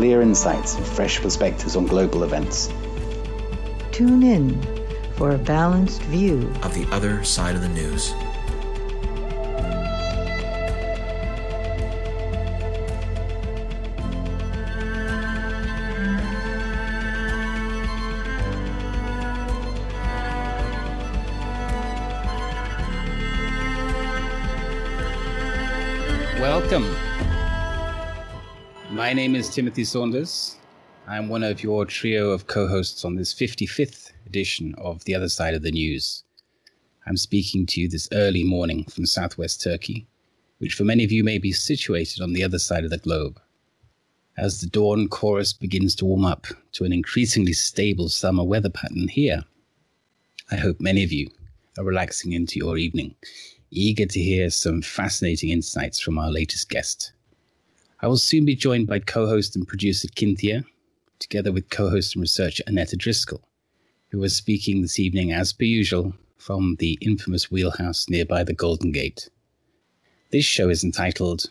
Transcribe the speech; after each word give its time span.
With 0.00 0.06
clear 0.06 0.22
insights 0.22 0.76
and 0.76 0.86
fresh 0.86 1.20
perspectives 1.20 1.76
on 1.76 1.84
global 1.84 2.24
events. 2.24 2.72
Tune 3.92 4.22
in 4.22 4.58
for 5.12 5.32
a 5.32 5.36
balanced 5.36 6.00
view 6.04 6.50
Of 6.62 6.72
the 6.72 6.86
other 6.90 7.22
side 7.22 7.54
of 7.54 7.60
the 7.60 7.68
news. 7.68 8.14
My 29.10 29.14
name 29.14 29.34
is 29.34 29.48
Timothy 29.48 29.82
Saunders. 29.82 30.54
I'm 31.08 31.28
one 31.28 31.42
of 31.42 31.64
your 31.64 31.84
trio 31.84 32.30
of 32.30 32.46
co 32.46 32.68
hosts 32.68 33.04
on 33.04 33.16
this 33.16 33.34
55th 33.34 34.12
edition 34.24 34.72
of 34.78 35.02
The 35.02 35.16
Other 35.16 35.28
Side 35.28 35.54
of 35.54 35.62
the 35.62 35.72
News. 35.72 36.22
I'm 37.08 37.16
speaking 37.16 37.66
to 37.66 37.80
you 37.80 37.88
this 37.88 38.08
early 38.12 38.44
morning 38.44 38.84
from 38.84 39.06
southwest 39.06 39.64
Turkey, 39.64 40.06
which 40.58 40.74
for 40.74 40.84
many 40.84 41.02
of 41.02 41.10
you 41.10 41.24
may 41.24 41.38
be 41.38 41.50
situated 41.50 42.22
on 42.22 42.34
the 42.34 42.44
other 42.44 42.60
side 42.60 42.84
of 42.84 42.90
the 42.90 42.98
globe. 42.98 43.40
As 44.38 44.60
the 44.60 44.68
dawn 44.68 45.08
chorus 45.08 45.52
begins 45.52 45.96
to 45.96 46.04
warm 46.04 46.24
up 46.24 46.46
to 46.74 46.84
an 46.84 46.92
increasingly 46.92 47.52
stable 47.52 48.08
summer 48.10 48.44
weather 48.44 48.70
pattern 48.70 49.08
here, 49.08 49.42
I 50.52 50.54
hope 50.54 50.80
many 50.80 51.02
of 51.02 51.10
you 51.10 51.28
are 51.76 51.84
relaxing 51.84 52.32
into 52.32 52.60
your 52.60 52.78
evening, 52.78 53.16
eager 53.72 54.06
to 54.06 54.20
hear 54.20 54.50
some 54.50 54.82
fascinating 54.82 55.48
insights 55.48 55.98
from 55.98 56.16
our 56.16 56.30
latest 56.30 56.68
guest. 56.68 57.10
I 58.02 58.06
will 58.06 58.16
soon 58.16 58.46
be 58.46 58.56
joined 58.56 58.86
by 58.86 59.00
co 59.00 59.26
host 59.26 59.54
and 59.56 59.68
producer 59.68 60.08
Kynthea, 60.08 60.64
together 61.18 61.52
with 61.52 61.68
co 61.68 61.90
host 61.90 62.14
and 62.14 62.22
researcher 62.22 62.64
Annetta 62.66 62.96
Driscoll, 62.96 63.46
who 64.10 64.22
is 64.22 64.34
speaking 64.34 64.80
this 64.80 64.98
evening, 64.98 65.32
as 65.32 65.52
per 65.52 65.64
usual, 65.64 66.14
from 66.38 66.76
the 66.78 66.96
infamous 67.02 67.50
wheelhouse 67.50 68.08
nearby 68.08 68.42
the 68.42 68.54
Golden 68.54 68.90
Gate. 68.90 69.28
This 70.30 70.46
show 70.46 70.70
is 70.70 70.82
entitled 70.82 71.50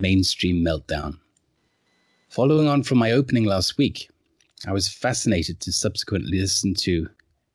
Mainstream 0.00 0.64
Meltdown. 0.64 1.18
Following 2.30 2.66
on 2.66 2.82
from 2.82 2.96
my 2.96 3.12
opening 3.12 3.44
last 3.44 3.76
week, 3.76 4.08
I 4.66 4.72
was 4.72 4.88
fascinated 4.88 5.60
to 5.60 5.72
subsequently 5.72 6.40
listen 6.40 6.72
to 6.76 7.10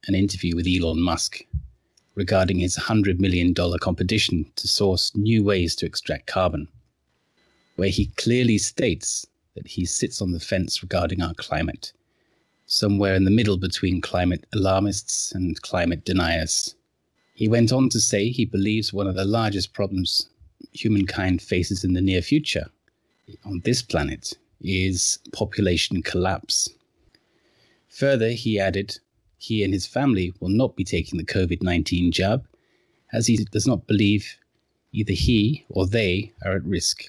an 0.08 0.14
interview 0.14 0.56
with 0.56 0.68
Elon 0.68 1.02
Musk 1.02 1.44
regarding 2.14 2.60
his 2.60 2.78
$100 2.78 3.20
million 3.20 3.56
competition 3.56 4.46
to 4.58 4.68
source 4.68 5.16
new 5.16 5.44
ways 5.44 5.76
to 5.78 5.88
extract 5.88 6.28
carbon, 6.28 6.68
where 7.76 7.90
he 7.90 8.08
clearly 8.18 8.58
states 8.58 9.26
that 9.56 9.68
he 9.68 9.86
sits 9.86 10.22
on 10.22 10.32
the 10.32 10.40
fence 10.40 10.82
regarding 10.82 11.22
our 11.22 11.34
climate, 11.34 11.94
somewhere 12.66 13.16
in 13.16 13.24
the 13.24 13.32
middle 13.32 13.58
between 13.58 14.02
climate 14.02 14.46
alarmists 14.54 15.32
and 15.32 15.62
climate 15.62 16.06
deniers. 16.06 16.76
He 17.34 17.48
went 17.48 17.72
on 17.72 17.90
to 17.90 18.00
say 18.00 18.30
he 18.30 18.46
believes 18.46 18.94
one 18.94 19.08
of 19.08 19.16
the 19.16 19.26
largest 19.26 19.74
problems 19.74 20.30
humankind 20.72 21.42
faces 21.42 21.84
in 21.84 21.94
the 21.94 22.02
near 22.02 22.22
future 22.22 22.70
on 23.46 23.62
this 23.64 23.82
planet 23.82 24.34
is 24.62 25.20
population 25.32 26.02
collapse. 26.02 26.70
Further, 27.90 28.30
he 28.30 28.60
added 28.60 29.00
he 29.38 29.64
and 29.64 29.74
his 29.74 29.86
family 29.86 30.34
will 30.40 30.50
not 30.50 30.76
be 30.76 30.84
taking 30.84 31.18
the 31.18 31.26
COVID 31.26 31.62
19 31.62 32.12
jab, 32.12 32.46
as 33.12 33.28
he 33.28 33.38
does 33.52 33.68
not 33.68 33.88
believe 33.88 34.38
either 34.92 35.14
he 35.14 35.66
or 35.70 35.86
they 35.86 36.32
are 36.46 36.56
at 36.56 36.64
risk, 36.64 37.06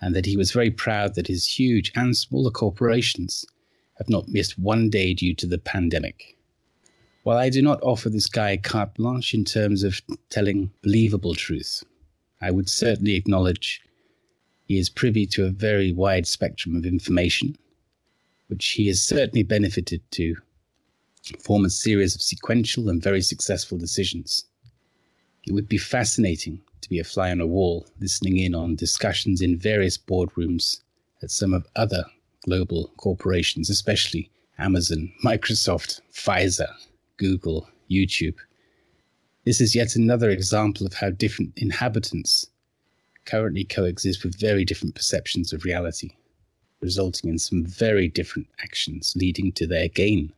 and 0.00 0.14
that 0.14 0.26
he 0.26 0.36
was 0.36 0.52
very 0.52 0.70
proud 0.70 1.14
that 1.14 1.26
his 1.26 1.46
huge 1.46 1.92
and 1.94 2.16
smaller 2.16 2.50
corporations 2.50 3.44
have 3.98 4.08
not 4.08 4.28
missed 4.28 4.58
one 4.58 4.88
day 4.88 5.12
due 5.12 5.34
to 5.34 5.46
the 5.46 5.58
pandemic. 5.58 6.36
While 7.22 7.36
I 7.36 7.50
do 7.50 7.60
not 7.60 7.82
offer 7.82 8.08
this 8.08 8.28
guy 8.28 8.56
carte 8.56 8.94
blanche 8.94 9.34
in 9.34 9.44
terms 9.44 9.82
of 9.82 10.00
telling 10.30 10.70
believable 10.82 11.34
truth, 11.34 11.84
I 12.40 12.50
would 12.50 12.68
certainly 12.68 13.14
acknowledge 13.14 13.82
he 14.64 14.78
is 14.78 14.88
privy 14.88 15.26
to 15.26 15.44
a 15.44 15.50
very 15.50 15.92
wide 15.92 16.26
spectrum 16.26 16.76
of 16.76 16.86
information, 16.86 17.56
which 18.46 18.66
he 18.68 18.86
has 18.86 19.02
certainly 19.02 19.42
benefited 19.42 20.00
to 20.12 20.36
form 21.44 21.64
a 21.66 21.70
series 21.70 22.14
of 22.14 22.22
sequential 22.22 22.88
and 22.88 23.02
very 23.02 23.20
successful 23.20 23.76
decisions. 23.76 24.44
It 25.46 25.52
would 25.52 25.68
be 25.68 25.78
fascinating 25.78 26.60
to 26.82 26.88
be 26.88 26.98
a 26.98 27.04
fly 27.04 27.30
on 27.30 27.40
a 27.40 27.46
wall 27.46 27.86
listening 28.00 28.38
in 28.38 28.54
on 28.54 28.76
discussions 28.76 29.40
in 29.40 29.56
various 29.56 29.96
boardrooms 29.96 30.80
at 31.22 31.30
some 31.30 31.54
of 31.54 31.66
other 31.76 32.04
global 32.44 32.92
corporations, 32.96 33.70
especially 33.70 34.30
Amazon, 34.58 35.12
Microsoft, 35.24 36.00
Pfizer, 36.12 36.72
Google, 37.16 37.68
YouTube. 37.90 38.36
This 39.44 39.60
is 39.60 39.74
yet 39.74 39.96
another 39.96 40.30
example 40.30 40.86
of 40.86 40.94
how 40.94 41.10
different 41.10 41.52
inhabitants 41.56 42.46
currently 43.24 43.64
coexist 43.64 44.22
with 44.22 44.38
very 44.38 44.64
different 44.64 44.94
perceptions 44.94 45.52
of 45.52 45.64
reality, 45.64 46.10
resulting 46.80 47.30
in 47.30 47.38
some 47.38 47.64
very 47.64 48.08
different 48.08 48.48
actions 48.62 49.14
leading 49.16 49.52
to 49.52 49.66
their 49.66 49.88
gain. 49.88 50.32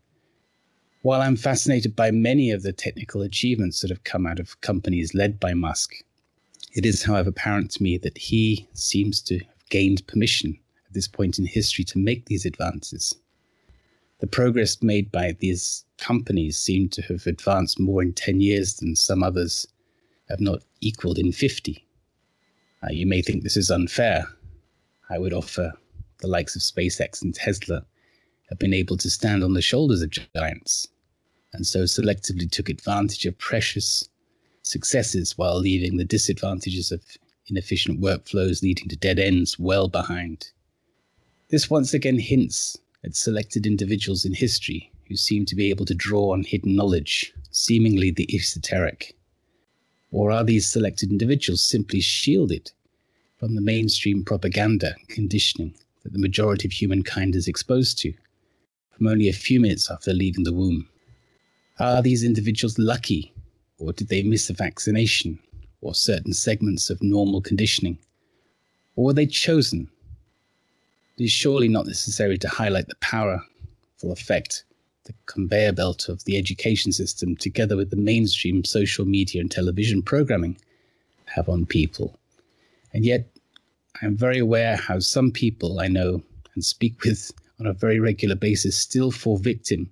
While 1.03 1.21
I'm 1.21 1.35
fascinated 1.35 1.97
by 1.97 2.13
many 2.13 2.53
of 2.53 2.63
the 2.63 2.73
technical 2.73 3.23
achievements 3.23 3.81
that 3.81 3.91
have 3.91 4.05
come 4.05 4.25
out 4.25 4.39
of 4.39 4.61
companies 4.61 5.15
led 5.15 5.41
by 5.41 5.53
Musk, 5.53 5.97
it 6.75 6.87
is, 6.87 7.03
however, 7.03 7.31
apparent 7.31 7.73
to 7.73 7.83
me 7.83 7.99
that 7.99 8.17
he 8.17 8.69
seems 8.73 9.21
to 9.23 9.39
have 9.39 9.69
gained 9.69 10.07
permission 10.07 10.57
at 10.87 10.95
this 10.95 11.09
point 11.09 11.41
in 11.41 11.47
history 11.47 11.85
to 11.87 11.99
make 11.99 12.27
these 12.27 12.47
advances. 12.47 13.17
The 14.21 14.29
progress 14.29 14.81
made 14.81 15.11
by 15.11 15.33
these 15.33 15.85
companies 15.99 16.57
seem 16.57 16.89
to 16.91 17.03
have 17.03 17.27
advanced 17.27 17.81
more 17.81 18.01
in 18.01 18.13
10 18.13 18.41
years 18.41 18.75
than 18.75 18.95
some 18.95 19.25
others 19.25 19.67
have 20.29 20.41
not 20.41 20.63
equaled 20.81 21.19
in 21.19 21.33
50. 21.33 21.85
Uh, 22.85 22.93
you 22.93 23.07
may 23.07 23.23
think 23.23 23.43
this 23.43 23.57
is 23.57 23.73
unfair. 23.73 24.29
I 25.11 25.19
would 25.19 25.33
offer 25.33 25.73
the 26.19 26.29
likes 26.29 26.55
of 26.55 26.63
SpaceX 26.63 27.23
and 27.23 27.35
Tesla 27.35 27.85
have 28.49 28.59
been 28.61 28.73
able 28.73 28.97
to 28.99 29.11
stand 29.11 29.43
on 29.43 29.55
the 29.55 29.63
shoulders 29.63 30.03
of 30.03 30.11
giants, 30.11 30.87
and 31.53 31.67
so 31.67 31.83
selectively 31.83 32.51
took 32.51 32.69
advantage 32.69 33.27
of 33.27 33.39
precious 33.39 34.09
successes 34.63 35.37
while 35.37 35.59
leaving 35.59 35.97
the 35.97 36.05
disadvantages 36.05 36.93
of 36.93 37.03
inefficient 37.49 38.01
workflows 38.01 38.63
leading 38.63 38.89
to 38.89 38.97
dead 38.97 39.19
ends 39.19 39.59
well 39.59 39.89
behind. 39.89 40.51
This 41.51 41.69
once 41.69 41.93
again 41.93 42.19
hints 42.19 42.79
at 43.05 43.17
selected 43.17 43.67
individuals 43.67 44.25
in 44.25 44.33
history 44.33 44.91
who 45.09 45.17
seem 45.17 45.45
to 45.47 45.57
be 45.57 45.69
able 45.69 45.85
to 45.85 45.95
draw 45.95 46.33
on 46.33 46.45
hidden 46.45 46.75
knowledge, 46.75 47.35
seemingly 47.51 48.11
the 48.11 48.33
esoteric. 48.35 49.15
Or 50.11 50.31
are 50.31 50.45
these 50.45 50.67
selected 50.67 51.11
individuals 51.11 51.63
simply 51.63 52.01
shielded 52.01 52.71
from 53.37 53.55
the 53.55 53.61
mainstream 53.61 54.25
propaganda 54.25 54.95
conditioning 55.09 55.75
that 56.03 56.13
the 56.13 56.19
majority 56.19 56.69
of 56.69 56.73
humankind 56.73 57.35
is 57.35 57.49
exposed 57.49 57.99
to 57.99 58.15
from 58.91 59.07
only 59.09 59.29
a 59.29 59.33
few 59.33 59.61
minutes 59.61 59.91
after 59.91 60.13
leaving 60.13 60.45
the 60.45 60.53
womb? 60.53 60.89
Are 61.79 62.03
these 62.03 62.23
individuals 62.23 62.79
lucky, 62.79 63.33
or 63.79 63.93
did 63.93 64.09
they 64.09 64.23
miss 64.23 64.51
a 64.51 64.55
vaccination 64.55 65.39
or 65.81 65.95
certain 65.95 66.33
segments 66.33 66.91
of 66.91 67.03
normal 67.03 67.41
conditioning? 67.41 67.99
Or 68.95 69.07
were 69.07 69.13
they 69.13 69.27
chosen? 69.27 69.89
It 71.19 71.25
is 71.25 71.31
surely 71.31 71.69
not 71.69 71.87
necessary 71.87 72.39
to 72.39 72.49
highlight 72.49 72.89
the 72.89 72.97
powerful 72.97 74.13
effect 74.13 74.65
the 75.05 75.15
conveyor 75.27 75.73
belt 75.73 76.09
of 76.09 76.23
the 76.25 76.37
education 76.37 76.93
system, 76.93 77.37
together 77.37 77.77
with 77.77 77.91
the 77.91 77.97
mainstream 77.97 78.65
social 78.65 79.05
media 79.05 79.41
and 79.41 79.51
television 79.51 80.03
programming, 80.03 80.57
have 81.27 81.49
on 81.49 81.67
people. 81.67 82.17
And 82.93 83.05
yet, 83.05 83.27
I'm 84.01 84.17
very 84.17 84.39
aware 84.39 84.77
how 84.77 85.01
some 85.01 85.31
people 85.31 85.81
I 85.81 85.89
know 85.89 86.23
and 86.55 86.65
speak 86.65 87.03
with 87.03 87.33
on 87.59 87.67
a 87.67 87.73
very 87.73 87.99
regular 87.99 88.35
basis 88.35 88.77
still 88.77 89.11
fall 89.11 89.39
victim 89.39 89.91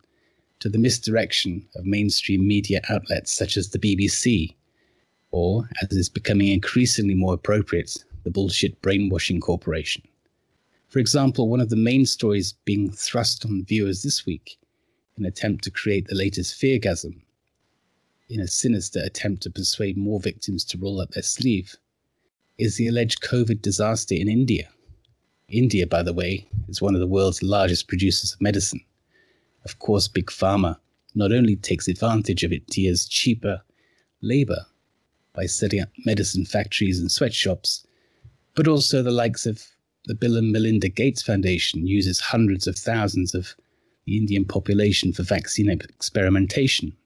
to 0.61 0.69
the 0.69 0.79
misdirection 0.79 1.67
of 1.75 1.85
mainstream 1.85 2.47
media 2.47 2.81
outlets 2.89 3.33
such 3.33 3.57
as 3.57 3.71
the 3.71 3.79
BBC, 3.79 4.55
or, 5.31 5.69
as 5.83 5.91
is 5.93 6.09
becoming 6.09 6.49
increasingly 6.49 7.15
more 7.15 7.35
appropriate, 7.35 7.97
the 8.25 8.31
bullshit 8.31 8.81
brainwashing 8.83 9.41
corporation. 9.41 10.03
For 10.89 10.99
example, 10.99 11.49
one 11.49 11.61
of 11.61 11.71
the 11.71 11.77
main 11.77 12.05
stories 12.05 12.55
being 12.65 12.91
thrust 12.91 13.47
on 13.47 13.65
viewers 13.65 14.03
this 14.03 14.27
week 14.27 14.59
in 15.17 15.25
an 15.25 15.29
attempt 15.29 15.65
to 15.65 15.71
create 15.71 16.07
the 16.09 16.15
latest 16.15 16.61
feargasm, 16.61 17.21
in 18.29 18.41
a 18.41 18.47
sinister 18.47 19.01
attempt 19.03 19.43
to 19.43 19.51
persuade 19.51 19.97
more 19.97 20.21
victims 20.21 20.65
to 20.65 20.79
roll 20.79 21.01
up 21.01 21.11
their 21.11 21.23
sleeve, 21.23 21.75
is 22.59 22.77
the 22.77 22.89
alleged 22.89 23.23
COVID 23.23 23.63
disaster 23.63 24.15
in 24.15 24.29
India. 24.29 24.69
India, 25.49 25.87
by 25.87 26.03
the 26.03 26.13
way, 26.13 26.47
is 26.69 26.83
one 26.83 26.95
of 26.95 27.01
the 27.01 27.07
world's 27.07 27.43
largest 27.43 27.89
producers 27.89 28.35
of 28.35 28.41
medicine. 28.41 28.81
Of 29.65 29.79
course, 29.79 30.09
Big 30.09 30.27
Pharma 30.27 30.79
not 31.15 31.33
only 31.33 31.57
takes 31.57 31.89
advantage 31.89 32.45
of 32.45 32.53
India's 32.53 33.07
cheaper 33.07 33.63
labor 34.21 34.67
by 35.33 35.47
setting 35.47 35.81
up 35.81 35.89
medicine 36.05 36.45
factories 36.45 36.99
and 36.99 37.11
sweatshops, 37.11 37.87
but 38.55 38.69
also 38.69 39.03
the 39.03 39.11
likes 39.11 39.47
of 39.47 39.65
the 40.07 40.15
Bill 40.15 40.37
and 40.37 40.51
Melinda 40.51 40.89
Gates 40.89 41.23
Foundation 41.23 41.87
uses 41.87 42.21
hundreds 42.21 42.67
of 42.67 42.77
thousands 42.77 43.35
of 43.35 43.55
the 44.07 44.17
Indian 44.17 44.45
population 44.45 45.13
for 45.13 45.23
vaccine 45.23 45.69
experimentation, 45.69 46.97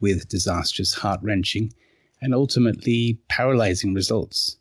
with 0.00 0.28
disastrous, 0.28 0.94
heart 0.94 1.20
wrenching, 1.22 1.72
and 2.20 2.34
ultimately 2.34 3.18
paralyzing 3.28 3.94
results. 3.94 4.56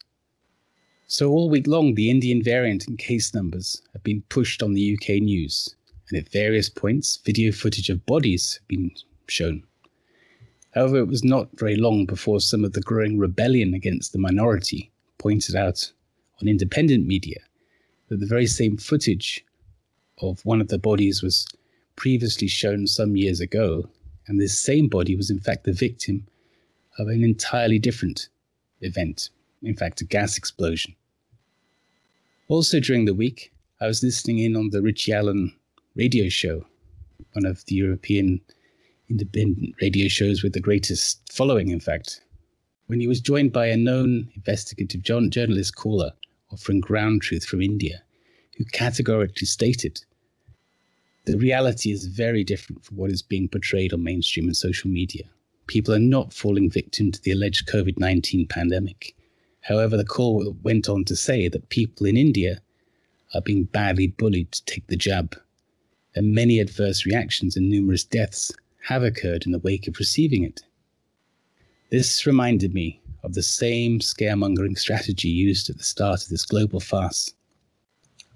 So, 1.07 1.29
all 1.29 1.49
week 1.49 1.67
long, 1.67 1.95
the 1.95 2.09
Indian 2.09 2.41
variant 2.41 2.87
and 2.87 2.97
case 2.97 3.33
numbers 3.33 3.81
have 3.91 4.03
been 4.03 4.23
pushed 4.29 4.63
on 4.63 4.73
the 4.73 4.97
UK 4.97 5.21
news, 5.21 5.75
and 6.13 6.23
at 6.23 6.31
various 6.31 6.69
points, 6.69 7.17
video 7.25 7.51
footage 7.51 7.89
of 7.89 8.05
bodies 8.05 8.59
have 8.59 8.67
been 8.67 8.91
shown. 9.27 9.63
However, 10.75 10.97
it 10.97 11.07
was 11.07 11.23
not 11.23 11.47
very 11.57 11.75
long 11.75 12.05
before 12.05 12.39
some 12.39 12.63
of 12.63 12.73
the 12.73 12.81
growing 12.81 13.17
rebellion 13.17 13.73
against 13.73 14.13
the 14.13 14.19
minority 14.19 14.91
pointed 15.17 15.55
out 15.55 15.91
on 16.39 16.47
independent 16.47 17.07
media 17.07 17.39
that 18.09 18.19
the 18.19 18.27
very 18.27 18.45
same 18.45 18.77
footage 18.77 19.43
of 20.19 20.45
one 20.45 20.61
of 20.61 20.67
the 20.67 20.77
bodies 20.77 21.23
was 21.23 21.47
previously 21.95 22.47
shown 22.47 22.85
some 22.85 23.15
years 23.15 23.39
ago, 23.39 23.89
and 24.27 24.39
this 24.39 24.57
same 24.57 24.87
body 24.87 25.15
was 25.15 25.31
in 25.31 25.39
fact 25.39 25.63
the 25.63 25.73
victim 25.73 26.27
of 26.99 27.07
an 27.07 27.23
entirely 27.23 27.79
different 27.79 28.29
event, 28.81 29.29
in 29.63 29.75
fact, 29.75 30.01
a 30.01 30.05
gas 30.05 30.37
explosion. 30.37 30.95
Also, 32.49 32.79
during 32.79 33.05
the 33.05 33.15
week, 33.15 33.51
I 33.81 33.87
was 33.87 34.03
listening 34.03 34.37
in 34.37 34.55
on 34.55 34.69
the 34.69 34.81
Richie 34.83 35.11
Allen 35.11 35.55
radio 35.95 36.29
show, 36.29 36.65
one 37.33 37.45
of 37.45 37.65
the 37.65 37.75
European 37.75 38.41
independent 39.09 39.75
radio 39.81 40.07
shows 40.07 40.43
with 40.43 40.53
the 40.53 40.59
greatest 40.59 41.21
following, 41.31 41.69
in 41.69 41.79
fact, 41.79 42.21
when 42.87 42.99
he 42.99 43.07
was 43.07 43.21
joined 43.21 43.53
by 43.53 43.67
a 43.67 43.77
known 43.77 44.29
investigative 44.35 45.01
journalist 45.01 45.75
caller 45.75 46.11
offering 46.51 46.79
ground 46.79 47.21
truth 47.21 47.45
from 47.45 47.61
India, 47.61 48.01
who 48.57 48.65
categorically 48.65 49.47
stated 49.47 50.03
the 51.25 51.37
reality 51.37 51.91
is 51.91 52.07
very 52.07 52.43
different 52.43 52.83
from 52.83 52.97
what 52.97 53.09
is 53.09 53.21
being 53.21 53.47
portrayed 53.47 53.93
on 53.93 54.03
mainstream 54.03 54.45
and 54.45 54.57
social 54.57 54.89
media. 54.89 55.23
People 55.67 55.93
are 55.93 55.99
not 55.99 56.33
falling 56.33 56.69
victim 56.69 57.11
to 57.11 57.21
the 57.21 57.31
alleged 57.31 57.67
COVID 57.67 57.97
19 57.97 58.47
pandemic. 58.47 59.15
However, 59.61 59.95
the 59.95 60.03
call 60.03 60.55
went 60.63 60.89
on 60.89 61.05
to 61.05 61.15
say 61.15 61.47
that 61.47 61.69
people 61.69 62.05
in 62.05 62.17
India 62.17 62.61
are 63.33 63.41
being 63.41 63.63
badly 63.63 64.07
bullied 64.07 64.51
to 64.51 64.65
take 64.65 64.85
the 64.87 64.97
jab, 64.97 65.35
and 66.15 66.33
many 66.33 66.59
adverse 66.59 67.05
reactions 67.05 67.55
and 67.55 67.69
numerous 67.69 68.03
deaths 68.03 68.51
have 68.83 69.03
occurred 69.03 69.45
in 69.45 69.51
the 69.51 69.59
wake 69.59 69.87
of 69.87 69.97
receiving 69.97 70.43
it. 70.43 70.61
This 71.89 72.25
reminded 72.25 72.73
me 72.73 73.01
of 73.23 73.33
the 73.33 73.43
same 73.43 73.99
scaremongering 73.99 74.77
strategy 74.77 75.29
used 75.29 75.69
at 75.69 75.77
the 75.77 75.83
start 75.83 76.23
of 76.23 76.29
this 76.29 76.45
global 76.45 76.79
farce. 76.79 77.33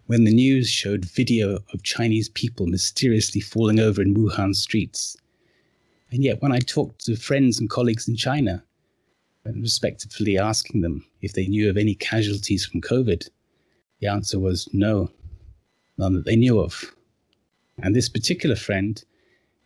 When 0.06 0.24
the 0.24 0.34
news 0.34 0.70
showed 0.70 1.04
video 1.04 1.60
of 1.74 1.84
Chinese 1.84 2.30
people 2.30 2.66
mysteriously 2.68 3.42
falling 3.42 3.80
over 3.80 4.02
in 4.02 4.16
Wuhan 4.16 4.56
streets. 4.56 5.18
And 6.12 6.24
yet, 6.24 6.42
when 6.42 6.54
I 6.54 6.60
talked 6.60 7.06
to 7.06 7.18
friends 7.18 7.60
and 7.60 7.70
colleagues 7.70 8.08
in 8.08 8.16
China, 8.16 8.64
and 9.44 9.62
respectfully 9.62 10.38
asking 10.38 10.82
them 10.82 11.06
if 11.22 11.34
they 11.34 11.48
knew 11.48 11.70
of 11.70 11.78
any 11.78 11.96
casualties 11.96 12.66
from 12.66 12.82
COVID, 12.82 13.30
the 14.00 14.08
answer 14.08 14.40
was 14.40 14.70
no, 14.74 15.10
none 15.98 16.14
that 16.14 16.26
they 16.26 16.36
knew 16.36 16.60
of. 16.60 16.96
And 17.80 17.96
this 17.96 18.10
particular 18.10 18.56
friend 18.56 19.04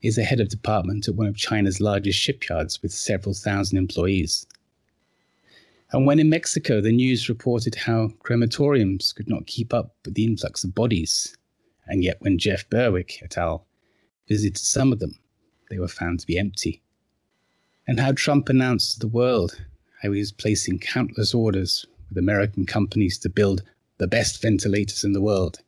is 0.01 0.17
a 0.17 0.23
head 0.23 0.39
of 0.39 0.49
department 0.49 1.07
at 1.07 1.15
one 1.15 1.27
of 1.27 1.37
China's 1.37 1.79
largest 1.79 2.19
shipyards 2.19 2.81
with 2.81 2.91
several 2.91 3.33
thousand 3.33 3.77
employees. 3.77 4.45
And 5.91 6.05
when 6.05 6.19
in 6.19 6.29
Mexico, 6.29 6.81
the 6.81 6.91
news 6.91 7.29
reported 7.29 7.75
how 7.75 8.09
crematoriums 8.23 9.13
could 9.13 9.29
not 9.29 9.45
keep 9.45 9.73
up 9.73 9.95
with 10.05 10.15
the 10.15 10.23
influx 10.23 10.63
of 10.63 10.73
bodies, 10.73 11.35
and 11.87 12.03
yet 12.03 12.17
when 12.21 12.37
Jeff 12.37 12.69
Berwick 12.69 13.19
et 13.21 13.37
al. 13.37 13.65
visited 14.27 14.57
some 14.57 14.91
of 14.91 14.99
them, 14.99 15.19
they 15.69 15.79
were 15.79 15.87
found 15.87 16.19
to 16.19 16.27
be 16.27 16.39
empty. 16.39 16.81
And 17.87 17.99
how 17.99 18.13
Trump 18.13 18.49
announced 18.49 18.93
to 18.93 18.99
the 18.99 19.07
world 19.07 19.61
how 20.01 20.11
he 20.11 20.19
was 20.19 20.31
placing 20.31 20.79
countless 20.79 21.33
orders 21.33 21.85
with 22.09 22.17
American 22.17 22.65
companies 22.65 23.17
to 23.19 23.29
build 23.29 23.63
the 23.97 24.07
best 24.07 24.41
ventilators 24.41 25.03
in 25.03 25.13
the 25.13 25.21
world, 25.21 25.59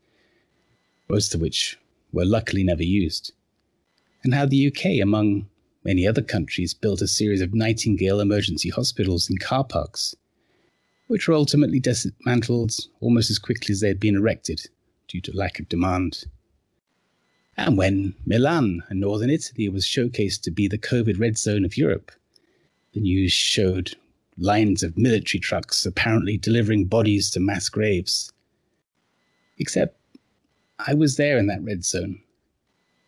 most 1.07 1.35
of 1.35 1.41
which 1.41 1.77
were 2.13 2.25
luckily 2.25 2.63
never 2.63 2.83
used 2.83 3.33
and 4.23 4.33
how 4.33 4.45
the 4.45 4.67
UK, 4.67 5.01
among 5.01 5.47
many 5.83 6.07
other 6.07 6.21
countries, 6.21 6.73
built 6.73 7.01
a 7.01 7.07
series 7.07 7.41
of 7.41 7.53
Nightingale 7.53 8.21
emergency 8.21 8.69
hospitals 8.69 9.29
in 9.29 9.37
car 9.37 9.63
parks, 9.63 10.15
which 11.07 11.27
were 11.27 11.35
ultimately 11.35 11.79
dismantled 11.79 12.73
almost 13.01 13.29
as 13.29 13.37
quickly 13.39 13.73
as 13.73 13.81
they 13.81 13.89
had 13.89 13.99
been 13.99 14.15
erected 14.15 14.61
due 15.07 15.21
to 15.21 15.35
lack 15.35 15.59
of 15.59 15.67
demand. 15.67 16.25
And 17.57 17.77
when 17.77 18.15
Milan 18.25 18.81
and 18.89 18.99
northern 18.99 19.29
Italy 19.29 19.69
was 19.69 19.85
showcased 19.85 20.41
to 20.43 20.51
be 20.51 20.67
the 20.67 20.77
COVID 20.77 21.19
red 21.19 21.37
zone 21.37 21.65
of 21.65 21.77
Europe, 21.77 22.11
the 22.93 23.01
news 23.01 23.31
showed 23.31 23.95
lines 24.37 24.81
of 24.81 24.97
military 24.97 25.39
trucks 25.39 25.85
apparently 25.85 26.37
delivering 26.37 26.85
bodies 26.85 27.29
to 27.31 27.39
mass 27.39 27.69
graves. 27.69 28.31
Except 29.59 29.99
I 30.85 30.93
was 30.93 31.15
there 31.15 31.37
in 31.37 31.47
that 31.47 31.63
red 31.63 31.85
zone, 31.85 32.21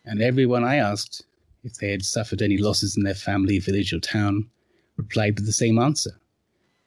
and 0.04 0.22
everyone 0.22 0.64
I 0.64 0.76
asked 0.76 1.24
if 1.62 1.74
they 1.74 1.90
had 1.90 2.04
suffered 2.04 2.40
any 2.40 2.56
losses 2.56 2.96
in 2.96 3.02
their 3.02 3.14
family, 3.14 3.58
village, 3.58 3.92
or 3.92 4.00
town 4.00 4.48
replied 4.96 5.36
with 5.36 5.46
the 5.46 5.52
same 5.52 5.78
answer 5.78 6.12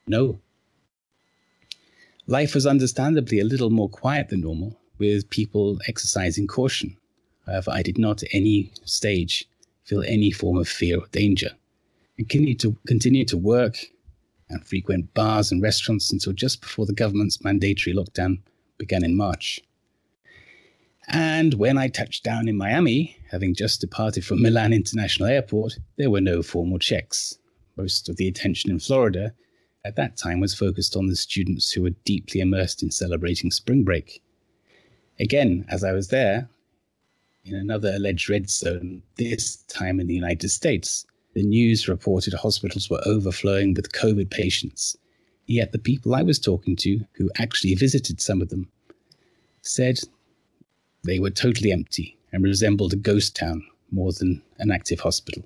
no. 0.10 0.40
Life 2.26 2.56
was 2.56 2.66
understandably 2.66 3.40
a 3.40 3.46
little 3.46 3.70
more 3.70 3.90
quiet 3.90 4.30
than 4.30 4.42
normal, 4.42 4.80
with 4.98 5.30
people 5.30 5.80
exercising 5.88 6.48
caution. 6.48 6.98
However, 7.46 7.72
I 7.72 7.84
did 7.84 7.98
not 7.98 8.24
at 8.24 8.30
any 8.34 8.72
stage 8.86 9.48
feel 9.84 10.04
any 10.04 10.32
form 10.32 10.58
of 10.58 10.68
fear 10.68 10.98
or 10.98 11.08
danger, 11.12 11.52
and 12.18 12.28
continued 12.28 12.60
to 12.62 12.76
continue 12.88 13.26
to 13.26 13.38
work 13.38 13.78
and 14.50 14.66
frequent 14.66 15.14
bars 15.14 15.52
and 15.52 15.62
restaurants 15.62 16.12
until 16.12 16.34
just 16.34 16.62
before 16.62 16.88
the 16.88 16.94
government's 16.94 17.44
mandatory 17.44 17.96
lockdown 17.96 18.40
began 18.80 19.04
in 19.04 19.16
March. 19.16 19.62
And 21.10 21.56
when 21.56 21.78
I 21.78 21.88
touched 21.88 22.24
down 22.24 22.48
in 22.48 22.56
Miami, 22.56 23.18
having 23.32 23.56
just 23.56 23.82
departed 23.82 24.24
from 24.24 24.42
Milan 24.44 24.74
International 24.74 25.30
Airport, 25.30 25.80
there 25.98 26.12
were 26.12 26.22
no 26.22 26.42
formal 26.44 26.80
checks. 26.80 27.38
Most 27.78 28.10
of 28.10 28.18
the 28.18 28.28
attention 28.28 28.70
in 28.70 28.80
Florida 28.80 29.34
at 29.86 29.96
that 29.96 30.18
time 30.18 30.40
was 30.40 30.54
focused 30.54 30.96
on 30.96 31.08
the 31.08 31.16
students 31.16 31.72
who 31.72 31.82
were 31.82 31.96
deeply 32.06 32.42
immersed 32.42 32.84
in 32.84 32.92
celebrating 32.92 33.50
spring 33.50 33.84
break. 33.84 34.22
Again, 35.20 35.66
as 35.70 35.84
I 35.84 35.94
was 35.94 36.10
there, 36.10 36.50
in 37.46 37.56
another 37.56 37.94
alleged 37.96 38.30
red 38.30 38.50
zone, 38.50 39.02
this 39.18 39.58
time 39.64 40.00
in 40.00 40.08
the 40.08 40.14
United 40.14 40.50
States, 40.50 41.06
the 41.34 41.44
news 41.44 41.88
reported 41.88 42.34
hospitals 42.34 42.90
were 42.90 43.02
overflowing 43.06 43.74
with 43.74 43.94
COVID 43.94 44.30
patients. 44.30 44.98
Yet 45.46 45.72
the 45.72 45.80
people 45.80 46.14
I 46.14 46.22
was 46.22 46.38
talking 46.38 46.76
to, 46.78 47.00
who 47.14 47.32
actually 47.38 47.74
visited 47.76 48.22
some 48.22 48.42
of 48.42 48.50
them, 48.50 48.70
said 49.62 50.00
they 51.04 51.20
were 51.20 51.30
totally 51.30 51.72
empty 51.72 52.18
and 52.32 52.44
resembled 52.44 52.94
a 52.94 52.98
ghost 52.98 53.36
town 53.36 53.66
more 53.92 54.12
than 54.12 54.42
an 54.60 54.72
active 54.72 55.00
hospital. 55.00 55.44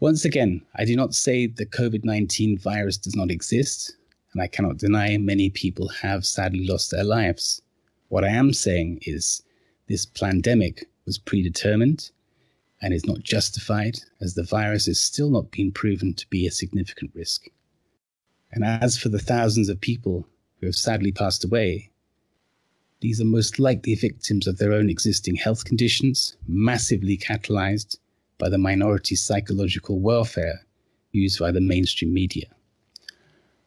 Once 0.00 0.24
again, 0.24 0.60
I 0.76 0.84
do 0.84 0.96
not 0.96 1.14
say 1.14 1.46
the 1.46 1.66
COVID 1.66 2.04
19 2.04 2.58
virus 2.58 2.96
does 2.96 3.14
not 3.14 3.30
exist, 3.30 3.96
and 4.32 4.42
I 4.42 4.46
cannot 4.46 4.78
deny 4.78 5.16
many 5.16 5.50
people 5.50 5.88
have 5.88 6.26
sadly 6.26 6.66
lost 6.66 6.90
their 6.90 7.04
lives. 7.04 7.62
What 8.08 8.24
I 8.24 8.28
am 8.28 8.52
saying 8.52 9.00
is 9.02 9.42
this 9.88 10.06
pandemic 10.06 10.86
was 11.06 11.18
predetermined 11.18 12.10
and 12.82 12.92
is 12.92 13.06
not 13.06 13.22
justified, 13.22 13.98
as 14.20 14.34
the 14.34 14.42
virus 14.42 14.86
has 14.86 15.00
still 15.00 15.30
not 15.30 15.50
been 15.50 15.72
proven 15.72 16.12
to 16.14 16.28
be 16.28 16.46
a 16.46 16.50
significant 16.50 17.10
risk. 17.14 17.46
And 18.52 18.64
as 18.64 18.98
for 18.98 19.08
the 19.08 19.18
thousands 19.18 19.68
of 19.68 19.80
people 19.80 20.28
who 20.60 20.66
have 20.66 20.76
sadly 20.76 21.12
passed 21.12 21.44
away, 21.44 21.90
these 23.04 23.20
are 23.20 23.26
most 23.26 23.58
likely 23.58 23.94
victims 23.94 24.46
of 24.46 24.56
their 24.56 24.72
own 24.72 24.88
existing 24.88 25.36
health 25.36 25.66
conditions, 25.66 26.38
massively 26.48 27.18
catalyzed 27.18 27.98
by 28.38 28.48
the 28.48 28.56
minority's 28.56 29.22
psychological 29.22 30.00
welfare 30.00 30.62
used 31.12 31.38
by 31.38 31.52
the 31.52 31.60
mainstream 31.60 32.14
media. 32.14 32.46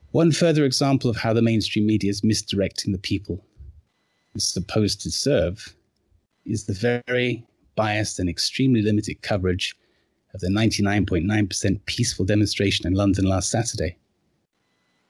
One 0.10 0.32
further 0.32 0.66
example 0.66 1.08
of 1.08 1.18
how 1.18 1.34
the 1.34 1.44
mainstream 1.44 1.86
media 1.86 2.10
is 2.10 2.24
misdirecting 2.24 2.94
the 2.94 2.98
people 2.98 3.46
it's 4.34 4.48
supposed 4.48 5.02
to 5.02 5.12
serve 5.12 5.76
is 6.46 6.66
the 6.66 6.98
very 7.06 7.46
biased 7.76 8.18
and 8.18 8.28
extremely 8.28 8.82
limited 8.82 9.22
coverage 9.22 9.76
of 10.34 10.40
the 10.40 10.50
99.9% 10.50 11.86
peaceful 11.86 12.26
demonstration 12.26 12.88
in 12.88 12.94
London 12.94 13.26
last 13.26 13.52
Saturday. 13.52 13.98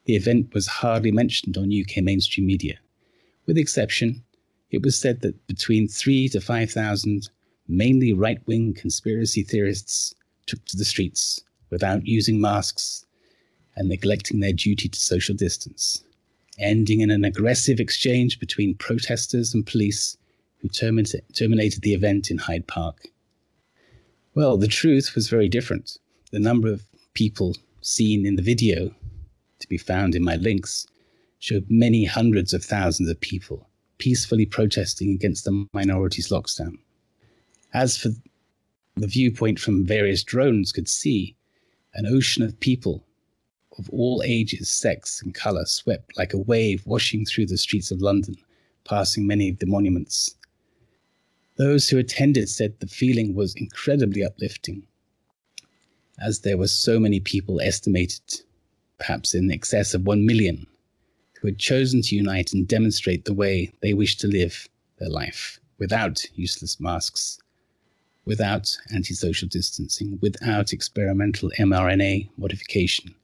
The 0.04 0.16
event 0.16 0.52
was 0.52 0.66
hardly 0.66 1.12
mentioned 1.12 1.56
on 1.56 1.72
UK 1.72 2.02
mainstream 2.02 2.46
media. 2.46 2.78
With 3.48 3.56
exception, 3.56 4.22
it 4.70 4.82
was 4.82 5.00
said 5.00 5.22
that 5.22 5.46
between 5.46 5.88
3 5.88 6.28
to 6.28 6.40
5,000 6.40 7.30
mainly 7.66 8.12
right 8.12 8.46
wing 8.46 8.74
conspiracy 8.74 9.42
theorists 9.42 10.14
took 10.44 10.62
to 10.66 10.76
the 10.76 10.84
streets 10.84 11.42
without 11.70 12.06
using 12.06 12.42
masks 12.42 13.06
and 13.74 13.88
neglecting 13.88 14.40
their 14.40 14.52
duty 14.52 14.90
to 14.90 15.00
social 15.00 15.34
distance, 15.34 16.04
ending 16.58 17.00
in 17.00 17.10
an 17.10 17.24
aggressive 17.24 17.80
exchange 17.80 18.38
between 18.38 18.74
protesters 18.74 19.54
and 19.54 19.66
police 19.66 20.18
who 20.58 20.68
terminated, 20.68 21.24
terminated 21.34 21.80
the 21.80 21.94
event 21.94 22.30
in 22.30 22.36
Hyde 22.36 22.66
Park. 22.66 23.08
Well, 24.34 24.58
the 24.58 24.68
truth 24.68 25.14
was 25.14 25.30
very 25.30 25.48
different. 25.48 25.96
The 26.32 26.38
number 26.38 26.70
of 26.70 26.82
people 27.14 27.56
seen 27.80 28.26
in 28.26 28.36
the 28.36 28.42
video, 28.42 28.94
to 29.60 29.68
be 29.68 29.78
found 29.78 30.14
in 30.14 30.22
my 30.22 30.36
links, 30.36 30.86
showed 31.38 31.66
many 31.68 32.04
hundreds 32.04 32.52
of 32.52 32.64
thousands 32.64 33.08
of 33.08 33.20
people 33.20 33.68
peacefully 33.98 34.46
protesting 34.46 35.12
against 35.12 35.44
the 35.44 35.66
minority's 35.72 36.28
lockdown. 36.28 36.78
As 37.74 37.96
for 37.96 38.10
the 38.96 39.06
viewpoint 39.06 39.58
from 39.58 39.84
various 39.84 40.22
drones 40.22 40.72
could 40.72 40.88
see, 40.88 41.36
an 41.94 42.06
ocean 42.06 42.42
of 42.42 42.58
people 42.60 43.04
of 43.78 43.88
all 43.90 44.22
ages, 44.24 44.70
sex, 44.70 45.22
and 45.22 45.34
colour 45.34 45.64
swept 45.64 46.16
like 46.16 46.32
a 46.32 46.38
wave 46.38 46.82
washing 46.84 47.24
through 47.24 47.46
the 47.46 47.58
streets 47.58 47.90
of 47.90 48.00
London, 48.00 48.36
passing 48.84 49.26
many 49.26 49.48
of 49.48 49.58
the 49.58 49.66
monuments. 49.66 50.34
Those 51.56 51.88
who 51.88 51.98
attended 51.98 52.48
said 52.48 52.78
the 52.78 52.86
feeling 52.86 53.34
was 53.34 53.54
incredibly 53.54 54.24
uplifting, 54.24 54.86
as 56.20 56.40
there 56.40 56.58
were 56.58 56.68
so 56.68 56.98
many 56.98 57.20
people 57.20 57.60
estimated, 57.60 58.42
perhaps 58.98 59.34
in 59.34 59.50
excess 59.50 59.94
of 59.94 60.06
one 60.06 60.26
million, 60.26 60.66
who 61.40 61.48
had 61.48 61.58
chosen 61.58 62.02
to 62.02 62.16
unite 62.16 62.52
and 62.52 62.66
demonstrate 62.66 63.24
the 63.24 63.34
way 63.34 63.72
they 63.80 63.94
wished 63.94 64.20
to 64.20 64.26
live 64.26 64.68
their 64.98 65.08
life 65.10 65.60
without 65.78 66.24
useless 66.34 66.80
masks 66.80 67.38
without 68.28 68.76
antisocial 68.94 69.48
distancing, 69.48 70.18
without 70.20 70.74
experimental 70.74 71.50
mRNA 71.58 72.28
modification, 72.36 73.14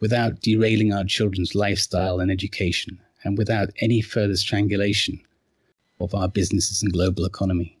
without 0.00 0.42
derailing 0.42 0.92
our 0.92 1.04
children's 1.04 1.54
lifestyle 1.54 2.20
and 2.20 2.30
education, 2.30 3.00
and 3.24 3.38
without 3.38 3.70
any 3.80 4.02
further 4.02 4.36
strangulation 4.36 5.18
of 5.98 6.14
our 6.14 6.28
businesses 6.28 6.82
and 6.82 6.92
global 6.92 7.24
economy. 7.24 7.78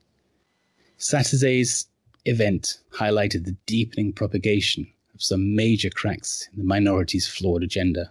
Saturday's 0.96 1.86
event 2.24 2.78
highlighted 2.94 3.44
the 3.44 3.56
deepening 3.66 4.10
propagation 4.10 4.90
of 5.14 5.22
some 5.22 5.54
major 5.54 5.90
cracks 5.90 6.48
in 6.54 6.60
the 6.60 6.64
minority's 6.64 7.28
flawed 7.28 7.62
agenda. 7.62 8.10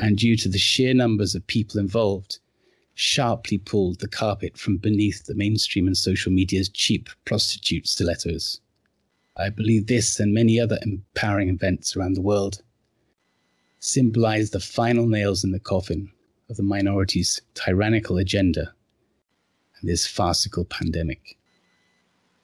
And 0.00 0.16
due 0.18 0.36
to 0.36 0.48
the 0.48 0.58
sheer 0.58 0.94
numbers 0.94 1.34
of 1.34 1.46
people 1.46 1.80
involved, 1.80 2.38
sharply 2.94 3.58
pulled 3.58 4.00
the 4.00 4.08
carpet 4.08 4.56
from 4.56 4.76
beneath 4.76 5.24
the 5.24 5.34
mainstream 5.34 5.86
and 5.86 5.96
social 5.96 6.32
media's 6.32 6.68
cheap 6.68 7.08
prostitute 7.24 7.86
stilettos. 7.86 8.60
I 9.36 9.50
believe 9.50 9.86
this 9.86 10.18
and 10.18 10.32
many 10.32 10.58
other 10.58 10.78
empowering 10.82 11.48
events 11.48 11.96
around 11.96 12.14
the 12.14 12.22
world 12.22 12.62
symbolize 13.80 14.50
the 14.50 14.60
final 14.60 15.06
nails 15.06 15.44
in 15.44 15.52
the 15.52 15.60
coffin 15.60 16.10
of 16.48 16.56
the 16.56 16.62
minority's 16.62 17.40
tyrannical 17.54 18.16
agenda 18.16 18.72
and 19.80 19.90
this 19.90 20.06
farcical 20.06 20.64
pandemic. 20.64 21.38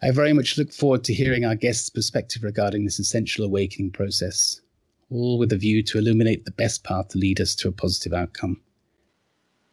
I 0.03 0.11
very 0.11 0.33
much 0.33 0.59
look 0.59 0.73
forward 0.73 1.05
to 1.05 1.15
hearing 1.15 1.45
our 1.45 1.55
guests' 1.55 1.89
perspective 1.89 2.43
regarding 2.43 2.85
this 2.85 2.99
essential 2.99 3.45
awakening 3.45 3.93
process, 3.93 4.61
all 5.13 5.39
with 5.39 5.53
a 5.53 5.57
view 5.57 5.83
to 5.83 5.99
illuminate 5.99 6.45
the 6.45 6.53
best 6.53 6.85
path 6.85 7.09
to 7.09 7.19
lead 7.19 7.41
us 7.41 7.57
to 7.57 7.69
a 7.69 7.73
positive 7.73 8.13
outcome. 8.13 8.61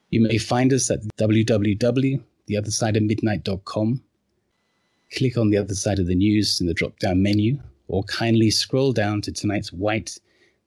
You 0.10 0.22
may 0.22 0.38
find 0.38 0.72
us 0.74 0.90
at 0.92 1.02
www.theothersideofmidnight.com. 1.18 4.04
Click 5.16 5.38
on 5.38 5.50
the 5.50 5.58
other 5.58 5.76
side 5.76 6.00
of 6.00 6.08
the 6.08 6.16
news 6.16 6.60
in 6.60 6.68
the 6.68 6.74
drop 6.74 7.00
down 7.00 7.24
menu, 7.24 7.58
or 7.88 8.04
kindly 8.04 8.52
scroll 8.52 8.92
down 8.92 9.22
to 9.22 9.32
tonight's 9.32 9.72
white 9.74 10.20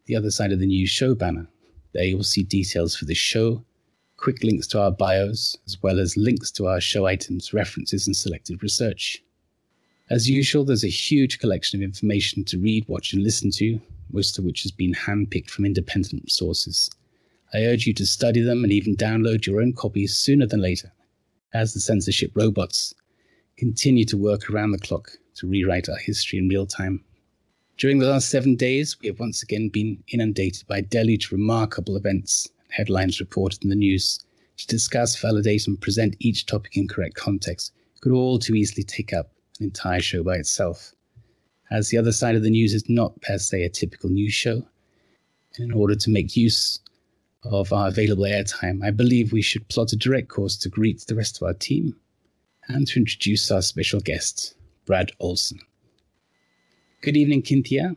The 0.07 0.17
Other 0.17 0.31
Side 0.31 0.53
of 0.53 0.59
the 0.59 0.67
News 0.67 0.91
show 0.91 1.15
banner. 1.15 1.47
There 1.93 2.05
you 2.05 2.17
will 2.17 2.25
see 2.25 2.43
details 2.43 2.97
for 2.97 3.05
this 3.05 3.19
show, 3.19 3.63
quick 4.17 4.43
links 4.43 4.67
to 4.69 4.81
our 4.81 4.91
bios, 4.91 5.59
as 5.67 5.83
well 5.83 6.01
as 6.01 6.17
links 6.17 6.51
to 6.53 6.67
our 6.67 6.81
show 6.81 7.05
items, 7.07 7.53
references, 7.53 8.07
and 8.07 8.17
selected 8.17 8.63
research. 8.63 9.23
As 10.11 10.31
usual, 10.31 10.65
there's 10.65 10.85
a 10.85 10.89
huge 10.89 11.39
collection 11.39 11.81
of 11.81 11.85
information 11.85 12.45
to 12.45 12.59
read, 12.59 12.89
watch, 12.89 13.13
and 13.13 13.23
listen 13.23 13.51
to, 13.53 13.81
most 14.11 14.39
of 14.39 14.45
which 14.45 14.63
has 14.63 14.73
been 14.73 14.95
handpicked 14.95 15.51
from 15.51 15.65
independent 15.65 16.31
sources. 16.31 16.91
I 17.55 17.65
urge 17.65 17.87
you 17.87 17.95
to 17.95 18.07
study 18.07 18.41
them 18.41 18.65
and 18.65 18.73
even 18.73 18.97
download 18.97 19.47
your 19.47 19.61
own 19.61 19.75
copies 19.75 20.17
sooner 20.17 20.47
than 20.47 20.61
later, 20.61 20.93
as 21.53 21.75
the 21.75 21.81
censorship 21.81 22.33
robots 22.35 22.95
continue 23.59 24.05
to 24.07 24.17
work 24.17 24.49
around 24.49 24.73
the 24.73 24.79
clock 24.79 25.13
to 25.35 25.47
rewrite 25.47 25.89
our 25.89 25.99
history 25.99 26.39
in 26.39 26.49
real 26.49 26.67
time. 26.67 27.05
During 27.77 27.99
the 27.99 28.09
last 28.09 28.29
seven 28.29 28.57
days, 28.57 28.97
we 29.01 29.09
have 29.09 29.21
once 29.21 29.43
again 29.43 29.69
been 29.69 30.03
inundated 30.09 30.67
by 30.67 30.79
a 30.79 30.83
deluge 30.83 31.27
of 31.27 31.33
remarkable 31.33 31.97
events 31.97 32.49
and 32.61 32.73
headlines 32.73 33.21
reported 33.21 33.63
in 33.65 33.71
the 33.71 33.77
news. 33.77 34.19
To 34.59 34.67
discuss, 34.67 35.21
validate, 35.21 35.67
and 35.67 35.81
present 35.81 36.17
each 36.21 36.47
topic 36.47 36.77
in 36.77 36.87
correct 36.87 37.17
context 37.17 37.73
could 38.01 38.13
all 38.13 38.39
too 38.39 38.55
easily 38.55 38.85
take 38.85 39.13
up 39.13 39.33
an 39.59 39.65
entire 39.65 40.01
show 40.01 40.23
by 40.23 40.37
itself. 40.37 40.95
As 41.73 41.89
the 41.89 41.97
other 41.97 42.13
side 42.13 42.37
of 42.37 42.43
the 42.43 42.51
news 42.51 42.75
is 42.75 42.87
not 42.91 43.19
per 43.23 43.39
se 43.39 43.63
a 43.63 43.71
typical 43.71 44.11
news 44.11 44.35
show, 44.35 44.63
and 45.57 45.71
in 45.71 45.73
order 45.73 45.95
to 45.95 46.11
make 46.11 46.37
use 46.37 46.81
of 47.45 47.73
our 47.73 47.89
available 47.89 48.25
airtime, 48.25 48.85
I 48.85 48.91
believe 48.91 49.33
we 49.33 49.41
should 49.41 49.67
plot 49.69 49.95
a 49.95 49.97
direct 49.97 50.29
course 50.29 50.59
to 50.59 50.69
greet 50.69 51.01
the 51.01 51.15
rest 51.15 51.39
of 51.41 51.47
our 51.47 51.55
team 51.55 51.97
and 52.69 52.87
to 52.89 53.01
introduce 53.01 53.51
our 53.51 53.63
special 53.63 54.01
guest, 54.01 54.55
Brad 54.85 55.13
Olsen. 55.19 55.61
Good 57.01 57.17
evening, 57.17 57.41
Kynthea. 57.41 57.97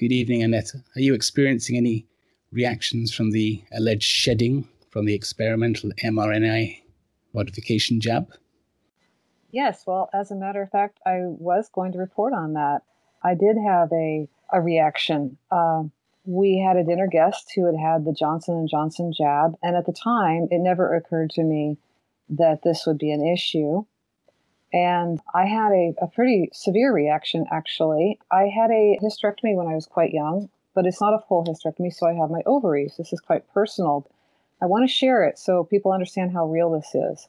Good 0.00 0.12
evening, 0.12 0.42
Annette. 0.42 0.72
Are 0.96 1.02
you 1.02 1.12
experiencing 1.12 1.76
any 1.76 2.06
reactions 2.50 3.12
from 3.12 3.32
the 3.32 3.62
alleged 3.72 4.08
shedding 4.08 4.66
from 4.88 5.04
the 5.04 5.14
experimental 5.14 5.90
mRNA 6.02 6.80
modification 7.34 8.00
jab? 8.00 8.32
Yes, 9.50 9.84
well, 9.86 10.08
as 10.14 10.30
a 10.30 10.34
matter 10.34 10.62
of 10.62 10.70
fact, 10.70 10.98
I 11.04 11.18
was 11.24 11.68
going 11.68 11.92
to 11.92 11.98
report 11.98 12.32
on 12.32 12.54
that. 12.54 12.84
I 13.22 13.34
did 13.34 13.56
have 13.56 13.92
a, 13.92 14.28
a 14.52 14.60
reaction. 14.60 15.38
Uh, 15.50 15.84
we 16.24 16.58
had 16.58 16.76
a 16.76 16.84
dinner 16.84 17.06
guest 17.06 17.52
who 17.54 17.66
had 17.66 17.76
had 17.76 18.04
the 18.04 18.12
Johnson 18.12 18.54
and 18.54 18.68
Johnson 18.68 19.12
jab, 19.12 19.56
and 19.62 19.76
at 19.76 19.86
the 19.86 19.92
time, 19.92 20.48
it 20.50 20.58
never 20.58 20.94
occurred 20.94 21.30
to 21.30 21.42
me 21.42 21.78
that 22.30 22.62
this 22.62 22.86
would 22.86 22.98
be 22.98 23.10
an 23.10 23.26
issue. 23.26 23.84
And 24.72 25.20
I 25.34 25.46
had 25.46 25.72
a, 25.72 25.94
a 26.00 26.06
pretty 26.06 26.48
severe 26.52 26.92
reaction, 26.92 27.44
actually. 27.50 28.18
I 28.30 28.44
had 28.44 28.70
a 28.70 28.98
hysterectomy 29.02 29.54
when 29.54 29.66
I 29.66 29.74
was 29.74 29.86
quite 29.86 30.12
young, 30.12 30.48
but 30.74 30.86
it's 30.86 31.00
not 31.00 31.14
a 31.14 31.24
full 31.28 31.44
hysterectomy, 31.44 31.92
so 31.92 32.06
I 32.06 32.14
have 32.14 32.30
my 32.30 32.40
ovaries. 32.46 32.94
This 32.96 33.12
is 33.12 33.20
quite 33.20 33.52
personal. 33.52 34.06
I 34.62 34.66
want 34.66 34.88
to 34.88 34.94
share 34.94 35.24
it 35.24 35.38
so 35.38 35.64
people 35.64 35.92
understand 35.92 36.32
how 36.32 36.46
real 36.46 36.70
this 36.70 36.94
is. 36.94 37.28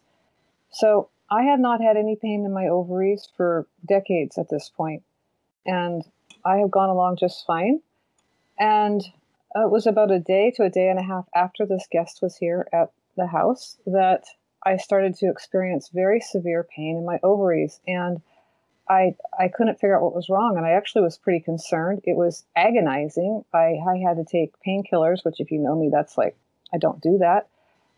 So, 0.71 1.09
I 1.29 1.43
have 1.43 1.59
not 1.59 1.81
had 1.81 1.97
any 1.97 2.15
pain 2.15 2.45
in 2.45 2.53
my 2.53 2.67
ovaries 2.67 3.27
for 3.35 3.65
decades 3.87 4.37
at 4.37 4.49
this 4.49 4.69
point, 4.69 5.01
and 5.65 6.03
I 6.45 6.57
have 6.57 6.71
gone 6.71 6.89
along 6.89 7.17
just 7.17 7.45
fine. 7.45 7.81
And 8.59 9.01
it 9.55 9.71
was 9.71 9.87
about 9.87 10.11
a 10.11 10.19
day 10.19 10.51
to 10.55 10.63
a 10.63 10.69
day 10.69 10.89
and 10.89 10.99
a 10.99 11.03
half 11.03 11.27
after 11.35 11.65
this 11.65 11.87
guest 11.91 12.21
was 12.21 12.37
here 12.37 12.67
at 12.73 12.91
the 13.17 13.27
house 13.27 13.77
that 13.85 14.25
I 14.65 14.77
started 14.77 15.15
to 15.15 15.29
experience 15.29 15.89
very 15.93 16.19
severe 16.19 16.63
pain 16.75 16.97
in 16.97 17.05
my 17.05 17.19
ovaries. 17.23 17.79
And 17.87 18.21
I, 18.89 19.15
I 19.39 19.47
couldn't 19.47 19.75
figure 19.75 19.95
out 19.95 20.01
what 20.01 20.15
was 20.15 20.29
wrong. 20.29 20.57
And 20.57 20.65
I 20.65 20.71
actually 20.71 21.03
was 21.03 21.17
pretty 21.17 21.39
concerned. 21.39 22.01
It 22.03 22.17
was 22.17 22.45
agonizing. 22.55 23.45
I, 23.53 23.77
I 23.87 23.97
had 24.05 24.17
to 24.17 24.25
take 24.25 24.53
painkillers, 24.65 25.23
which, 25.23 25.39
if 25.39 25.51
you 25.51 25.59
know 25.59 25.75
me, 25.75 25.89
that's 25.91 26.17
like, 26.17 26.35
I 26.73 26.77
don't 26.77 27.01
do 27.01 27.17
that. 27.19 27.47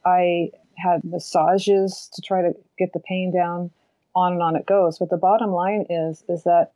I 0.06 0.52
had 0.78 1.04
massages 1.04 2.10
to 2.14 2.22
try 2.22 2.42
to 2.42 2.54
get 2.78 2.94
the 2.94 3.00
pain 3.00 3.32
down. 3.34 3.72
on 4.16 4.34
and 4.34 4.42
on 4.42 4.56
it 4.56 4.66
goes. 4.66 5.00
But 5.00 5.10
the 5.10 5.18
bottom 5.18 5.52
line 5.52 5.86
is 5.90 6.24
is 6.28 6.44
that 6.44 6.72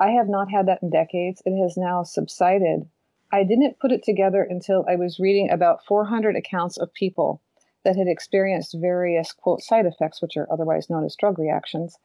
I 0.00 0.12
have 0.12 0.28
not 0.28 0.50
had 0.50 0.66
that 0.66 0.82
in 0.82 0.90
decades. 0.90 1.42
It 1.44 1.60
has 1.62 1.76
now 1.76 2.02
subsided. 2.02 2.88
I 3.30 3.44
didn't 3.44 3.78
put 3.78 3.92
it 3.92 4.02
together 4.02 4.42
until 4.42 4.84
I 4.88 4.96
was 4.96 5.20
reading 5.20 5.50
about 5.50 5.84
400 5.84 6.34
accounts 6.34 6.78
of 6.78 6.92
people 6.94 7.42
that 7.84 7.96
had 7.96 8.08
experienced 8.08 8.74
various 8.78 9.32
quote 9.32 9.62
side 9.62 9.86
effects, 9.86 10.20
which 10.20 10.36
are 10.36 10.50
otherwise 10.50 10.90
known 10.90 11.04
as 11.04 11.14
drug 11.16 11.38
reactions. 11.38 11.98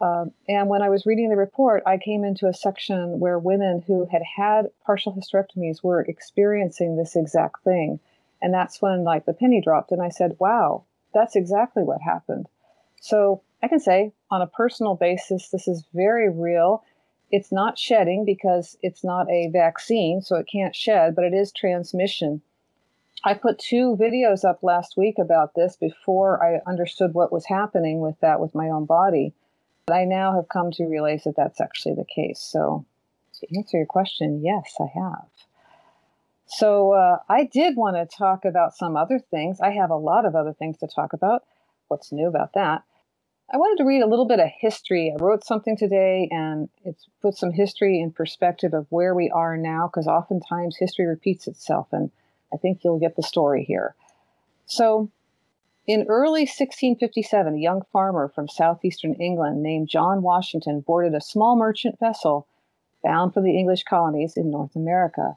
Um, 0.00 0.32
and 0.48 0.68
when 0.68 0.82
I 0.82 0.88
was 0.88 1.06
reading 1.06 1.30
the 1.30 1.36
report, 1.36 1.82
I 1.86 1.96
came 1.96 2.24
into 2.24 2.48
a 2.48 2.54
section 2.54 3.20
where 3.20 3.38
women 3.38 3.82
who 3.86 4.06
had 4.10 4.22
had 4.36 4.66
partial 4.84 5.14
hysterectomies 5.14 5.82
were 5.82 6.02
experiencing 6.02 6.96
this 6.96 7.16
exact 7.16 7.62
thing. 7.62 8.00
And 8.42 8.52
that's 8.52 8.82
when 8.82 9.04
like 9.04 9.24
the 9.24 9.32
penny 9.32 9.60
dropped 9.60 9.92
and 9.92 10.02
I 10.02 10.08
said, 10.08 10.36
wow, 10.40 10.84
that's 11.14 11.36
exactly 11.36 11.84
what 11.84 12.00
happened. 12.00 12.48
So 13.00 13.42
I 13.62 13.68
can 13.68 13.78
say 13.78 14.12
on 14.30 14.42
a 14.42 14.46
personal 14.46 14.96
basis, 14.96 15.50
this 15.50 15.68
is 15.68 15.84
very 15.94 16.28
real. 16.28 16.82
It's 17.32 17.50
not 17.50 17.78
shedding 17.78 18.26
because 18.26 18.76
it's 18.82 19.02
not 19.02 19.28
a 19.30 19.48
vaccine, 19.48 20.20
so 20.20 20.36
it 20.36 20.46
can't 20.52 20.76
shed, 20.76 21.16
but 21.16 21.24
it 21.24 21.32
is 21.32 21.50
transmission. 21.50 22.42
I 23.24 23.34
put 23.34 23.58
two 23.58 23.96
videos 23.96 24.44
up 24.44 24.62
last 24.62 24.96
week 24.96 25.18
about 25.18 25.54
this 25.54 25.76
before 25.76 26.44
I 26.44 26.60
understood 26.70 27.14
what 27.14 27.32
was 27.32 27.46
happening 27.46 28.00
with 28.00 28.20
that 28.20 28.38
with 28.38 28.54
my 28.54 28.68
own 28.68 28.84
body. 28.84 29.32
But 29.86 29.94
I 29.94 30.04
now 30.04 30.34
have 30.34 30.48
come 30.48 30.70
to 30.72 30.84
realize 30.84 31.24
that 31.24 31.36
that's 31.36 31.60
actually 31.60 31.94
the 31.94 32.04
case. 32.04 32.40
So, 32.40 32.84
to 33.40 33.56
answer 33.56 33.78
your 33.78 33.86
question, 33.86 34.42
yes, 34.42 34.76
I 34.78 34.86
have. 34.94 35.28
So, 36.46 36.92
uh, 36.92 37.18
I 37.28 37.44
did 37.44 37.76
want 37.76 37.96
to 37.96 38.16
talk 38.16 38.44
about 38.44 38.76
some 38.76 38.96
other 38.96 39.18
things. 39.18 39.60
I 39.60 39.70
have 39.70 39.90
a 39.90 39.96
lot 39.96 40.26
of 40.26 40.36
other 40.36 40.52
things 40.52 40.78
to 40.78 40.86
talk 40.86 41.12
about. 41.12 41.44
What's 41.88 42.12
new 42.12 42.28
about 42.28 42.52
that? 42.54 42.82
I 43.52 43.58
wanted 43.58 43.82
to 43.82 43.86
read 43.86 44.00
a 44.00 44.06
little 44.06 44.24
bit 44.24 44.40
of 44.40 44.48
history. 44.48 45.12
I 45.12 45.22
wrote 45.22 45.44
something 45.44 45.76
today 45.76 46.26
and 46.30 46.70
it's 46.86 47.06
put 47.20 47.36
some 47.36 47.52
history 47.52 48.00
in 48.00 48.10
perspective 48.10 48.72
of 48.72 48.86
where 48.88 49.14
we 49.14 49.28
are 49.28 49.58
now 49.58 49.88
because 49.88 50.06
oftentimes 50.06 50.78
history 50.78 51.04
repeats 51.04 51.46
itself 51.46 51.88
and 51.92 52.10
I 52.52 52.56
think 52.56 52.82
you'll 52.82 52.98
get 52.98 53.14
the 53.14 53.22
story 53.22 53.64
here. 53.64 53.94
So, 54.64 55.10
in 55.86 56.06
early 56.08 56.42
1657, 56.42 57.54
a 57.54 57.58
young 57.58 57.82
farmer 57.92 58.32
from 58.34 58.48
southeastern 58.48 59.14
England 59.14 59.62
named 59.62 59.88
John 59.88 60.22
Washington 60.22 60.80
boarded 60.80 61.14
a 61.14 61.20
small 61.20 61.56
merchant 61.56 61.98
vessel 61.98 62.46
bound 63.02 63.34
for 63.34 63.42
the 63.42 63.58
English 63.58 63.82
colonies 63.82 64.36
in 64.36 64.50
North 64.50 64.76
America. 64.76 65.36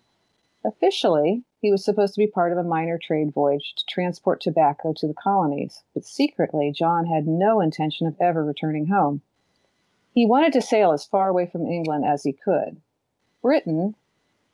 Officially, 0.66 1.44
he 1.62 1.70
was 1.70 1.86
supposed 1.86 2.16
to 2.16 2.20
be 2.20 2.26
part 2.26 2.52
of 2.52 2.58
a 2.58 2.64
minor 2.64 2.98
trade 2.98 3.32
voyage 3.32 3.76
to 3.76 3.86
transport 3.86 4.42
tobacco 4.42 4.94
to 4.94 5.08
the 5.08 5.14
colonies, 5.14 5.84
but 5.94 6.06
secretly, 6.06 6.72
John 6.72 7.06
had 7.06 7.28
no 7.28 7.62
intention 7.62 8.08
of 8.08 8.16
ever 8.20 8.44
returning 8.44 8.88
home. 8.88 9.22
He 10.12 10.26
wanted 10.26 10.54
to 10.54 10.64
sail 10.64 10.92
as 10.92 11.06
far 11.06 11.30
away 11.30 11.46
from 11.46 11.68
England 11.68 12.06
as 12.06 12.24
he 12.24 12.34
could. 12.34 12.82
Britain, 13.44 13.96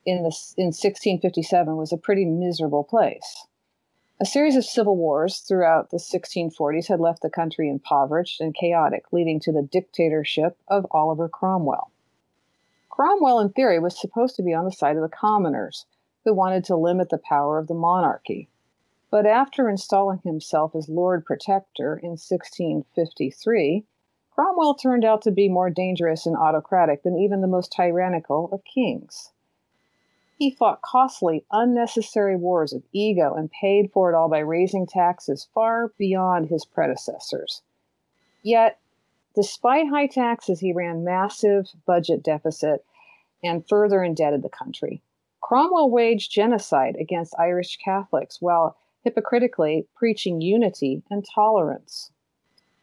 in, 0.05 0.17
the, 0.17 0.35
in 0.57 0.73
1657, 0.73 1.77
was 1.77 1.93
a 1.93 1.97
pretty 1.97 2.25
miserable 2.25 2.83
place. 2.83 3.47
A 4.19 4.25
series 4.25 4.57
of 4.57 4.65
civil 4.65 4.97
wars 4.97 5.39
throughout 5.39 5.91
the 5.91 5.97
1640s 5.97 6.87
had 6.87 6.99
left 6.99 7.21
the 7.21 7.29
country 7.29 7.69
impoverished 7.69 8.41
and 8.41 8.53
chaotic, 8.53 9.05
leading 9.13 9.39
to 9.39 9.53
the 9.53 9.63
dictatorship 9.63 10.57
of 10.67 10.85
Oliver 10.91 11.29
Cromwell. 11.29 11.89
Cromwell, 12.89 13.39
in 13.39 13.49
theory, 13.49 13.79
was 13.79 13.99
supposed 13.99 14.35
to 14.35 14.43
be 14.43 14.53
on 14.53 14.65
the 14.65 14.71
side 14.73 14.97
of 14.97 15.01
the 15.01 15.09
commoners, 15.09 15.85
who 16.23 16.33
wanted 16.33 16.63
to 16.65 16.75
limit 16.75 17.09
the 17.09 17.17
power 17.17 17.57
of 17.57 17.67
the 17.67 17.73
monarchy. 17.73 18.47
But 19.09 19.25
after 19.25 19.69
installing 19.69 20.19
himself 20.23 20.75
as 20.75 20.87
Lord 20.87 21.25
Protector 21.25 21.97
in 21.97 22.11
1653, 22.11 23.85
Cromwell 24.31 24.75
turned 24.75 25.03
out 25.03 25.21
to 25.23 25.31
be 25.31 25.49
more 25.49 25.69
dangerous 25.69 26.25
and 26.25 26.37
autocratic 26.37 27.03
than 27.03 27.19
even 27.19 27.41
the 27.41 27.47
most 27.47 27.71
tyrannical 27.71 28.49
of 28.51 28.63
kings. 28.63 29.31
He 30.37 30.49
fought 30.49 30.81
costly, 30.81 31.45
unnecessary 31.51 32.35
wars 32.35 32.73
of 32.73 32.83
ego 32.93 33.33
and 33.35 33.51
paid 33.51 33.91
for 33.91 34.09
it 34.09 34.15
all 34.15 34.29
by 34.29 34.39
raising 34.39 34.87
taxes 34.87 35.47
far 35.53 35.89
beyond 35.99 36.47
his 36.47 36.65
predecessors. 36.65 37.61
Yet, 38.41 38.79
despite 39.35 39.89
high 39.89 40.07
taxes, 40.07 40.59
he 40.59 40.73
ran 40.73 41.03
massive 41.03 41.69
budget 41.85 42.23
deficit 42.23 42.83
and 43.43 43.67
further 43.67 44.03
indebted 44.03 44.41
the 44.41 44.49
country. 44.49 45.03
Cromwell 45.51 45.89
waged 45.89 46.31
genocide 46.31 46.95
against 46.97 47.37
Irish 47.37 47.75
Catholics 47.83 48.41
while 48.41 48.77
hypocritically 49.03 49.85
preaching 49.97 50.39
unity 50.39 51.03
and 51.11 51.25
tolerance. 51.25 52.09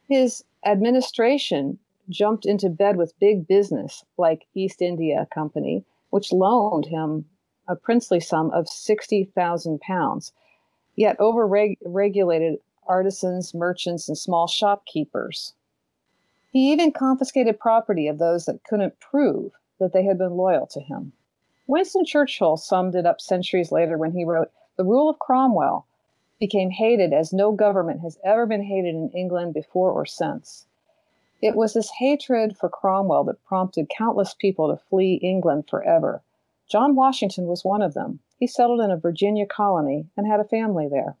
His 0.07 0.43
administration 0.63 1.79
jumped 2.09 2.45
into 2.45 2.69
bed 2.69 2.95
with 2.95 3.17
big 3.19 3.47
business 3.47 4.05
like 4.19 4.45
East 4.53 4.83
India 4.83 5.27
Company, 5.33 5.83
which 6.11 6.31
loaned 6.31 6.85
him 6.85 7.25
a 7.67 7.75
princely 7.75 8.19
sum 8.19 8.51
of 8.51 8.69
60,000 8.69 9.81
pounds, 9.81 10.31
yet 10.95 11.15
over-regulated 11.19 12.59
artisans, 12.87 13.55
merchants, 13.55 14.07
and 14.07 14.15
small 14.15 14.45
shopkeepers. 14.45 15.55
He 16.51 16.71
even 16.71 16.91
confiscated 16.91 17.59
property 17.59 18.07
of 18.07 18.19
those 18.19 18.45
that 18.45 18.63
couldn't 18.63 18.99
prove 18.99 19.53
that 19.79 19.91
they 19.91 20.03
had 20.03 20.19
been 20.19 20.37
loyal 20.37 20.67
to 20.67 20.79
him. 20.79 21.13
Winston 21.69 22.03
Churchill 22.03 22.57
summed 22.57 22.95
it 22.95 23.05
up 23.05 23.21
centuries 23.21 23.71
later 23.71 23.97
when 23.97 24.11
he 24.11 24.25
wrote, 24.25 24.51
The 24.75 24.83
rule 24.83 25.09
of 25.09 25.19
Cromwell 25.19 25.85
became 26.37 26.71
hated 26.71 27.13
as 27.13 27.31
no 27.31 27.53
government 27.53 28.01
has 28.01 28.19
ever 28.23 28.45
been 28.45 28.63
hated 28.63 28.95
in 28.95 29.09
England 29.11 29.53
before 29.53 29.91
or 29.91 30.05
since. 30.05 30.65
It 31.41 31.55
was 31.55 31.73
this 31.73 31.91
hatred 31.99 32.57
for 32.57 32.67
Cromwell 32.67 33.23
that 33.25 33.45
prompted 33.45 33.87
countless 33.87 34.33
people 34.33 34.67
to 34.67 34.83
flee 34.83 35.21
England 35.21 35.69
forever, 35.69 36.21
John 36.69 36.93
Washington 36.95 37.47
was 37.47 37.65
one 37.65 37.81
of 37.81 37.95
them. 37.95 38.19
He 38.37 38.45
settled 38.45 38.79
in 38.79 38.91
a 38.91 38.97
Virginia 38.97 39.47
colony 39.47 40.05
and 40.15 40.27
had 40.27 40.39
a 40.39 40.43
family 40.43 40.87
there. 40.87 41.17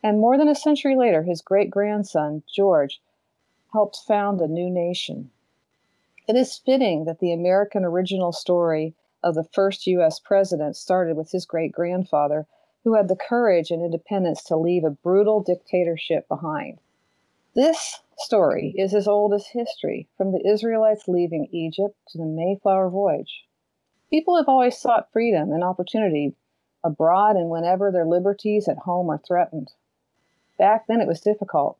And 0.00 0.20
more 0.20 0.38
than 0.38 0.46
a 0.46 0.54
century 0.54 0.94
later, 0.94 1.24
his 1.24 1.42
great 1.42 1.70
grandson, 1.70 2.44
George, 2.46 3.00
helped 3.72 3.96
found 3.96 4.40
a 4.40 4.46
new 4.46 4.70
nation. 4.70 5.32
It 6.28 6.36
is 6.36 6.56
fitting 6.56 7.04
that 7.04 7.18
the 7.18 7.32
American 7.32 7.84
original 7.84 8.30
story 8.30 8.94
of 9.24 9.34
the 9.34 9.48
first 9.52 9.86
U.S. 9.86 10.20
president 10.20 10.76
started 10.76 11.16
with 11.16 11.32
his 11.32 11.46
great 11.46 11.72
grandfather, 11.72 12.46
who 12.84 12.94
had 12.94 13.08
the 13.08 13.16
courage 13.16 13.70
and 13.70 13.82
independence 13.82 14.44
to 14.44 14.56
leave 14.56 14.84
a 14.84 14.90
brutal 14.90 15.42
dictatorship 15.42 16.28
behind. 16.28 16.78
This 17.54 18.00
story 18.18 18.74
is 18.76 18.94
as 18.94 19.08
old 19.08 19.32
as 19.32 19.46
history, 19.46 20.06
from 20.16 20.32
the 20.32 20.46
Israelites 20.46 21.08
leaving 21.08 21.48
Egypt 21.50 21.96
to 22.08 22.18
the 22.18 22.26
Mayflower 22.26 22.90
voyage. 22.90 23.46
People 24.10 24.36
have 24.36 24.48
always 24.48 24.76
sought 24.76 25.10
freedom 25.12 25.50
and 25.52 25.64
opportunity 25.64 26.34
abroad 26.84 27.36
and 27.36 27.48
whenever 27.48 27.90
their 27.90 28.04
liberties 28.04 28.68
at 28.68 28.78
home 28.78 29.08
are 29.08 29.18
threatened. 29.26 29.72
Back 30.58 30.86
then 30.86 31.00
it 31.00 31.08
was 31.08 31.20
difficult. 31.20 31.78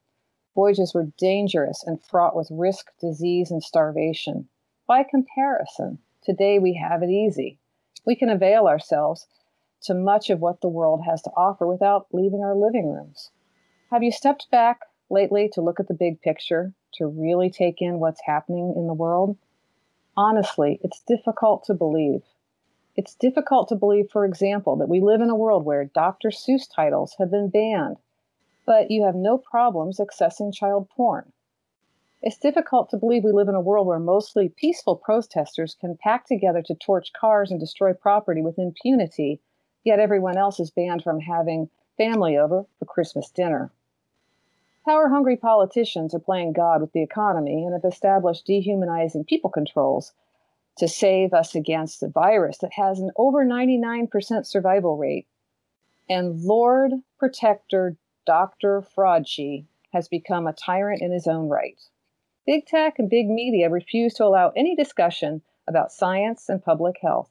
Voyages 0.55 0.95
were 0.95 1.13
dangerous 1.19 1.85
and 1.85 2.03
fraught 2.03 2.35
with 2.35 2.49
risk, 2.51 2.87
disease, 2.99 3.51
and 3.51 3.63
starvation. 3.63 4.49
By 4.87 5.03
comparison, 5.03 5.99
today 6.25 6.59
we 6.59 6.75
have 6.75 7.03
it 7.03 7.11
easy. 7.11 7.59
We 8.07 8.17
can 8.17 8.29
avail 8.29 8.67
ourselves 8.67 9.27
to 9.83 9.95
much 9.95 10.31
of 10.31 10.41
what 10.41 10.61
the 10.61 10.69
world 10.69 11.03
has 11.07 11.23
to 11.23 11.31
offer 11.37 11.67
without 11.67 12.07
leaving 12.13 12.43
our 12.43 12.57
living 12.57 12.91
rooms. 12.91 13.31
Have 13.91 14.03
you 14.03 14.11
stepped 14.11 14.51
back 14.51 14.81
lately 15.11 15.51
to 15.53 15.61
look 15.61 15.79
at 15.79 15.89
the 15.89 15.95
big 15.95 16.21
picture, 16.23 16.73
to 16.95 17.07
really 17.07 17.51
take 17.51 17.83
in 17.83 18.01
what's 18.01 18.23
happening 18.25 18.73
in 18.77 18.87
the 18.87 18.95
world? 18.95 19.37
Honestly, 20.17 20.81
it's 20.83 21.03
difficult 21.07 21.65
to 21.65 21.75
believe. 21.75 22.23
It's 22.97 23.15
difficult 23.15 23.69
to 23.69 23.77
believe, 23.77 24.11
for 24.11 24.25
example, 24.25 24.77
that 24.77 24.89
we 24.89 25.01
live 25.01 25.21
in 25.21 25.29
a 25.29 25.37
world 25.37 25.65
where 25.65 25.85
Dr. 25.85 26.31
Seuss 26.31 26.67
titles 26.73 27.17
have 27.19 27.31
been 27.31 27.51
banned, 27.51 27.99
but 28.65 28.91
you 28.91 29.05
have 29.05 29.17
no 29.17 29.37
problems 29.37 29.99
accessing 29.99 30.55
child 30.55 30.89
porn. 30.89 31.33
It's 32.27 32.39
difficult 32.39 32.89
to 32.89 32.97
believe 32.97 33.23
we 33.23 33.33
live 33.33 33.49
in 33.49 33.55
a 33.55 33.61
world 33.61 33.87
where 33.87 33.99
mostly 33.99 34.49
peaceful 34.49 34.97
protesters 34.97 35.77
can 35.79 35.99
pack 35.99 36.25
together 36.25 36.63
to 36.63 36.75
torch 36.75 37.13
cars 37.13 37.51
and 37.51 37.61
destroy 37.61 37.93
property 37.93 38.41
with 38.41 38.59
impunity, 38.59 39.43
yet 39.85 39.99
everyone 39.99 40.39
else 40.39 40.59
is 40.59 40.71
banned 40.71 41.03
from 41.05 41.21
having 41.21 41.69
family 41.99 42.39
over 42.39 42.65
for 42.79 42.87
Christmas 42.87 43.29
dinner. 43.29 43.71
Power 44.87 45.11
hungry 45.11 45.37
politicians 45.37 46.15
are 46.15 46.19
playing 46.19 46.55
God 46.55 46.81
with 46.81 46.93
the 46.93 47.03
economy 47.03 47.63
and 47.63 47.75
have 47.75 47.85
established 47.85 48.47
dehumanizing 48.47 49.27
people 49.27 49.51
controls 49.51 50.15
to 50.79 50.89
save 50.89 51.35
us 51.35 51.55
against 51.55 52.03
a 52.03 52.09
virus 52.09 52.57
that 52.63 52.73
has 52.73 53.01
an 53.01 53.11
over 53.19 53.45
99% 53.45 54.47
survival 54.47 54.97
rate. 54.97 55.27
And 56.09 56.41
Lord 56.41 56.93
Protector 57.19 57.99
Dr. 58.25 58.81
Fraudchi 58.81 59.67
has 59.93 60.09
become 60.09 60.47
a 60.47 60.55
tyrant 60.55 61.03
in 61.03 61.13
his 61.13 61.27
own 61.27 61.51
right. 61.51 61.79
Big 62.47 62.67
tech 62.67 62.99
and 62.99 63.09
big 63.09 63.29
media 63.29 63.71
refuse 63.71 64.15
to 64.15 64.25
allow 64.25 64.51
any 64.51 64.77
discussion 64.77 65.43
about 65.67 65.93
science 65.93 66.49
and 66.49 66.63
public 66.63 66.97
health 67.01 67.31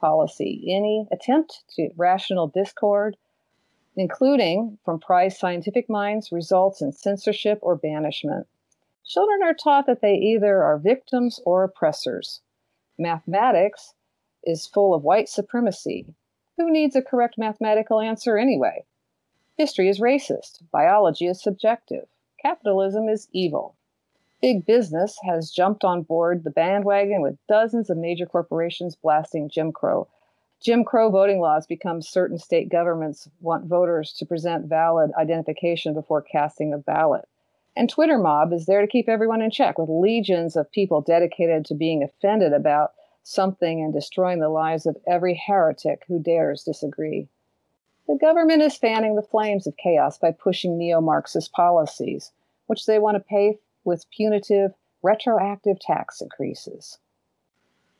policy. 0.00 0.66
Any 0.68 1.06
attempt 1.10 1.64
to 1.76 1.90
rational 1.96 2.48
discord 2.48 3.16
including 3.96 4.78
from 4.84 5.00
prized 5.00 5.38
scientific 5.38 5.88
minds, 5.88 6.32
results 6.32 6.80
in 6.80 6.92
censorship 6.92 7.58
or 7.62 7.76
banishment. 7.76 8.46
Children 9.04 9.42
are 9.42 9.54
taught 9.54 9.86
that 9.86 10.00
they 10.00 10.14
either 10.14 10.62
are 10.62 10.78
victims 10.78 11.40
or 11.44 11.64
oppressors. 11.64 12.40
Mathematics 12.98 13.94
is 14.44 14.66
full 14.66 14.94
of 14.94 15.02
white 15.02 15.28
supremacy. 15.28 16.14
Who 16.56 16.70
needs 16.70 16.94
a 16.94 17.02
correct 17.02 17.36
mathematical 17.36 18.00
answer 18.00 18.38
anyway? 18.38 18.84
History 19.56 19.88
is 19.88 20.00
racist. 20.00 20.62
Biology 20.70 21.26
is 21.26 21.42
subjective. 21.42 22.06
Capitalism 22.40 23.08
is 23.08 23.28
evil. 23.32 23.74
Big 24.40 24.64
business 24.64 25.18
has 25.22 25.50
jumped 25.50 25.84
on 25.84 26.02
board 26.02 26.44
the 26.44 26.50
bandwagon 26.50 27.20
with 27.20 27.36
dozens 27.46 27.90
of 27.90 27.98
major 27.98 28.24
corporations 28.24 28.96
blasting 28.96 29.50
Jim 29.50 29.70
Crow. 29.70 30.08
Jim 30.62 30.82
Crow 30.82 31.10
voting 31.10 31.40
laws 31.40 31.66
become 31.66 32.00
certain 32.00 32.38
state 32.38 32.70
governments 32.70 33.28
want 33.40 33.66
voters 33.66 34.14
to 34.14 34.24
present 34.24 34.66
valid 34.66 35.10
identification 35.18 35.92
before 35.92 36.22
casting 36.22 36.72
a 36.72 36.78
ballot. 36.78 37.28
And 37.76 37.88
Twitter 37.88 38.16
mob 38.16 38.52
is 38.54 38.64
there 38.64 38.80
to 38.80 38.86
keep 38.86 39.08
everyone 39.10 39.42
in 39.42 39.50
check 39.50 39.78
with 39.78 39.90
legions 39.90 40.56
of 40.56 40.72
people 40.72 41.02
dedicated 41.02 41.66
to 41.66 41.74
being 41.74 42.02
offended 42.02 42.54
about 42.54 42.92
something 43.22 43.82
and 43.82 43.92
destroying 43.92 44.40
the 44.40 44.48
lives 44.48 44.86
of 44.86 44.96
every 45.06 45.34
heretic 45.34 46.04
who 46.08 46.18
dares 46.18 46.64
disagree. 46.64 47.28
The 48.06 48.16
government 48.16 48.62
is 48.62 48.76
fanning 48.76 49.16
the 49.16 49.22
flames 49.22 49.66
of 49.66 49.76
chaos 49.76 50.18
by 50.18 50.32
pushing 50.32 50.78
neo 50.78 51.02
Marxist 51.02 51.52
policies, 51.52 52.32
which 52.66 52.86
they 52.86 52.98
want 52.98 53.16
to 53.16 53.20
pay 53.20 53.58
with 53.90 54.08
punitive, 54.10 54.72
retroactive 55.02 55.80
tax 55.80 56.20
increases. 56.20 56.98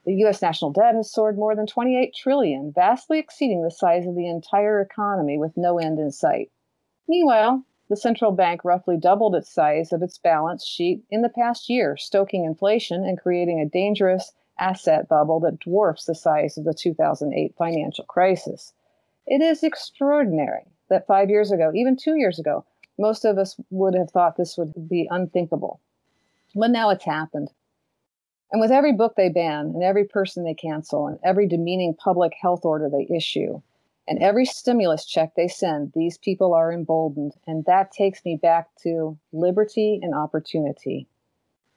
The 0.07 0.14
US 0.24 0.40
national 0.40 0.70
debt 0.70 0.94
has 0.94 1.12
soared 1.12 1.37
more 1.37 1.57
than 1.57 1.66
28 1.66 2.14
trillion, 2.14 2.72
vastly 2.72 3.18
exceeding 3.18 3.62
the 3.62 3.70
size 3.70 4.07
of 4.07 4.14
the 4.14 4.29
entire 4.29 4.81
economy 4.81 5.37
with 5.37 5.57
no 5.57 5.79
end 5.79 5.98
in 5.98 6.12
sight. 6.12 6.53
Meanwhile, 7.09 7.64
the 7.88 7.96
central 7.96 8.31
bank 8.31 8.64
roughly 8.64 8.96
doubled 8.96 9.35
its 9.35 9.53
size 9.53 9.92
of 9.92 10.00
its 10.00 10.16
balance 10.16 10.64
sheet 10.64 11.03
in 11.11 11.22
the 11.22 11.29
past 11.29 11.68
year, 11.68 11.96
stoking 11.96 12.44
inflation 12.44 13.05
and 13.05 13.20
creating 13.20 13.59
a 13.59 13.68
dangerous 13.68 14.33
asset 14.61 15.09
bubble 15.09 15.40
that 15.40 15.59
dwarfs 15.59 16.05
the 16.05 16.14
size 16.14 16.57
of 16.57 16.64
the 16.64 16.72
2008 16.72 17.55
financial 17.57 18.05
crisis. 18.05 18.72
It 19.26 19.42
is 19.42 19.64
extraordinary 19.64 20.66
that 20.88 21.07
five 21.07 21.31
years 21.31 21.50
ago, 21.50 21.72
even 21.74 21.96
two 21.96 22.14
years 22.14 22.38
ago, 22.38 22.64
most 23.00 23.24
of 23.24 23.38
us 23.38 23.56
would 23.70 23.94
have 23.94 24.10
thought 24.10 24.36
this 24.36 24.56
would 24.58 24.72
be 24.88 25.08
unthinkable. 25.10 25.80
But 26.54 26.70
now 26.70 26.90
it's 26.90 27.04
happened. 27.04 27.50
And 28.52 28.60
with 28.60 28.70
every 28.70 28.92
book 28.92 29.14
they 29.16 29.28
ban, 29.28 29.72
and 29.74 29.82
every 29.82 30.04
person 30.04 30.44
they 30.44 30.54
cancel, 30.54 31.06
and 31.06 31.18
every 31.24 31.46
demeaning 31.46 31.94
public 31.94 32.34
health 32.40 32.64
order 32.64 32.90
they 32.90 33.12
issue, 33.14 33.62
and 34.08 34.18
every 34.18 34.44
stimulus 34.44 35.04
check 35.04 35.34
they 35.34 35.46
send, 35.46 35.92
these 35.94 36.18
people 36.18 36.52
are 36.52 36.72
emboldened. 36.72 37.32
And 37.46 37.64
that 37.66 37.92
takes 37.92 38.24
me 38.24 38.36
back 38.36 38.68
to 38.82 39.16
liberty 39.32 40.00
and 40.02 40.14
opportunity. 40.14 41.06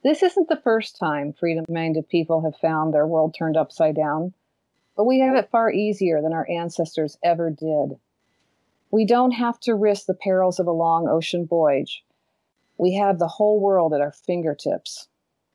This 0.02 0.22
isn't 0.22 0.48
the 0.48 0.60
first 0.62 0.98
time 0.98 1.32
freedom 1.32 1.64
minded 1.68 2.08
people 2.08 2.42
have 2.42 2.56
found 2.56 2.92
their 2.92 3.06
world 3.06 3.34
turned 3.34 3.56
upside 3.56 3.94
down, 3.94 4.34
but 4.96 5.04
we 5.04 5.20
have 5.20 5.36
it 5.36 5.50
far 5.50 5.70
easier 5.70 6.20
than 6.20 6.32
our 6.32 6.48
ancestors 6.50 7.16
ever 7.22 7.50
did. 7.50 7.98
We 8.94 9.04
don't 9.04 9.32
have 9.32 9.58
to 9.62 9.74
risk 9.74 10.06
the 10.06 10.14
perils 10.14 10.60
of 10.60 10.68
a 10.68 10.70
long 10.70 11.08
ocean 11.08 11.48
voyage. 11.48 12.04
We 12.78 12.94
have 12.94 13.18
the 13.18 13.26
whole 13.26 13.58
world 13.58 13.92
at 13.92 14.00
our 14.00 14.12
fingertips. 14.12 15.08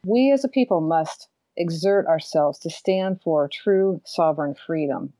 We 0.05 0.33
as 0.33 0.43
a 0.43 0.49
people 0.49 0.81
must 0.81 1.29
exert 1.55 2.05
ourselves 2.05 2.59
to 2.59 2.69
stand 2.69 3.21
for 3.21 3.47
true 3.47 4.01
sovereign 4.03 4.55
freedom. 4.55 5.13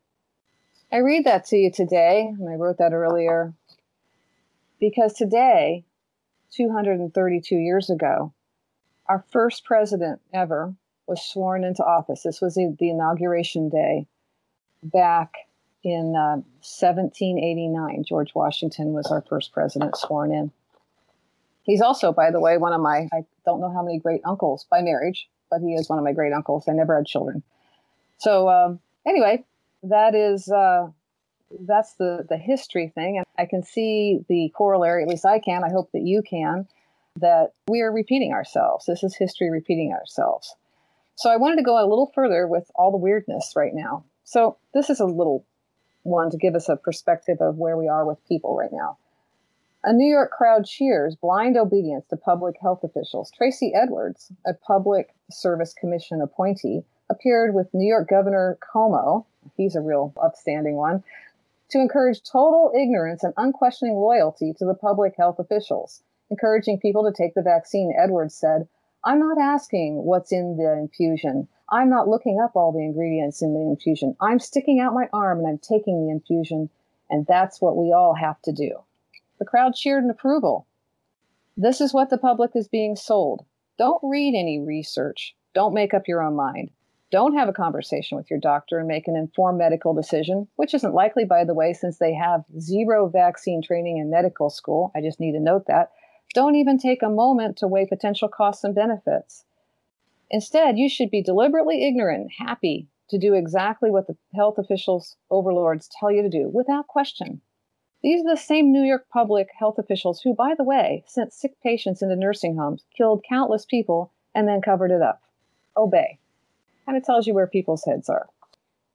I 0.92 0.98
read 0.98 1.24
that 1.24 1.46
to 1.46 1.56
you 1.56 1.72
today, 1.72 2.28
and 2.38 2.50
I 2.50 2.56
wrote 2.56 2.78
that 2.80 2.92
earlier, 2.92 3.54
because 4.82 5.14
today, 5.14 5.86
232 6.52 7.56
years 7.56 7.90
ago, 7.90 8.34
our 9.08 9.24
first 9.32 9.64
president 9.64 10.20
ever 10.34 10.76
was 11.08 11.22
sworn 11.22 11.64
into 11.64 11.86
office. 11.86 12.24
This 12.24 12.42
was 12.42 12.56
the, 12.56 12.76
inauguration 12.82 13.70
day 13.70 14.08
back 14.84 15.36
in 15.84 16.16
uh, 16.16 16.42
1789. 16.62 18.04
George 18.04 18.34
Washington 18.36 18.94
was 18.94 19.08
our 19.08 19.22
first 19.22 19.52
president 19.52 19.96
sworn 19.96 20.34
in. 20.34 20.52
He's 21.64 21.82
also, 21.82 22.12
by 22.12 22.32
the 22.32 22.40
way, 22.40 22.58
one 22.58 22.74
of 22.74 22.82
my, 22.82 23.08
I 23.14 23.26
don't 23.46 23.62
know 23.62 23.72
how 23.72 23.84
many 23.84 24.00
great 24.00 24.22
uncles 24.26 24.66
by 24.70 24.82
marriage, 24.82 25.30
but 25.52 25.62
he 25.62 25.74
is 25.74 25.88
one 25.88 26.00
of 26.00 26.06
my 26.06 26.14
great 26.14 26.34
uncles. 26.34 26.66
I 26.68 26.74
never 26.74 26.96
had 26.96 27.06
children. 27.06 27.44
So, 28.18 28.50
um, 28.50 28.80
anyway, 29.08 29.46
that 29.84 30.16
is, 30.16 30.50
uh, 30.50 30.88
that's 31.62 31.94
the, 31.96 32.26
the 32.28 32.38
history 32.38 32.92
thing. 32.94 33.18
And 33.18 33.26
I 33.38 33.46
can 33.46 33.64
see 33.64 34.20
the 34.28 34.52
corollary, 34.56 35.04
at 35.04 35.10
least 35.10 35.26
I 35.26 35.40
can. 35.40 35.64
I 35.64 35.70
hope 35.70 35.92
that 35.94 36.02
you 36.02 36.22
can 36.22 36.68
that 37.20 37.52
we 37.68 37.82
are 37.82 37.92
repeating 37.92 38.34
ourselves. 38.34 38.86
This 38.86 39.04
is 39.04 39.16
history 39.16 39.50
repeating 39.50 39.94
ourselves. 39.94 40.56
So 41.16 41.30
I 41.30 41.38
wanted 41.38 41.58
to 41.58 41.64
go 41.64 41.78
a 41.78 41.88
little 41.88 42.12
further 42.16 42.48
with 42.48 42.70
all 42.76 42.92
the 42.92 42.98
weirdness 42.98 43.54
right 43.56 43.74
now. 43.74 44.06
So 44.24 44.58
this 44.74 44.90
is 44.90 45.00
a 45.00 45.06
little 45.06 45.46
one 46.10 46.30
to 46.32 46.38
give 46.38 46.56
us 46.56 46.68
a 46.70 46.76
perspective 46.76 47.38
of 47.40 47.58
where 47.58 47.78
we 47.78 47.88
are 47.88 48.06
with 48.06 48.26
people 48.28 48.56
right 48.56 48.72
now. 48.72 48.98
A 49.84 49.94
New 49.94 50.10
York 50.10 50.32
crowd 50.32 50.66
cheers 50.66 51.16
blind 51.16 51.56
obedience 51.56 52.06
to 52.10 52.18
public 52.18 52.56
health 52.62 52.84
officials. 52.84 53.32
Tracy 53.32 53.74
Edwards, 53.74 54.32
a 54.46 54.54
public 54.54 55.14
service 55.32 55.74
commission 55.74 56.22
appointee, 56.22 56.84
appeared 57.10 57.56
with 57.56 57.74
New 57.74 57.88
York 57.88 58.10
Governor 58.10 58.58
Cuomo, 58.62 59.26
he's 59.56 59.76
a 59.76 59.82
real 59.82 60.14
upstanding 60.22 60.76
one, 60.76 61.04
to 61.70 61.80
encourage 61.80 62.22
total 62.24 62.72
ignorance 62.76 63.24
and 63.24 63.34
unquestioning 63.38 63.96
loyalty 63.96 64.54
to 64.58 64.66
the 64.66 64.74
public 64.74 65.16
health 65.16 65.40
officials 65.40 66.04
encouraging 66.30 66.80
people 66.80 67.04
to 67.04 67.12
take 67.12 67.34
the 67.34 67.42
vaccine, 67.42 67.94
Edwards 67.98 68.36
said, 68.36 68.68
I'm 69.04 69.20
not 69.20 69.38
asking 69.38 70.04
what's 70.04 70.32
in 70.32 70.58
the 70.58 70.74
infusion. 70.74 71.48
I'm 71.70 71.90
not 71.90 72.08
looking 72.08 72.40
up 72.44 72.56
all 72.56 72.72
the 72.72 72.84
ingredients 72.84 73.42
in 73.42 73.54
the 73.54 73.62
infusion. 73.62 74.16
I'm 74.20 74.40
sticking 74.40 74.80
out 74.80 74.94
my 74.94 75.08
arm 75.14 75.40
and 75.40 75.48
I'm 75.48 75.60
taking 75.60 76.06
the 76.06 76.12
infusion, 76.12 76.70
and 77.10 77.26
that's 77.28 77.62
what 77.62 77.78
we 77.78 77.94
all 77.94 78.14
have 78.14 78.42
to 78.44 78.52
do. 78.52 78.72
The 79.40 79.46
crowd 79.46 79.76
cheered 79.76 80.04
in 80.04 80.10
approval. 80.10 80.68
This 81.56 81.80
is 81.80 81.94
what 81.94 82.10
the 82.10 82.18
public 82.18 82.52
is 82.56 82.68
being 82.68 82.96
sold. 82.96 83.46
Don't 83.78 84.02
read 84.04 84.34
any 84.38 84.60
research. 84.60 85.36
Don't 85.54 85.74
make 85.74 85.94
up 85.94 86.08
your 86.08 86.22
own 86.22 86.36
mind. 86.36 86.72
Don't 87.12 87.36
have 87.36 87.50
a 87.50 87.54
conversation 87.54 88.18
with 88.18 88.30
your 88.30 88.40
doctor 88.40 88.78
and 88.78 88.88
make 88.88 89.08
an 89.08 89.16
informed 89.16 89.58
medical 89.58 89.94
decision, 89.94 90.48
which 90.58 90.74
isn't 90.74 90.94
likely, 90.94 91.26
by 91.26 91.44
the 91.44 91.56
way, 91.56 91.74
since 91.74 91.98
they 91.98 92.14
have 92.14 92.44
zero 92.60 93.08
vaccine 93.10 93.62
training 93.64 93.98
in 93.98 94.12
medical 94.12 94.50
school. 94.50 94.92
I 94.96 95.02
just 95.02 95.20
need 95.20 95.32
to 95.32 95.40
note 95.40 95.66
that. 95.68 95.92
Don't 96.34 96.56
even 96.56 96.78
take 96.78 97.02
a 97.02 97.10
moment 97.10 97.58
to 97.58 97.68
weigh 97.68 97.86
potential 97.86 98.28
costs 98.28 98.64
and 98.64 98.76
benefits. 98.76 99.46
Instead, 100.30 100.78
you 100.78 100.88
should 100.88 101.10
be 101.10 101.24
deliberately 101.24 101.88
ignorant 101.88 102.32
happy 102.38 102.88
to 103.10 103.18
do 103.18 103.34
exactly 103.34 103.90
what 103.90 104.08
the 104.08 104.16
health 104.36 104.58
officials 104.58 105.18
overlords 105.32 105.90
tell 106.00 106.12
you 106.12 106.22
to 106.22 106.30
do 106.30 106.50
without 106.54 106.88
question. 106.88 107.42
These 108.04 108.22
are 108.22 108.36
the 108.36 108.38
same 108.38 108.72
New 108.72 108.84
York 108.84 109.08
public 109.12 109.50
health 109.58 109.78
officials 109.78 110.22
who, 110.22 110.34
by 110.34 110.54
the 110.56 110.64
way, 110.64 111.04
sent 111.08 111.34
sick 111.34 111.60
patients 111.62 112.02
into 112.02 112.16
nursing 112.16 112.56
homes, 112.56 112.86
killed 112.96 113.26
countless 113.28 113.66
people, 113.66 114.12
and 114.34 114.48
then 114.48 114.62
covered 114.62 114.92
it 114.92 115.02
up. 115.02 115.22
Obey. 115.76 116.20
Kind 116.86 116.98
of 116.98 117.04
tells 117.04 117.28
you 117.28 117.34
where 117.34 117.48
people's 117.48 117.84
heads 117.84 118.08
are. 118.08 118.28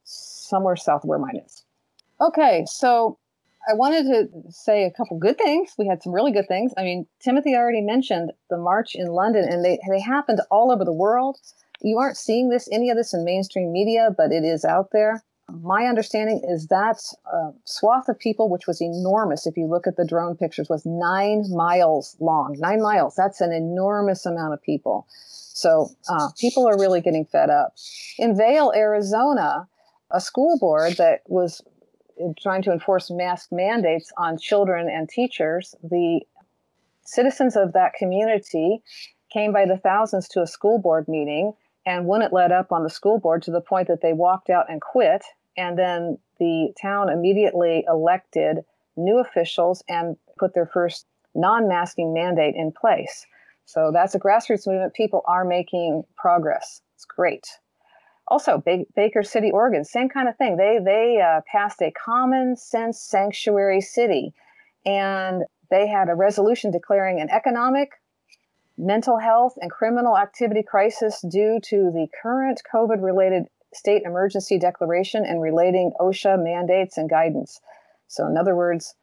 Somewhere 0.05 0.75
south 0.75 1.03
of 1.03 1.09
where 1.09 1.19
mine 1.19 1.41
is. 1.45 1.65
Okay, 2.21 2.65
so 2.65 3.17
I 3.67 3.73
wanted 3.73 4.03
to 4.05 4.51
say 4.51 4.83
a 4.83 4.91
couple 4.91 5.17
good 5.17 5.37
things. 5.37 5.73
We 5.77 5.87
had 5.87 6.03
some 6.03 6.13
really 6.13 6.31
good 6.31 6.47
things. 6.47 6.73
I 6.77 6.83
mean, 6.83 7.07
Timothy 7.19 7.55
already 7.55 7.81
mentioned 7.81 8.31
the 8.49 8.57
march 8.57 8.95
in 8.95 9.07
London, 9.07 9.45
and 9.47 9.63
they 9.63 9.79
they 9.89 9.99
happened 9.99 10.41
all 10.51 10.71
over 10.71 10.85
the 10.85 10.93
world. 10.93 11.37
You 11.81 11.97
aren't 11.97 12.17
seeing 12.17 12.49
this 12.49 12.69
any 12.71 12.89
of 12.89 12.97
this 12.97 13.13
in 13.13 13.23
mainstream 13.25 13.71
media, 13.71 14.09
but 14.15 14.31
it 14.31 14.43
is 14.43 14.65
out 14.65 14.89
there. 14.91 15.23
My 15.49 15.85
understanding 15.85 16.41
is 16.47 16.67
that 16.67 16.97
uh, 17.31 17.51
swath 17.65 18.09
of 18.09 18.17
people, 18.17 18.49
which 18.49 18.65
was 18.65 18.81
enormous, 18.81 19.45
if 19.45 19.55
you 19.55 19.67
look 19.67 19.85
at 19.85 19.95
the 19.95 20.05
drone 20.05 20.35
pictures, 20.35 20.69
was 20.69 20.85
nine 20.85 21.45
miles 21.51 22.17
long. 22.19 22.55
Nine 22.57 22.81
miles. 22.81 23.15
That's 23.15 23.41
an 23.41 23.51
enormous 23.51 24.25
amount 24.25 24.53
of 24.53 24.61
people. 24.63 25.05
So 25.09 25.89
uh, 26.09 26.29
people 26.39 26.67
are 26.67 26.77
really 26.79 26.99
getting 26.99 27.25
fed 27.25 27.49
up. 27.49 27.75
In 28.17 28.35
Vail, 28.35 28.73
Arizona, 28.75 29.67
a 30.11 30.19
school 30.19 30.57
board 30.57 30.93
that 30.93 31.21
was 31.27 31.61
trying 32.41 32.61
to 32.63 32.71
enforce 32.71 33.11
mask 33.11 33.51
mandates 33.51 34.11
on 34.17 34.37
children 34.37 34.89
and 34.89 35.09
teachers, 35.09 35.75
the 35.83 36.21
citizens 37.03 37.55
of 37.55 37.73
that 37.73 37.93
community 37.93 38.81
came 39.31 39.51
by 39.51 39.65
the 39.65 39.77
thousands 39.77 40.27
to 40.29 40.41
a 40.41 40.47
school 40.47 40.79
board 40.79 41.07
meeting 41.07 41.53
and 41.85 42.05
wouldn't 42.07 42.33
let 42.33 42.51
up 42.51 42.71
on 42.71 42.83
the 42.83 42.89
school 42.89 43.19
board 43.19 43.43
to 43.43 43.51
the 43.51 43.61
point 43.61 43.87
that 43.87 44.01
they 44.01 44.13
walked 44.13 44.49
out 44.49 44.65
and 44.69 44.81
quit. 44.81 45.23
And 45.57 45.77
then 45.77 46.17
the 46.39 46.73
town 46.81 47.09
immediately 47.09 47.85
elected 47.87 48.59
new 48.97 49.19
officials 49.19 49.83
and 49.87 50.17
put 50.37 50.53
their 50.53 50.65
first 50.65 51.05
non 51.35 51.67
masking 51.67 52.13
mandate 52.13 52.55
in 52.55 52.71
place. 52.71 53.25
So 53.65 53.91
that's 53.93 54.15
a 54.15 54.19
grassroots 54.19 54.67
movement. 54.67 54.93
People 54.93 55.21
are 55.27 55.45
making 55.45 56.03
progress. 56.15 56.81
It's 56.95 57.05
great 57.05 57.47
also 58.27 58.63
Baker 58.95 59.23
City, 59.23 59.51
Oregon, 59.51 59.83
same 59.83 60.09
kind 60.09 60.27
of 60.27 60.35
thing. 60.37 60.57
They 60.57 60.79
they 60.83 61.21
uh, 61.21 61.41
passed 61.51 61.81
a 61.81 61.91
common 61.91 62.55
sense 62.55 62.99
sanctuary 62.99 63.81
city, 63.81 64.33
and 64.85 65.43
they 65.69 65.87
had 65.87 66.09
a 66.09 66.15
resolution 66.15 66.71
declaring 66.71 67.19
an 67.21 67.29
economic, 67.29 67.91
mental 68.77 69.17
health 69.17 69.53
and 69.61 69.71
criminal 69.71 70.17
activity 70.17 70.63
crisis 70.63 71.23
due 71.29 71.59
to 71.63 71.91
the 71.91 72.07
current 72.21 72.61
COVID 72.73 73.01
related 73.01 73.45
state 73.73 74.03
emergency 74.05 74.57
declaration 74.57 75.25
and 75.25 75.41
relating 75.41 75.91
OSHA 75.99 76.41
mandates 76.41 76.97
and 76.97 77.09
guidance. 77.09 77.59
So, 78.07 78.25
in 78.27 78.37
other 78.37 78.55
words, 78.55 78.95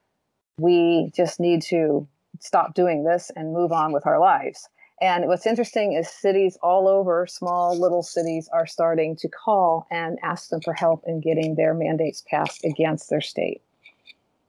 we 0.58 1.10
just 1.14 1.40
need 1.40 1.62
to 1.62 2.06
stop 2.40 2.74
doing 2.74 3.04
this 3.04 3.30
and 3.36 3.52
move 3.52 3.72
on 3.72 3.92
with 3.92 4.06
our 4.06 4.18
lives. 4.18 4.68
And 5.00 5.26
what's 5.26 5.46
interesting 5.46 5.94
is 5.94 6.08
cities 6.08 6.56
all 6.62 6.86
over, 6.86 7.26
small 7.26 7.78
little 7.78 8.02
cities, 8.02 8.48
are 8.52 8.66
starting 8.66 9.16
to 9.16 9.28
call 9.28 9.86
and 9.90 10.18
ask 10.22 10.50
them 10.50 10.60
for 10.60 10.74
help 10.74 11.02
in 11.06 11.20
getting 11.20 11.56
their 11.56 11.74
mandates 11.74 12.22
passed 12.28 12.64
against 12.64 13.10
their 13.10 13.20
state. 13.20 13.62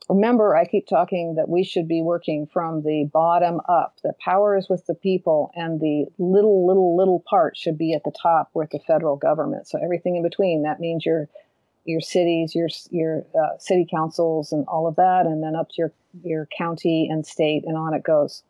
Remember, 0.09 0.55
I 0.55 0.65
keep 0.65 0.85
talking 0.87 1.35
that 1.35 1.47
we 1.47 1.63
should 1.63 1.87
be 1.87 2.01
working 2.01 2.45
from 2.51 2.83
the 2.83 3.09
bottom 3.11 3.61
up. 3.69 3.95
The 4.03 4.13
power 4.23 4.57
is 4.57 4.67
with 4.69 4.85
the 4.85 4.95
people, 4.95 5.49
and 5.55 5.79
the 5.79 6.05
little, 6.17 6.67
little, 6.67 6.95
little 6.97 7.23
part 7.27 7.55
should 7.55 7.77
be 7.77 7.93
at 7.93 8.03
the 8.03 8.11
top 8.21 8.49
with 8.53 8.69
the 8.71 8.79
federal 8.79 9.15
government. 9.15 9.67
So 9.67 9.79
everything 9.81 10.17
in 10.17 10.23
between. 10.23 10.63
That 10.63 10.79
means 10.79 11.05
your 11.05 11.29
your 11.85 12.01
cities, 12.01 12.53
your 12.53 12.67
your 12.91 13.25
uh, 13.33 13.57
city 13.59 13.87
councils, 13.89 14.51
and 14.51 14.65
all 14.67 14.87
of 14.87 14.97
that, 14.97 15.25
and 15.25 15.41
then 15.41 15.55
up 15.55 15.69
to 15.69 15.75
your 15.77 15.93
your 16.21 16.47
county 16.57 17.07
and 17.09 17.25
state, 17.25 17.63
and 17.65 17.77
on 17.77 17.93
it 17.93 18.03
goes. 18.03 18.43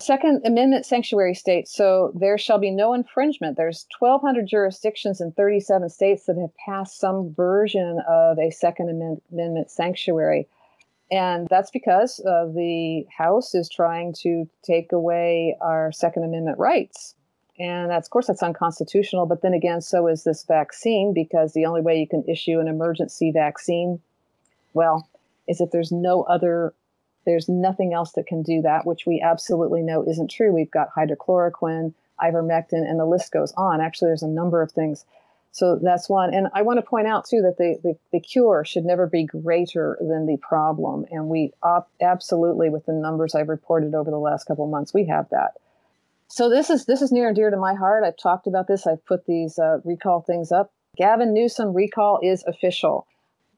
Second 0.00 0.40
Amendment 0.46 0.86
sanctuary 0.86 1.34
states, 1.34 1.74
so 1.74 2.12
there 2.14 2.38
shall 2.38 2.58
be 2.58 2.70
no 2.70 2.94
infringement. 2.94 3.56
There's 3.58 3.86
1,200 3.98 4.46
jurisdictions 4.46 5.20
in 5.20 5.32
37 5.32 5.90
states 5.90 6.24
that 6.24 6.38
have 6.38 6.56
passed 6.56 6.98
some 6.98 7.34
version 7.34 8.00
of 8.08 8.38
a 8.38 8.50
Second 8.50 8.88
Amendment 9.30 9.70
sanctuary. 9.70 10.48
And 11.10 11.48
that's 11.48 11.70
because 11.70 12.20
uh, 12.20 12.46
the 12.46 13.04
House 13.16 13.54
is 13.54 13.68
trying 13.68 14.14
to 14.22 14.48
take 14.62 14.92
away 14.92 15.56
our 15.60 15.92
Second 15.92 16.24
Amendment 16.24 16.58
rights. 16.58 17.14
And 17.58 17.90
that's, 17.90 18.08
of 18.08 18.10
course, 18.10 18.28
that's 18.28 18.42
unconstitutional. 18.42 19.26
But 19.26 19.42
then 19.42 19.52
again, 19.52 19.82
so 19.82 20.06
is 20.06 20.24
this 20.24 20.44
vaccine, 20.44 21.12
because 21.12 21.52
the 21.52 21.66
only 21.66 21.82
way 21.82 21.98
you 21.98 22.08
can 22.08 22.24
issue 22.26 22.58
an 22.58 22.68
emergency 22.68 23.32
vaccine, 23.32 24.00
well, 24.72 25.06
is 25.46 25.60
if 25.60 25.70
there's 25.72 25.92
no 25.92 26.22
other, 26.22 26.72
there's 27.26 27.48
nothing 27.48 27.92
else 27.92 28.12
that 28.12 28.26
can 28.26 28.42
do 28.42 28.62
that, 28.62 28.86
which 28.86 29.06
we 29.06 29.20
absolutely 29.20 29.82
know 29.82 30.04
isn't 30.08 30.30
true. 30.30 30.52
We've 30.52 30.70
got 30.70 30.88
hydrochloroquine, 30.96 31.94
ivermectin, 32.20 32.88
and 32.88 32.98
the 32.98 33.06
list 33.06 33.32
goes 33.32 33.52
on. 33.56 33.80
Actually, 33.80 34.08
there's 34.08 34.22
a 34.22 34.28
number 34.28 34.62
of 34.62 34.72
things 34.72 35.04
so 35.52 35.78
that's 35.82 36.08
one. 36.08 36.32
And 36.32 36.48
I 36.54 36.62
want 36.62 36.78
to 36.78 36.82
point 36.82 37.06
out, 37.06 37.26
too, 37.26 37.42
that 37.42 37.56
the, 37.58 37.78
the, 37.82 37.98
the 38.12 38.20
cure 38.20 38.64
should 38.64 38.84
never 38.84 39.06
be 39.06 39.24
greater 39.24 39.98
than 40.00 40.26
the 40.26 40.36
problem. 40.36 41.06
And 41.10 41.28
we 41.28 41.52
op- 41.62 41.90
absolutely, 42.00 42.70
with 42.70 42.86
the 42.86 42.92
numbers 42.92 43.34
I've 43.34 43.48
reported 43.48 43.94
over 43.94 44.10
the 44.10 44.18
last 44.18 44.44
couple 44.44 44.64
of 44.64 44.70
months, 44.70 44.94
we 44.94 45.06
have 45.06 45.28
that. 45.30 45.54
So 46.28 46.48
this 46.48 46.70
is 46.70 46.86
this 46.86 47.02
is 47.02 47.10
near 47.10 47.26
and 47.26 47.34
dear 47.34 47.50
to 47.50 47.56
my 47.56 47.74
heart. 47.74 48.04
I've 48.04 48.16
talked 48.16 48.46
about 48.46 48.68
this. 48.68 48.86
I've 48.86 49.04
put 49.04 49.26
these 49.26 49.58
uh, 49.58 49.78
recall 49.84 50.20
things 50.20 50.52
up. 50.52 50.70
Gavin 50.96 51.34
Newsom 51.34 51.74
recall 51.74 52.20
is 52.22 52.44
official. 52.46 53.08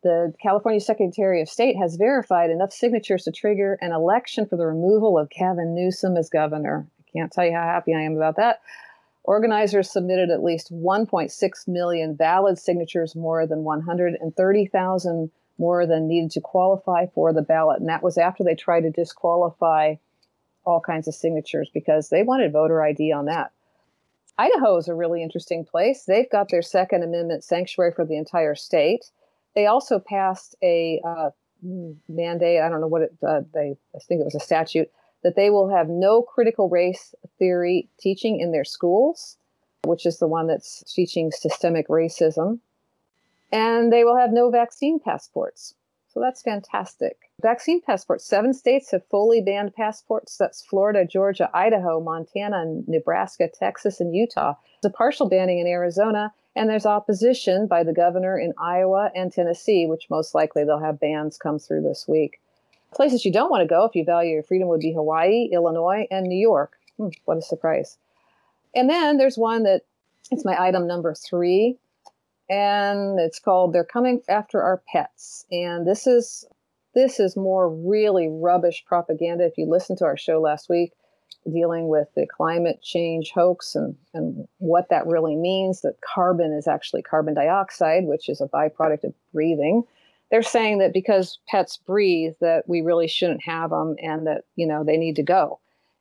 The 0.02 0.34
California 0.42 0.80
Secretary 0.80 1.40
of 1.40 1.48
State 1.48 1.76
has 1.76 1.96
verified 1.96 2.50
enough 2.50 2.72
signatures 2.72 3.24
to 3.24 3.32
trigger 3.32 3.78
an 3.80 3.92
election 3.92 4.46
for 4.46 4.56
the 4.56 4.66
removal 4.66 5.18
of 5.18 5.30
Gavin 5.30 5.74
Newsom 5.74 6.16
as 6.16 6.28
governor. 6.28 6.86
I 7.00 7.10
can't 7.12 7.32
tell 7.32 7.46
you 7.46 7.52
how 7.52 7.62
happy 7.62 7.94
I 7.94 8.00
am 8.00 8.16
about 8.16 8.36
that. 8.36 8.60
Organizers 9.24 9.92
submitted 9.92 10.30
at 10.30 10.42
least 10.42 10.72
1.6 10.72 11.68
million 11.68 12.16
valid 12.16 12.58
signatures, 12.58 13.14
more 13.14 13.46
than 13.46 13.62
130,000 13.62 15.30
more 15.58 15.86
than 15.86 16.08
needed 16.08 16.30
to 16.32 16.40
qualify 16.40 17.06
for 17.06 17.32
the 17.32 17.42
ballot. 17.42 17.78
And 17.78 17.88
that 17.88 18.02
was 18.02 18.18
after 18.18 18.42
they 18.42 18.54
tried 18.54 18.80
to 18.80 18.90
disqualify 18.90 19.94
all 20.64 20.80
kinds 20.80 21.06
of 21.06 21.14
signatures 21.14 21.70
because 21.72 22.08
they 22.08 22.22
wanted 22.22 22.52
voter 22.52 22.82
ID 22.82 23.12
on 23.12 23.26
that. 23.26 23.52
Idaho 24.38 24.76
is 24.78 24.88
a 24.88 24.94
really 24.94 25.22
interesting 25.22 25.64
place. 25.64 26.04
They've 26.04 26.30
got 26.30 26.48
their 26.48 26.62
Second 26.62 27.04
Amendment 27.04 27.44
sanctuary 27.44 27.92
for 27.92 28.04
the 28.04 28.16
entire 28.16 28.54
state. 28.54 29.10
They 29.54 29.66
also 29.66 29.98
passed 29.98 30.54
a 30.62 31.00
uh, 31.04 31.30
mandate. 32.08 32.60
I 32.60 32.68
don't 32.68 32.80
know 32.80 32.88
what 32.88 33.02
it. 33.02 33.12
Uh, 33.26 33.42
they. 33.52 33.76
I 33.94 33.98
think 33.98 34.20
it 34.20 34.24
was 34.24 34.34
a 34.34 34.40
statute 34.40 34.90
that 35.22 35.36
they 35.36 35.50
will 35.50 35.68
have 35.68 35.88
no 35.88 36.22
critical 36.22 36.68
race 36.68 37.14
theory 37.38 37.88
teaching 37.98 38.40
in 38.40 38.52
their 38.52 38.64
schools, 38.64 39.36
which 39.84 40.04
is 40.04 40.18
the 40.18 40.26
one 40.26 40.46
that's 40.46 40.82
teaching 40.92 41.30
systemic 41.30 41.88
racism. 41.88 42.58
And 43.52 43.92
they 43.92 44.02
will 44.04 44.16
have 44.16 44.32
no 44.32 44.50
vaccine 44.50 44.98
passports. 44.98 45.74
So 46.12 46.20
that's 46.20 46.42
fantastic. 46.42 47.16
Vaccine 47.40 47.80
passports. 47.80 48.26
Seven 48.26 48.52
states 48.52 48.90
have 48.90 49.06
fully 49.06 49.40
banned 49.40 49.74
passports. 49.74 50.36
That's 50.36 50.62
Florida, 50.62 51.06
Georgia, 51.06 51.50
Idaho, 51.54 52.00
Montana, 52.00 52.64
Nebraska, 52.86 53.48
Texas, 53.48 53.98
and 54.00 54.14
Utah. 54.14 54.54
A 54.84 54.90
partial 54.90 55.28
banning 55.28 55.58
in 55.58 55.66
Arizona, 55.66 56.32
and 56.54 56.68
there's 56.68 56.86
opposition 56.86 57.66
by 57.66 57.82
the 57.82 57.92
governor 57.92 58.38
in 58.38 58.52
Iowa 58.58 59.10
and 59.14 59.32
Tennessee, 59.32 59.86
which 59.86 60.10
most 60.10 60.34
likely 60.34 60.64
they'll 60.64 60.78
have 60.78 61.00
bans 61.00 61.38
come 61.38 61.58
through 61.58 61.82
this 61.82 62.06
week. 62.06 62.40
Places 62.94 63.24
you 63.24 63.32
don't 63.32 63.50
want 63.50 63.62
to 63.62 63.66
go 63.66 63.84
if 63.84 63.94
you 63.94 64.04
value 64.04 64.34
your 64.34 64.42
freedom 64.42 64.68
would 64.68 64.80
be 64.80 64.92
Hawaii, 64.92 65.48
Illinois, 65.50 66.06
and 66.10 66.26
New 66.26 66.38
York. 66.38 66.74
Hmm, 66.98 67.08
what 67.24 67.38
a 67.38 67.42
surprise. 67.42 67.96
And 68.74 68.88
then 68.88 69.16
there's 69.16 69.38
one 69.38 69.62
that 69.62 69.82
it's 70.30 70.44
my 70.44 70.60
item 70.60 70.86
number 70.86 71.14
three, 71.14 71.78
and 72.50 73.18
it's 73.18 73.38
called 73.38 73.72
They're 73.72 73.84
Coming 73.84 74.22
After 74.28 74.62
Our 74.62 74.82
Pets. 74.92 75.46
And 75.50 75.86
this 75.86 76.06
is 76.06 76.44
this 76.94 77.18
is 77.18 77.36
more 77.36 77.70
really 77.70 78.28
rubbish 78.28 78.84
propaganda. 78.86 79.46
If 79.46 79.56
you 79.56 79.64
listened 79.64 79.98
to 79.98 80.04
our 80.04 80.18
show 80.18 80.40
last 80.40 80.68
week, 80.68 80.92
dealing 81.50 81.88
with 81.88 82.08
the 82.14 82.26
climate 82.26 82.80
change 82.82 83.32
hoax 83.32 83.74
and, 83.74 83.96
and 84.14 84.46
what 84.58 84.88
that 84.90 85.06
really 85.06 85.36
means, 85.36 85.80
that 85.82 86.00
carbon 86.00 86.52
is 86.52 86.68
actually 86.68 87.02
carbon 87.02 87.34
dioxide, 87.34 88.04
which 88.04 88.28
is 88.28 88.40
a 88.40 88.48
byproduct 88.48 89.04
of 89.04 89.14
breathing. 89.32 89.82
They're 90.30 90.42
saying 90.42 90.78
that 90.78 90.92
because 90.92 91.38
pets 91.48 91.76
breathe 91.76 92.34
that 92.40 92.68
we 92.68 92.80
really 92.80 93.08
shouldn't 93.08 93.44
have 93.44 93.70
them 93.70 93.96
and 94.02 94.26
that 94.26 94.44
you 94.56 94.66
know 94.66 94.84
they 94.84 94.96
need 94.96 95.16
to 95.16 95.22
go. 95.22 95.58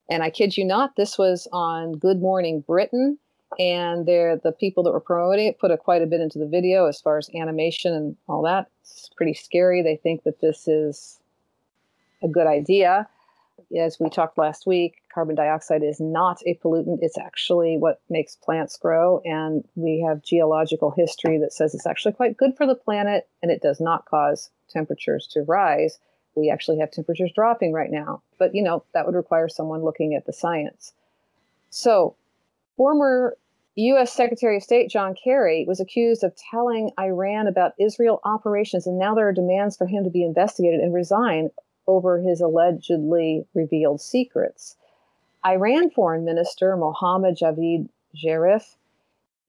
And 0.10 0.24
i 0.24 0.30
kid 0.30 0.58
you 0.58 0.66
not 0.66 0.96
this 0.96 1.18
was 1.18 1.48
on 1.54 1.94
good 1.94 2.22
morning 2.22 2.62
britain 2.62 3.18
and 3.60 4.06
they're 4.06 4.38
the 4.38 4.52
people 4.52 4.84
that 4.84 4.92
were 4.92 5.00
promoting 5.00 5.48
it 5.48 5.60
put 5.60 5.72
a, 5.72 5.78
quite 5.78 6.02
a 6.02 6.06
bit 6.06 6.22
into 6.22 6.40
the 6.40 6.48
video 6.48 6.86
as 6.86 7.02
far 7.02 7.18
as 7.18 7.30
animation 7.36 7.94
and 7.94 8.16
all 8.28 8.42
that. 8.44 8.68
It's 8.82 9.10
pretty 9.16 9.34
scary. 9.34 9.82
They 9.82 9.98
think 9.98 10.24
that 10.24 10.40
this 10.40 10.68
is 10.68 11.20
a 12.24 12.28
good 12.28 12.48
idea 12.48 13.08
as 13.78 14.00
we 14.00 14.10
talked 14.10 14.38
last 14.38 14.66
week, 14.66 15.02
carbon 15.14 15.36
dioxide 15.36 15.84
is 15.84 16.00
not 16.00 16.42
a 16.46 16.60
pollutant. 16.64 17.00
It's 17.02 17.18
actually 17.18 17.78
what 17.78 18.02
makes 18.10 18.36
plants 18.36 18.78
grow. 18.78 19.22
And 19.26 19.64
we 19.76 20.04
have 20.08 20.24
geological 20.24 20.92
history 20.92 21.38
that 21.40 21.54
says 21.54 21.74
it's 21.74 21.88
actually 21.88 22.14
quite 22.14 22.38
good 22.38 22.56
for 22.58 22.66
the 22.66 22.76
planet 22.76 23.28
and 23.42 23.52
it 23.52 23.62
does 23.62 23.80
not 23.80 24.06
cause 24.06 24.50
temperatures 24.70 25.28
to 25.32 25.42
rise. 25.44 26.00
We 26.36 26.50
actually 26.50 26.80
have 26.80 26.92
temperatures 26.92 27.32
dropping 27.34 27.74
right 27.74 27.92
now. 27.92 28.22
But, 28.40 28.56
you 28.56 28.64
know, 28.64 28.84
that 28.94 29.06
would 29.06 29.16
require 29.16 29.50
someone 29.50 29.84
looking 29.84 30.16
at 30.16 30.26
the 30.26 30.34
science. 30.34 30.94
So, 31.70 32.16
former 32.78 33.36
U.S. 33.76 34.12
Secretary 34.12 34.58
of 34.58 34.64
State 34.64 34.90
John 34.90 35.16
Kerry 35.16 35.66
was 35.66 35.80
accused 35.80 36.24
of 36.24 36.36
telling 36.36 36.92
Iran 37.00 37.48
about 37.48 37.74
Israel 37.80 38.20
operations, 38.26 38.86
and 38.86 39.00
now 39.00 39.16
there 39.16 39.28
are 39.30 39.34
demands 39.34 39.78
for 39.78 39.88
him 39.88 40.04
to 40.04 40.10
be 40.10 40.24
investigated 40.24 40.82
and 40.82 40.94
resign 40.94 41.52
over 41.88 42.20
his 42.20 42.42
allegedly 42.42 43.46
revealed 43.54 44.02
secrets. 44.02 44.76
Iran 45.46 45.90
Foreign 45.90 46.24
Minister 46.24 46.76
Mohammad 46.78 47.38
Javad 47.38 47.90
Zarif, 48.16 48.76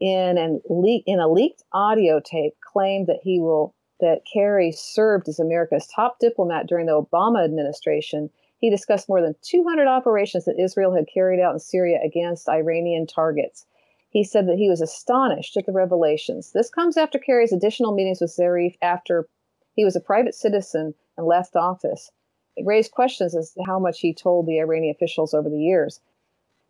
in, 0.01 0.61
le- 0.69 1.03
in 1.07 1.21
a 1.21 1.29
leaked 1.29 1.63
audio 1.73 2.21
tape, 2.21 2.55
claimed 2.61 3.07
that 3.07 3.21
he 3.23 3.39
will 3.39 3.75
that 4.01 4.23
Kerry 4.31 4.73
served 4.73 5.29
as 5.29 5.39
America's 5.39 5.87
top 5.87 6.19
diplomat 6.19 6.67
during 6.67 6.87
the 6.87 7.01
Obama 7.01 7.45
administration. 7.45 8.31
He 8.59 8.69
discussed 8.69 9.09
more 9.09 9.23
than 9.23 9.37
200 9.43 9.87
operations 9.87 10.45
that 10.45 10.59
Israel 10.59 10.93
had 10.93 11.07
carried 11.13 11.41
out 11.41 11.53
in 11.53 11.61
Syria 11.61 12.01
against 12.05 12.49
Iranian 12.49 13.07
targets. 13.07 13.65
He 14.11 14.25
said 14.25 14.49
that 14.49 14.59
he 14.59 14.69
was 14.69 14.81
astonished 14.81 15.57
at 15.57 15.67
the 15.67 15.73
revelations. 15.73 16.51
This 16.53 16.69
comes 16.69 16.97
after 16.97 17.19
Kerry's 17.19 17.53
additional 17.53 17.95
meetings 17.95 18.21
with 18.21 18.35
Zarif 18.37 18.77
after 18.83 19.29
he 19.75 19.85
was 19.85 19.95
a 19.95 20.01
private 20.01 20.35
citizen 20.35 20.95
and 21.17 21.27
left 21.27 21.55
office. 21.55 22.11
It 22.57 22.67
raised 22.67 22.93
questions 22.93 23.35
as 23.35 23.53
to 23.53 23.63
how 23.67 23.79
much 23.79 24.01
he 24.01 24.13
told 24.13 24.47
the 24.47 24.59
Iranian 24.59 24.95
officials 24.95 25.35
over 25.35 25.49
the 25.49 25.61
years. 25.61 26.01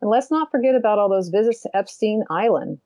And 0.00 0.10
let's 0.10 0.30
not 0.30 0.50
forget 0.50 0.74
about 0.74 0.98
all 0.98 1.08
those 1.08 1.28
visits 1.28 1.62
to 1.62 1.76
Epstein 1.76 2.24
Island. 2.30 2.80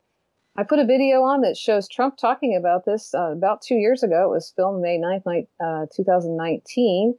I 0.59 0.63
put 0.65 0.79
a 0.79 0.87
video 0.87 1.23
on 1.23 1.43
that 1.43 1.57
shows 1.57 1.87
Trump 1.87 2.17
talking 2.17 2.57
about 2.57 2.87
this 2.87 3.15
uh, 3.15 3.33
about 3.33 3.61
two 3.61 3.75
years 3.75 4.03
ago. 4.03 4.25
It 4.25 4.35
was 4.35 4.53
filmed 4.57 4.81
May 4.81 4.99
9th, 4.99 5.47
uh, 5.61 5.87
2019. 5.95 7.15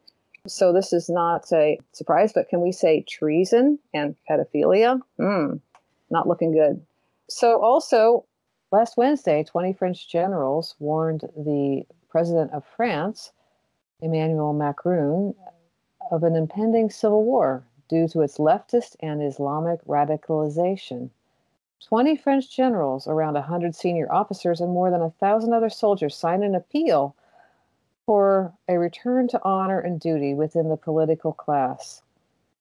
So 0.48 0.74
this 0.74 0.94
is 0.94 1.10
not 1.10 1.52
a 1.52 1.78
surprise, 1.92 2.32
but 2.34 2.50
can 2.50 2.62
we 2.62 2.72
say 2.72 3.04
treason 3.08 3.80
and 3.94 4.16
pedophilia? 4.30 5.00
Hmm, 5.20 5.56
not 6.10 6.28
looking 6.28 6.52
good. 6.52 6.82
So 7.30 7.62
also, 7.62 8.26
last 8.72 8.98
Wednesday, 8.98 9.44
20 9.44 9.74
French 9.74 10.10
generals 10.10 10.76
warned 10.80 11.22
the 11.36 11.84
president 12.10 12.54
of 12.54 12.64
France, 12.76 13.32
Emmanuel 14.02 14.54
Macron, 14.54 15.36
of 16.12 16.24
an 16.24 16.36
impending 16.36 16.90
civil 16.90 17.24
war 17.24 17.64
due 17.88 18.08
to 18.10 18.22
its 18.22 18.38
leftist 18.38 18.96
and 19.00 19.22
Islamic 19.22 19.84
radicalization. 19.86 21.10
20 21.86 22.16
French 22.18 22.50
generals, 22.50 23.08
around 23.08 23.36
100 23.36 23.76
senior 23.76 24.12
officers, 24.12 24.60
and 24.60 24.72
more 24.72 24.90
than 24.90 25.02
a 25.02 25.12
thousand 25.12 25.54
other 25.54 25.70
soldiers 25.70 26.16
signed 26.16 26.44
an 26.44 26.56
appeal 26.56 27.16
for 28.06 28.54
a 28.68 28.80
return 28.80 29.28
to 29.28 29.42
honor 29.44 29.80
and 29.80 30.00
duty 30.00 30.34
within 30.34 30.70
the 30.70 30.78
political 30.78 31.34
class. 31.34 32.02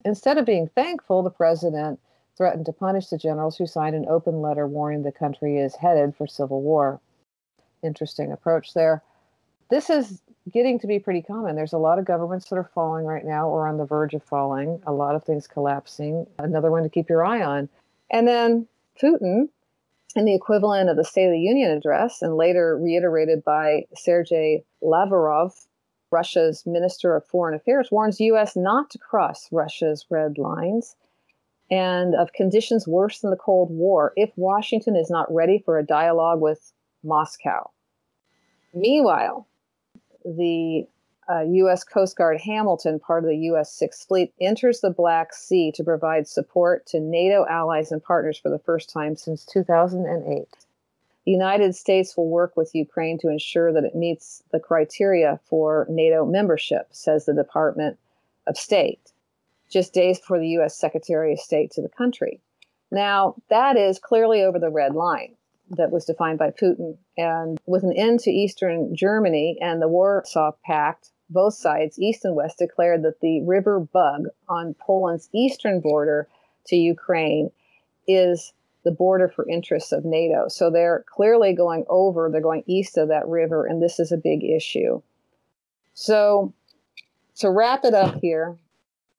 Instead 0.05 0.37
of 0.37 0.45
being 0.45 0.67
thankful, 0.67 1.23
the 1.23 1.29
president 1.29 1.99
threatened 2.35 2.65
to 2.65 2.73
punish 2.73 3.07
the 3.07 3.17
generals 3.17 3.57
who 3.57 3.65
signed 3.65 3.95
an 3.95 4.05
open 4.07 4.41
letter 4.41 4.67
warning 4.67 5.01
the 5.01 5.11
country 5.11 5.57
is 5.57 5.75
headed 5.75 6.15
for 6.15 6.27
civil 6.27 6.61
war. 6.61 6.99
Interesting 7.81 8.31
approach 8.31 8.73
there. 8.73 9.01
This 9.69 9.89
is 9.89 10.21
getting 10.51 10.79
to 10.79 10.87
be 10.87 10.99
pretty 10.99 11.21
common. 11.21 11.55
There's 11.55 11.73
a 11.73 11.77
lot 11.77 11.99
of 11.99 12.05
governments 12.05 12.49
that 12.49 12.57
are 12.57 12.69
falling 12.73 13.05
right 13.05 13.25
now 13.25 13.47
or 13.47 13.67
on 13.67 13.77
the 13.77 13.85
verge 13.85 14.13
of 14.13 14.23
falling, 14.23 14.81
a 14.85 14.93
lot 14.93 15.15
of 15.15 15.23
things 15.23 15.47
collapsing. 15.47 16.25
Another 16.39 16.71
one 16.71 16.83
to 16.83 16.89
keep 16.89 17.09
your 17.09 17.25
eye 17.25 17.41
on. 17.41 17.69
And 18.11 18.27
then 18.27 18.67
Putin, 19.01 19.49
in 20.15 20.25
the 20.25 20.35
equivalent 20.35 20.89
of 20.89 20.97
the 20.97 21.03
State 21.03 21.25
of 21.25 21.33
the 21.33 21.39
Union 21.39 21.71
address, 21.71 22.21
and 22.21 22.35
later 22.35 22.77
reiterated 22.77 23.43
by 23.43 23.85
Sergei 23.95 24.63
Lavrov, 24.81 25.53
Russia's 26.11 26.65
Minister 26.65 27.15
of 27.15 27.25
Foreign 27.25 27.55
Affairs, 27.55 27.89
warns 27.91 28.19
U.S. 28.21 28.55
not 28.55 28.89
to 28.91 28.97
cross 28.97 29.49
Russia's 29.51 30.05
red 30.09 30.37
lines 30.37 30.95
and 31.69 32.15
of 32.15 32.31
conditions 32.33 32.87
worse 32.87 33.19
than 33.19 33.31
the 33.31 33.37
Cold 33.37 33.69
War 33.71 34.13
if 34.15 34.31
Washington 34.37 34.95
is 34.95 35.09
not 35.09 35.33
ready 35.33 35.61
for 35.65 35.77
a 35.77 35.85
dialogue 35.85 36.39
with 36.39 36.71
Moscow. 37.03 37.69
Meanwhile, 38.73 39.46
the 40.35 40.87
uh, 41.29 41.41
U.S. 41.41 41.83
Coast 41.83 42.17
Guard 42.17 42.39
Hamilton, 42.41 42.99
part 42.99 43.23
of 43.23 43.29
the 43.29 43.37
U.S. 43.37 43.71
Sixth 43.71 44.07
Fleet, 44.07 44.33
enters 44.39 44.79
the 44.79 44.89
Black 44.89 45.33
Sea 45.33 45.71
to 45.73 45.83
provide 45.83 46.27
support 46.27 46.85
to 46.87 46.99
NATO 46.99 47.45
allies 47.49 47.91
and 47.91 48.03
partners 48.03 48.37
for 48.37 48.49
the 48.49 48.59
first 48.59 48.89
time 48.89 49.15
since 49.15 49.45
2008. 49.45 50.47
The 51.25 51.31
United 51.31 51.75
States 51.75 52.15
will 52.15 52.29
work 52.29 52.55
with 52.55 52.73
Ukraine 52.73 53.17
to 53.19 53.29
ensure 53.29 53.73
that 53.73 53.83
it 53.83 53.95
meets 53.95 54.43
the 54.51 54.59
criteria 54.59 55.39
for 55.43 55.85
NATO 55.89 56.25
membership, 56.25 56.87
says 56.91 57.25
the 57.25 57.33
Department 57.33 57.97
of 58.45 58.57
State, 58.57 59.11
just 59.69 59.93
days 59.93 60.19
before 60.19 60.39
the 60.39 60.49
U.S. 60.49 60.77
Secretary 60.77 61.33
of 61.33 61.39
State 61.39 61.71
to 61.71 61.81
the 61.81 61.89
country. 61.89 62.39
Now, 62.89 63.35
that 63.49 63.75
is 63.75 63.99
clearly 63.99 64.41
over 64.41 64.59
the 64.59 64.69
red 64.69 64.95
line 64.95 65.35
that 65.71 65.91
was 65.91 66.05
defined 66.05 66.39
by 66.39 66.51
Putin. 66.51 66.97
And 67.17 67.59
with 67.65 67.83
an 67.83 67.93
end 67.93 68.19
to 68.21 68.31
Eastern 68.31 68.95
Germany 68.95 69.57
and 69.61 69.81
the 69.81 69.87
Warsaw 69.87 70.51
Pact, 70.65 71.09
both 71.29 71.55
sides, 71.55 71.99
East 71.99 72.23
and 72.23 72.35
West, 72.35 72.59
declared 72.59 73.03
that 73.03 73.19
the 73.19 73.41
river 73.41 73.79
bug 73.79 74.27
on 74.47 74.75
Poland's 74.75 75.29
eastern 75.33 75.81
border 75.81 76.27
to 76.67 76.75
Ukraine 76.75 77.51
is 78.07 78.53
the 78.83 78.91
border 78.91 79.27
for 79.27 79.47
interests 79.49 79.91
of 79.91 80.05
NATO. 80.05 80.47
So 80.47 80.69
they're 80.69 81.03
clearly 81.13 81.53
going 81.53 81.85
over, 81.89 82.29
they're 82.31 82.39
going 82.39 82.63
east 82.67 82.97
of 82.97 83.09
that 83.09 83.27
river, 83.27 83.65
and 83.65 83.81
this 83.81 83.99
is 83.99 84.13
a 84.13 84.17
big 84.17 84.45
issue. 84.45 85.01
So 85.93 86.53
to 87.39 87.49
wrap 87.49 87.83
it 87.83 87.93
up 87.93 88.19
here, 88.21 88.57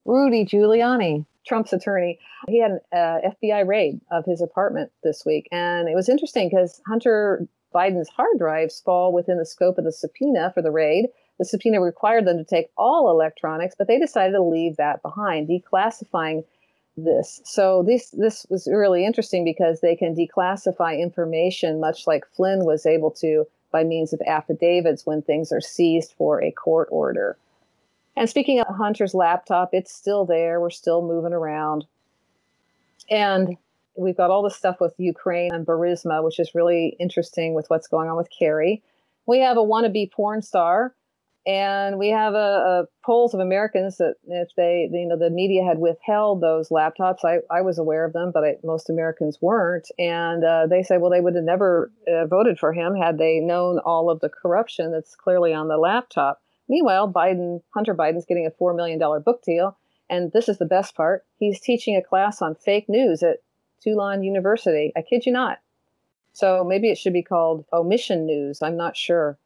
Rudy 0.06 0.46
Giuliani 0.46 1.26
Trump's 1.48 1.72
attorney, 1.72 2.18
he 2.46 2.60
had 2.60 2.72
an 2.72 2.80
uh, 2.92 3.30
FBI 3.42 3.66
raid 3.66 4.00
of 4.10 4.24
his 4.26 4.42
apartment 4.42 4.92
this 5.02 5.24
week. 5.24 5.48
And 5.50 5.88
it 5.88 5.94
was 5.94 6.08
interesting 6.08 6.48
because 6.48 6.80
Hunter 6.86 7.48
Biden's 7.74 8.08
hard 8.08 8.38
drives 8.38 8.80
fall 8.80 9.12
within 9.12 9.38
the 9.38 9.46
scope 9.46 9.78
of 9.78 9.84
the 9.84 9.92
subpoena 9.92 10.52
for 10.52 10.62
the 10.62 10.70
raid. 10.70 11.06
The 11.38 11.44
subpoena 11.44 11.80
required 11.80 12.26
them 12.26 12.38
to 12.38 12.44
take 12.44 12.70
all 12.76 13.10
electronics, 13.10 13.74
but 13.76 13.88
they 13.88 13.98
decided 13.98 14.32
to 14.32 14.42
leave 14.42 14.76
that 14.76 15.02
behind, 15.02 15.48
declassifying 15.48 16.44
this. 16.96 17.40
So 17.44 17.84
this 17.86 18.10
this 18.10 18.44
was 18.50 18.66
really 18.66 19.06
interesting 19.06 19.44
because 19.44 19.80
they 19.80 19.94
can 19.94 20.16
declassify 20.16 20.98
information 20.98 21.80
much 21.80 22.06
like 22.06 22.24
Flynn 22.34 22.64
was 22.64 22.86
able 22.86 23.12
to 23.12 23.46
by 23.70 23.84
means 23.84 24.12
of 24.12 24.20
affidavits 24.26 25.06
when 25.06 25.22
things 25.22 25.52
are 25.52 25.60
seized 25.60 26.14
for 26.16 26.42
a 26.42 26.50
court 26.50 26.88
order. 26.90 27.36
And 28.18 28.28
speaking 28.28 28.58
of 28.58 28.66
Hunter's 28.74 29.14
laptop, 29.14 29.70
it's 29.72 29.92
still 29.92 30.24
there. 30.24 30.60
We're 30.60 30.70
still 30.70 31.02
moving 31.02 31.32
around. 31.32 31.84
And 33.08 33.56
we've 33.96 34.16
got 34.16 34.30
all 34.30 34.42
the 34.42 34.50
stuff 34.50 34.80
with 34.80 34.92
Ukraine 34.98 35.54
and 35.54 35.64
Burisma, 35.64 36.24
which 36.24 36.40
is 36.40 36.52
really 36.52 36.96
interesting 36.98 37.54
with 37.54 37.70
what's 37.70 37.86
going 37.86 38.08
on 38.08 38.16
with 38.16 38.28
Kerry. 38.36 38.82
We 39.26 39.38
have 39.38 39.56
a 39.56 39.60
wannabe 39.60 40.10
porn 40.10 40.42
star, 40.42 40.96
and 41.46 41.96
we 41.96 42.08
have 42.08 42.34
a, 42.34 42.36
a 42.36 42.84
polls 43.06 43.34
of 43.34 43.40
Americans 43.40 43.98
that 43.98 44.16
if 44.26 44.48
they, 44.56 44.88
you 44.92 45.06
know, 45.06 45.16
the 45.16 45.30
media 45.30 45.62
had 45.62 45.78
withheld 45.78 46.40
those 46.40 46.70
laptops, 46.70 47.24
I, 47.24 47.38
I 47.56 47.60
was 47.60 47.78
aware 47.78 48.04
of 48.04 48.14
them, 48.14 48.32
but 48.34 48.42
I, 48.42 48.56
most 48.64 48.90
Americans 48.90 49.38
weren't. 49.40 49.92
And 49.96 50.42
uh, 50.42 50.66
they 50.66 50.82
say, 50.82 50.98
well, 50.98 51.12
they 51.12 51.20
would 51.20 51.36
have 51.36 51.44
never 51.44 51.92
uh, 52.12 52.26
voted 52.26 52.58
for 52.58 52.72
him 52.72 52.96
had 52.96 53.16
they 53.16 53.38
known 53.38 53.78
all 53.78 54.10
of 54.10 54.18
the 54.18 54.28
corruption 54.28 54.90
that's 54.90 55.14
clearly 55.14 55.54
on 55.54 55.68
the 55.68 55.78
laptop. 55.78 56.42
Meanwhile, 56.68 57.12
Biden, 57.12 57.62
Hunter 57.74 57.94
Biden's 57.94 58.26
getting 58.26 58.46
a 58.46 58.62
$4 58.62 58.76
million 58.76 58.98
book 58.98 59.42
deal. 59.42 59.76
And 60.10 60.32
this 60.32 60.48
is 60.48 60.58
the 60.58 60.66
best 60.66 60.94
part. 60.94 61.24
He's 61.38 61.60
teaching 61.60 61.96
a 61.96 62.02
class 62.02 62.40
on 62.40 62.54
fake 62.54 62.88
news 62.88 63.22
at 63.22 63.38
Tulane 63.82 64.22
University. 64.22 64.92
I 64.96 65.02
kid 65.02 65.26
you 65.26 65.32
not. 65.32 65.58
So 66.32 66.64
maybe 66.64 66.90
it 66.90 66.98
should 66.98 67.12
be 67.12 67.22
called 67.22 67.64
omission 67.72 68.26
news. 68.26 68.62
I'm 68.62 68.76
not 68.76 68.96
sure. 68.96 69.38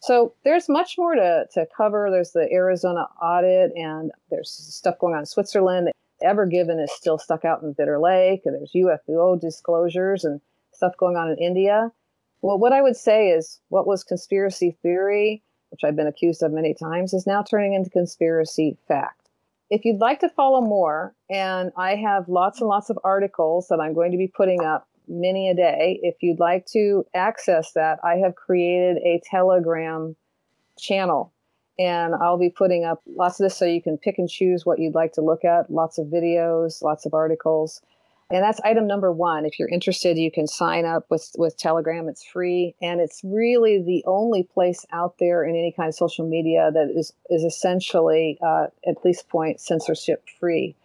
So 0.00 0.34
there's 0.44 0.68
much 0.68 0.96
more 0.96 1.14
to, 1.14 1.46
to 1.54 1.66
cover. 1.76 2.08
There's 2.10 2.32
the 2.32 2.48
Arizona 2.52 3.08
audit, 3.20 3.72
and 3.76 4.12
there's 4.30 4.50
stuff 4.50 4.98
going 4.98 5.14
on 5.14 5.20
in 5.20 5.26
Switzerland. 5.26 5.90
Ever 6.22 6.46
Given 6.46 6.78
is 6.78 6.92
still 6.92 7.18
stuck 7.18 7.44
out 7.44 7.62
in 7.62 7.72
Bitter 7.72 7.98
Lake, 7.98 8.42
and 8.44 8.54
there's 8.54 8.72
UFO 8.72 9.40
disclosures 9.40 10.24
and 10.24 10.40
stuff 10.72 10.96
going 10.96 11.16
on 11.16 11.30
in 11.30 11.38
India. 11.38 11.92
Well, 12.40 12.58
what 12.58 12.72
I 12.72 12.82
would 12.82 12.96
say 12.96 13.30
is 13.30 13.60
what 13.68 13.86
was 13.86 14.04
conspiracy 14.04 14.76
theory 14.82 15.42
which 15.70 15.84
I've 15.84 15.96
been 15.96 16.06
accused 16.06 16.42
of 16.42 16.52
many 16.52 16.74
times, 16.74 17.12
is 17.12 17.26
now 17.26 17.42
turning 17.42 17.74
into 17.74 17.90
conspiracy 17.90 18.76
fact. 18.86 19.28
If 19.70 19.84
you'd 19.84 20.00
like 20.00 20.20
to 20.20 20.30
follow 20.30 20.60
more, 20.60 21.14
and 21.28 21.72
I 21.76 21.96
have 21.96 22.28
lots 22.28 22.60
and 22.60 22.68
lots 22.68 22.88
of 22.90 22.98
articles 23.04 23.68
that 23.68 23.80
I'm 23.80 23.94
going 23.94 24.12
to 24.12 24.18
be 24.18 24.28
putting 24.28 24.64
up 24.64 24.88
many 25.06 25.50
a 25.50 25.54
day, 25.54 26.00
if 26.02 26.16
you'd 26.22 26.40
like 26.40 26.66
to 26.72 27.04
access 27.14 27.72
that, 27.72 27.98
I 28.02 28.16
have 28.16 28.34
created 28.34 28.96
a 28.98 29.20
Telegram 29.24 30.16
channel. 30.78 31.32
And 31.78 32.14
I'll 32.14 32.38
be 32.38 32.50
putting 32.50 32.84
up 32.84 33.02
lots 33.06 33.38
of 33.38 33.44
this 33.44 33.56
so 33.56 33.64
you 33.64 33.80
can 33.80 33.98
pick 33.98 34.18
and 34.18 34.28
choose 34.28 34.66
what 34.66 34.80
you'd 34.80 34.96
like 34.96 35.12
to 35.12 35.20
look 35.20 35.44
at, 35.44 35.70
lots 35.70 35.98
of 35.98 36.06
videos, 36.06 36.82
lots 36.82 37.06
of 37.06 37.14
articles. 37.14 37.80
And 38.30 38.44
that's 38.44 38.60
item 38.60 38.86
number 38.86 39.10
one. 39.10 39.46
If 39.46 39.58
you're 39.58 39.70
interested, 39.70 40.18
you 40.18 40.30
can 40.30 40.46
sign 40.46 40.84
up 40.84 41.06
with, 41.08 41.30
with 41.38 41.56
Telegram. 41.56 42.08
It's 42.08 42.22
free. 42.24 42.74
And 42.82 43.00
it's 43.00 43.22
really 43.24 43.82
the 43.82 44.04
only 44.06 44.42
place 44.42 44.84
out 44.92 45.14
there 45.18 45.44
in 45.44 45.56
any 45.56 45.72
kind 45.72 45.88
of 45.88 45.94
social 45.94 46.28
media 46.28 46.70
that 46.72 46.92
is, 46.94 47.14
is 47.30 47.42
essentially, 47.42 48.38
uh, 48.46 48.66
at 48.86 49.02
least 49.02 49.30
point, 49.30 49.60
censorship 49.60 50.24
free. 50.38 50.76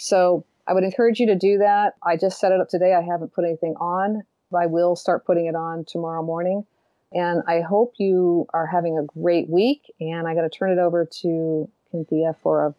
So 0.00 0.44
I 0.66 0.72
would 0.72 0.82
encourage 0.82 1.20
you 1.20 1.26
to 1.26 1.36
do 1.36 1.58
that. 1.58 1.94
I 2.02 2.16
just 2.16 2.40
set 2.40 2.50
it 2.50 2.60
up 2.60 2.68
today. 2.68 2.94
I 2.94 3.02
haven't 3.02 3.32
put 3.32 3.44
anything 3.44 3.76
on. 3.76 4.24
But 4.50 4.62
I 4.62 4.66
will 4.66 4.96
start 4.96 5.24
putting 5.24 5.46
it 5.46 5.54
on 5.54 5.84
tomorrow 5.84 6.22
morning. 6.24 6.64
And 7.12 7.42
I 7.46 7.60
hope 7.60 7.94
you 7.98 8.48
are 8.52 8.66
having 8.66 8.98
a 8.98 9.04
great 9.04 9.48
week. 9.48 9.94
And 10.00 10.26
I 10.26 10.34
got 10.34 10.42
to 10.42 10.50
turn 10.50 10.72
it 10.72 10.78
over 10.78 11.06
to 11.20 11.68
Kynthea 11.92 12.34
for, 12.42 12.66
a, 12.66 12.74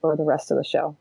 for 0.00 0.16
the 0.16 0.24
rest 0.24 0.50
of 0.50 0.56
the 0.56 0.64
show. 0.64 0.96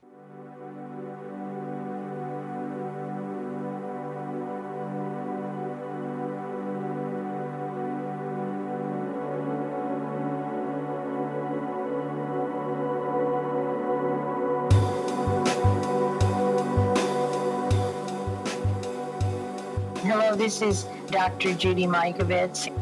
This 20.50 20.64
is 20.64 20.88
Dr. 21.12 21.54
Judy 21.54 21.86
Mikovits. 21.86 22.76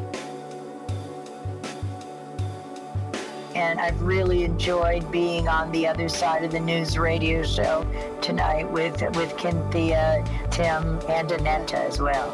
And 3.55 3.77
I've 3.81 4.01
really 4.01 4.45
enjoyed 4.45 5.11
being 5.11 5.49
on 5.49 5.69
the 5.73 5.85
other 5.85 6.07
side 6.07 6.45
of 6.45 6.53
the 6.53 6.61
news 6.61 6.97
radio 6.97 7.43
show 7.43 7.85
tonight 8.21 8.71
with, 8.71 9.01
with 9.17 9.35
Kynthea, 9.35 10.25
Tim, 10.49 11.01
and 11.09 11.29
Annetta 11.29 11.79
as 11.79 11.99
well. 11.99 12.31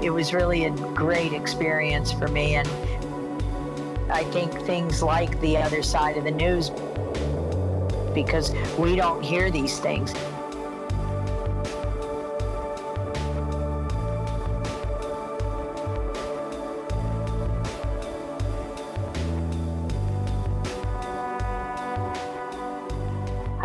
It 0.00 0.08
was 0.08 0.32
really 0.32 0.64
a 0.64 0.70
great 0.70 1.34
experience 1.34 2.12
for 2.12 2.28
me, 2.28 2.54
and 2.54 2.68
I 4.10 4.24
think 4.32 4.54
things 4.62 5.02
like 5.02 5.38
the 5.42 5.58
other 5.58 5.82
side 5.82 6.16
of 6.16 6.24
the 6.24 6.30
news 6.30 6.70
because 8.14 8.54
we 8.78 8.96
don't 8.96 9.22
hear 9.22 9.50
these 9.50 9.78
things. 9.78 10.14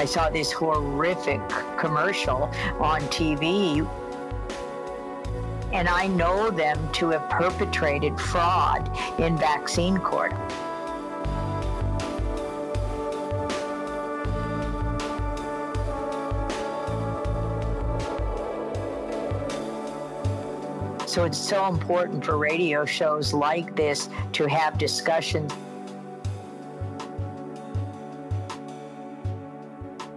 I 0.04 0.06
saw 0.06 0.30
this 0.30 0.52
horrific 0.52 1.40
commercial 1.78 2.52
on 2.82 3.00
TV, 3.04 3.88
and 5.72 5.88
I 5.88 6.08
know 6.08 6.50
them 6.50 6.92
to 6.94 7.12
have 7.12 7.30
perpetrated 7.30 8.20
fraud 8.20 8.92
in 9.18 9.38
vaccine 9.38 9.98
court. 10.00 10.34
So 21.14 21.26
it's 21.26 21.38
so 21.38 21.68
important 21.68 22.26
for 22.26 22.40
radio 22.40 22.86
shows 22.86 23.34
like 23.36 23.76
this 23.76 24.10
to 24.32 24.48
have 24.48 24.80
discussions. 24.80 25.54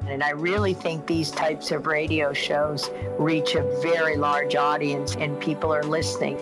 And 0.08 0.22
I 0.22 0.30
really 0.30 0.72
think 0.72 1.06
these 1.06 1.30
types 1.30 1.70
of 1.70 1.86
radio 1.86 2.32
shows 2.32 2.88
reach 3.18 3.56
a 3.56 3.78
very 3.82 4.16
large 4.16 4.56
audience 4.56 5.16
and 5.16 5.38
people 5.38 5.70
are 5.70 5.82
listening. 5.82 6.38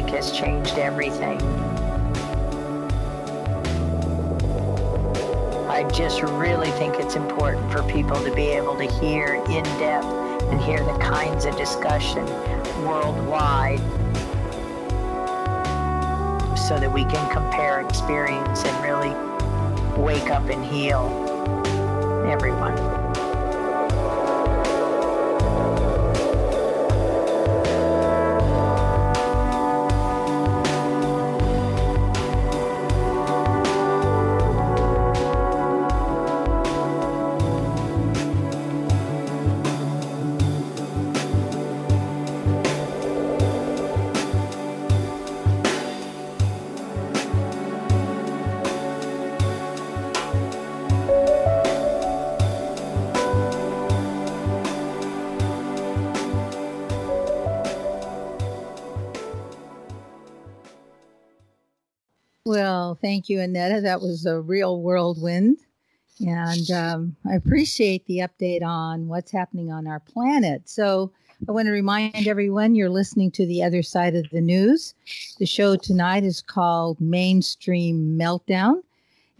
Think 0.00 0.10
has 0.10 0.30
changed 0.30 0.78
everything. 0.78 1.40
I 5.68 5.88
just 5.92 6.22
really 6.22 6.70
think 6.72 6.94
it's 7.00 7.16
important 7.16 7.72
for 7.72 7.82
people 7.82 8.22
to 8.22 8.32
be 8.32 8.46
able 8.46 8.76
to 8.76 8.86
hear 9.00 9.42
in 9.48 9.64
depth 9.80 10.06
and 10.52 10.60
hear 10.60 10.78
the 10.84 10.96
kinds 10.98 11.46
of 11.46 11.56
discussion 11.56 12.24
worldwide 12.86 13.80
so 16.56 16.78
that 16.78 16.92
we 16.94 17.02
can 17.02 17.32
compare 17.32 17.80
experience 17.80 18.62
and 18.64 18.84
really 18.84 19.10
wake 20.00 20.30
up 20.30 20.48
and 20.48 20.64
heal 20.64 21.08
everyone. 22.24 23.07
Thank 63.18 63.30
you, 63.30 63.40
Annetta. 63.40 63.80
That 63.80 64.00
was 64.00 64.26
a 64.26 64.40
real 64.40 64.80
whirlwind. 64.80 65.58
And 66.20 66.70
um, 66.70 67.16
I 67.28 67.34
appreciate 67.34 68.06
the 68.06 68.18
update 68.18 68.62
on 68.62 69.08
what's 69.08 69.32
happening 69.32 69.72
on 69.72 69.88
our 69.88 69.98
planet. 69.98 70.68
So, 70.68 71.10
I 71.48 71.50
want 71.50 71.66
to 71.66 71.72
remind 71.72 72.28
everyone 72.28 72.76
you're 72.76 72.88
listening 72.88 73.32
to 73.32 73.44
the 73.44 73.60
other 73.64 73.82
side 73.82 74.14
of 74.14 74.30
the 74.30 74.40
news. 74.40 74.94
The 75.40 75.46
show 75.46 75.74
tonight 75.74 76.22
is 76.22 76.40
called 76.40 77.00
Mainstream 77.00 78.16
Meltdown. 78.16 78.82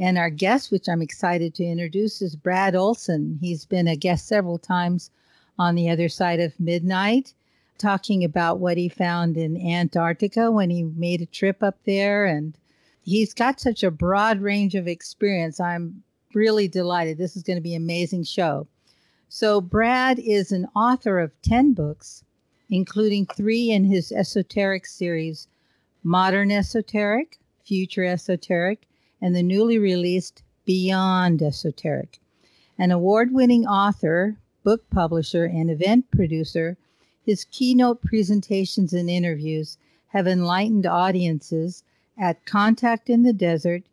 And 0.00 0.18
our 0.18 0.28
guest, 0.28 0.72
which 0.72 0.88
I'm 0.88 1.00
excited 1.00 1.54
to 1.54 1.64
introduce, 1.64 2.20
is 2.20 2.34
Brad 2.34 2.74
Olsen. 2.74 3.38
He's 3.40 3.64
been 3.64 3.86
a 3.86 3.94
guest 3.94 4.26
several 4.26 4.58
times 4.58 5.12
on 5.56 5.76
the 5.76 5.88
other 5.88 6.08
side 6.08 6.40
of 6.40 6.58
midnight, 6.58 7.32
talking 7.78 8.24
about 8.24 8.58
what 8.58 8.76
he 8.76 8.88
found 8.88 9.36
in 9.36 9.56
Antarctica 9.56 10.50
when 10.50 10.68
he 10.68 10.82
made 10.82 11.22
a 11.22 11.26
trip 11.26 11.62
up 11.62 11.78
there 11.84 12.26
and 12.26 12.58
he's 13.08 13.32
got 13.32 13.58
such 13.58 13.82
a 13.82 13.90
broad 13.90 14.42
range 14.42 14.74
of 14.74 14.86
experience. 14.86 15.58
I'm 15.58 16.02
really 16.34 16.68
delighted. 16.68 17.16
This 17.16 17.36
is 17.36 17.42
going 17.42 17.56
to 17.56 17.62
be 17.62 17.74
an 17.74 17.82
amazing 17.82 18.24
show. 18.24 18.66
So, 19.30 19.62
Brad 19.62 20.18
is 20.18 20.52
an 20.52 20.66
author 20.76 21.18
of 21.18 21.32
10 21.40 21.72
books, 21.72 22.22
including 22.68 23.24
three 23.24 23.70
in 23.70 23.84
his 23.84 24.12
esoteric 24.12 24.84
series 24.84 25.48
Modern 26.04 26.50
Esoteric, 26.50 27.38
Future 27.64 28.04
Esoteric, 28.04 28.86
and 29.22 29.34
the 29.34 29.42
newly 29.42 29.78
released 29.78 30.42
Beyond 30.66 31.42
Esoteric. 31.42 32.20
An 32.78 32.90
award 32.90 33.32
winning 33.32 33.66
author, 33.66 34.36
book 34.62 34.88
publisher, 34.90 35.46
and 35.46 35.70
event 35.70 36.10
producer, 36.10 36.76
his 37.24 37.46
keynote 37.46 38.02
presentations 38.02 38.92
and 38.92 39.08
interviews 39.08 39.78
have 40.08 40.26
enlightened 40.26 40.84
audiences 40.84 41.82
at 42.18 42.44
Contact 42.44 43.08
in 43.08 43.22
the 43.22 43.32
Desert, 43.32 43.84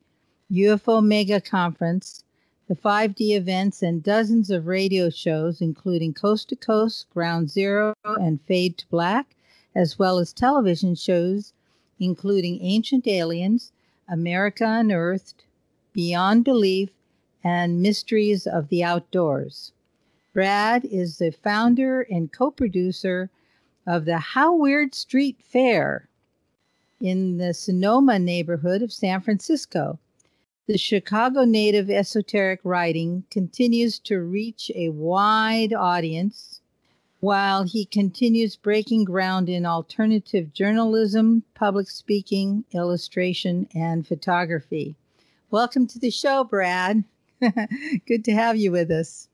UFO 0.52 1.06
Mega 1.06 1.40
Conference, 1.40 2.24
the 2.68 2.76
5D 2.76 3.36
events, 3.38 3.84
and 3.84 4.02
dozens 4.02 4.50
of 4.50 4.66
radio 4.66 5.10
shows, 5.10 5.62
including 5.62 6.14
Coast 6.14 6.50
to 6.50 6.56
Coast, 6.56 7.08
Ground 7.12 7.52
Zero, 7.52 7.94
and 8.04 8.42
Fade 8.42 8.80
to 8.80 8.88
Black, 8.88 9.36
as 9.76 10.00
well 10.00 10.18
as 10.18 10.34
television 10.34 10.96
shows, 10.96 11.54
including 12.00 12.62
Ancient 12.62 13.08
Aliens, 13.08 13.72
America 14.10 14.66
Unearthed, 14.68 15.46
Beyond 15.94 16.44
Belief, 16.44 16.90
and 17.44 17.82
Mysteries 17.82 18.48
of 18.48 18.70
the 18.70 18.84
Outdoors. 18.84 19.72
Brad 20.34 20.84
is 20.84 21.20
the 21.20 21.32
founder 21.32 22.02
and 22.02 22.34
co 22.34 22.50
producer 22.50 23.30
of 23.86 24.06
the 24.06 24.18
How 24.18 24.56
Weird 24.56 24.96
Street 24.96 25.38
Faire, 25.44 26.10
in 27.00 27.38
the 27.38 27.54
Sonoma 27.54 28.20
neighborhood 28.20 28.82
of 28.82 28.94
San 28.94 29.22
Francisco. 29.22 30.00
The 30.68 30.78
Chicago 30.78 31.44
native 31.44 31.90
esoteric 31.90 32.60
writing 32.64 33.24
continues 33.30 34.00
to 34.00 34.20
reach 34.20 34.72
a 34.74 34.90
wide 34.90 35.74
audience 35.74 36.62
while 37.20 37.64
he 37.64 37.86
continues 37.86 38.56
breaking 38.56 39.04
ground 39.04 39.50
in 39.50 39.66
alternative 39.66 40.54
journalism, 40.54 41.44
public 41.54 41.90
speaking, 41.90 42.66
illustration, 42.74 43.68
and 43.76 44.08
photography. 44.08 44.96
Welcome 45.52 45.88
to 45.88 46.00
the 46.00 46.12
show, 46.12 46.44
Brad. 46.44 47.04
Good 48.08 48.26
to 48.26 48.32
have 48.32 48.58
you 48.58 48.72
with 48.72 48.90
us. 48.92 49.28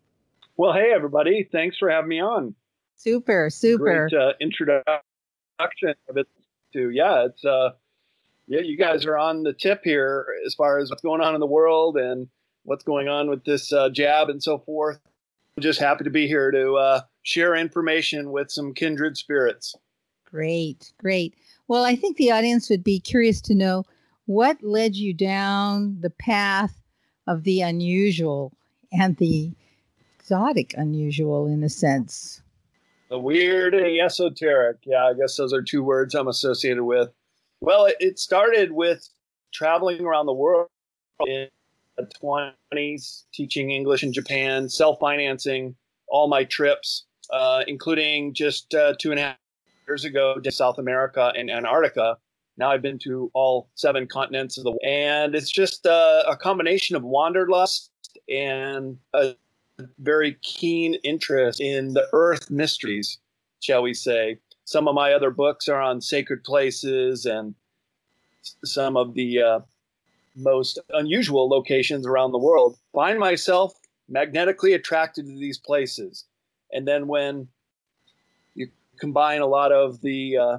Well, 0.57 0.74
hey, 0.74 0.91
everybody. 0.93 1.47
Thanks 1.51 1.78
for 1.78 1.89
having 1.89 2.09
me 2.09 2.22
on. 2.22 2.55
Super, 2.97 3.49
super. 3.49 4.09
Great 4.09 4.22
uh, 4.22 4.34
introduction 4.39 5.95
of 6.09 6.18
it 6.18 6.28
to. 6.74 6.89
Yeah, 6.89 7.26
it's 7.26 7.43
uh, 7.43 7.72
yeah, 8.47 8.61
you 8.61 8.78
guys 8.78 9.05
are 9.05 9.17
on 9.17 9.43
the 9.43 9.53
tip 9.53 9.82
here 9.84 10.28
as 10.45 10.53
far 10.53 10.80
as 10.80 10.89
what's 10.89 11.01
going 11.01 11.22
on 11.22 11.34
in 11.34 11.39
the 11.39 11.47
world 11.47 11.97
and 11.97 12.28
what's 12.63 12.84
going 12.84 13.07
on 13.07 13.30
with 13.30 13.43
this 13.45 13.72
uh, 13.72 13.89
jab 13.89 14.30
and 14.30 14.41
so 14.41 14.59
forth. 14.59 14.99
I'm 15.57 15.63
just 15.63 15.80
happy 15.80 16.03
to 16.03 16.09
be 16.09 16.28
here 16.28 16.51
to 16.51 16.74
uh, 16.76 17.01
share 17.24 17.55
information 17.55 18.32
with 18.32 18.51
some 18.51 18.74
kindred 18.74 19.17
spirits. 19.17 19.76
Great, 20.26 20.93
great. 20.97 21.36
Well, 21.67 21.84
I 21.84 21.95
think 21.95 22.17
the 22.17 22.32
audience 22.32 22.69
would 22.69 22.84
be 22.84 22.99
curious 22.99 23.41
to 23.41 23.55
know 23.55 23.84
what 24.26 24.63
led 24.63 24.95
you 24.95 25.13
down 25.13 25.97
the 25.99 26.09
path 26.09 26.82
of 27.28 27.43
the 27.43 27.61
unusual 27.61 28.53
and 28.91 29.17
the 29.17 29.51
exotic 30.19 30.74
unusual 30.78 31.47
in 31.47 31.63
a 31.63 31.69
sense. 31.69 32.41
The 33.12 33.20
weird 33.20 33.74
and 33.74 33.86
esoteric. 33.86 34.78
Yeah, 34.86 35.07
I 35.07 35.14
guess 35.14 35.36
those 35.36 35.51
are 35.51 35.62
two 35.62 35.84
words 35.84 36.16
I'm 36.16 36.30
associated 36.30 36.84
with. 36.84 37.09
Well, 37.59 37.89
it 37.99 38.18
started 38.18 38.72
with 38.72 39.05
traveling 39.53 40.05
around 40.05 40.28
the 40.28 40.34
world 40.34 40.70
in 41.28 41.49
the 41.97 42.09
20s, 42.24 43.24
teaching 43.34 43.70
English 43.70 44.03
in 44.03 44.14
Japan, 44.14 44.70
self 44.70 44.97
financing 45.01 45.76
all 46.07 46.30
my 46.30 46.45
trips, 46.45 47.03
uh, 47.34 47.66
including 47.68 48.34
just 48.34 48.74
uh, 48.74 48.93
two 48.97 49.12
and 49.12 49.20
a 49.20 49.24
half 49.24 49.38
years 49.89 50.05
ago 50.05 50.36
to 50.41 50.49
South 50.49 50.78
America 50.78 51.34
and 51.36 51.51
Antarctica. 51.51 52.16
Now 52.55 52.72
I've 52.72 52.82
been 52.82 52.99
to 52.99 53.30
all 53.34 53.68
seven 53.76 54.07
continents 54.07 54.57
of 54.57 54.64
the 54.64 54.72
world. 54.72 54.82
And 54.86 55.36
it's 55.36 55.51
just 55.51 55.86
uh, 55.86 56.24
a 56.30 56.38
combination 56.38 56.95
of 56.95 57.03
wanderlust 57.03 57.91
and 58.30 58.97
a 59.14 59.36
very 59.99 60.38
keen 60.41 60.95
interest 61.03 61.59
in 61.59 61.93
the 61.93 62.07
earth 62.13 62.49
mysteries, 62.49 63.19
shall 63.59 63.82
we 63.82 63.93
say. 63.93 64.39
Some 64.65 64.88
of 64.88 64.95
my 64.95 65.13
other 65.13 65.32
books 65.32 65.67
are 65.67 65.82
on 65.82 66.01
sacred 66.01 66.43
places 66.43 67.25
and 67.25 67.55
some 68.63 68.97
of 68.97 69.13
the 69.13 69.41
uh, 69.41 69.59
most 70.36 70.79
unusual 70.91 71.49
locations 71.49 72.07
around 72.07 72.32
the 72.32 72.38
world. 72.38 72.77
Find 72.93 73.19
myself 73.19 73.73
magnetically 74.09 74.73
attracted 74.73 75.25
to 75.25 75.38
these 75.38 75.57
places. 75.57 76.25
And 76.71 76.88
then 76.88 77.07
when 77.07 77.47
you 78.55 78.69
combine 78.99 79.41
a 79.41 79.47
lot 79.47 79.71
of 79.71 80.01
the 80.01 80.38
uh, 80.38 80.57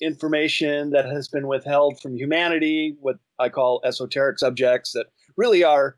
information 0.00 0.90
that 0.90 1.06
has 1.06 1.28
been 1.28 1.46
withheld 1.46 2.00
from 2.00 2.16
humanity, 2.16 2.96
what 3.00 3.18
I 3.38 3.48
call 3.48 3.80
esoteric 3.84 4.38
subjects 4.38 4.92
that 4.92 5.06
really 5.36 5.64
are 5.64 5.96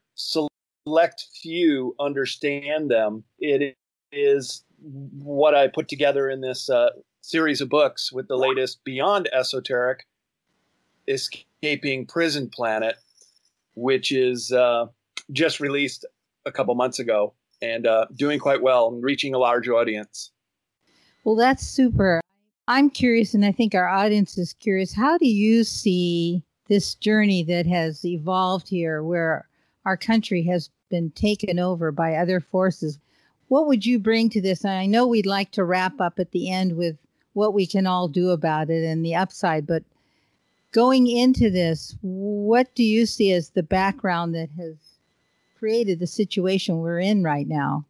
select 0.87 1.27
few 1.41 1.95
understand 2.01 2.91
them, 2.91 3.25
it 3.39 3.77
is 4.11 4.65
what 4.81 5.55
I 5.55 5.69
put 5.69 5.89
together 5.89 6.29
in 6.29 6.41
this 6.41 6.69
uh, 6.69 6.91
series 7.21 7.61
of 7.61 7.69
books 7.69 8.13
with 8.13 8.29
the 8.29 8.37
latest 8.37 8.83
Beyond 8.85 9.29
Esoteric 9.33 10.07
Escaping 11.09 12.07
Prison 12.07 12.49
Planet, 12.49 12.97
which 13.75 14.13
is 14.13 14.53
uh, 14.53 14.87
just 15.31 15.61
released 15.61 16.05
a 16.45 16.53
couple 16.53 16.75
months 16.75 16.99
ago 16.99 17.33
and 17.61 17.87
uh, 17.87 18.07
doing 18.15 18.41
quite 18.41 18.63
well 18.63 18.89
and 18.89 19.05
reaching 19.05 19.35
a 19.35 19.39
large 19.39 19.69
audience. 19.69 20.33
Well, 21.25 21.37
that's 21.37 21.65
super. 21.65 22.21
I'm 22.67 22.91
curious, 22.91 23.35
and 23.35 23.45
I 23.45 23.53
think 23.53 23.75
our 23.75 23.89
audience 23.89 24.37
is 24.37 24.53
curious. 24.55 24.93
How 24.93 25.17
do 25.17 25.29
you 25.29 25.63
see 25.63 26.43
this 26.69 26.95
journey 26.97 27.45
that 27.45 27.67
has 27.67 28.05
evolved 28.05 28.69
here, 28.69 29.03
where 29.05 29.47
our 29.85 29.97
country 29.97 30.43
has 30.45 30.71
been 30.91 31.11
taken 31.11 31.59
over 31.59 31.93
by 31.93 32.15
other 32.15 32.41
forces? 32.41 32.99
What 33.49 33.67
would 33.67 33.85
you 33.85 33.99
bring 33.99 34.31
to 34.31 34.41
this? 34.41 34.65
And 34.65 34.73
I 34.73 34.87
know 34.87 35.07
we'd 35.07 35.27
like 35.27 35.51
to 35.53 35.65
wrap 35.65 36.01
up 36.01 36.19
at 36.19 36.31
the 36.31 36.51
end 36.51 36.77
with 36.77 36.97
what 37.35 37.55
we 37.55 37.67
can 37.67 37.87
all 37.87 38.09
do 38.09 38.31
about 38.31 38.71
it 38.71 38.85
and 38.85 39.05
the 39.05 39.15
upside, 39.15 39.67
but 39.67 39.83
going 40.73 41.07
into 41.07 41.51
this, 41.51 41.97
what 42.03 42.75
do 42.75 42.83
you 42.83 43.07
see 43.07 43.33
as 43.33 43.51
the 43.51 43.63
background 43.63 44.35
that 44.35 44.51
has 44.59 44.75
created 45.59 45.99
the 45.99 46.07
situation 46.07 46.79
we're 46.79 47.01
in 47.01 47.23
right 47.23 47.47
now? 47.47 47.85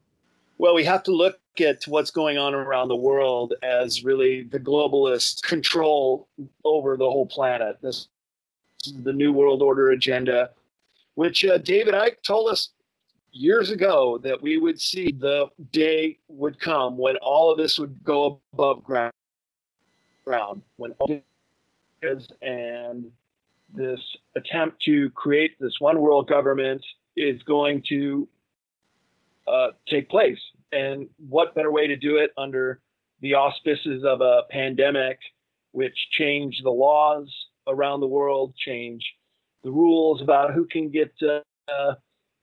Well, 0.59 0.75
we 0.75 0.85
have 0.85 1.03
to 1.05 1.13
look 1.13 1.39
at 1.61 1.85
what's 1.89 2.11
going 2.11 2.39
on 2.39 2.55
around 2.55 2.89
the 2.89 2.97
world 2.97 3.55
as 3.63 4.05
really 4.05 4.45
the 4.45 4.61
globalist 4.61 5.43
control 5.43 6.29
over 6.65 6.97
the 6.97 7.11
whole 7.11 7.27
planet. 7.27 7.79
This 7.83 8.09
the 8.97 9.13
New 9.13 9.33
World 9.33 9.63
Order 9.63 9.91
agenda, 9.91 10.51
which 11.15 11.45
uh, 11.45 11.59
David 11.59 11.95
Icke 11.95 12.23
told 12.27 12.51
us 12.51 12.71
years 13.33 13.71
ago 13.71 14.19
that 14.23 14.41
we 14.41 14.59
would 14.59 14.81
see 14.81 15.13
the 15.13 15.47
day 15.71 16.19
would 16.29 16.61
come 16.61 16.99
when 16.99 17.17
all 17.17 17.51
of 17.51 17.59
this 17.59 17.79
would 17.79 18.03
go 18.05 18.41
above 18.53 18.85
ground, 18.85 19.13
ground 20.25 20.63
when 20.77 20.93
all 20.99 21.23
and 22.43 23.11
this 23.75 24.01
attempt 24.37 24.83
to 24.83 25.09
create 25.11 25.53
this 25.61 25.77
one 25.79 26.01
world 26.01 26.29
government 26.29 26.85
is 27.17 27.43
going 27.45 27.83
to 27.89 28.29
uh, 29.47 29.69
take 29.89 30.09
place. 30.11 30.41
And 30.73 31.09
what 31.29 31.55
better 31.55 31.71
way 31.71 31.87
to 31.87 31.97
do 31.97 32.17
it 32.17 32.33
under 32.37 32.81
the 33.21 33.35
auspices 33.35 34.05
of 34.05 34.21
a 34.21 34.43
pandemic, 34.51 35.19
which 35.71 35.95
changed 36.11 36.65
the 36.65 36.71
laws 36.71 37.33
around 37.67 38.01
the 38.01 38.07
world, 38.07 38.55
change 38.57 39.15
the 39.63 39.71
rules 39.71 40.21
about 40.21 40.55
who 40.55 40.67
can 40.67 40.91
get 40.91 41.13
uh, 41.23 41.95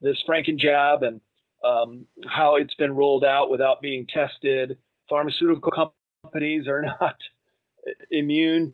this 0.01 0.23
Franken 0.27 0.57
jab 0.57 1.03
and 1.03 1.21
um, 1.63 2.05
how 2.27 2.55
it's 2.55 2.75
been 2.75 2.95
rolled 2.95 3.25
out 3.25 3.49
without 3.49 3.81
being 3.81 4.07
tested. 4.07 4.77
Pharmaceutical 5.09 5.91
companies 6.23 6.67
are 6.67 6.81
not 7.01 7.17
immune 8.11 8.73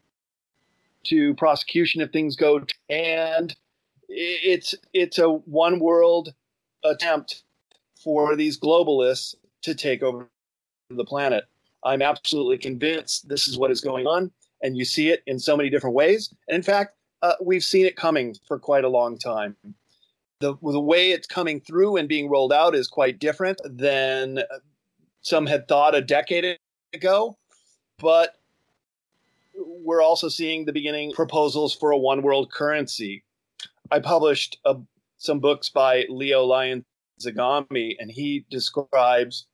to 1.05 1.35
prosecution 1.35 2.01
if 2.01 2.11
things 2.11 2.35
go, 2.35 2.61
and 2.89 3.55
it's 4.09 4.75
it's 4.93 5.17
a 5.17 5.29
one 5.29 5.79
world 5.79 6.33
attempt 6.83 7.43
for 7.95 8.35
these 8.35 8.59
globalists 8.59 9.35
to 9.63 9.73
take 9.73 10.03
over 10.03 10.29
the 10.89 11.05
planet. 11.05 11.45
I'm 11.83 12.01
absolutely 12.01 12.57
convinced 12.57 13.29
this 13.29 13.47
is 13.47 13.57
what 13.57 13.71
is 13.71 13.81
going 13.81 14.07
on, 14.07 14.31
and 14.61 14.77
you 14.77 14.85
see 14.85 15.09
it 15.09 15.23
in 15.27 15.39
so 15.39 15.55
many 15.55 15.69
different 15.69 15.95
ways. 15.95 16.33
And 16.47 16.55
in 16.55 16.63
fact, 16.63 16.94
uh, 17.25 17.35
we've 17.41 17.63
seen 17.63 17.85
it 17.85 17.95
coming 17.95 18.35
for 18.47 18.59
quite 18.59 18.83
a 18.83 18.89
long 18.89 19.17
time. 19.17 19.55
The, 20.41 20.55
the 20.61 20.79
way 20.79 21.11
it's 21.11 21.25
coming 21.27 21.59
through 21.59 21.97
and 21.97 22.07
being 22.07 22.29
rolled 22.29 22.53
out 22.53 22.75
is 22.75 22.87
quite 22.87 23.19
different 23.19 23.59
than 23.65 24.39
some 25.21 25.47
had 25.47 25.67
thought 25.67 25.95
a 25.95 26.01
decade 26.01 26.59
ago. 26.93 27.37
But 27.97 28.35
we're 29.55 30.03
also 30.03 30.29
seeing 30.29 30.65
the 30.65 30.73
beginning 30.73 31.13
proposals 31.13 31.73
for 31.73 31.91
a 31.91 31.97
one 31.97 32.21
world 32.21 32.51
currency. 32.51 33.23
I 33.89 33.99
published 33.99 34.59
a, 34.65 34.75
some 35.17 35.39
books 35.39 35.69
by 35.69 36.05
Leo 36.09 36.43
Lyon 36.43 36.85
Zagami, 37.19 37.95
and 37.97 38.11
he 38.11 38.45
describes 38.51 39.47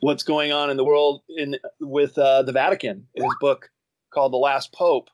what's 0.00 0.22
going 0.22 0.52
on 0.52 0.70
in 0.70 0.76
the 0.76 0.84
world 0.84 1.22
in 1.28 1.56
with 1.80 2.16
uh, 2.16 2.42
the 2.42 2.52
Vatican 2.52 3.06
in 3.14 3.24
his 3.24 3.34
book 3.40 3.70
called 4.10 4.32
The 4.32 4.38
Last 4.38 4.72
Pope. 4.72 5.10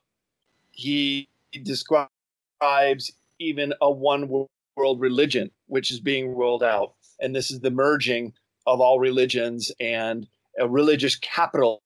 He 0.71 1.27
describes 1.59 3.11
even 3.39 3.73
a 3.81 3.89
one 3.91 4.29
world 4.29 4.99
religion 4.99 5.51
which 5.67 5.91
is 5.91 5.99
being 5.99 6.35
rolled 6.35 6.63
out, 6.63 6.93
and 7.19 7.35
this 7.35 7.51
is 7.51 7.59
the 7.59 7.71
merging 7.71 8.33
of 8.67 8.79
all 8.79 8.99
religions 8.99 9.71
and 9.79 10.27
a 10.59 10.67
religious 10.67 11.15
capital 11.15 11.81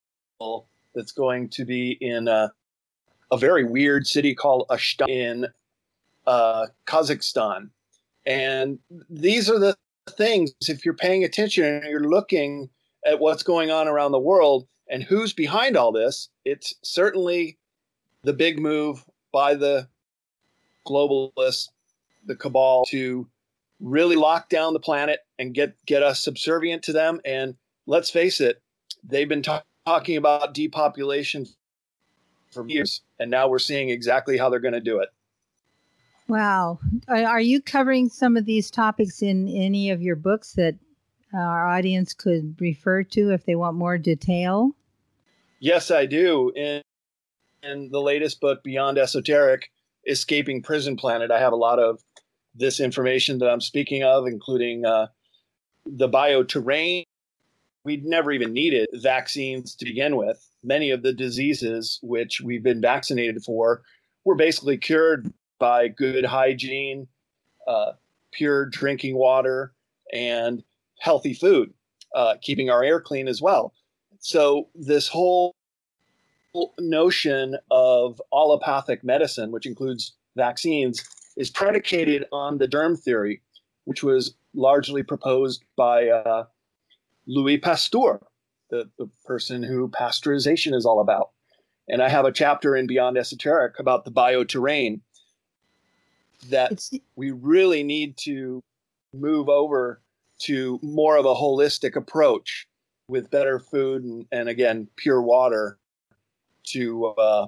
that's 0.93 1.11
going 1.11 1.49
to 1.49 1.65
be 1.65 1.91
in 2.01 2.27
a, 2.27 2.51
a 3.31 3.37
very 3.37 3.63
weird 3.63 4.07
city 4.07 4.35
called 4.35 4.65
Astana 4.69 5.09
in 5.09 5.47
uh, 6.27 6.67
Kazakhstan. 6.85 7.69
And 8.25 8.79
these 9.09 9.49
are 9.49 9.59
the 9.59 9.75
things, 10.09 10.51
if 10.61 10.83
you're 10.83 10.93
paying 10.93 11.23
attention 11.23 11.63
and 11.63 11.85
you're 11.85 12.09
looking 12.09 12.69
at 13.05 13.19
what's 13.19 13.43
going 13.43 13.71
on 13.71 13.87
around 13.87 14.11
the 14.11 14.19
world 14.19 14.67
and 14.89 15.03
who's 15.03 15.33
behind 15.33 15.77
all 15.77 15.91
this, 15.91 16.29
it's 16.43 16.73
certainly 16.83 17.57
the 18.23 18.33
big 18.33 18.59
move 18.59 19.05
by 19.35 19.53
the 19.55 19.89
globalists, 20.87 21.67
the 22.25 22.37
cabal, 22.37 22.85
to 22.85 23.27
really 23.81 24.15
lock 24.15 24.47
down 24.47 24.71
the 24.71 24.79
planet 24.79 25.19
and 25.37 25.53
get, 25.53 25.75
get 25.85 26.01
us 26.01 26.23
subservient 26.23 26.83
to 26.83 26.93
them. 26.93 27.19
And 27.25 27.55
let's 27.85 28.09
face 28.09 28.39
it, 28.39 28.61
they've 29.03 29.27
been 29.27 29.41
talking 29.41 29.67
talking 29.85 30.17
about 30.17 30.53
depopulation 30.53 31.45
for 32.51 32.67
years, 32.67 33.01
and 33.19 33.29
now 33.29 33.47
we're 33.47 33.59
seeing 33.59 33.89
exactly 33.89 34.37
how 34.37 34.49
they're 34.49 34.59
going 34.59 34.73
to 34.73 34.79
do 34.79 34.99
it. 34.99 35.09
Wow. 36.27 36.79
Are 37.07 37.41
you 37.41 37.61
covering 37.61 38.09
some 38.09 38.35
of 38.35 38.45
these 38.45 38.71
topics 38.71 39.21
in 39.21 39.47
any 39.49 39.91
of 39.91 40.01
your 40.01 40.15
books 40.15 40.53
that 40.53 40.75
uh, 41.33 41.37
our 41.37 41.67
audience 41.67 42.13
could 42.13 42.55
refer 42.59 43.03
to 43.03 43.31
if 43.31 43.45
they 43.45 43.55
want 43.55 43.77
more 43.77 43.97
detail? 43.97 44.71
Yes, 45.59 45.91
I 45.91 46.07
do. 46.07 46.51
In, 46.55 46.81
in 47.65 47.89
the 47.91 48.01
latest 48.01 48.39
book, 48.39 48.63
Beyond 48.63 48.97
Esoteric 48.97 49.71
Escaping 50.07 50.61
Prison 50.61 50.95
Planet, 50.95 51.31
I 51.31 51.39
have 51.39 51.53
a 51.53 51.57
lot 51.57 51.79
of 51.79 52.01
this 52.53 52.79
information 52.79 53.39
that 53.39 53.49
I'm 53.49 53.61
speaking 53.61 54.03
of, 54.03 54.27
including 54.27 54.85
uh, 54.85 55.07
the 55.85 56.07
bioterrain 56.07 57.03
we'd 57.83 58.05
never 58.05 58.31
even 58.31 58.51
needed 58.53 58.87
vaccines 58.93 59.75
to 59.75 59.85
begin 59.85 60.15
with. 60.15 60.43
Many 60.63 60.89
of 60.89 61.03
the 61.03 61.13
diseases 61.13 61.99
which 62.01 62.41
we've 62.41 62.63
been 62.63 62.81
vaccinated 62.81 63.43
for 63.43 63.83
were 64.23 64.35
basically 64.35 64.77
cured 64.77 65.31
by 65.59 65.87
good 65.87 66.25
hygiene, 66.25 67.07
uh, 67.67 67.91
pure 68.31 68.65
drinking 68.65 69.15
water, 69.15 69.73
and 70.11 70.63
healthy 70.99 71.33
food, 71.33 71.73
uh, 72.15 72.35
keeping 72.41 72.69
our 72.69 72.83
air 72.83 72.99
clean 72.99 73.27
as 73.27 73.41
well. 73.41 73.73
So, 74.19 74.69
this 74.73 75.07
whole 75.07 75.54
notion 76.79 77.57
of 77.71 78.21
allopathic 78.33 79.03
medicine, 79.03 79.51
which 79.51 79.65
includes 79.65 80.13
vaccines, 80.35 81.03
is 81.37 81.49
predicated 81.49 82.25
on 82.31 82.57
the 82.57 82.67
germ 82.67 82.95
theory, 82.95 83.41
which 83.85 84.03
was 84.03 84.35
largely 84.53 85.03
proposed 85.03 85.63
by 85.75 86.07
uh, 86.07 86.45
Louis 87.27 87.57
Pasteur, 87.57 88.21
the, 88.69 88.89
the 88.97 89.09
person 89.25 89.63
who 89.63 89.89
pasteurization 89.89 90.73
is 90.73 90.85
all 90.85 90.99
about. 90.99 91.31
And 91.87 92.01
I 92.01 92.09
have 92.09 92.25
a 92.25 92.31
chapter 92.31 92.75
in 92.75 92.87
Beyond 92.87 93.17
Esoteric 93.17 93.79
about 93.79 94.05
the 94.05 94.11
bioterrain 94.11 95.01
that 96.49 96.71
it's, 96.71 96.91
we 97.15 97.31
really 97.31 97.83
need 97.83 98.17
to 98.17 98.63
move 99.13 99.49
over 99.49 100.01
to 100.37 100.79
more 100.81 101.17
of 101.17 101.25
a 101.25 101.35
holistic 101.35 101.95
approach 101.95 102.67
with 103.07 103.31
better 103.31 103.59
food 103.59 104.03
and, 104.03 104.25
and 104.31 104.49
again 104.49 104.87
pure 104.97 105.21
water 105.21 105.77
to 106.67 107.05
uh, 107.07 107.47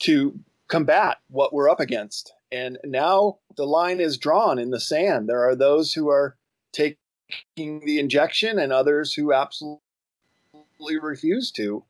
to 0.00 0.38
combat 0.68 1.18
what 1.28 1.52
we're 1.52 1.68
up 1.68 1.80
against. 1.80 2.32
And 2.50 2.78
now 2.84 3.38
the 3.56 3.66
line 3.66 4.00
is 4.00 4.18
drawn 4.18 4.58
in 4.58 4.70
the 4.70 4.80
sand. 4.80 5.28
There 5.28 5.48
are 5.48 5.56
those 5.56 5.92
who 5.92 6.08
are 6.08 6.36
taking 6.72 6.96
the 7.56 7.98
injection 7.98 8.58
and 8.58 8.72
others 8.72 9.12
who 9.12 9.32
absolutely 9.32 9.80
refuse 11.00 11.50
to. 11.52 11.84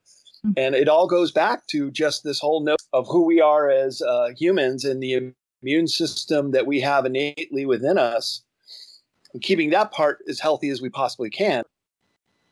Mm-hmm. 0.44 0.52
And 0.56 0.74
it 0.74 0.88
all 0.88 1.06
goes 1.06 1.32
back 1.32 1.66
to 1.68 1.90
just 1.90 2.24
this 2.24 2.40
whole 2.40 2.62
note 2.62 2.82
of 2.92 3.06
who 3.08 3.24
we 3.24 3.40
are 3.40 3.68
as 3.70 4.02
uh, 4.02 4.30
humans 4.36 4.84
and 4.84 5.02
the 5.02 5.32
immune 5.62 5.88
system 5.88 6.52
that 6.52 6.66
we 6.66 6.80
have 6.80 7.06
innately 7.06 7.66
within 7.66 7.98
us 7.98 8.42
and 9.32 9.42
keeping 9.42 9.70
that 9.70 9.90
part 9.90 10.18
as 10.28 10.40
healthy 10.40 10.70
as 10.70 10.80
we 10.80 10.88
possibly 10.88 11.30
can. 11.30 11.64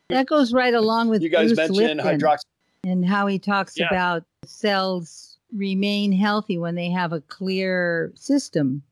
That 0.09 0.27
goes 0.27 0.53
right 0.53 0.73
along 0.73 1.09
with 1.09 1.21
you 1.21 1.29
guys 1.29 1.53
Bruce 1.53 1.69
mentioned 1.69 1.77
Lipton 1.77 2.19
hydroxy. 2.19 2.43
And 2.83 3.05
how 3.05 3.27
he 3.27 3.39
talks 3.39 3.77
Yeah. 3.77 3.87
about 3.87 4.23
cells 4.45 5.37
remain 5.53 6.11
healthy 6.11 6.57
when 6.57 6.75
they 6.75 6.89
have 6.89 7.13
a 7.13 7.21
clear 7.21 8.11
system. 8.15 8.83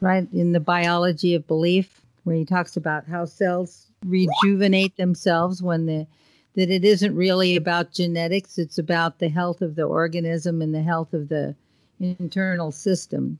Right 0.00 0.26
in 0.32 0.52
the 0.52 0.60
biology 0.60 1.34
of 1.34 1.46
belief, 1.46 2.04
where 2.24 2.36
he 2.36 2.44
talks 2.44 2.76
about 2.76 3.06
how 3.06 3.24
cells 3.24 3.86
rejuvenate 4.04 4.96
themselves 4.96 5.62
when 5.62 5.86
the 5.86 6.06
that 6.54 6.68
it 6.68 6.84
isn't 6.84 7.16
really 7.16 7.56
about 7.56 7.92
genetics, 7.92 8.58
it's 8.58 8.76
about 8.76 9.18
the 9.20 9.30
health 9.30 9.62
of 9.62 9.74
the 9.74 9.84
organism 9.84 10.60
and 10.60 10.74
the 10.74 10.82
health 10.82 11.14
of 11.14 11.30
the 11.30 11.56
internal 11.98 12.70
system. 12.70 13.38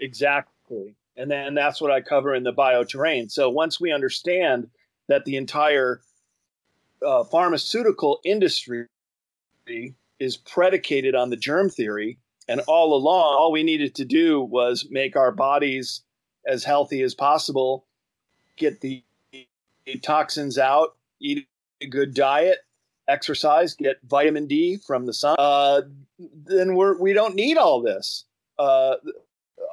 Exactly. 0.00 0.96
And 1.16 1.30
then 1.30 1.54
that's 1.54 1.80
what 1.80 1.92
I 1.92 2.00
cover 2.00 2.34
in 2.34 2.42
the 2.42 2.52
bioterrain. 2.52 3.30
So 3.30 3.48
once 3.48 3.80
we 3.80 3.92
understand 3.92 4.68
that 5.06 5.24
the 5.24 5.36
entire 5.36 6.00
uh, 7.04 7.24
pharmaceutical 7.24 8.20
industry 8.24 8.86
is 10.18 10.36
predicated 10.36 11.14
on 11.14 11.30
the 11.30 11.36
germ 11.36 11.68
theory, 11.68 12.18
and 12.48 12.60
all 12.66 12.94
along, 12.94 13.36
all 13.36 13.52
we 13.52 13.62
needed 13.62 13.94
to 13.96 14.04
do 14.04 14.40
was 14.40 14.86
make 14.90 15.16
our 15.16 15.32
bodies 15.32 16.02
as 16.46 16.64
healthy 16.64 17.02
as 17.02 17.14
possible, 17.14 17.84
get 18.56 18.80
the 18.80 19.02
toxins 20.02 20.58
out, 20.58 20.96
eat 21.20 21.46
a 21.80 21.86
good 21.86 22.14
diet, 22.14 22.58
exercise, 23.08 23.74
get 23.74 23.98
vitamin 24.06 24.46
D 24.46 24.78
from 24.86 25.06
the 25.06 25.12
sun. 25.12 25.36
Uh, 25.38 25.82
then 26.18 26.74
we're 26.74 26.98
we 26.98 27.12
don't 27.12 27.34
need 27.34 27.56
all 27.56 27.82
this. 27.82 28.24
Uh, 28.58 28.96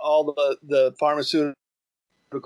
all 0.01 0.26
the 0.26 0.57
the 0.63 0.95
pharmaceutical 0.99 1.53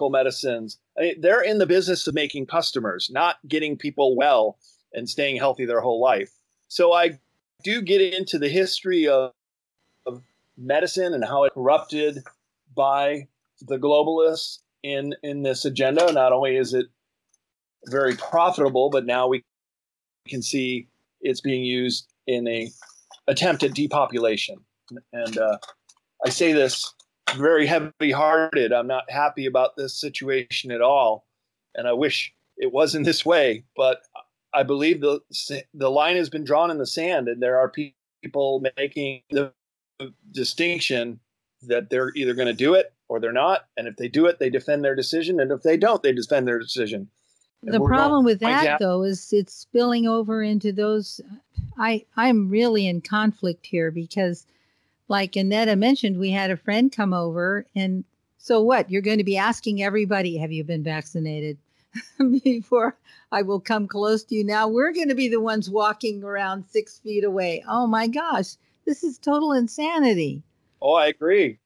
medicines. 0.10 0.80
I 0.98 1.02
mean, 1.02 1.22
they're 1.22 1.42
in 1.42 1.58
the 1.58 1.66
business 1.66 2.08
of 2.08 2.14
making 2.14 2.48
customers, 2.48 3.10
not 3.12 3.38
getting 3.48 3.78
people 3.78 4.16
well 4.16 4.58
and 4.94 5.10
staying 5.10 5.38
healthy 5.38 5.66
their 5.66 5.82
whole 5.82 6.02
life. 6.02 6.32
So 6.68 6.94
I 6.94 7.20
do 7.64 7.82
get 7.82 8.02
into 8.02 8.38
the 8.40 8.50
history 8.50 9.08
of, 9.08 9.32
of 10.06 10.22
medicine 10.58 11.14
and 11.14 11.24
how 11.24 11.44
it 11.44 11.54
corrupted 11.54 12.24
by 12.76 13.28
the 13.62 13.78
globalists 13.78 14.60
in 14.84 15.16
in 15.24 15.44
this 15.44 15.66
agenda. 15.66 16.12
Not 16.12 16.34
only 16.34 16.56
is 16.58 16.74
it 16.74 16.88
very 17.88 18.16
profitable, 18.16 18.90
but 18.90 19.06
now 19.06 19.28
we 19.28 19.44
can 20.28 20.42
see 20.42 20.88
it's 21.22 21.42
being 21.42 21.64
used 21.64 22.08
in 22.28 22.48
a 22.48 22.70
attempt 23.28 23.64
at 23.64 23.74
depopulation. 23.74 24.58
And 25.12 25.38
uh, 25.38 25.58
I 26.26 26.30
say 26.30 26.54
this 26.54 26.94
very 27.36 27.66
heavy-hearted. 27.66 28.74
I'm 28.74 28.88
not 28.88 29.10
happy 29.10 29.46
about 29.46 29.76
this 29.76 30.00
situation 30.00 30.72
at 30.72 30.82
all, 30.82 31.26
and 31.76 31.88
I 31.88 31.94
wish 31.94 32.34
it 32.58 32.72
wasn't 32.72 33.06
this 33.06 33.26
way. 33.26 33.64
But 33.76 34.02
I 34.54 34.64
believe 34.64 35.02
the 35.02 35.22
the 35.74 35.92
line 35.92 36.16
has 36.16 36.30
been 36.30 36.44
drawn 36.44 36.72
in 36.72 36.78
the 36.78 36.86
sand, 36.86 37.28
and 37.28 37.42
there 37.42 37.58
are 37.58 37.70
people 37.70 38.64
making 38.78 39.24
the 39.30 39.52
distinction 40.32 41.20
that 41.64 41.90
they're 41.90 42.12
either 42.16 42.34
going 42.34 42.48
to 42.48 42.54
do 42.54 42.76
it 42.76 42.94
or 43.10 43.20
they're 43.20 43.32
not. 43.32 43.66
And 43.78 43.88
if 43.88 43.96
they 43.96 44.08
do 44.08 44.28
it, 44.28 44.38
they 44.40 44.50
defend 44.50 44.84
their 44.84 44.96
decision, 44.96 45.40
and 45.40 45.52
if 45.52 45.64
they 45.64 45.78
don't, 45.78 46.04
they 46.04 46.14
defend 46.14 46.48
their 46.48 46.60
decision. 46.60 47.10
And 47.64 47.74
the 47.74 47.80
problem 47.80 48.24
with 48.24 48.40
that 48.42 48.80
though 48.80 49.04
is 49.04 49.34
it's 49.34 49.54
spilling 49.54 50.08
over 50.08 50.44
into 50.44 50.72
those 50.72 51.20
i 51.78 52.06
i'm 52.16 52.50
really 52.50 52.88
in 52.88 53.02
conflict 53.02 53.66
here 53.66 53.90
because 53.90 54.46
like 55.08 55.36
annetta 55.36 55.76
mentioned 55.76 56.18
we 56.18 56.32
had 56.32 56.52
a 56.52 56.58
friend 56.58 56.92
come 56.92 57.14
over 57.14 57.66
and 57.76 58.04
so 58.38 58.62
what 58.62 58.90
you're 58.90 59.02
going 59.02 59.18
to 59.18 59.24
be 59.24 59.38
asking 59.38 59.82
everybody 59.82 60.38
have 60.38 60.52
you 60.52 60.64
been 60.64 60.84
vaccinated 60.84 61.58
before 62.44 62.98
i 63.32 63.42
will 63.42 63.60
come 63.60 63.88
close 63.88 64.24
to 64.24 64.36
you 64.36 64.44
now 64.44 64.68
we're 64.68 64.94
going 64.94 65.10
to 65.10 65.16
be 65.16 65.28
the 65.28 65.42
ones 65.42 65.70
walking 65.70 66.24
around 66.24 66.66
six 66.68 67.00
feet 67.00 67.24
away 67.24 67.64
oh 67.68 67.88
my 67.88 68.08
gosh 68.08 68.56
this 68.86 69.04
is 69.04 69.18
total 69.18 69.52
insanity 69.54 70.44
Oh, 70.82 70.94
I 70.94 71.08
agree. 71.08 71.60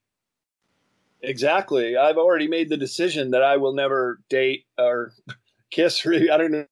Exactly. 1.20 1.96
I've 1.96 2.16
already 2.16 2.48
made 2.48 2.68
the 2.68 2.76
decision 2.76 3.30
that 3.32 3.42
I 3.42 3.56
will 3.56 3.74
never 3.74 4.20
date 4.28 4.64
or 4.78 5.12
kiss. 5.70 6.04
Or, 6.04 6.14
I 6.14 6.36
don't 6.36 6.46
even 6.46 6.66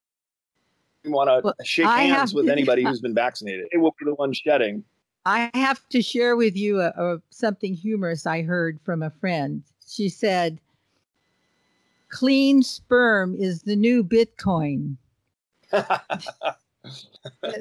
want 1.07 1.29
to 1.29 1.41
Well, 1.45 1.55
shake 1.63 1.87
hands 1.87 2.35
with 2.35 2.49
anybody 2.49 2.83
who's 2.83 3.01
been 3.01 3.15
vaccinated. 3.15 3.69
It 3.71 3.79
will 3.79 3.95
be 3.99 4.07
the 4.07 4.15
one 4.15 4.33
shedding. 4.33 4.85
I 5.27 5.51
have 5.55 5.87
to 5.91 6.03
share 6.03 6.37
with 6.37 6.57
you 6.57 6.81
a, 6.81 6.89
a, 6.97 7.23
something 7.31 7.75
humorous 7.75 8.27
I 8.27 8.43
heard 8.43 8.81
from 8.83 9.03
a 9.03 9.11
friend. 9.11 9.63
She 9.87 10.09
said, 10.09 10.61
"Clean 12.09 12.63
sperm 12.63 13.35
is 13.37 13.63
the 13.63 13.77
new 13.77 14.03
Bitcoin." 14.03 14.97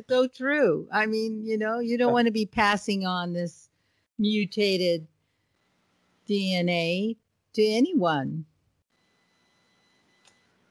So 0.08 0.28
true. 0.28 0.88
I 0.92 1.06
mean, 1.06 1.44
you 1.46 1.58
know, 1.58 1.80
you 1.80 1.98
don't 1.98 2.14
want 2.14 2.28
to 2.28 2.32
be 2.32 2.46
passing 2.46 3.06
on 3.06 3.34
this 3.34 3.70
mutated 4.18 5.08
DNA 6.28 7.18
to 7.54 7.66
anyone. 7.66 8.46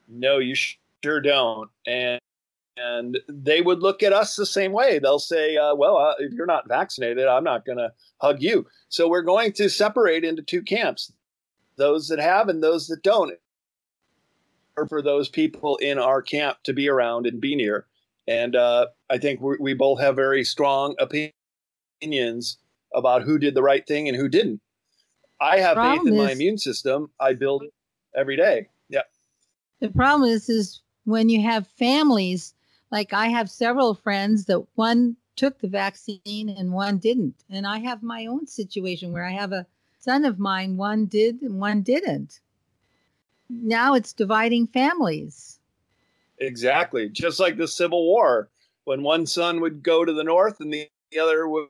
no, 0.09 0.39
you 0.39 0.55
sure 0.55 1.21
don't. 1.21 1.71
And 1.87 2.21
and 2.81 3.19
they 3.29 3.61
would 3.61 3.81
look 3.81 4.03
at 4.03 4.13
us 4.13 4.37
the 4.37 4.47
same 4.47 4.73
way. 4.73 4.99
They'll 4.99 5.19
say, 5.19 5.57
uh, 5.57 5.75
"Well, 5.75 5.97
uh, 5.97 6.15
if 6.19 6.33
you're 6.33 6.47
not 6.47 6.69
vaccinated, 6.69 7.27
I'm 7.27 7.45
not 7.45 7.65
going 7.65 7.79
to 7.79 7.93
hug 8.21 8.43
you." 8.43 8.67
So 8.89 9.09
we're 9.09 9.23
going 9.23 9.53
to 9.55 9.69
separate 9.69 10.25
into 10.25 10.43
two 10.43 10.63
camps: 10.63 11.13
those 11.77 12.09
that 12.09 12.19
have 12.19 12.49
and 12.49 12.63
those 12.63 12.87
that 12.89 13.03
don't. 13.03 13.33
Or 14.77 14.87
for 14.87 15.03
those 15.03 15.29
people 15.29 15.77
in 15.79 15.99
our 15.99 16.23
camp 16.23 16.59
to 16.63 16.73
be 16.73 16.89
around 16.89 17.27
and 17.27 17.41
be 17.41 17.57
near. 17.57 17.87
And 18.29 18.55
uh, 18.55 18.87
I 19.11 19.19
think 19.19 19.41
we, 19.41 19.57
we 19.59 19.75
both 19.75 20.01
have 20.01 20.15
very 20.15 20.45
strong 20.45 20.95
opinions 21.01 22.59
about 22.95 23.23
who 23.23 23.39
did 23.39 23.55
the 23.55 23.63
right 23.63 23.85
thing 23.85 24.07
and 24.07 24.17
who 24.17 24.29
didn't. 24.29 24.61
I 25.41 25.59
have 25.59 25.77
faith 25.77 26.07
in 26.07 26.17
my 26.17 26.33
immune 26.33 26.59
system. 26.59 27.11
I 27.19 27.33
build 27.33 27.63
it 27.65 27.73
every 28.15 28.37
day. 28.37 28.69
Yeah. 28.89 29.03
The 29.81 29.89
problem 29.89 30.29
is, 30.29 30.49
is 30.49 30.81
when 31.05 31.29
you 31.29 31.43
have 31.43 31.67
families, 31.67 32.55
like 32.91 33.13
I 33.13 33.29
have 33.29 33.51
several 33.51 33.95
friends 33.95 34.47
that 34.47 34.65
one 34.75 35.17
took 35.37 35.61
the 35.61 35.69
vaccine 35.69 36.49
and 36.49 36.73
one 36.73 36.99
didn't. 36.99 37.45
And 37.51 37.67
I 37.67 37.79
have 37.79 38.03
my 38.03 38.27
own 38.27 38.47
situation 38.47 39.13
where 39.13 39.25
I 39.25 39.31
have 39.31 39.53
a 39.53 39.67
son 40.01 40.25
of 40.25 40.39
mine, 40.39 40.77
one 40.77 41.07
did 41.07 41.43
and 41.43 41.61
one 41.61 41.83
didn't. 41.83 42.41
Now 43.49 43.95
it's 43.95 44.13
dividing 44.13 44.67
families. 44.67 45.59
Exactly. 46.39 47.09
Just 47.09 47.41
like 47.41 47.57
the 47.57 47.69
Civil 47.69 48.05
War, 48.05 48.49
when 48.85 49.03
one 49.03 49.27
son 49.27 49.61
would 49.61 49.83
go 49.83 50.05
to 50.05 50.13
the 50.13 50.25
north 50.25 50.61
and 50.61 50.73
the 50.73 50.89
other 51.21 51.49
would, 51.49 51.69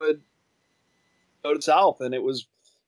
would 0.00 0.20
go 1.42 1.54
to 1.54 1.62
south, 1.62 2.00
and 2.00 2.14
it 2.14 2.22
was 2.22 2.46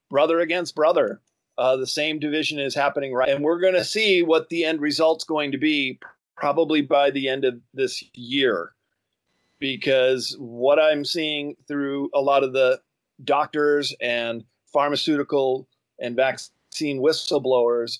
brother 0.08 0.40
against 0.40 0.74
brother. 0.74 1.20
Uh, 1.56 1.76
the 1.76 1.86
same 1.86 2.18
division 2.18 2.58
is 2.58 2.74
happening 2.74 3.12
right, 3.12 3.28
and 3.28 3.44
we're 3.44 3.60
going 3.60 3.74
to 3.74 3.84
see 3.84 4.22
what 4.22 4.48
the 4.48 4.64
end 4.64 4.80
result's 4.80 5.24
going 5.24 5.52
to 5.52 5.58
be 5.58 5.98
probably 6.40 6.80
by 6.80 7.10
the 7.10 7.28
end 7.28 7.44
of 7.44 7.60
this 7.74 8.02
year, 8.14 8.72
because 9.58 10.34
what 10.38 10.78
I'm 10.80 11.04
seeing 11.04 11.54
through 11.68 12.10
a 12.14 12.20
lot 12.20 12.42
of 12.42 12.52
the 12.52 12.80
doctors 13.22 13.94
and 14.00 14.44
pharmaceutical 14.72 15.68
and 16.00 16.16
vaccine 16.16 17.00
whistleblowers 17.00 17.98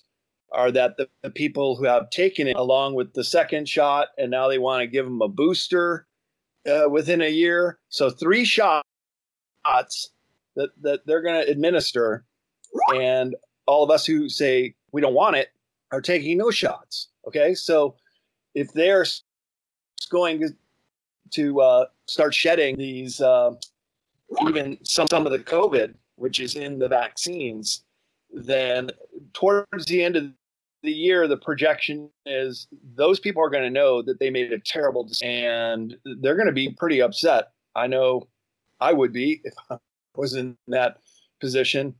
are 0.53 0.73
that 0.73 0.97
the, 0.97 1.09
the 1.23 1.31
people 1.31 1.77
who 1.77 1.85
have 1.85 2.11
taken 2.11 2.49
it 2.49 2.57
along 2.57 2.95
with 2.95 3.13
the 3.13 3.23
second 3.23 3.69
shot 3.69 4.09
and 4.19 4.31
now 4.31 4.49
they 4.49 4.59
want 4.59 4.81
to 4.81 4.87
give 4.87 5.05
them 5.05 5.23
a 5.23 5.29
booster 5.29 6.07
uh, 6.69 6.89
within 6.89 7.21
a 7.21 7.29
year. 7.29 7.79
So 7.89 8.11
three 8.11 8.45
shots 8.45 8.83
that, 10.57 10.71
that 10.81 11.01
they're 11.07 11.23
going 11.23 11.45
to 11.45 11.51
administer 11.51 12.25
and 12.95 13.37
all 13.67 13.85
of 13.85 13.91
us 13.91 14.07
who 14.07 14.29
say 14.29 14.75
we 14.93 15.01
don't 15.01 15.15
want 15.15 15.37
it 15.37 15.49
are 15.93 16.01
taking 16.01 16.39
no 16.39 16.51
shots 16.51 17.11
okay? 17.27 17.55
So 17.55 17.97
if 18.55 18.73
they're 18.73 19.07
going 20.11 20.57
to, 21.33 21.61
uh, 21.61 21.85
start 22.07 22.35
shedding 22.35 22.77
these 22.77 23.21
uh, 23.21 23.53
even 24.49 24.77
some, 24.83 25.07
some 25.09 25.27
of 25.27 25.33
the 25.33 25.39
covid 25.39 25.95
which 26.17 26.41
is 26.41 26.57
in 26.57 26.79
the 26.79 26.89
vaccines 26.89 27.85
then 28.33 28.91
towards 29.33 29.87
the 29.87 30.03
end 30.03 30.17
of 30.17 30.33
the 30.83 30.93
year, 30.93 31.29
the 31.29 31.37
projection 31.37 32.11
is 32.27 32.67
those 32.95 33.21
people 33.21 33.43
are 33.43 33.51
going 33.51 33.65
to 33.65 33.71
know 33.71 34.03
that 34.03 34.19
they 34.19 34.31
made 34.31 34.53
a 34.53 34.59
terrible 34.59 35.05
decision 35.05 35.45
and 35.45 35.97
they're 36.21 36.37
going 36.37 36.47
to 36.47 36.53
be 36.53 36.71
pretty 36.71 37.03
upset. 37.03 37.53
I 37.75 37.87
know 37.87 38.29
I 38.81 38.93
would 38.93 39.13
be 39.13 39.41
if 39.45 39.55
I 39.71 39.79
was 40.17 40.35
in 40.35 40.57
that 40.69 40.99
position. 41.41 41.95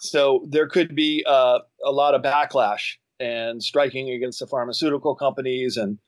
So 0.00 0.44
there 0.48 0.68
could 0.68 0.94
be 0.94 1.24
uh, 1.26 1.60
a 1.84 1.90
lot 1.90 2.14
of 2.14 2.22
backlash 2.22 2.96
and 3.20 3.62
striking 3.62 4.10
against 4.10 4.40
the 4.40 4.46
pharmaceutical 4.46 5.14
companies 5.14 5.76
and 5.76 5.98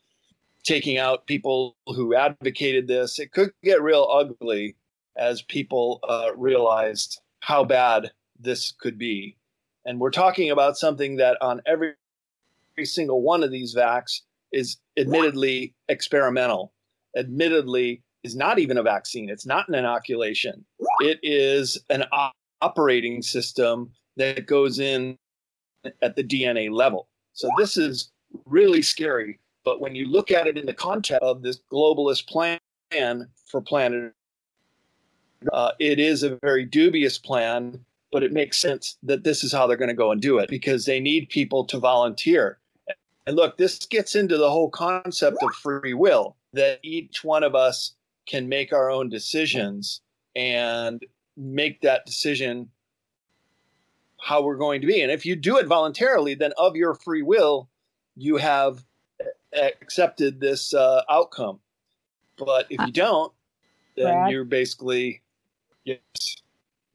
taking 0.64 0.98
out 0.98 1.26
people 1.26 1.76
who 1.86 2.14
advocated 2.14 2.88
this. 2.88 3.18
It 3.18 3.32
could 3.32 3.52
get 3.62 3.82
real 3.82 4.08
ugly 4.10 4.76
as 5.16 5.42
people 5.42 6.00
uh, 6.08 6.30
realized 6.36 7.20
how 7.40 7.64
bad 7.64 8.12
this 8.40 8.72
could 8.72 8.98
be. 8.98 9.36
And 9.84 10.00
we're 10.00 10.10
talking 10.10 10.50
about 10.50 10.76
something 10.76 11.16
that 11.16 11.36
on 11.42 11.60
every, 11.66 11.94
every 12.74 12.86
single 12.86 13.20
one 13.20 13.42
of 13.42 13.50
these 13.50 13.74
vacs 13.74 14.20
is 14.52 14.78
admittedly 14.96 15.74
experimental, 15.88 16.72
admittedly 17.16 18.02
is 18.22 18.36
not 18.36 18.58
even 18.58 18.78
a 18.78 18.82
vaccine. 18.82 19.28
It's 19.28 19.46
not 19.46 19.68
an 19.68 19.74
inoculation. 19.74 20.64
It 21.00 21.18
is 21.22 21.78
an 21.90 22.04
op- 22.12 22.34
operating 22.60 23.22
system 23.22 23.90
that 24.16 24.46
goes 24.46 24.78
in 24.78 25.18
at 26.02 26.16
the 26.16 26.24
DNA 26.24 26.70
level. 26.70 27.08
So 27.32 27.48
this 27.58 27.76
is 27.76 28.10
really 28.46 28.82
scary. 28.82 29.38
But 29.64 29.80
when 29.80 29.94
you 29.94 30.06
look 30.06 30.30
at 30.30 30.46
it 30.46 30.58
in 30.58 30.66
the 30.66 30.74
context 30.74 31.22
of 31.22 31.42
this 31.42 31.60
globalist 31.72 32.26
plan 32.26 33.28
for 33.46 33.60
planet, 33.60 34.12
uh, 35.52 35.72
it 35.78 35.98
is 35.98 36.22
a 36.22 36.36
very 36.36 36.64
dubious 36.64 37.18
plan, 37.18 37.84
but 38.10 38.22
it 38.22 38.32
makes 38.32 38.58
sense 38.58 38.96
that 39.02 39.24
this 39.24 39.44
is 39.44 39.52
how 39.52 39.66
they're 39.66 39.76
going 39.76 39.88
to 39.88 39.94
go 39.94 40.12
and 40.12 40.20
do 40.20 40.38
it 40.38 40.48
because 40.48 40.84
they 40.84 41.00
need 41.00 41.28
people 41.28 41.64
to 41.64 41.78
volunteer. 41.78 42.58
And 43.26 43.36
look, 43.36 43.56
this 43.56 43.86
gets 43.86 44.16
into 44.16 44.36
the 44.36 44.50
whole 44.50 44.70
concept 44.70 45.38
of 45.42 45.54
free 45.54 45.94
will 45.94 46.36
that 46.52 46.80
each 46.82 47.22
one 47.22 47.44
of 47.44 47.54
us 47.54 47.94
can 48.26 48.48
make 48.48 48.72
our 48.72 48.90
own 48.90 49.08
decisions 49.08 50.00
and 50.34 51.04
make 51.36 51.80
that 51.82 52.04
decision 52.04 52.68
how 54.22 54.40
we're 54.40 54.56
going 54.56 54.80
to 54.80 54.86
be. 54.86 55.02
And 55.02 55.10
if 55.10 55.26
you 55.26 55.34
do 55.34 55.58
it 55.58 55.66
voluntarily, 55.66 56.34
then 56.34 56.52
of 56.56 56.76
your 56.76 56.94
free 56.94 57.22
will, 57.22 57.68
you 58.16 58.36
have 58.36 58.84
accepted 59.52 60.40
this 60.40 60.72
uh, 60.72 61.02
outcome. 61.10 61.58
But 62.38 62.66
if 62.70 62.80
you 62.86 62.92
don't, 62.92 63.32
then 63.96 64.06
Brad? 64.06 64.30
you're 64.30 64.44
basically 64.44 65.22
yes. 65.84 65.98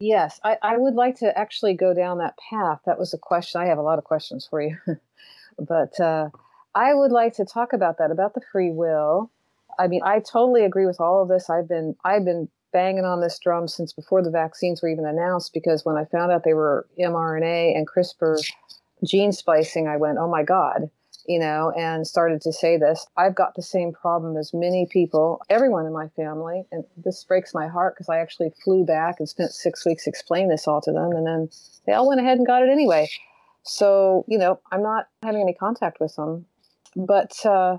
Yes, 0.00 0.40
I, 0.44 0.56
I 0.62 0.76
would 0.76 0.94
like 0.94 1.18
to 1.18 1.36
actually 1.36 1.74
go 1.74 1.92
down 1.92 2.18
that 2.18 2.38
path. 2.50 2.80
That 2.86 2.98
was 2.98 3.12
a 3.12 3.18
question. 3.18 3.60
I 3.60 3.66
have 3.66 3.78
a 3.78 3.82
lot 3.82 3.98
of 3.98 4.04
questions 4.04 4.46
for 4.48 4.62
you, 4.62 4.78
but 5.58 5.98
uh, 6.00 6.30
I 6.74 6.94
would 6.94 7.12
like 7.12 7.34
to 7.34 7.44
talk 7.44 7.72
about 7.72 7.98
that 7.98 8.10
about 8.10 8.34
the 8.34 8.40
free 8.52 8.70
will. 8.70 9.30
I 9.78 9.86
mean, 9.86 10.00
I 10.04 10.20
totally 10.20 10.64
agree 10.64 10.86
with 10.86 11.00
all 11.00 11.22
of 11.22 11.28
this. 11.28 11.50
I've 11.50 11.68
been 11.68 11.96
I've 12.04 12.24
been 12.24 12.48
banging 12.72 13.04
on 13.04 13.20
this 13.20 13.38
drum 13.38 13.68
since 13.68 13.92
before 13.92 14.22
the 14.22 14.30
vaccines 14.30 14.82
were 14.82 14.88
even 14.88 15.06
announced 15.06 15.52
because 15.52 15.84
when 15.84 15.96
I 15.96 16.04
found 16.04 16.32
out 16.32 16.44
they 16.44 16.54
were 16.54 16.86
mRNA 16.98 17.76
and 17.76 17.86
CRISPR 17.88 18.38
gene 19.04 19.32
splicing, 19.32 19.88
I 19.88 19.96
went, 19.96 20.18
"Oh 20.18 20.28
my 20.28 20.42
god." 20.42 20.90
you 21.28 21.38
know, 21.38 21.70
and 21.76 22.06
started 22.06 22.40
to 22.40 22.52
say 22.52 22.78
this. 22.78 23.06
I've 23.18 23.34
got 23.34 23.54
the 23.54 23.62
same 23.62 23.92
problem 23.92 24.38
as 24.38 24.54
many 24.54 24.88
people, 24.90 25.42
everyone 25.50 25.84
in 25.84 25.92
my 25.92 26.08
family. 26.16 26.64
And 26.72 26.84
this 26.96 27.22
breaks 27.22 27.52
my 27.52 27.68
heart 27.68 27.94
because 27.94 28.08
I 28.08 28.18
actually 28.18 28.50
flew 28.64 28.84
back 28.84 29.16
and 29.18 29.28
spent 29.28 29.52
six 29.52 29.84
weeks 29.84 30.06
explaining 30.06 30.48
this 30.48 30.66
all 30.66 30.80
to 30.80 30.90
them. 30.90 31.12
And 31.12 31.26
then 31.26 31.50
they 31.86 31.92
all 31.92 32.08
went 32.08 32.20
ahead 32.20 32.38
and 32.38 32.46
got 32.46 32.62
it 32.62 32.70
anyway. 32.70 33.10
So, 33.62 34.24
you 34.26 34.38
know, 34.38 34.58
I'm 34.72 34.82
not 34.82 35.08
having 35.22 35.42
any 35.42 35.52
contact 35.52 36.00
with 36.00 36.16
them. 36.16 36.46
But 36.96 37.44
uh, 37.44 37.76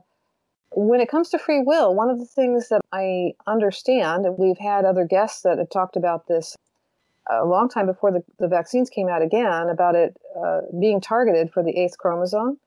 when 0.71 1.01
it 1.01 1.09
comes 1.09 1.29
to 1.29 1.39
free 1.39 1.61
will, 1.61 1.95
one 1.95 2.09
of 2.09 2.19
the 2.19 2.25
things 2.25 2.69
that 2.69 2.81
I 2.91 3.33
understand, 3.47 4.25
and 4.25 4.37
we've 4.37 4.57
had 4.57 4.85
other 4.85 5.05
guests 5.05 5.41
that 5.41 5.57
have 5.57 5.69
talked 5.69 5.95
about 5.95 6.27
this 6.27 6.55
a 7.29 7.45
long 7.45 7.69
time 7.69 7.85
before 7.85 8.11
the, 8.11 8.23
the 8.39 8.47
vaccines 8.47 8.89
came 8.89 9.07
out 9.07 9.21
again, 9.21 9.69
about 9.69 9.95
it 9.95 10.17
uh, 10.35 10.61
being 10.79 10.99
targeted 10.99 11.51
for 11.51 11.63
the 11.63 11.77
eighth 11.77 11.97
chromosome 11.97 12.57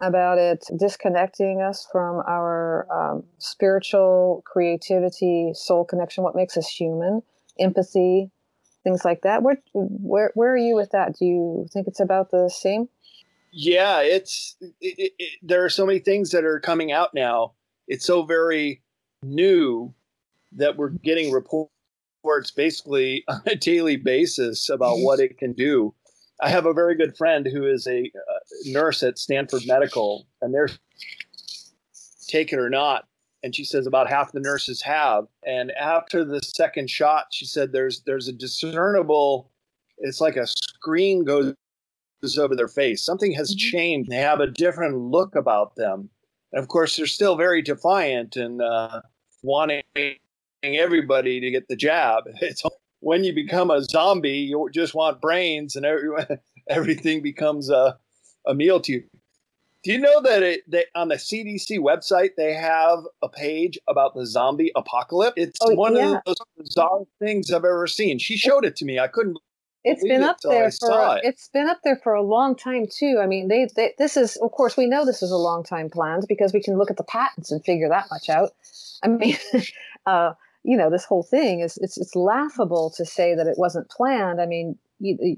about 0.00 0.38
it 0.38 0.64
disconnecting 0.76 1.60
us 1.60 1.86
from 1.90 2.22
our 2.26 2.86
um, 2.90 3.24
spiritual 3.38 4.42
creativity, 4.46 5.52
soul 5.54 5.84
connection, 5.84 6.22
what 6.22 6.36
makes 6.36 6.56
us 6.56 6.68
human, 6.68 7.22
empathy, 7.58 8.30
things 8.84 9.04
like 9.04 9.22
that. 9.22 9.42
Where, 9.42 9.58
where, 9.72 10.30
where 10.34 10.52
are 10.52 10.56
you 10.56 10.76
with 10.76 10.90
that? 10.92 11.16
Do 11.18 11.24
you 11.24 11.66
think 11.72 11.88
it's 11.88 12.00
about 12.00 12.30
the 12.30 12.48
same? 12.48 12.88
Yeah, 13.60 14.02
it's 14.02 14.54
it, 14.80 15.12
it, 15.18 15.30
there 15.42 15.64
are 15.64 15.68
so 15.68 15.84
many 15.84 15.98
things 15.98 16.30
that 16.30 16.44
are 16.44 16.60
coming 16.60 16.92
out 16.92 17.12
now. 17.12 17.54
It's 17.88 18.06
so 18.06 18.22
very 18.22 18.82
new 19.24 19.92
that 20.52 20.76
we're 20.76 20.90
getting 20.90 21.32
reports 21.32 21.72
basically 22.54 23.24
on 23.28 23.42
a 23.46 23.56
daily 23.56 23.96
basis 23.96 24.68
about 24.68 24.94
mm-hmm. 24.94 25.06
what 25.06 25.18
it 25.18 25.38
can 25.38 25.54
do. 25.54 25.92
I 26.40 26.50
have 26.50 26.66
a 26.66 26.72
very 26.72 26.94
good 26.94 27.16
friend 27.16 27.48
who 27.52 27.66
is 27.66 27.88
a 27.88 28.02
uh, 28.02 28.38
nurse 28.66 29.02
at 29.02 29.18
Stanford 29.18 29.62
Medical, 29.66 30.28
and 30.40 30.54
they're 30.54 30.68
take 32.28 32.52
it 32.52 32.60
or 32.60 32.70
not. 32.70 33.08
And 33.42 33.56
she 33.56 33.64
says 33.64 33.88
about 33.88 34.08
half 34.08 34.30
the 34.30 34.38
nurses 34.38 34.82
have. 34.82 35.24
And 35.44 35.72
after 35.72 36.24
the 36.24 36.40
second 36.42 36.90
shot, 36.90 37.26
she 37.32 37.44
said 37.44 37.72
there's 37.72 38.02
there's 38.02 38.28
a 38.28 38.32
discernible. 38.32 39.50
It's 39.98 40.20
like 40.20 40.36
a 40.36 40.46
screen 40.46 41.24
goes 41.24 41.56
over 42.38 42.56
their 42.56 42.68
face. 42.68 43.02
Something 43.02 43.32
has 43.32 43.54
mm-hmm. 43.54 43.76
changed. 43.76 44.10
They 44.10 44.16
have 44.16 44.40
a 44.40 44.46
different 44.46 44.98
look 44.98 45.34
about 45.34 45.76
them. 45.76 46.10
And 46.52 46.62
of 46.62 46.68
course, 46.68 46.96
they're 46.96 47.06
still 47.06 47.36
very 47.36 47.62
defiant 47.62 48.36
and 48.36 48.62
uh, 48.62 49.02
wanting 49.42 49.82
everybody 50.62 51.40
to 51.40 51.50
get 51.50 51.68
the 51.68 51.76
jab. 51.76 52.24
It's 52.40 52.62
when 53.00 53.22
you 53.22 53.32
become 53.32 53.70
a 53.70 53.82
zombie, 53.82 54.38
you 54.38 54.68
just 54.72 54.94
want 54.94 55.20
brains, 55.20 55.76
and 55.76 55.86
every, 55.86 56.10
everything 56.68 57.22
becomes 57.22 57.70
a, 57.70 57.96
a 58.46 58.54
meal 58.54 58.80
to 58.80 58.92
you. 58.92 59.04
Do 59.84 59.92
you 59.92 59.98
know 59.98 60.20
that 60.22 60.42
it, 60.42 60.68
they, 60.68 60.86
on 60.96 61.08
the 61.08 61.14
CDC 61.14 61.78
website 61.78 62.30
they 62.36 62.52
have 62.52 62.98
a 63.22 63.28
page 63.28 63.78
about 63.88 64.14
the 64.14 64.26
zombie 64.26 64.72
apocalypse? 64.74 65.34
It's 65.36 65.58
oh, 65.62 65.74
one 65.74 65.94
yeah. 65.94 66.02
of 66.02 66.10
the 66.10 66.22
most 66.26 66.42
bizarre 66.56 67.00
things 67.20 67.52
I've 67.52 67.64
ever 67.64 67.86
seen. 67.86 68.18
She 68.18 68.36
showed 68.36 68.64
it 68.64 68.74
to 68.76 68.84
me. 68.84 68.98
I 68.98 69.06
couldn't. 69.06 69.38
It's 69.84 70.02
been 70.02 70.22
up 70.22 70.38
there 70.42 70.70
for 70.70 71.16
it. 71.16 71.24
has 71.24 71.48
been 71.52 71.68
up 71.68 71.80
there 71.84 71.96
for 71.96 72.12
a 72.12 72.22
long 72.22 72.56
time 72.56 72.86
too. 72.90 73.20
I 73.22 73.26
mean, 73.26 73.48
they, 73.48 73.68
they 73.76 73.94
this 73.96 74.16
is 74.16 74.36
of 74.38 74.50
course 74.50 74.76
we 74.76 74.86
know 74.86 75.04
this 75.04 75.22
is 75.22 75.30
a 75.30 75.36
long 75.36 75.62
time 75.62 75.88
planned 75.88 76.26
because 76.28 76.52
we 76.52 76.62
can 76.62 76.76
look 76.76 76.90
at 76.90 76.96
the 76.96 77.04
patents 77.04 77.52
and 77.52 77.64
figure 77.64 77.88
that 77.88 78.06
much 78.10 78.28
out. 78.28 78.50
I 79.02 79.08
mean, 79.08 79.36
uh, 80.06 80.32
you 80.64 80.76
know 80.76 80.90
this 80.90 81.04
whole 81.04 81.22
thing 81.22 81.60
is 81.60 81.78
it's 81.78 81.96
it's 81.96 82.16
laughable 82.16 82.92
to 82.96 83.04
say 83.04 83.34
that 83.34 83.46
it 83.46 83.56
wasn't 83.56 83.88
planned. 83.88 84.40
I 84.40 84.46
mean, 84.46 84.76
you, 84.98 85.36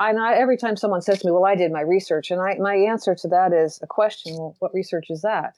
I, 0.00 0.10
I 0.10 0.34
every 0.34 0.56
time 0.56 0.76
someone 0.76 1.02
says 1.02 1.20
to 1.20 1.26
me, 1.26 1.32
"Well, 1.32 1.46
I 1.46 1.54
did 1.54 1.70
my 1.72 1.82
research," 1.82 2.30
and 2.30 2.40
I 2.40 2.56
my 2.58 2.74
answer 2.74 3.14
to 3.14 3.28
that 3.28 3.52
is 3.52 3.78
a 3.82 3.86
question. 3.86 4.34
Well, 4.36 4.56
what 4.58 4.74
research 4.74 5.06
is 5.10 5.22
that? 5.22 5.54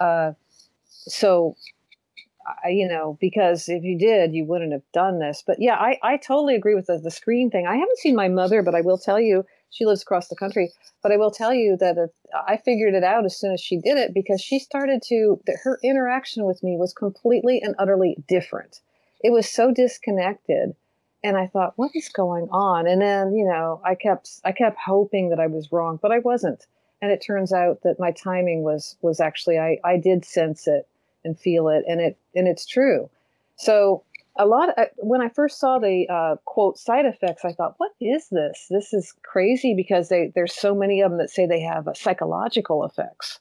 Uh, 0.00 0.32
so, 0.88 1.56
you 2.66 2.88
know, 2.88 3.16
because 3.20 3.68
if 3.68 3.82
you 3.82 3.98
did, 3.98 4.34
you 4.34 4.44
wouldn't 4.44 4.72
have 4.72 4.82
done 4.92 5.18
this. 5.18 5.42
But 5.46 5.56
yeah, 5.60 5.74
I 5.74 5.98
I 6.02 6.16
totally 6.16 6.54
agree 6.54 6.74
with 6.74 6.86
the, 6.86 6.98
the 6.98 7.10
screen 7.10 7.50
thing. 7.50 7.66
I 7.66 7.76
haven't 7.76 7.98
seen 7.98 8.16
my 8.16 8.28
mother, 8.28 8.62
but 8.62 8.74
I 8.74 8.80
will 8.80 8.98
tell 8.98 9.20
you 9.20 9.44
she 9.70 9.84
lives 9.84 10.02
across 10.02 10.28
the 10.28 10.36
country. 10.36 10.72
But 11.02 11.12
I 11.12 11.16
will 11.16 11.30
tell 11.30 11.52
you 11.52 11.76
that 11.78 11.98
it, 11.98 12.14
I 12.34 12.56
figured 12.56 12.94
it 12.94 13.04
out 13.04 13.24
as 13.24 13.38
soon 13.38 13.52
as 13.52 13.60
she 13.60 13.76
did 13.76 13.98
it 13.98 14.14
because 14.14 14.40
she 14.40 14.58
started 14.58 15.02
to, 15.08 15.40
that 15.46 15.58
her 15.62 15.78
interaction 15.82 16.44
with 16.44 16.62
me 16.62 16.76
was 16.76 16.92
completely 16.92 17.60
and 17.62 17.74
utterly 17.78 18.16
different. 18.28 18.80
It 19.20 19.30
was 19.30 19.48
so 19.48 19.72
disconnected. 19.72 20.74
And 21.24 21.36
I 21.36 21.46
thought, 21.46 21.72
what 21.76 21.90
is 21.94 22.08
going 22.08 22.48
on? 22.50 22.86
And 22.86 23.00
then, 23.00 23.34
you 23.34 23.44
know, 23.44 23.80
I 23.84 23.94
kept, 23.94 24.40
I 24.44 24.52
kept 24.52 24.78
hoping 24.78 25.30
that 25.30 25.40
I 25.40 25.46
was 25.46 25.72
wrong, 25.72 25.98
but 26.00 26.12
I 26.12 26.18
wasn't. 26.20 26.66
And 27.02 27.10
it 27.10 27.24
turns 27.24 27.52
out 27.52 27.82
that 27.82 27.98
my 27.98 28.12
timing 28.12 28.62
was, 28.62 28.96
was 29.02 29.20
actually, 29.20 29.58
I, 29.58 29.78
I 29.84 29.96
did 29.96 30.24
sense 30.24 30.66
it 30.66 30.86
and 31.26 31.38
feel 31.38 31.68
it 31.68 31.84
and 31.86 32.00
it, 32.00 32.16
and 32.34 32.48
it's 32.48 32.64
true. 32.64 33.10
So 33.56 34.04
a 34.38 34.46
lot 34.46 34.68
of, 34.70 34.86
when 34.98 35.22
I 35.22 35.28
first 35.28 35.58
saw 35.58 35.78
the 35.78 36.06
uh, 36.08 36.36
quote 36.44 36.78
side 36.78 37.06
effects, 37.06 37.44
I 37.44 37.52
thought, 37.52 37.74
what 37.78 37.92
is 38.00 38.28
this? 38.30 38.66
This 38.70 38.92
is 38.92 39.14
crazy 39.22 39.74
because 39.74 40.08
they, 40.08 40.30
there's 40.34 40.54
so 40.54 40.74
many 40.74 41.00
of 41.00 41.10
them 41.10 41.18
that 41.18 41.30
say 41.30 41.46
they 41.46 41.60
have 41.60 41.88
psychological 41.94 42.84
effects. 42.84 43.40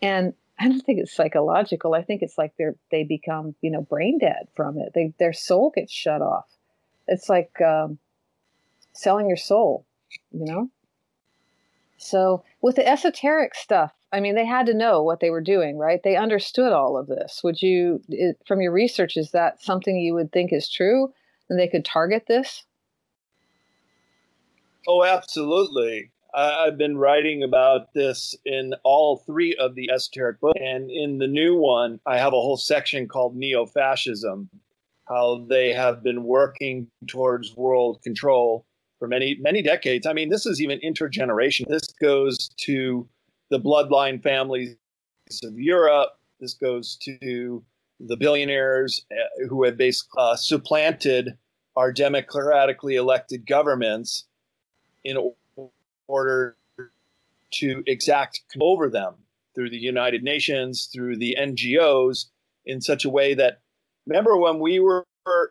And 0.00 0.32
I 0.60 0.68
don't 0.68 0.80
think 0.80 1.00
it's 1.00 1.14
psychological. 1.14 1.94
I 1.94 2.02
think 2.02 2.22
it's 2.22 2.38
like 2.38 2.52
they're, 2.56 2.76
they 2.92 3.04
become, 3.04 3.54
you 3.62 3.70
know, 3.70 3.82
brain 3.82 4.18
dead 4.18 4.46
from 4.54 4.78
it. 4.78 4.92
They, 4.94 5.12
their 5.18 5.32
soul 5.32 5.72
gets 5.74 5.92
shut 5.92 6.22
off. 6.22 6.46
It's 7.08 7.28
like 7.28 7.60
um, 7.60 7.98
selling 8.92 9.26
your 9.26 9.36
soul, 9.36 9.84
you 10.30 10.44
know? 10.44 10.70
So 12.02 12.44
with 12.60 12.76
the 12.76 12.86
esoteric 12.86 13.54
stuff, 13.54 13.92
I 14.12 14.20
mean, 14.20 14.34
they 14.34 14.44
had 14.44 14.66
to 14.66 14.74
know 14.74 15.02
what 15.02 15.20
they 15.20 15.30
were 15.30 15.40
doing, 15.40 15.78
right? 15.78 16.02
They 16.02 16.16
understood 16.16 16.72
all 16.72 16.98
of 16.98 17.06
this. 17.06 17.40
Would 17.42 17.62
you, 17.62 18.02
from 18.46 18.60
your 18.60 18.72
research, 18.72 19.16
is 19.16 19.30
that 19.30 19.62
something 19.62 19.96
you 19.96 20.14
would 20.14 20.32
think 20.32 20.52
is 20.52 20.68
true 20.68 21.12
and 21.48 21.58
they 21.58 21.68
could 21.68 21.84
target 21.84 22.24
this? 22.26 22.64
Oh, 24.86 25.04
absolutely. 25.04 26.10
I've 26.34 26.78
been 26.78 26.96
writing 26.96 27.42
about 27.42 27.94
this 27.94 28.34
in 28.44 28.74
all 28.84 29.18
three 29.18 29.54
of 29.54 29.74
the 29.74 29.90
esoteric 29.90 30.40
books. 30.40 30.58
And 30.60 30.90
in 30.90 31.18
the 31.18 31.26
new 31.26 31.56
one, 31.56 32.00
I 32.06 32.18
have 32.18 32.32
a 32.32 32.40
whole 32.40 32.56
section 32.56 33.06
called 33.06 33.36
Neo 33.36 33.66
Fascism, 33.66 34.48
how 35.08 35.46
they 35.48 35.72
have 35.72 36.02
been 36.02 36.24
working 36.24 36.88
towards 37.06 37.56
world 37.56 38.02
control 38.02 38.66
for 39.02 39.08
many, 39.08 39.36
many 39.40 39.62
decades. 39.62 40.06
I 40.06 40.12
mean, 40.12 40.28
this 40.28 40.46
is 40.46 40.60
even 40.60 40.78
intergeneration. 40.78 41.66
This 41.66 41.88
goes 42.00 42.50
to 42.58 43.08
the 43.50 43.58
bloodline 43.58 44.22
families 44.22 44.76
of 45.42 45.58
Europe. 45.58 46.10
This 46.38 46.54
goes 46.54 46.96
to 47.02 47.64
the 47.98 48.16
billionaires 48.16 49.04
uh, 49.10 49.48
who 49.48 49.64
have 49.64 49.76
basically 49.76 50.22
uh, 50.22 50.36
supplanted 50.36 51.36
our 51.74 51.92
democratically 51.92 52.94
elected 52.94 53.44
governments 53.44 54.26
in 55.02 55.32
order 56.06 56.56
to 57.54 57.82
exact 57.88 58.42
over 58.60 58.88
them 58.88 59.14
through 59.56 59.70
the 59.70 59.78
United 59.78 60.22
Nations, 60.22 60.88
through 60.94 61.16
the 61.16 61.36
NGOs, 61.40 62.26
in 62.66 62.80
such 62.80 63.04
a 63.04 63.10
way 63.10 63.34
that, 63.34 63.62
remember 64.06 64.36
when 64.36 64.60
we 64.60 64.78
were 64.78 65.04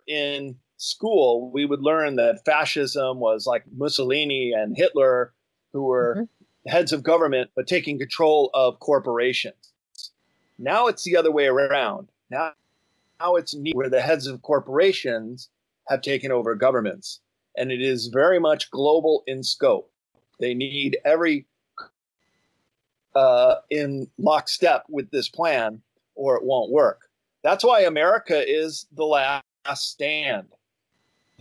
in 0.08 0.56
school, 0.82 1.52
we 1.52 1.66
would 1.66 1.82
learn 1.82 2.16
that 2.16 2.44
fascism 2.44 3.20
was 3.20 3.46
like 3.46 3.64
Mussolini 3.78 4.52
and 4.52 4.76
Hitler, 4.76 5.32
who 5.74 5.84
were 5.84 6.16
mm-hmm. 6.16 6.70
heads 6.70 6.92
of 6.92 7.04
government, 7.04 7.52
but 7.56 7.68
taking 7.68 8.00
control 8.00 8.50
of 8.54 8.80
corporations. 8.80 9.74
Now 10.58 10.88
it's 10.88 11.04
the 11.04 11.16
other 11.18 11.32
way 11.32 11.46
around. 11.46 12.10
Now, 12.30 12.54
now 13.20 13.36
it's 13.36 13.56
where 13.74 13.90
the 13.90 14.02
heads 14.02 14.26
of 14.26 14.42
corporations 14.42 15.50
have 15.88 16.02
taken 16.02 16.32
over 16.32 16.56
governments. 16.56 17.20
And 17.56 17.72
it 17.72 17.82
is 17.82 18.08
very 18.08 18.40
much 18.40 18.72
global 18.72 19.24
in 19.28 19.44
scope. 19.44 19.92
They 20.40 20.54
need 20.54 20.98
every 21.06 21.46
uh, 23.14 23.56
in 23.70 24.08
lockstep 24.18 24.86
with 24.90 25.12
this 25.12 25.28
plan, 25.28 25.82
or 26.16 26.38
it 26.38 26.44
won't 26.44 26.72
work. 26.72 27.10
That's 27.44 27.64
why 27.64 27.82
America 27.82 28.44
is 28.48 28.88
the 28.96 29.06
last 29.06 29.44
stand. 29.76 30.48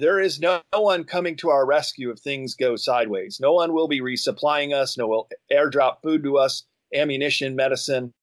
There 0.00 0.18
is 0.18 0.40
no, 0.40 0.62
no 0.72 0.80
one 0.80 1.04
coming 1.04 1.36
to 1.36 1.50
our 1.50 1.66
rescue 1.66 2.10
if 2.10 2.20
things 2.20 2.54
go 2.54 2.74
sideways. 2.74 3.38
No 3.38 3.52
one 3.52 3.74
will 3.74 3.86
be 3.86 4.00
resupplying 4.00 4.72
us. 4.72 4.96
No 4.96 5.06
one 5.06 5.18
will 5.18 5.28
airdrop 5.52 6.00
food 6.02 6.22
to 6.22 6.38
us, 6.38 6.64
ammunition, 6.94 7.54
medicine. 7.54 8.14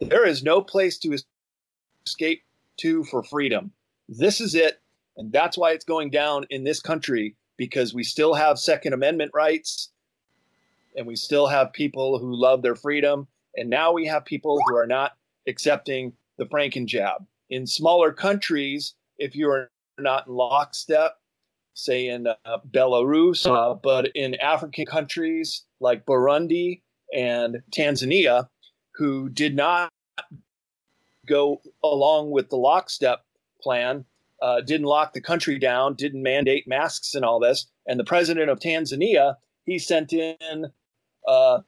There 0.00 0.26
is 0.26 0.42
no 0.42 0.62
place 0.62 0.96
to 1.00 1.18
escape 2.06 2.44
to 2.78 3.04
for 3.04 3.22
freedom. 3.22 3.72
This 4.08 4.40
is 4.40 4.54
it. 4.54 4.80
And 5.18 5.30
that's 5.30 5.58
why 5.58 5.72
it's 5.72 5.84
going 5.84 6.08
down 6.08 6.46
in 6.48 6.64
this 6.64 6.80
country 6.80 7.36
because 7.58 7.92
we 7.92 8.04
still 8.04 8.32
have 8.32 8.58
Second 8.58 8.94
Amendment 8.94 9.32
rights 9.34 9.90
and 10.96 11.06
we 11.06 11.16
still 11.16 11.46
have 11.46 11.74
people 11.74 12.20
who 12.20 12.34
love 12.34 12.62
their 12.62 12.74
freedom. 12.74 13.28
And 13.54 13.68
now 13.68 13.92
we 13.92 14.06
have 14.06 14.24
people 14.24 14.58
who 14.66 14.76
are 14.76 14.86
not 14.86 15.18
accepting 15.46 16.14
the 16.38 16.46
Franken 16.46 16.86
jab. 16.86 17.26
In 17.50 17.66
smaller 17.66 18.14
countries, 18.14 18.94
if 19.18 19.36
you 19.36 19.50
are 19.50 19.68
not 20.02 20.26
in 20.26 20.34
lockstep, 20.34 21.18
say 21.74 22.08
in 22.08 22.26
uh, 22.26 22.58
Belarus, 22.70 23.46
uh, 23.46 23.74
but 23.74 24.08
in 24.14 24.34
African 24.36 24.86
countries 24.86 25.62
like 25.80 26.04
Burundi 26.04 26.82
and 27.14 27.62
Tanzania, 27.70 28.48
who 28.94 29.28
did 29.28 29.56
not 29.56 29.90
go 31.26 31.60
along 31.82 32.30
with 32.30 32.50
the 32.50 32.56
lockstep 32.56 33.24
plan, 33.60 34.04
uh, 34.42 34.60
didn't 34.60 34.86
lock 34.86 35.12
the 35.12 35.20
country 35.20 35.58
down, 35.58 35.94
didn't 35.94 36.22
mandate 36.22 36.66
masks 36.66 37.14
and 37.14 37.24
all 37.24 37.38
this. 37.38 37.66
And 37.86 37.98
the 37.98 38.04
president 38.04 38.50
of 38.50 38.58
Tanzania, 38.58 39.36
he 39.64 39.78
sent 39.78 40.12
in 40.12 40.66
uh, 41.28 41.60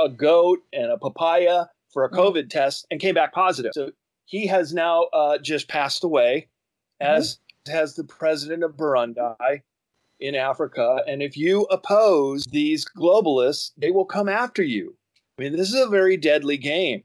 a 0.00 0.08
goat 0.08 0.60
and 0.72 0.90
a 0.90 0.98
papaya 0.98 1.66
for 1.92 2.04
a 2.04 2.08
mm-hmm. 2.08 2.20
COVID 2.20 2.48
test 2.48 2.86
and 2.90 3.00
came 3.00 3.14
back 3.14 3.32
positive. 3.32 3.72
So 3.74 3.90
he 4.24 4.46
has 4.46 4.72
now 4.72 5.04
uh, 5.12 5.38
just 5.38 5.68
passed 5.68 6.04
away, 6.04 6.48
as 7.02 7.36
mm-hmm. 7.66 7.76
has 7.76 7.94
the 7.94 8.04
president 8.04 8.62
of 8.64 8.76
Burundi 8.76 9.62
in 10.20 10.34
Africa. 10.34 11.02
And 11.06 11.22
if 11.22 11.36
you 11.36 11.62
oppose 11.64 12.44
these 12.44 12.84
globalists, 12.84 13.72
they 13.76 13.90
will 13.90 14.04
come 14.04 14.28
after 14.28 14.62
you. 14.62 14.96
I 15.38 15.42
mean, 15.42 15.56
this 15.56 15.72
is 15.72 15.80
a 15.80 15.88
very 15.88 16.16
deadly 16.16 16.56
game. 16.56 17.02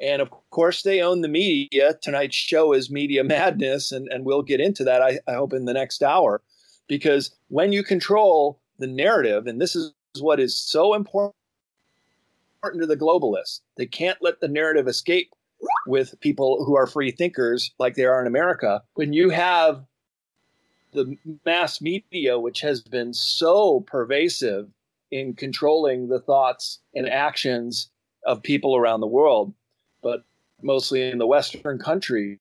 And 0.00 0.22
of 0.22 0.30
course, 0.50 0.82
they 0.82 1.02
own 1.02 1.20
the 1.20 1.28
media. 1.28 1.94
Tonight's 2.00 2.36
show 2.36 2.72
is 2.72 2.90
Media 2.90 3.22
Madness, 3.24 3.92
and, 3.92 4.08
and 4.08 4.24
we'll 4.24 4.42
get 4.42 4.60
into 4.60 4.84
that, 4.84 5.02
I, 5.02 5.18
I 5.28 5.34
hope, 5.34 5.52
in 5.52 5.66
the 5.66 5.74
next 5.74 6.02
hour. 6.02 6.40
Because 6.88 7.36
when 7.48 7.72
you 7.72 7.82
control 7.82 8.60
the 8.78 8.86
narrative, 8.86 9.46
and 9.46 9.60
this 9.60 9.76
is 9.76 9.92
what 10.18 10.40
is 10.40 10.56
so 10.56 10.94
important 10.94 11.34
to 12.74 12.86
the 12.86 12.96
globalists. 12.96 13.60
They 13.76 13.86
can't 13.86 14.18
let 14.20 14.40
the 14.40 14.48
narrative 14.48 14.88
escape 14.88 15.32
with 15.86 16.18
people 16.20 16.64
who 16.64 16.76
are 16.76 16.86
free 16.86 17.10
thinkers 17.10 17.72
like 17.78 17.94
they 17.94 18.04
are 18.04 18.20
in 18.20 18.26
America. 18.26 18.82
When 18.94 19.12
you 19.12 19.30
have 19.30 19.84
the 20.92 21.16
mass 21.44 21.80
media, 21.80 22.38
which 22.38 22.60
has 22.60 22.80
been 22.80 23.14
so 23.14 23.80
pervasive 23.80 24.68
in 25.10 25.34
controlling 25.34 26.08
the 26.08 26.20
thoughts 26.20 26.80
and 26.94 27.08
actions 27.08 27.90
of 28.26 28.42
people 28.42 28.76
around 28.76 29.00
the 29.00 29.06
world, 29.06 29.52
but 30.02 30.24
mostly 30.62 31.08
in 31.08 31.18
the 31.18 31.26
Western 31.26 31.78
country, 31.78 32.38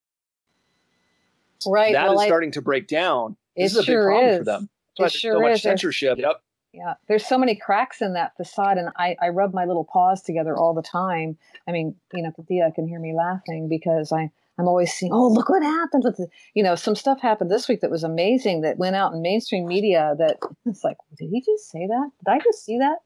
right? 1.65 1.93
That 1.93 2.09
well, 2.09 2.20
is 2.20 2.26
starting 2.26 2.51
to 2.51 2.61
break 2.61 2.88
down. 2.88 3.36
This 3.55 3.74
is 3.74 3.80
a 3.80 3.84
sure 3.84 4.03
big 4.03 4.07
problem 4.07 4.30
is. 4.30 4.38
for 4.38 4.43
them. 4.43 4.70
That's 4.97 5.15
it 5.15 5.20
sure 5.20 5.36
so 5.36 5.41
much 5.41 5.53
is. 5.53 5.61
censorship. 5.61 6.17
Yep. 6.17 6.41
Yeah, 6.74 6.93
there's 7.07 7.26
so 7.26 7.38
many 7.38 7.55
cracks 7.55 7.99
in 8.01 8.13
that 8.13 8.38
facade, 8.38 8.78
and 8.78 8.89
I, 8.95 9.15
I 9.20 9.30
rub 9.30 9.53
my 9.53 9.65
little 9.65 9.86
paws 9.86 10.22
together 10.22 10.55
all 10.55 10.76
the 10.76 10.84
time. 10.84 11.36
I 11.67 11.72
mean, 11.72 11.95
you 12.13 12.22
know, 12.22 12.32
Thea 12.47 12.72
can 12.74 12.88
hear 12.88 12.99
me 12.99 13.13
laughing 13.15 13.67
because 13.67 14.11
I, 14.11 14.30
I'm 14.59 14.67
always 14.67 14.93
seeing, 14.93 15.11
oh, 15.11 15.30
look 15.30 15.49
what 15.49 15.63
happened 15.63 16.03
with 16.05 16.20
you 16.53 16.61
know, 16.61 16.76
some 16.76 16.95
stuff 16.95 17.22
happened 17.22 17.49
this 17.49 17.67
week 17.67 17.82
that 17.82 17.89
was 17.89 18.03
amazing 18.03 18.61
that 18.61 18.78
went 18.78 18.95
out 18.95 19.13
in 19.13 19.22
mainstream 19.24 19.65
media 19.65 20.13
that 20.20 20.38
it's 20.65 20.84
like, 20.84 20.97
did 21.17 21.30
he 21.32 21.41
just 21.41 21.72
say 21.72 21.88
that? 21.88 22.11
Did 22.24 22.32
I 22.32 22.39
just 22.39 22.63
see 22.63 22.78
that? 22.78 22.97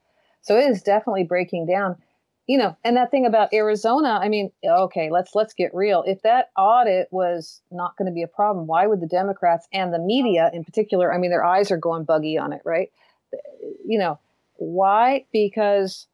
So 0.42 0.58
it 0.58 0.68
is 0.68 0.82
definitely 0.82 1.24
breaking 1.24 1.64
down, 1.64 1.96
you 2.46 2.58
know, 2.58 2.76
and 2.84 2.98
that 2.98 3.10
thing 3.10 3.24
about 3.24 3.54
Arizona, 3.54 4.18
I 4.20 4.28
mean, 4.28 4.52
okay, 4.62 5.08
let's 5.10 5.34
let's 5.34 5.54
get 5.54 5.74
real. 5.74 6.04
If 6.06 6.20
that 6.20 6.50
audit 6.54 7.08
was 7.10 7.62
not 7.70 7.96
going 7.96 8.10
to 8.10 8.14
be 8.14 8.22
a 8.22 8.28
problem, 8.28 8.66
why 8.66 8.86
would 8.86 9.00
the 9.00 9.06
Democrats 9.06 9.66
and 9.72 9.94
the 9.94 9.98
media 9.98 10.50
in 10.52 10.64
particular, 10.64 11.14
I 11.14 11.16
mean, 11.16 11.30
their 11.30 11.46
eyes 11.46 11.70
are 11.70 11.78
going 11.78 12.04
buggy 12.04 12.36
on 12.36 12.52
it, 12.52 12.60
right? 12.66 12.90
You 13.84 13.98
know, 13.98 14.18
why? 14.56 15.24
Because 15.32 16.06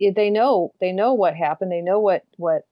they 0.00 0.30
know 0.30 0.72
they 0.80 0.92
know 0.92 1.14
what 1.14 1.34
happened. 1.34 1.72
They 1.72 1.80
know 1.80 1.98
what 1.98 2.24
what 2.36 2.66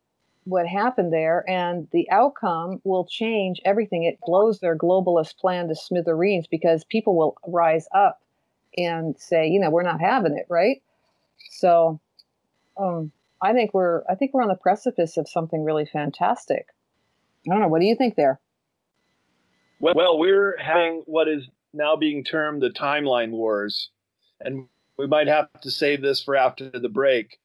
what 0.45 0.67
happened 0.67 1.13
there, 1.13 1.45
and 1.49 1.89
the 1.93 2.11
outcome 2.11 2.81
will 2.85 3.05
change 3.05 3.61
everything. 3.65 4.05
It 4.05 4.19
blows 4.23 4.61
their 4.61 4.77
globalist 4.77 5.37
plan 5.37 5.69
to 5.69 5.75
smithereens 5.75 6.47
because 6.47 6.85
people 6.85 7.17
will 7.17 7.37
rise 7.47 7.87
up 7.95 8.21
and 8.77 9.15
say, 9.19 9.49
you 9.49 9.61
know, 9.61 9.71
we're 9.71 9.83
not 9.83 10.01
having 10.01 10.37
it, 10.37 10.47
right? 10.49 10.83
So, 11.51 12.01
um, 12.79 13.13
I 13.43 13.53
think 13.53 13.75
we're 13.75 14.03
I 14.09 14.15
think 14.15 14.33
we're 14.33 14.43
on 14.43 14.49
the 14.49 14.55
precipice 14.55 15.17
of 15.17 15.29
something 15.29 15.63
really 15.63 15.87
fantastic. 15.87 16.67
I 17.47 17.53
don't 17.53 17.61
know. 17.61 17.69
What 17.69 17.81
do 17.81 17.87
you 17.87 17.97
think 17.97 18.17
there? 18.17 18.41
Well, 19.81 20.19
we're 20.19 20.57
having 20.59 21.03
what 21.07 21.29
is 21.29 21.49
now 21.79 21.97
being 21.97 22.23
termed 22.23 22.61
the 22.61 22.71
timeline 22.71 23.31
wars 23.31 23.91
and 24.41 24.67
we 24.99 25.07
might 25.07 25.29
have 25.29 25.49
to 25.63 25.71
save 25.71 26.03
this 26.03 26.23
for 26.23 26.37
after 26.37 26.71
the 26.71 26.89
break 26.89 27.39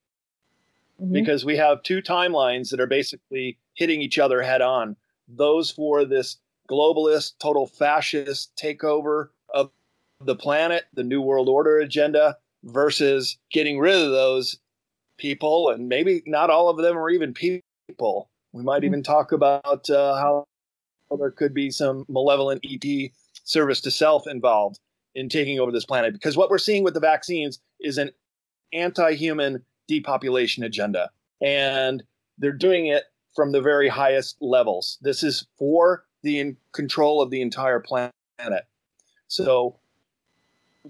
mm-hmm. 1.02 1.14
because 1.14 1.46
we 1.46 1.56
have 1.56 1.84
two 1.84 2.02
timelines 2.02 2.70
that 2.70 2.80
are 2.80 2.88
basically 2.88 3.58
hitting 3.76 4.02
each 4.02 4.20
other 4.20 4.42
head 4.42 4.62
on. 4.62 4.96
Those 5.28 5.72
for 5.72 6.04
this 6.04 6.38
globalist, 6.70 7.34
total 7.40 7.68
fascist 7.68 8.52
takeover 8.56 9.30
of 9.54 9.72
the 10.20 10.36
planet, 10.36 10.86
the 10.94 11.04
New 11.04 11.22
World 11.22 11.48
Order 11.48 11.80
agenda, 11.80 12.38
versus 12.64 13.38
getting 13.52 13.80
rid 13.80 13.96
of 13.96 14.12
those 14.12 14.58
people. 15.18 15.70
And 15.70 15.88
maybe 15.88 16.24
not 16.26 16.50
all 16.50 16.70
of 16.70 16.78
them 16.78 16.98
are 16.98 17.10
even 17.10 17.34
people. 17.34 18.30
We 18.52 18.64
might 18.64 18.78
mm-hmm. 18.78 18.86
even 18.86 19.04
talk 19.04 19.32
about 19.32 19.90
uh, 19.90 20.16
how 20.16 20.48
there 21.18 21.32
could 21.32 21.54
be 21.54 21.70
some 21.70 22.06
malevolent 22.10 22.66
ET 22.68 23.12
service 23.44 23.82
to 23.82 23.92
self 23.92 24.28
involved 24.28 24.80
in 25.16 25.30
taking 25.30 25.60
over 25.60 25.72
this 25.72 25.86
planet 25.86 26.14
because 26.14 26.36
what 26.36 26.50
we're 26.50 26.58
seeing 26.58 26.84
with 26.84 26.94
the 26.94 27.00
vaccines 27.00 27.60
is 27.80 27.98
an 27.98 28.10
anti-human 28.74 29.64
depopulation 29.88 30.64
agenda 30.64 31.10
and 31.42 32.04
they're 32.38 32.52
doing 32.52 32.88
it 32.88 33.04
from 33.36 33.52
the 33.52 33.62
very 33.62 33.90
highest 33.90 34.38
levels. 34.42 34.98
This 35.02 35.24
is 35.24 35.46
for 35.58 36.06
the 36.22 36.56
control 36.72 37.22
of 37.22 37.30
the 37.30 37.42
entire 37.42 37.80
planet. 37.80 38.14
So 39.28 39.78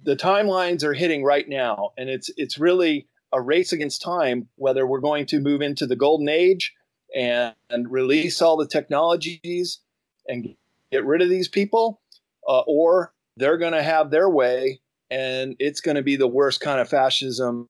the 0.03 0.15
timelines 0.15 0.83
are 0.83 0.93
hitting 0.93 1.23
right 1.23 1.47
now 1.47 1.91
and 1.97 2.09
it's 2.09 2.29
it's 2.37 2.57
really 2.57 3.07
a 3.31 3.41
race 3.41 3.73
against 3.73 4.01
time 4.01 4.47
whether 4.55 4.85
we're 4.85 4.99
going 4.99 5.25
to 5.27 5.39
move 5.39 5.61
into 5.61 5.85
the 5.85 5.95
golden 5.95 6.29
age 6.29 6.73
and, 7.15 7.53
and 7.69 7.91
release 7.91 8.41
all 8.41 8.57
the 8.57 8.67
technologies 8.67 9.79
and 10.27 10.55
get 10.91 11.05
rid 11.05 11.21
of 11.21 11.29
these 11.29 11.47
people 11.47 12.01
uh, 12.47 12.61
or 12.61 13.13
they're 13.37 13.57
going 13.57 13.73
to 13.73 13.83
have 13.83 14.11
their 14.11 14.29
way, 14.29 14.79
and 15.09 15.55
it's 15.59 15.81
going 15.81 15.95
to 15.95 16.03
be 16.03 16.15
the 16.15 16.27
worst 16.27 16.61
kind 16.61 16.79
of 16.79 16.89
fascism 16.89 17.69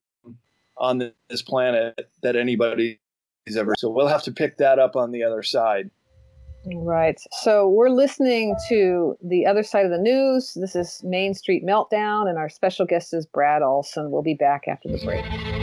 on 0.78 1.12
this 1.30 1.42
planet 1.42 2.10
that 2.22 2.36
anybody 2.36 3.00
has 3.48 3.58
ever. 3.58 3.74
So 3.78 3.90
we'll 3.90 4.08
have 4.08 4.24
to 4.24 4.32
pick 4.32 4.58
that 4.58 4.80
up 4.80 4.96
on 4.96 5.12
the 5.12 5.24
other 5.24 5.44
side. 5.44 5.90
Right. 6.66 7.20
So 7.42 7.68
we're 7.68 7.90
listening 7.90 8.56
to 8.70 9.18
the 9.22 9.46
other 9.46 9.64
side 9.64 9.86
of 9.86 9.92
the 9.92 9.98
news. 9.98 10.54
This 10.56 10.76
is 10.76 11.02
Mainstream 11.04 11.66
Meltdown, 11.66 12.30
and 12.30 12.38
our 12.38 12.50
special 12.50 12.86
guest 12.86 13.14
is 13.14 13.26
Brad 13.26 13.62
Olsen. 13.62 14.12
We'll 14.12 14.22
be 14.22 14.36
back 14.36 14.68
after 14.68 14.88
the 14.90 14.98
break. 15.04 15.63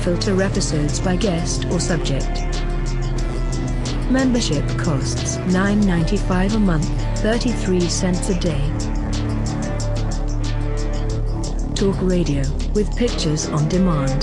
Filter 0.00 0.42
episodes 0.42 1.00
by 1.00 1.16
guest 1.16 1.66
or 1.66 1.80
subject. 1.80 2.28
Membership 4.10 4.66
costs 4.78 5.36
$9.95 5.48 6.54
a 6.54 6.58
month, 6.58 6.88
33 7.18 7.80
cents 7.80 8.28
a 8.30 8.40
day. 8.40 8.60
Talk 11.74 11.96
radio 12.00 12.42
with 12.72 12.96
pictures 12.96 13.48
on 13.48 13.68
demand. 13.68 14.22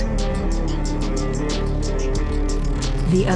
The 3.10 3.26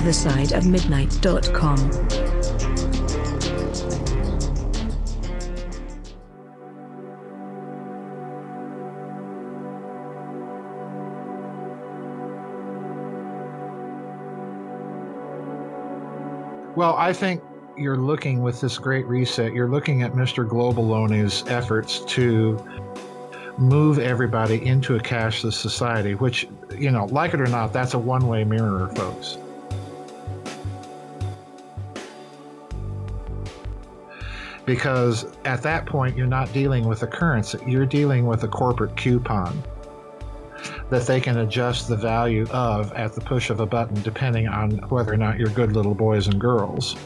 Well, 16.81 16.97
I 16.97 17.12
think 17.12 17.43
you're 17.76 17.99
looking 17.99 18.41
with 18.41 18.62
this 18.62 18.78
great 18.78 19.05
reset, 19.05 19.53
you're 19.53 19.68
looking 19.68 20.03
at 20.03 20.14
Mr. 20.14 20.49
Globaloney's 20.49 21.47
efforts 21.47 22.01
to 22.07 22.59
move 23.59 23.99
everybody 23.99 24.64
into 24.64 24.97
a 24.97 24.99
cashless 24.99 25.53
society, 25.53 26.14
which, 26.14 26.49
you 26.74 26.91
know, 26.91 27.05
like 27.05 27.35
it 27.35 27.41
or 27.43 27.49
not, 27.49 27.74
that's 27.74 27.93
a 27.93 27.99
one 27.99 28.26
way 28.26 28.45
mirror, 28.45 28.89
folks. 28.97 29.37
Because 34.64 35.26
at 35.45 35.61
that 35.61 35.85
point, 35.85 36.16
you're 36.16 36.26
not 36.26 36.51
dealing 36.55 36.89
with 36.89 37.03
a 37.03 37.07
currency, 37.07 37.59
you're 37.66 37.85
dealing 37.85 38.24
with 38.24 38.43
a 38.45 38.49
corporate 38.49 38.97
coupon 38.97 39.62
that 40.91 41.07
they 41.07 41.20
can 41.20 41.38
adjust 41.38 41.88
the 41.88 41.97
value 41.97 42.47
of 42.51 42.93
at 42.93 43.14
the 43.14 43.20
push 43.20 43.49
of 43.51 43.61
a 43.61 43.66
button, 43.66 44.01
depending 44.03 44.49
on 44.49 44.72
whether 44.88 45.12
or 45.12 45.16
not 45.16 45.38
you're 45.38 45.49
good 45.51 45.72
little 45.72 45.95
boys 45.95 46.26
and 46.26 46.41
girls. 46.41 46.97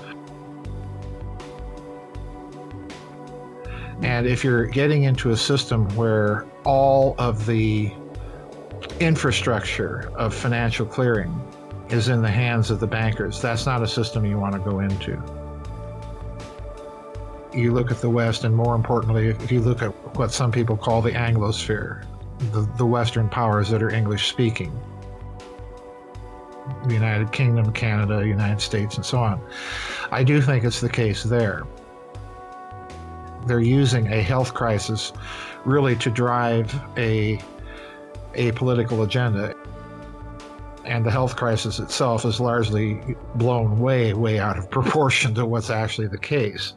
And 4.03 4.26
if 4.26 4.43
you're 4.43 4.66
getting 4.66 5.05
into 5.05 5.30
a 5.30 5.37
system 5.37 5.89
where 5.97 6.47
all 6.64 7.14
of 7.18 7.47
the 7.47 7.93
infrastructure 9.01 10.11
of 10.16 10.35
financial 10.35 10.87
clearing 10.87 11.39
is 11.91 12.09
in 12.09 12.22
the 12.22 12.30
hands 12.30 12.70
of 12.70 12.80
the 12.80 12.87
bankers, 12.87 13.41
that's 13.41 13.66
not 13.66 13.82
a 13.82 13.89
system 13.89 14.24
you 14.24 14.39
want 14.39 14.55
to 14.55 14.59
go 14.61 14.80
into. 14.80 15.22
You 17.55 17.72
look 17.72 17.91
at 17.91 18.01
the 18.01 18.11
West, 18.11 18.45
and 18.45 18.55
more 18.55 18.74
importantly, 18.74 19.28
if 19.28 19.53
you 19.53 19.61
look 19.61 19.82
at 19.82 19.91
what 20.16 20.32
some 20.32 20.51
people 20.51 20.76
call 20.76 21.03
the 21.03 21.12
Anglosphere, 21.12 22.05
the, 22.53 22.68
the 22.76 22.86
Western 22.86 23.28
powers 23.28 23.68
that 23.70 23.82
are 23.82 23.90
English 23.90 24.28
speaking 24.28 24.72
the 26.86 26.95
United 26.95 27.32
Kingdom, 27.32 27.72
Canada, 27.72 28.26
United 28.26 28.61
States, 28.61 28.97
and 28.97 29.05
so 29.05 29.18
on. 29.18 29.40
I 30.11 30.22
do 30.24 30.40
think 30.40 30.64
it's 30.64 30.80
the 30.80 30.88
case 30.88 31.22
there. 31.22 31.64
They're 33.47 33.61
using 33.61 34.07
a 34.12 34.22
health 34.22 34.55
crisis 34.55 35.12
really 35.64 35.97
to 35.97 36.11
drive 36.11 36.74
a, 36.97 37.40
a 38.34 38.53
political 38.53 39.03
agenda. 39.03 39.55
And 40.84 41.05
the 41.05 41.11
health 41.11 41.36
crisis 41.36 41.78
itself 41.78 42.24
is 42.24 42.40
largely 42.40 43.16
blown 43.34 43.78
way, 43.78 44.12
way 44.14 44.38
out 44.38 44.59
of 44.59 44.70
proportion 44.78 45.34
to 45.34 45.47
what's 45.47 45.70
actually 45.70 46.09
the 46.09 46.18
case 46.18 46.74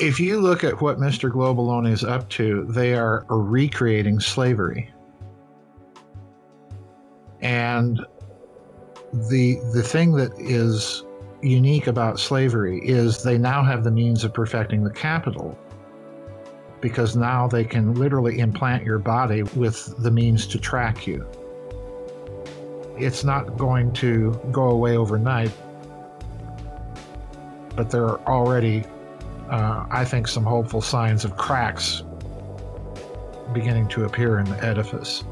if 0.00 0.18
you 0.18 0.40
look 0.40 0.64
at 0.64 0.80
what 0.80 0.98
Mr. 0.98 1.30
Globaloney 1.30 1.92
is 1.92 2.04
up 2.04 2.28
to, 2.30 2.64
they 2.64 2.94
are 2.94 3.26
recreating 3.28 4.18
slavery. 4.18 4.90
And 7.42 8.00
the 9.12 9.58
the 9.74 9.82
thing 9.82 10.12
that 10.12 10.32
is 10.38 11.04
unique 11.42 11.86
about 11.86 12.18
slavery 12.18 12.80
is 12.84 13.22
they 13.22 13.38
now 13.38 13.62
have 13.62 13.84
the 13.84 13.90
means 13.90 14.24
of 14.24 14.32
perfecting 14.32 14.84
the 14.84 14.90
capital 14.90 15.58
because 16.80 17.16
now 17.16 17.46
they 17.46 17.64
can 17.64 17.94
literally 17.94 18.38
implant 18.38 18.84
your 18.84 18.98
body 18.98 19.42
with 19.42 19.94
the 20.02 20.10
means 20.10 20.46
to 20.46 20.58
track 20.58 21.06
you. 21.06 21.26
It's 22.98 23.24
not 23.24 23.56
going 23.56 23.92
to 23.94 24.38
go 24.50 24.70
away 24.70 24.96
overnight, 24.96 25.52
but 27.74 27.90
there 27.90 28.04
are 28.04 28.20
already 28.26 28.84
uh, 29.50 29.86
I 29.90 30.04
think, 30.04 30.28
some 30.28 30.44
hopeful 30.44 30.80
signs 30.80 31.24
of 31.24 31.36
cracks 31.36 32.02
beginning 33.52 33.88
to 33.88 34.04
appear 34.04 34.38
in 34.38 34.44
the 34.44 34.62
edifice. 34.64 35.24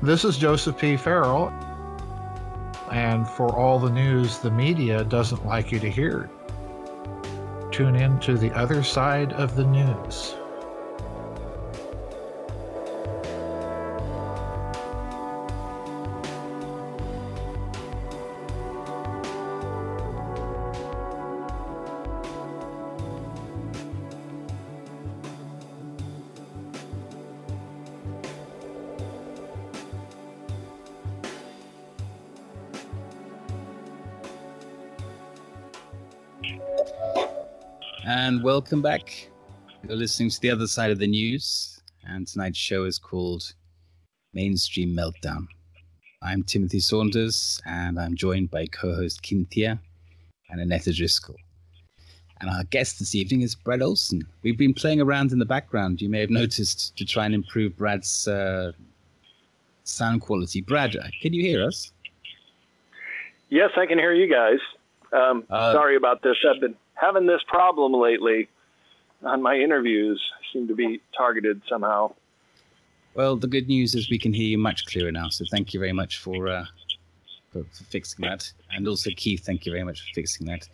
This 0.00 0.24
is 0.24 0.38
Joseph 0.38 0.78
P. 0.78 0.96
Farrell, 0.96 1.48
and 2.90 3.28
for 3.28 3.54
all 3.54 3.78
the 3.78 3.90
news 3.90 4.38
the 4.38 4.50
media 4.50 5.04
doesn't 5.04 5.44
like 5.44 5.70
you 5.70 5.78
to 5.80 5.90
hear, 5.90 6.30
tune 7.70 7.94
in 7.94 8.18
to 8.20 8.38
the 8.38 8.50
other 8.52 8.82
side 8.82 9.34
of 9.34 9.54
the 9.54 9.64
news. 9.64 10.37
Welcome 38.58 38.82
back. 38.82 39.30
You're 39.86 39.96
listening 39.96 40.30
to 40.30 40.40
the 40.40 40.50
other 40.50 40.66
side 40.66 40.90
of 40.90 40.98
the 40.98 41.06
news, 41.06 41.80
and 42.04 42.26
tonight's 42.26 42.58
show 42.58 42.86
is 42.86 42.98
called 42.98 43.54
Mainstream 44.34 44.96
Meltdown. 44.96 45.46
I'm 46.22 46.42
Timothy 46.42 46.80
Saunders, 46.80 47.60
and 47.66 48.00
I'm 48.00 48.16
joined 48.16 48.50
by 48.50 48.66
co 48.66 48.96
host 48.96 49.22
Kynthea 49.22 49.78
and 50.50 50.60
Annetta 50.60 50.92
Driscoll. 50.92 51.36
And 52.40 52.50
our 52.50 52.64
guest 52.64 52.98
this 52.98 53.14
evening 53.14 53.42
is 53.42 53.54
Brad 53.54 53.80
Olsen. 53.80 54.26
We've 54.42 54.58
been 54.58 54.74
playing 54.74 55.00
around 55.00 55.30
in 55.30 55.38
the 55.38 55.46
background, 55.46 56.02
you 56.02 56.08
may 56.08 56.18
have 56.18 56.30
noticed, 56.30 56.96
to 56.96 57.04
try 57.04 57.26
and 57.26 57.36
improve 57.36 57.76
Brad's 57.76 58.26
uh, 58.26 58.72
sound 59.84 60.22
quality. 60.22 60.62
Brad, 60.62 60.96
uh, 60.96 61.04
can 61.22 61.32
you 61.32 61.42
hear 61.42 61.64
us? 61.64 61.92
Yes, 63.50 63.70
I 63.76 63.86
can 63.86 63.98
hear 63.98 64.12
you 64.12 64.26
guys. 64.28 64.58
Um, 65.12 65.44
uh, 65.48 65.72
sorry 65.72 65.94
about 65.94 66.22
this. 66.22 66.36
I've 66.44 66.60
been 66.60 66.74
having 67.00 67.26
this 67.26 67.42
problem 67.46 67.92
lately 67.92 68.48
on 69.22 69.42
my 69.42 69.56
interviews. 69.56 70.22
Seem 70.52 70.68
to 70.68 70.74
be 70.74 71.00
targeted 71.16 71.62
somehow. 71.68 72.14
Well, 73.14 73.36
the 73.36 73.46
good 73.46 73.68
news 73.68 73.94
is 73.94 74.10
we 74.10 74.18
can 74.18 74.32
hear 74.32 74.46
you 74.46 74.58
much 74.58 74.86
clearer 74.86 75.12
now. 75.12 75.28
So 75.28 75.44
thank 75.50 75.74
you 75.74 75.80
very 75.80 75.92
much 75.92 76.18
for, 76.18 76.48
uh, 76.48 76.64
for, 77.52 77.64
for 77.72 77.84
fixing 77.84 78.24
that, 78.24 78.50
and 78.72 78.86
also 78.86 79.10
Keith, 79.16 79.44
thank 79.44 79.66
you 79.66 79.72
very 79.72 79.84
much 79.84 80.00
for 80.00 80.14
fixing 80.14 80.46
that. 80.46 80.68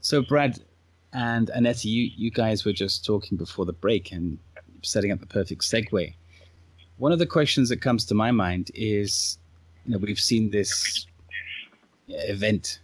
So 0.00 0.22
Brad 0.22 0.60
and 1.12 1.50
Annette, 1.50 1.84
you 1.84 2.10
you 2.16 2.30
guys 2.30 2.64
were 2.64 2.72
just 2.72 3.04
talking 3.04 3.36
before 3.36 3.64
the 3.64 3.72
break 3.72 4.12
and 4.12 4.38
setting 4.82 5.12
up 5.12 5.20
the 5.20 5.26
perfect 5.26 5.62
segue. 5.62 6.14
One 6.98 7.12
of 7.12 7.18
the 7.18 7.26
questions 7.26 7.68
that 7.68 7.80
comes 7.80 8.04
to 8.06 8.14
my 8.14 8.30
mind 8.30 8.70
is, 8.74 9.38
you 9.84 9.92
know, 9.92 9.98
we've 9.98 10.18
seen 10.18 10.50
this 10.50 11.06
event 12.08 12.80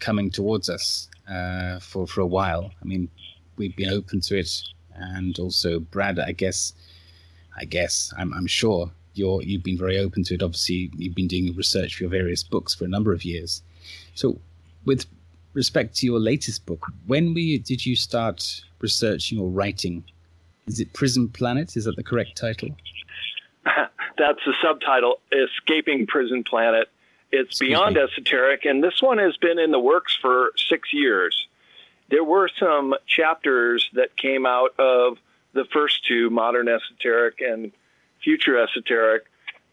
coming 0.00 0.30
towards 0.30 0.68
us 0.68 1.08
uh, 1.28 1.78
for 1.78 2.06
for 2.06 2.20
a 2.20 2.26
while. 2.26 2.72
I 2.80 2.84
mean, 2.84 3.08
we've 3.56 3.76
been 3.76 3.90
open 3.90 4.20
to 4.22 4.38
it, 4.38 4.62
and 4.94 5.38
also 5.38 5.80
Brad. 5.80 6.18
I 6.18 6.32
guess, 6.32 6.72
I 7.56 7.64
guess 7.64 8.12
I'm 8.16 8.32
I'm 8.34 8.46
sure 8.46 8.90
you're 9.14 9.42
you've 9.42 9.62
been 9.62 9.78
very 9.78 9.98
open 9.98 10.24
to 10.24 10.34
it. 10.34 10.42
Obviously, 10.42 10.90
you've 10.96 11.14
been 11.14 11.28
doing 11.28 11.54
research 11.54 11.96
for 11.96 12.04
your 12.04 12.10
various 12.10 12.42
books 12.42 12.74
for 12.74 12.84
a 12.84 12.88
number 12.88 13.12
of 13.12 13.24
years. 13.24 13.62
So, 14.14 14.38
with 14.84 15.06
respect 15.54 15.96
to 15.96 16.06
your 16.06 16.18
latest 16.18 16.66
book, 16.66 16.86
when 17.06 17.34
we, 17.34 17.58
did 17.58 17.84
you 17.84 17.96
start 17.96 18.62
researching 18.80 19.38
or 19.38 19.48
writing 19.48 20.04
Is 20.66 20.80
it 20.80 20.92
Prison 20.92 21.28
Planet? 21.28 21.76
Is 21.76 21.84
that 21.84 21.96
the 21.96 22.02
correct 22.02 22.36
title? 22.36 22.70
That's 23.64 24.40
the 24.44 24.54
subtitle, 24.62 25.20
Escaping 25.32 26.06
Prison 26.06 26.44
Planet. 26.44 26.88
It's 27.32 27.58
beyond 27.58 27.96
esoteric, 27.96 28.66
and 28.66 28.84
this 28.84 29.00
one 29.00 29.16
has 29.16 29.38
been 29.38 29.58
in 29.58 29.70
the 29.70 29.80
works 29.80 30.14
for 30.20 30.52
six 30.68 30.92
years. 30.92 31.48
There 32.10 32.22
were 32.22 32.50
some 32.60 32.94
chapters 33.06 33.88
that 33.94 34.14
came 34.18 34.44
out 34.44 34.78
of 34.78 35.16
the 35.54 35.64
first 35.72 36.06
two, 36.06 36.28
Modern 36.28 36.68
Esoteric 36.68 37.40
and 37.40 37.72
Future 38.22 38.62
Esoteric, 38.62 39.24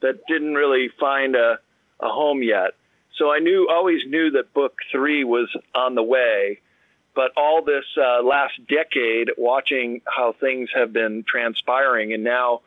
that 0.01 0.25
didn't 0.27 0.55
really 0.55 0.87
find 0.99 1.35
a, 1.35 1.59
a 1.99 2.07
home 2.07 2.41
yet. 2.41 2.75
So 3.17 3.29
I 3.29 3.39
knew, 3.39 3.67
always 3.69 4.03
knew 4.07 4.31
that 4.31 4.53
book 4.53 4.77
three 4.89 5.25
was 5.25 5.53
on 5.75 5.95
the 5.95 6.03
way. 6.03 6.59
But 7.13 7.33
all 7.35 7.61
this 7.61 7.83
uh, 7.97 8.23
last 8.23 8.53
decade, 8.69 9.31
watching 9.37 10.01
how 10.05 10.31
things 10.31 10.69
have 10.73 10.93
been 10.93 11.25
transpiring, 11.27 12.13
and 12.13 12.23
now 12.23 12.61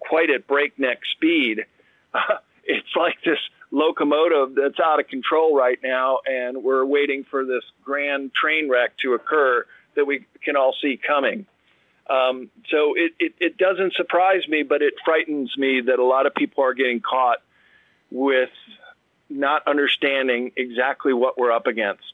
quite 0.00 0.30
at 0.30 0.48
breakneck 0.48 1.02
speed, 1.12 1.64
it's 2.64 2.96
like 2.96 3.18
this 3.24 3.38
locomotive 3.76 4.54
that's 4.54 4.80
out 4.80 5.00
of 5.00 5.06
control 5.06 5.54
right 5.54 5.78
now, 5.82 6.20
and 6.24 6.64
we're 6.64 6.84
waiting 6.84 7.24
for 7.24 7.44
this 7.44 7.62
grand 7.84 8.32
train 8.32 8.70
wreck 8.70 8.96
to 8.96 9.12
occur 9.12 9.66
that 9.94 10.06
we 10.06 10.24
can 10.42 10.56
all 10.56 10.74
see 10.80 10.96
coming. 10.96 11.44
Um, 12.08 12.50
so 12.70 12.94
it, 12.96 13.12
it, 13.18 13.34
it 13.38 13.58
doesn't 13.58 13.92
surprise 13.92 14.48
me, 14.48 14.62
but 14.62 14.80
it 14.80 14.94
frightens 15.04 15.56
me 15.58 15.82
that 15.82 15.98
a 15.98 16.04
lot 16.04 16.24
of 16.26 16.34
people 16.34 16.64
are 16.64 16.72
getting 16.72 17.00
caught 17.00 17.38
with 18.10 18.50
not 19.28 19.66
understanding 19.66 20.52
exactly 20.56 21.12
what 21.12 21.36
we're 21.36 21.52
up 21.52 21.66
against. 21.66 22.04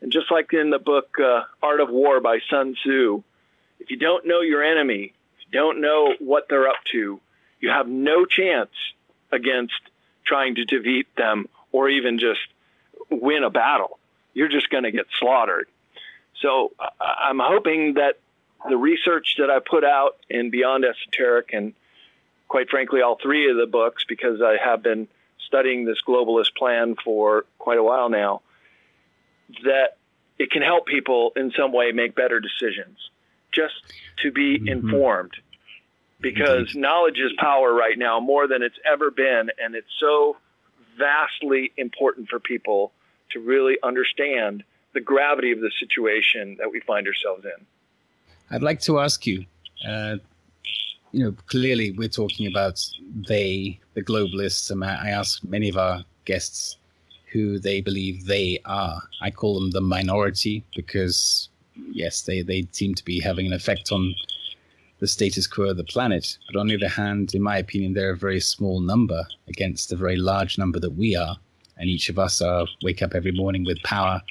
And 0.00 0.10
just 0.10 0.32
like 0.32 0.52
in 0.52 0.70
the 0.70 0.78
book 0.78 1.16
uh, 1.22 1.42
Art 1.62 1.80
of 1.80 1.90
War 1.90 2.20
by 2.20 2.38
Sun 2.50 2.74
Tzu, 2.74 3.22
if 3.78 3.90
you 3.90 3.98
don't 3.98 4.26
know 4.26 4.40
your 4.40 4.64
enemy, 4.64 5.12
if 5.38 5.46
you 5.46 5.52
don't 5.52 5.80
know 5.80 6.14
what 6.18 6.46
they're 6.48 6.68
up 6.68 6.82
to, 6.92 7.20
you 7.60 7.70
have 7.70 7.86
no 7.86 8.24
chance 8.24 8.72
against 9.30 9.80
trying 10.24 10.56
to 10.56 10.64
defeat 10.64 11.06
them 11.16 11.48
or 11.72 11.88
even 11.88 12.18
just 12.18 12.40
win 13.10 13.42
a 13.44 13.50
battle. 13.50 13.98
You're 14.32 14.48
just 14.48 14.70
going 14.70 14.84
to 14.84 14.90
get 14.90 15.06
slaughtered. 15.18 15.68
So 16.40 16.72
I'm 17.00 17.38
hoping 17.38 17.94
that 17.94 18.18
the 18.68 18.76
research 18.76 19.36
that 19.38 19.50
I 19.50 19.58
put 19.60 19.84
out 19.84 20.16
in 20.28 20.50
Beyond 20.50 20.84
Esoteric 20.84 21.50
and 21.52 21.74
quite 22.48 22.70
frankly 22.70 23.02
all 23.02 23.16
three 23.20 23.50
of 23.50 23.56
the 23.56 23.66
books 23.66 24.04
because 24.08 24.40
I 24.42 24.56
have 24.62 24.82
been 24.82 25.08
studying 25.46 25.84
this 25.84 25.98
globalist 26.06 26.54
plan 26.56 26.96
for 27.02 27.44
quite 27.58 27.78
a 27.78 27.82
while 27.82 28.08
now 28.08 28.42
that 29.64 29.96
it 30.38 30.50
can 30.50 30.62
help 30.62 30.86
people 30.86 31.32
in 31.36 31.52
some 31.52 31.72
way 31.72 31.92
make 31.92 32.14
better 32.14 32.40
decisions 32.40 32.98
just 33.52 33.74
to 34.22 34.32
be 34.32 34.58
mm-hmm. 34.58 34.68
informed 34.68 35.32
because 36.24 36.74
knowledge 36.74 37.18
is 37.18 37.32
power 37.38 37.72
right 37.72 37.98
now 37.98 38.18
more 38.18 38.48
than 38.48 38.62
it's 38.62 38.78
ever 38.84 39.10
been 39.10 39.50
and 39.62 39.74
it's 39.74 39.94
so 40.00 40.36
vastly 40.98 41.72
important 41.76 42.28
for 42.28 42.40
people 42.40 42.92
to 43.30 43.40
really 43.40 43.76
understand 43.82 44.64
the 44.92 45.00
gravity 45.00 45.52
of 45.52 45.60
the 45.60 45.70
situation 45.78 46.56
that 46.58 46.70
we 46.70 46.80
find 46.80 47.06
ourselves 47.06 47.44
in 47.44 47.66
I'd 48.50 48.62
like 48.62 48.80
to 48.80 49.00
ask 49.00 49.26
you, 49.26 49.44
uh, 49.88 50.16
you 51.12 51.24
know, 51.24 51.34
clearly 51.46 51.92
we're 51.92 52.08
talking 52.08 52.46
about 52.46 52.84
they, 53.28 53.78
the 53.94 54.02
globalists, 54.02 54.70
and 54.70 54.84
I 54.84 55.06
I 55.06 55.08
ask 55.10 55.42
many 55.44 55.68
of 55.68 55.76
our 55.76 56.04
guests 56.24 56.76
who 57.32 57.58
they 57.58 57.80
believe 57.80 58.26
they 58.26 58.60
are. 58.64 59.00
I 59.20 59.30
call 59.30 59.58
them 59.58 59.70
the 59.70 59.80
minority 59.80 60.64
because, 60.76 61.48
yes, 61.90 62.22
they, 62.22 62.42
they 62.42 62.68
seem 62.70 62.94
to 62.94 63.04
be 63.04 63.18
having 63.18 63.46
an 63.46 63.52
effect 63.52 63.90
on 63.90 64.14
the 65.04 65.08
status 65.08 65.46
quo 65.46 65.66
of 65.66 65.76
the 65.76 65.84
planet. 65.84 66.38
But 66.50 66.58
on 66.58 66.68
the 66.68 66.76
other 66.76 66.88
hand, 66.88 67.34
in 67.34 67.42
my 67.42 67.58
opinion, 67.58 67.92
they're 67.92 68.12
a 68.12 68.16
very 68.16 68.40
small 68.40 68.80
number 68.80 69.24
against 69.48 69.90
the 69.90 69.96
very 69.96 70.16
large 70.16 70.56
number 70.58 70.80
that 70.80 70.96
we 70.96 71.14
are. 71.14 71.36
And 71.76 71.90
each 71.90 72.08
of 72.08 72.18
us 72.18 72.40
are 72.40 72.66
wake 72.82 73.02
up 73.02 73.14
every 73.14 73.32
morning 73.32 73.64
with 73.64 73.82
power 73.82 74.22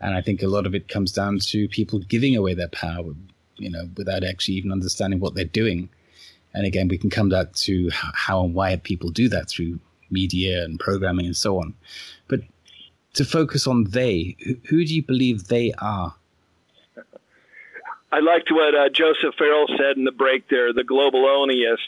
and 0.00 0.14
I 0.14 0.22
think 0.22 0.42
a 0.42 0.48
lot 0.48 0.66
of 0.66 0.74
it 0.74 0.88
comes 0.88 1.12
down 1.12 1.38
to 1.40 1.68
people 1.68 1.98
giving 1.98 2.34
away 2.34 2.54
their 2.54 2.68
power, 2.68 3.12
you 3.56 3.70
know, 3.70 3.88
without 3.96 4.24
actually 4.24 4.54
even 4.54 4.72
understanding 4.72 5.20
what 5.20 5.34
they're 5.34 5.44
doing. 5.44 5.90
And 6.54 6.66
again, 6.66 6.88
we 6.88 6.98
can 6.98 7.10
come 7.10 7.28
back 7.28 7.52
to 7.52 7.90
how 7.92 8.42
and 8.42 8.54
why 8.54 8.76
people 8.76 9.10
do 9.10 9.28
that 9.28 9.48
through 9.48 9.78
media 10.10 10.64
and 10.64 10.80
programming 10.80 11.26
and 11.26 11.36
so 11.36 11.58
on. 11.58 11.74
But 12.28 12.40
to 13.14 13.24
focus 13.24 13.66
on 13.66 13.84
they, 13.84 14.36
who, 14.44 14.56
who 14.68 14.84
do 14.84 14.94
you 14.94 15.02
believe 15.02 15.44
they 15.44 15.72
are? 15.78 16.14
I 18.12 18.20
liked 18.20 18.50
what 18.50 18.74
uh, 18.74 18.88
Joseph 18.88 19.34
Farrell 19.36 19.66
said 19.68 19.96
in 19.96 20.04
the 20.04 20.12
break 20.12 20.48
there, 20.48 20.72
the 20.72 20.82
globalonists. 20.82 21.78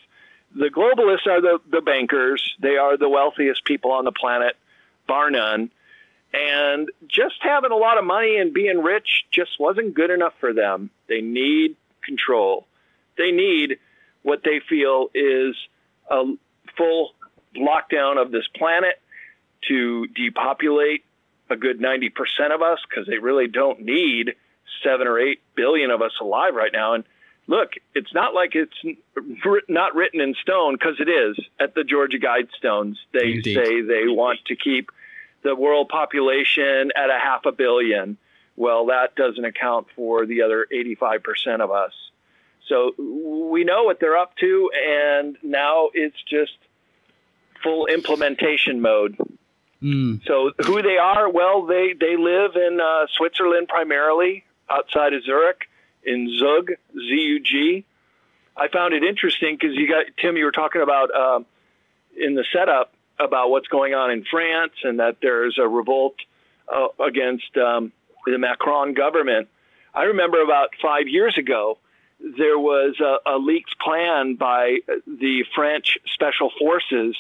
The 0.55 0.69
globalists 0.69 1.27
are 1.27 1.41
the, 1.41 1.59
the 1.71 1.81
bankers. 1.81 2.57
They 2.61 2.77
are 2.77 2.97
the 2.97 3.09
wealthiest 3.09 3.65
people 3.65 3.93
on 3.93 4.05
the 4.05 4.13
planet, 4.13 4.57
bar 5.07 5.31
none. 5.31 5.71
And 6.33 6.91
just 7.09 7.37
having 7.41 7.73
a 7.73 7.77
lot 7.77 7.99
of 7.99 8.05
money 8.05 8.39
and 8.39 8.55
being 8.55 8.83
rich 8.83 9.25
just 9.31 9.59
wasn't 9.59 9.95
good 9.95 10.11
enough 10.11 10.35
for 10.41 10.53
them. 10.53 10.91
They 11.09 11.21
need 11.21 11.77
control. 12.03 12.67
They 13.19 13.33
need 13.33 13.79
what 14.23 14.43
they 14.45 14.61
feel 14.61 15.09
is 15.15 15.57
a 16.11 16.25
full 16.77 17.13
lockdown 17.57 18.21
of 18.21 18.31
this 18.31 18.47
planet 18.57 19.01
to 19.69 20.07
depopulate 20.09 21.05
a 21.51 21.57
good 21.57 21.81
90% 21.81 22.11
of 22.55 22.63
us 22.63 22.79
because 22.89 23.07
they 23.07 23.19
really 23.19 23.49
don't 23.49 23.81
need 23.81 24.35
seven 24.83 25.07
or 25.07 25.19
eight 25.19 25.41
billion 25.55 25.91
of 25.91 26.03
us 26.03 26.13
alive 26.21 26.55
right 26.55 26.73
now. 26.73 26.95
And 26.95 27.05
look, 27.47 27.73
it's 27.95 28.13
not 28.15 28.35
like 28.35 28.55
it's 28.55 28.77
not 29.69 29.95
written 29.95 30.21
in 30.21 30.35
stone 30.35 30.75
because 30.75 31.01
it 31.01 31.09
is 31.09 31.39
at 31.61 31.75
the 31.75 31.85
Georgia 31.85 32.19
Guidestones. 32.19 32.97
They 33.13 33.33
Indeed. 33.35 33.55
say 33.55 33.81
they 33.83 34.07
want 34.09 34.45
to 34.47 34.57
keep 34.57 34.91
the 35.43 35.55
world 35.57 35.89
population 35.89 36.93
at 36.97 37.11
a 37.11 37.19
half 37.19 37.47
a 37.47 37.53
billion. 37.53 38.17
Well, 38.57 38.87
that 38.87 39.15
doesn't 39.17 39.45
account 39.45 39.87
for 39.97 40.27
the 40.27 40.43
other 40.43 40.67
85% 40.73 41.61
of 41.61 41.71
us. 41.71 41.93
So 42.69 42.93
we 42.99 43.65
know 43.65 43.83
what 43.85 43.99
they're 43.99 44.17
up 44.17 44.37
to, 44.37 44.71
and 44.87 45.37
now 45.43 45.89
it's 45.95 46.23
just 46.23 46.53
full 47.63 47.87
implementation 47.87 48.81
mode. 48.81 49.17
Mm, 49.83 50.25
So 50.27 50.53
who 50.65 50.81
they 50.81 50.97
are? 50.97 51.29
Well, 51.29 51.67
they 51.67 51.93
they 51.93 52.17
live 52.17 52.55
in 52.55 52.81
uh, 52.81 53.07
Switzerland 53.17 53.67
primarily, 53.69 54.45
outside 54.73 55.15
of 55.15 55.25
Zurich, 55.25 55.69
in 56.05 56.37
Zug, 56.39 56.71
Z-U-G. 56.93 57.85
I 58.57 58.69
found 58.69 58.95
it 58.95 59.05
interesting 59.05 59.57
because 59.59 59.77
you 59.77 59.89
got 59.89 60.07
Tim. 60.21 60.37
You 60.37 60.45
were 60.45 60.53
talking 60.53 60.83
about 60.83 61.15
um 61.15 61.47
in 62.17 62.35
the 62.35 62.45
setup 62.53 62.93
about 63.19 63.51
what's 63.51 63.69
going 63.69 63.95
on 63.95 64.11
in 64.11 64.25
France 64.25 64.73
and 64.83 65.01
that 65.01 65.17
there's 65.23 65.59
a 65.59 65.67
revolt 65.67 66.17
uh, 66.69 66.89
against 67.03 67.57
um, 67.57 67.93
the 68.27 68.39
Macron 68.39 68.95
government. 68.95 69.49
I 69.95 70.05
remember 70.05 70.43
about 70.43 70.71
five 70.81 71.09
years 71.09 71.37
ago 71.39 71.79
there 72.39 72.59
was 72.59 73.01
a, 73.01 73.31
a 73.31 73.37
leaked 73.37 73.79
plan 73.81 74.37
by 74.37 74.79
the 75.07 75.45
French 75.55 75.99
special 76.15 76.51
forces 76.59 77.17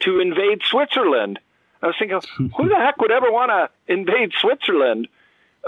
to 0.00 0.20
invade 0.20 0.62
Switzerland. 0.62 1.40
I 1.82 1.88
was 1.88 1.96
thinking, 1.98 2.20
who 2.56 2.68
the 2.68 2.76
heck 2.76 3.00
would 3.00 3.10
ever 3.10 3.30
want 3.30 3.50
to 3.50 3.92
invade 3.92 4.32
Switzerland? 4.40 5.08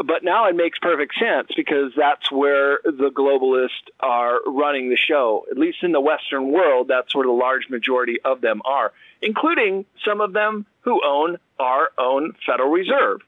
But 0.05 0.23
now 0.23 0.47
it 0.47 0.55
makes 0.55 0.79
perfect 0.79 1.15
sense 1.19 1.49
because 1.57 1.93
that's 1.97 2.31
where 2.31 2.79
the 2.85 3.11
globalists 3.11 3.91
are 3.99 4.39
running 4.47 4.91
the 4.91 4.97
show. 4.97 5.45
At 5.51 5.59
least 5.59 5.79
in 5.83 5.91
the 5.91 6.01
Western 6.01 6.53
world, 6.53 6.87
that's 6.89 7.15
where 7.15 7.27
the 7.27 7.33
large 7.33 7.69
majority 7.69 8.19
of 8.25 8.41
them 8.41 8.62
are, 8.65 8.93
including 9.20 9.87
some 10.05 10.20
of 10.20 10.33
them 10.33 10.66
who 10.83 11.01
own 11.05 11.39
our 11.59 11.91
own 11.99 12.35
Federal 12.47 12.70
Reserve. 12.70 13.23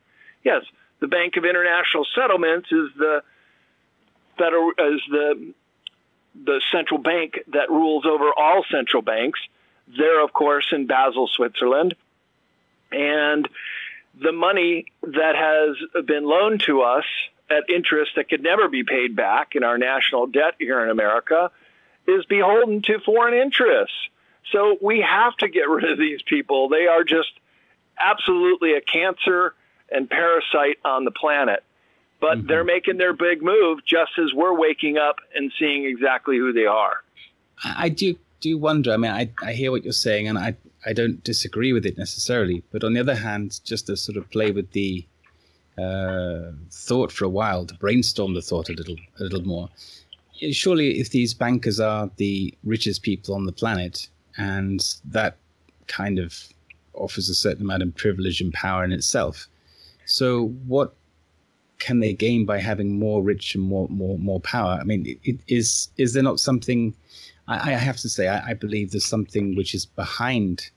Yes, 0.44 0.62
the 1.00 1.08
Bank 1.08 1.36
of 1.36 1.44
International 1.44 2.06
Settlements 2.14 2.70
is 2.70 2.88
the 2.96 3.22
federal 4.38 4.70
is 4.70 5.00
the 5.10 5.52
the 6.44 6.60
central 6.70 6.98
bank 6.98 7.40
that 7.52 7.68
rules 7.70 8.06
over 8.06 8.30
all 8.36 8.64
central 8.70 9.02
banks. 9.02 9.40
They're 9.88 10.22
of 10.22 10.32
course 10.32 10.66
in 10.72 10.86
Basel, 10.86 11.28
Switzerland, 11.34 11.96
and 12.92 13.48
the 14.14 14.32
money 14.32 14.86
that 15.02 15.36
has 15.36 16.04
been 16.04 16.24
loaned 16.24 16.62
to 16.66 16.82
us 16.82 17.04
at 17.48 17.68
interest 17.68 18.12
that 18.16 18.28
could 18.28 18.42
never 18.42 18.68
be 18.68 18.84
paid 18.84 19.16
back 19.16 19.54
in 19.54 19.64
our 19.64 19.78
national 19.78 20.26
debt 20.26 20.54
here 20.58 20.82
in 20.84 20.90
America 20.90 21.50
is 22.06 22.24
beholden 22.26 22.82
to 22.82 22.98
foreign 23.00 23.34
interests. 23.34 23.96
So 24.52 24.76
we 24.80 25.00
have 25.00 25.36
to 25.38 25.48
get 25.48 25.68
rid 25.68 25.90
of 25.90 25.98
these 25.98 26.22
people. 26.22 26.68
They 26.68 26.86
are 26.86 27.04
just 27.04 27.32
absolutely 27.98 28.74
a 28.74 28.80
cancer 28.80 29.54
and 29.90 30.08
parasite 30.08 30.78
on 30.84 31.04
the 31.04 31.10
planet. 31.10 31.62
But 32.20 32.38
mm-hmm. 32.38 32.46
they're 32.46 32.64
making 32.64 32.98
their 32.98 33.12
big 33.12 33.42
move 33.42 33.84
just 33.84 34.12
as 34.18 34.32
we're 34.34 34.54
waking 34.54 34.98
up 34.98 35.20
and 35.34 35.52
seeing 35.58 35.84
exactly 35.84 36.36
who 36.36 36.52
they 36.52 36.66
are. 36.66 37.02
I 37.64 37.84
I 37.84 37.88
do 37.88 38.16
do 38.40 38.58
wonder. 38.58 38.92
I 38.92 38.96
mean, 38.96 39.10
I, 39.10 39.30
I 39.42 39.52
hear 39.52 39.70
what 39.70 39.84
you're 39.84 39.92
saying, 39.92 40.28
and 40.28 40.38
I 40.38 40.56
I 40.86 40.92
don't 40.92 41.22
disagree 41.24 41.72
with 41.72 41.84
it 41.84 41.98
necessarily. 41.98 42.62
But 42.70 42.84
on 42.84 42.94
the 42.94 43.00
other 43.00 43.14
hand, 43.14 43.60
just 43.64 43.86
to 43.86 43.96
sort 43.96 44.16
of 44.16 44.30
play 44.30 44.50
with 44.50 44.70
the 44.72 45.06
uh, 45.78 46.52
thought 46.70 47.12
for 47.12 47.24
a 47.24 47.28
while, 47.28 47.66
to 47.66 47.74
brainstorm 47.74 48.34
the 48.34 48.42
thought 48.42 48.68
a 48.68 48.72
little 48.72 48.96
a 49.18 49.24
little 49.24 49.42
more, 49.42 49.68
surely, 50.50 50.98
if 50.98 51.10
these 51.10 51.34
bankers 51.34 51.80
are 51.80 52.10
the 52.16 52.54
richest 52.64 53.02
people 53.02 53.34
on 53.34 53.46
the 53.46 53.52
planet, 53.52 54.08
and 54.36 54.96
that 55.04 55.36
kind 55.86 56.18
of 56.18 56.48
offers 56.94 57.28
a 57.28 57.34
certain 57.34 57.62
amount 57.62 57.82
of 57.82 57.94
privilege 57.94 58.40
and 58.40 58.52
power 58.52 58.84
in 58.84 58.92
itself, 58.92 59.48
so 60.06 60.48
what 60.66 60.94
can 61.78 62.00
they 62.00 62.12
gain 62.12 62.44
by 62.44 62.58
having 62.58 62.98
more 62.98 63.22
rich 63.22 63.54
and 63.54 63.64
more 63.64 63.88
more 63.88 64.18
more 64.18 64.40
power? 64.40 64.78
I 64.80 64.84
mean, 64.84 65.18
it, 65.24 65.40
is 65.46 65.88
is 65.96 66.14
there 66.14 66.22
not 66.22 66.40
something? 66.40 66.94
I, 67.50 67.72
I 67.72 67.76
have 67.76 67.96
to 67.98 68.08
say, 68.08 68.28
I, 68.28 68.50
I, 68.50 68.54
believe 68.54 68.92
there's 68.92 69.04
something 69.04 69.56
which 69.56 69.74
is 69.74 69.84
behind 69.84 70.70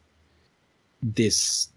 this, 1.01 1.69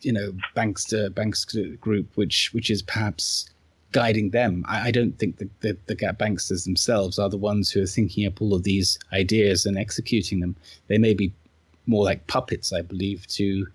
you 0.00 0.12
know, 0.12 0.32
bankster 0.56 1.10
bankster 1.10 1.78
group, 1.80 2.06
which 2.16 2.52
which 2.54 2.70
is 2.70 2.80
perhaps 2.80 3.50
guiding 3.92 4.30
them. 4.30 4.64
I, 4.68 4.88
I 4.88 4.90
don't 4.90 5.18
think 5.18 5.38
the, 5.38 5.48
the, 5.60 5.76
the 5.86 5.96
banksters 5.96 6.64
themselves 6.64 7.18
are 7.18 7.28
the 7.28 7.36
ones 7.36 7.70
who 7.70 7.82
are 7.82 7.86
thinking 7.86 8.26
up 8.26 8.40
all 8.40 8.54
of 8.54 8.62
these 8.62 8.98
ideas 9.12 9.66
and 9.66 9.76
executing 9.76 10.40
them. 10.40 10.56
They 10.86 10.98
may 10.98 11.14
be 11.14 11.32
more 11.86 12.04
like 12.04 12.26
puppets, 12.28 12.72
I 12.72 12.82
believe, 12.82 13.26
to 13.28 13.66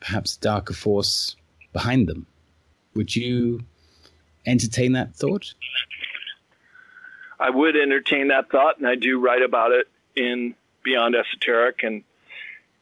perhaps 0.00 0.36
a 0.36 0.40
darker 0.40 0.74
force 0.74 1.36
behind 1.72 2.08
them. 2.08 2.26
Would 2.94 3.14
you 3.16 3.60
entertain 4.46 4.92
that 4.92 5.14
thought? 5.14 5.54
I 7.38 7.50
would 7.50 7.76
entertain 7.76 8.28
that 8.28 8.50
thought, 8.50 8.78
and 8.78 8.86
I 8.86 8.94
do 8.94 9.20
write 9.20 9.42
about 9.42 9.72
it 9.72 9.88
in 10.16 10.54
Beyond 10.82 11.14
Esoteric. 11.14 11.82
And 11.82 12.02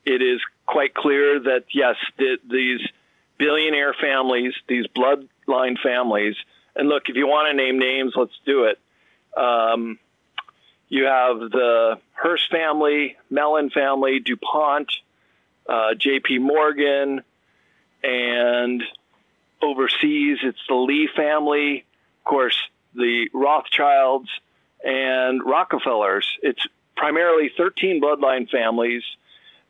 it 0.05 0.23
is 0.23 0.41
quite 0.65 0.95
clear 0.95 1.41
that, 1.41 1.65
yes, 1.73 1.97
the, 2.17 2.39
these 2.49 2.81
billionaire 3.39 3.95
families, 3.95 4.55
these 4.67 4.87
bloodline 4.87 5.79
families, 5.79 6.37
and 6.75 6.89
look, 6.89 7.09
if 7.09 7.17
you 7.17 7.27
want 7.27 7.49
to 7.49 7.57
name 7.57 7.79
names, 7.79 8.13
let's 8.15 8.39
do 8.45 8.65
it. 8.65 8.79
Um, 9.37 9.99
you 10.89 11.05
have 11.05 11.39
the 11.39 11.99
Hearst 12.13 12.51
family, 12.51 13.17
Mellon 13.31 13.71
family, 13.71 14.21
DuPont, 14.21 14.93
uh, 15.69 15.95
JP 15.95 16.41
Morgan, 16.43 17.23
and 18.05 18.83
overseas 19.63 20.39
it's 20.43 20.61
the 20.69 20.75
Lee 20.75 21.09
family, 21.15 21.85
of 22.21 22.25
course, 22.25 22.57
the 22.95 23.31
Rothschilds 23.33 24.29
and 24.87 25.43
Rockefellers. 25.45 26.39
It's 26.43 26.65
primarily 26.97 27.51
13 27.55 28.01
bloodline 28.01 28.49
families 28.49 29.03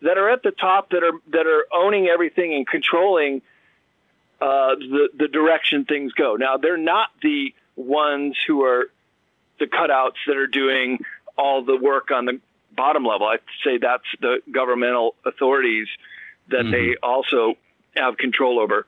that 0.02 0.18
are 0.18 0.28
at 0.28 0.42
the 0.42 0.50
top 0.50 0.90
that 0.90 1.02
are 1.02 1.18
that 1.30 1.46
are 1.46 1.66
owning 1.72 2.06
everything 2.06 2.54
and 2.54 2.66
controlling 2.66 3.40
uh, 4.40 4.76
the 4.76 5.08
the 5.18 5.26
direction 5.26 5.86
things 5.86 6.12
go. 6.12 6.36
Now 6.36 6.58
they're 6.58 6.76
not 6.76 7.08
the 7.22 7.54
ones 7.76 8.36
who 8.46 8.62
are 8.62 8.90
the 9.58 9.66
cutouts 9.66 10.18
that 10.26 10.36
are 10.36 10.46
doing 10.46 10.98
all 11.36 11.64
the 11.64 11.76
work 11.76 12.10
on 12.10 12.26
the 12.26 12.40
bottom 12.76 13.04
level. 13.04 13.26
I'd 13.26 13.40
say 13.64 13.78
that's 13.78 14.04
the 14.20 14.42
governmental 14.52 15.14
authorities 15.24 15.88
that 16.48 16.60
mm-hmm. 16.60 16.70
they 16.70 16.96
also 17.02 17.54
have 17.96 18.18
control 18.18 18.60
over. 18.60 18.86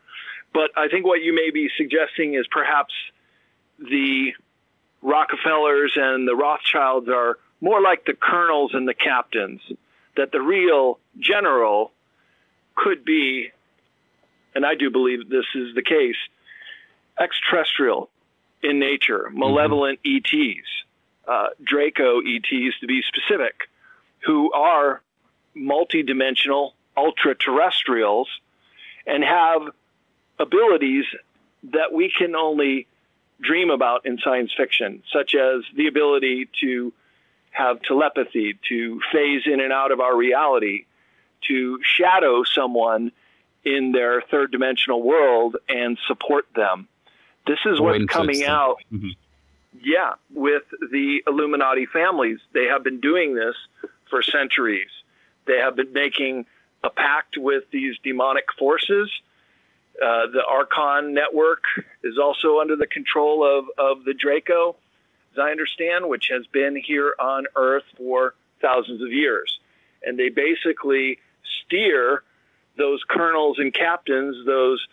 But 0.53 0.71
I 0.77 0.89
think 0.89 1.07
what 1.07 1.23
you 1.23 1.35
may 1.35 1.51
be 1.51 1.71
suggesting 1.77 2.35
is 2.35 2.47
perhaps 2.51 2.93
the 3.79 4.35
Rockefellers 5.03 5.93
and 5.97 6.27
the 6.27 6.35
Rothschilds 6.35 7.09
are 7.09 7.39
more 7.61 7.81
like 7.81 8.05
the 8.05 8.15
colonels 8.15 8.75
and 8.75 8.87
the 8.87 8.95
captains, 8.95 9.61
that 10.17 10.33
the 10.33 10.41
real 10.41 10.99
general 11.19 11.93
could 12.75 13.05
be, 13.05 13.51
and 14.55 14.65
I 14.65 14.75
do 14.75 14.91
believe 14.91 15.29
this 15.29 15.47
is 15.55 15.75
the 15.75 15.83
case, 15.83 16.17
extraterrestrial 17.19 18.09
in 18.63 18.79
nature, 18.79 19.27
mm-hmm. 19.29 19.39
malevolent 19.39 20.01
mm-hmm. 20.05 20.59
ETs, 20.59 20.69
uh, 21.27 21.49
Draco 21.63 22.21
ETs 22.21 22.79
to 22.81 22.87
be 22.87 23.03
specific, 23.03 23.69
who 24.21 24.53
are 24.53 25.03
multidimensional 25.57 26.73
ultra 26.97 27.35
terrestrials 27.35 28.29
and 29.07 29.23
have 29.25 29.63
abilities 30.39 31.05
that 31.65 31.93
we 31.93 32.11
can 32.11 32.35
only 32.37 32.87
dream 33.41 33.71
about 33.71 34.07
in 34.07 34.19
science 34.19 34.53
fiction, 34.57 35.03
such 35.13 35.35
as 35.35 35.63
the 35.77 35.87
ability 35.87 36.49
to 36.61 36.93
have 37.51 37.83
telepathy, 37.83 38.59
to 38.69 39.01
phase 39.13 39.43
in 39.47 39.61
and 39.61 39.73
out 39.73 39.91
of 39.91 40.01
our 40.01 40.17
reality, 40.17 40.85
to 41.49 41.81
shadow 41.83 42.45
someone 42.45 43.13
in 43.65 43.93
their 43.93 44.23
third 44.23 44.51
dimensional 44.51 45.03
world 45.03 45.57
and 45.69 45.99
support 46.07 46.47
them. 46.55 46.89
This 47.47 47.59
is 47.65 47.81
what's 47.81 48.05
coming 48.07 48.45
out. 48.45 48.79
Mm-hmm. 48.93 49.11
Yeah, 49.81 50.15
with 50.35 50.65
the 50.91 51.23
Illuminati 51.27 51.87
families. 51.87 52.39
They 52.53 52.65
have 52.65 52.83
been 52.83 53.01
doing 53.01 53.35
this 53.35 53.55
for 54.11 54.23
centuries. 54.23 54.91
They 55.47 55.59
have 55.59 55.77
been 55.77 55.93
making 55.93 56.47
a 56.83 56.91
pact 56.91 57.37
with 57.37 57.65
these 57.71 57.97
demonic 58.03 58.47
forces 58.59 59.11
uh, 60.03 60.27
the 60.33 60.45
Archon 60.49 61.15
network 61.15 61.65
is 62.05 62.19
also 62.19 62.61
under 62.61 62.77
the 62.77 62.87
control 62.87 63.45
of, 63.45 63.67
of 63.79 64.05
the 64.05 64.15
Draco, 64.15 64.77
as 65.33 65.39
I 65.39 65.51
understand, 65.51 66.09
which 66.09 66.29
has 66.31 66.47
been 66.47 66.77
here 66.77 67.15
on 67.19 67.47
Earth 67.57 67.85
for 67.97 68.35
thousands 68.61 69.03
of 69.03 69.13
years. 69.13 69.59
And 70.03 70.19
they 70.19 70.29
basically 70.29 71.19
steer 71.65 72.23
those 72.77 73.03
colonels 73.09 73.59
and 73.59 73.75
captains, 73.75 74.47
those 74.47 74.87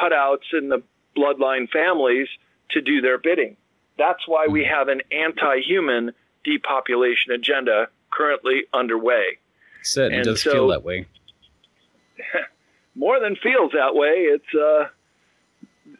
cutouts 0.00 0.52
in 0.52 0.68
the 0.68 0.82
bloodline 1.16 1.68
families, 1.68 2.28
to 2.70 2.80
do 2.80 3.00
their 3.00 3.18
bidding. 3.18 3.56
That's 3.98 4.26
why 4.26 4.46
we 4.46 4.64
have 4.64 4.88
an 4.88 5.02
anti 5.10 5.60
human 5.60 6.12
depopulation 6.44 7.32
agenda 7.32 7.88
currently 8.10 8.64
underway. 8.72 9.38
It 9.80 9.86
certainly 9.86 10.18
and 10.18 10.24
does 10.24 10.42
so, 10.42 10.52
feel 10.52 10.68
that 10.68 10.84
way. 10.84 11.06
more 12.94 13.20
than 13.20 13.36
feels 13.36 13.72
that 13.72 13.94
way. 13.94 14.28
It's 14.28 14.54
uh, 14.54 14.88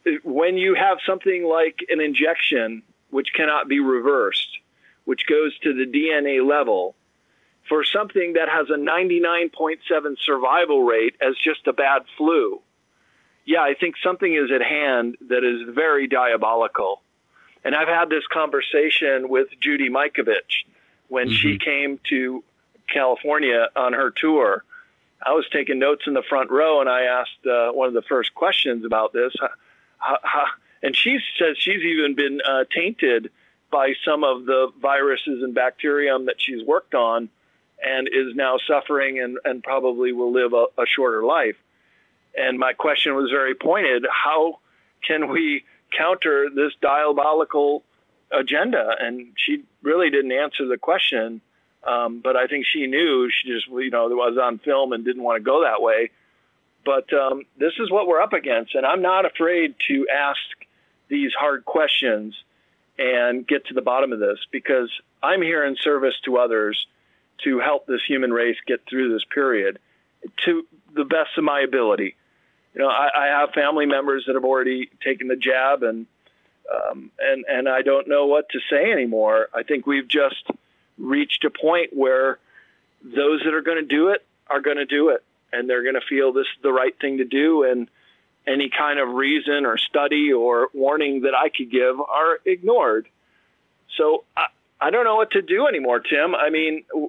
it, 0.05 0.25
when 0.25 0.57
you 0.57 0.75
have 0.75 0.99
something 1.05 1.43
like 1.43 1.79
an 1.89 2.01
injection, 2.01 2.83
which 3.09 3.33
cannot 3.33 3.67
be 3.67 3.79
reversed, 3.79 4.59
which 5.05 5.25
goes 5.27 5.57
to 5.59 5.73
the 5.73 5.85
DNA 5.85 6.47
level, 6.47 6.95
for 7.67 7.83
something 7.83 8.33
that 8.33 8.49
has 8.49 8.69
a 8.69 8.77
99.7 8.77 9.79
survival 10.23 10.83
rate 10.83 11.15
as 11.21 11.35
just 11.43 11.67
a 11.67 11.73
bad 11.73 12.03
flu. 12.17 12.61
Yeah, 13.45 13.61
I 13.61 13.73
think 13.73 13.95
something 14.03 14.33
is 14.33 14.51
at 14.51 14.61
hand 14.61 15.17
that 15.29 15.43
is 15.43 15.73
very 15.73 16.07
diabolical. 16.07 17.01
And 17.65 17.75
I've 17.75 17.87
had 17.87 18.09
this 18.09 18.25
conversation 18.27 19.29
with 19.29 19.47
Judy 19.59 19.89
Mikovits 19.89 20.65
when 21.07 21.27
mm-hmm. 21.27 21.35
she 21.35 21.57
came 21.57 21.99
to 22.09 22.43
California 22.87 23.67
on 23.75 23.93
her 23.93 24.11
tour 24.11 24.63
I 25.25 25.33
was 25.33 25.45
taking 25.51 25.79
notes 25.79 26.03
in 26.07 26.13
the 26.13 26.23
front 26.23 26.51
row, 26.51 26.81
and 26.81 26.89
I 26.89 27.03
asked 27.03 27.45
uh, 27.45 27.71
one 27.71 27.87
of 27.87 27.93
the 27.93 28.01
first 28.03 28.33
questions 28.33 28.85
about 28.85 29.13
this. 29.13 29.33
How, 29.97 30.17
how, 30.21 30.45
and 30.81 30.95
she 30.95 31.19
says 31.39 31.57
she's 31.57 31.81
even 31.81 32.15
been 32.15 32.41
uh, 32.47 32.65
tainted 32.73 33.31
by 33.71 33.93
some 34.05 34.23
of 34.23 34.45
the 34.45 34.71
viruses 34.81 35.41
and 35.41 35.55
bacterium 35.55 36.25
that 36.25 36.35
she's 36.37 36.65
worked 36.65 36.93
on, 36.93 37.29
and 37.83 38.07
is 38.07 38.35
now 38.35 38.57
suffering 38.67 39.19
and, 39.19 39.37
and 39.45 39.63
probably 39.63 40.11
will 40.11 40.31
live 40.31 40.53
a, 40.53 40.65
a 40.81 40.85
shorter 40.85 41.23
life. 41.23 41.55
And 42.37 42.59
my 42.59 42.73
question 42.73 43.15
was 43.15 43.29
very 43.29 43.55
pointed: 43.55 44.05
How 44.11 44.59
can 45.03 45.29
we 45.29 45.63
counter 45.97 46.49
this 46.53 46.73
diabolical 46.81 47.83
agenda? 48.31 48.95
And 48.99 49.27
she 49.37 49.63
really 49.81 50.09
didn't 50.09 50.31
answer 50.31 50.67
the 50.67 50.77
question. 50.77 51.41
Um, 51.85 52.21
but 52.23 52.35
I 52.35 52.47
think 52.47 52.65
she 52.65 52.87
knew 52.87 53.29
she 53.29 53.49
just, 53.49 53.67
you 53.67 53.89
know, 53.89 54.07
was 54.07 54.37
on 54.41 54.59
film 54.59 54.93
and 54.93 55.03
didn't 55.03 55.23
want 55.23 55.37
to 55.37 55.43
go 55.43 55.63
that 55.63 55.81
way. 55.81 56.11
But 56.85 57.11
um, 57.13 57.43
this 57.57 57.73
is 57.79 57.91
what 57.91 58.07
we're 58.07 58.21
up 58.21 58.33
against. 58.33 58.75
And 58.75 58.85
I'm 58.85 59.01
not 59.01 59.25
afraid 59.25 59.75
to 59.87 60.07
ask 60.13 60.39
these 61.09 61.33
hard 61.33 61.65
questions 61.65 62.35
and 62.97 63.45
get 63.45 63.67
to 63.67 63.73
the 63.73 63.81
bottom 63.81 64.13
of 64.13 64.19
this 64.19 64.39
because 64.51 64.89
I'm 65.21 65.41
here 65.41 65.65
in 65.65 65.75
service 65.75 66.15
to 66.25 66.37
others 66.37 66.87
to 67.43 67.59
help 67.59 67.85
this 67.85 68.01
human 68.07 68.31
race 68.31 68.57
get 68.65 68.81
through 68.89 69.13
this 69.13 69.25
period 69.33 69.79
to 70.45 70.65
the 70.93 71.05
best 71.05 71.37
of 71.37 71.43
my 71.43 71.61
ability. 71.61 72.15
You 72.73 72.81
know, 72.81 72.87
I, 72.87 73.09
I 73.15 73.25
have 73.27 73.51
family 73.51 73.85
members 73.85 74.25
that 74.27 74.35
have 74.35 74.45
already 74.45 74.89
taken 75.03 75.27
the 75.27 75.35
jab 75.35 75.83
and, 75.83 76.05
um, 76.73 77.11
and, 77.19 77.45
and 77.49 77.67
I 77.67 77.81
don't 77.81 78.07
know 78.07 78.25
what 78.25 78.49
to 78.49 78.59
say 78.69 78.91
anymore. 78.91 79.49
I 79.53 79.63
think 79.63 79.85
we've 79.85 80.07
just, 80.07 80.45
reached 80.97 81.43
a 81.45 81.49
point 81.49 81.91
where 81.93 82.39
those 83.03 83.41
that 83.43 83.53
are 83.53 83.61
going 83.61 83.77
to 83.77 83.87
do 83.87 84.09
it 84.09 84.25
are 84.47 84.61
going 84.61 84.77
to 84.77 84.85
do 84.85 85.09
it 85.09 85.23
and 85.51 85.69
they're 85.69 85.83
going 85.83 85.95
to 85.95 86.01
feel 86.01 86.33
this 86.33 86.47
is 86.47 86.63
the 86.63 86.71
right 86.73 86.99
thing 86.99 87.17
to 87.17 87.25
do 87.25 87.63
and 87.63 87.89
any 88.45 88.69
kind 88.69 88.99
of 88.99 89.09
reason 89.09 89.65
or 89.65 89.77
study 89.77 90.33
or 90.33 90.69
warning 90.73 91.21
that 91.21 91.33
I 91.33 91.49
could 91.49 91.71
give 91.71 91.99
are 91.99 92.39
ignored. 92.45 93.07
So 93.95 94.25
I, 94.35 94.47
I 94.81 94.89
don't 94.89 95.05
know 95.05 95.15
what 95.15 95.31
to 95.31 95.41
do 95.41 95.67
anymore, 95.67 96.01
Tim. 96.01 96.35
I 96.35 96.49
mean, 96.49 96.83
uh, 96.93 97.07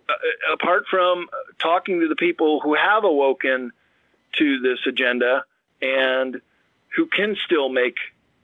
apart 0.52 0.84
from 0.88 1.28
talking 1.58 2.00
to 2.00 2.08
the 2.08 2.14
people 2.16 2.60
who 2.60 2.74
have 2.74 3.04
awoken 3.04 3.72
to 4.38 4.60
this 4.60 4.78
agenda 4.86 5.44
and 5.82 6.40
who 6.94 7.06
can 7.06 7.36
still 7.44 7.68
make 7.68 7.96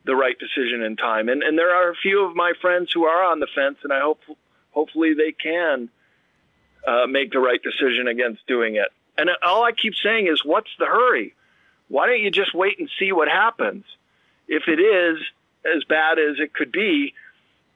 the 0.04 0.16
right 0.16 0.36
decision 0.38 0.82
in 0.82 0.96
time. 0.96 1.28
And, 1.28 1.42
and 1.42 1.58
there 1.58 1.74
are 1.74 1.90
a 1.90 1.94
few 1.94 2.24
of 2.24 2.34
my 2.34 2.52
friends 2.60 2.90
who 2.92 3.04
are 3.04 3.22
on 3.22 3.38
the 3.38 3.46
fence, 3.54 3.78
and 3.84 3.92
I 3.92 4.00
hope 4.00 4.20
hopefully 4.70 5.14
they 5.14 5.32
can 5.32 5.88
uh, 6.86 7.06
make 7.06 7.32
the 7.32 7.38
right 7.38 7.60
decision 7.62 8.06
against 8.08 8.46
doing 8.46 8.76
it. 8.76 8.88
And 9.18 9.30
all 9.42 9.64
I 9.64 9.72
keep 9.72 9.94
saying 9.94 10.28
is, 10.28 10.44
what's 10.44 10.70
the 10.78 10.86
hurry? 10.86 11.34
Why 11.88 12.06
don't 12.06 12.20
you 12.20 12.30
just 12.30 12.54
wait 12.54 12.78
and 12.78 12.88
see 12.98 13.12
what 13.12 13.28
happens? 13.28 13.84
If 14.48 14.68
it 14.68 14.80
is 14.80 15.18
as 15.64 15.84
bad 15.84 16.18
as 16.18 16.38
it 16.38 16.54
could 16.54 16.72
be, 16.72 17.14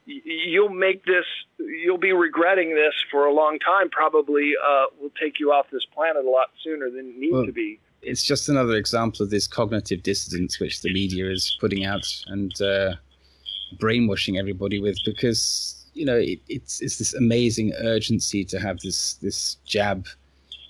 you'll 0.07 0.71
make 0.71 1.05
this, 1.05 1.25
you'll 1.59 1.99
be 1.99 2.13
regretting 2.13 2.75
this 2.75 2.95
for 3.11 3.27
a 3.27 3.33
long 3.33 3.59
time. 3.59 3.91
Probably 3.91 4.55
uh, 4.57 4.87
will 5.01 5.13
take 5.21 5.41
you 5.41 5.53
off 5.53 5.67
this 5.71 5.85
planet 5.95 6.25
a 6.25 6.31
lot 6.31 6.49
sooner 6.63 6.91
than 6.91 7.11
it 7.11 7.17
needs 7.19 7.33
well, 7.33 7.47
to 7.47 7.53
be. 7.53 7.79
It's 8.03 8.23
just 8.23 8.49
another 8.49 8.75
example 8.77 9.25
of 9.25 9.31
this 9.31 9.47
cognitive 9.47 10.03
dissonance 10.03 10.61
which 10.61 10.83
the 10.83 10.93
media 10.93 11.31
is 11.31 11.57
putting 11.61 11.85
out 11.85 12.07
and 12.27 12.61
uh, 12.61 12.95
brainwashing 13.79 14.39
everybody 14.39 14.81
with 14.81 14.97
because 15.05 15.84
you 15.95 16.05
know 16.05 16.17
it, 16.17 16.41
it's 16.49 16.81
it's 16.81 16.99
this 16.99 17.15
amazing 17.15 17.73
urgency 17.81 18.45
to 18.45 18.59
have 18.59 18.81
this 18.81 19.15
this 19.15 19.57
jab, 19.65 20.07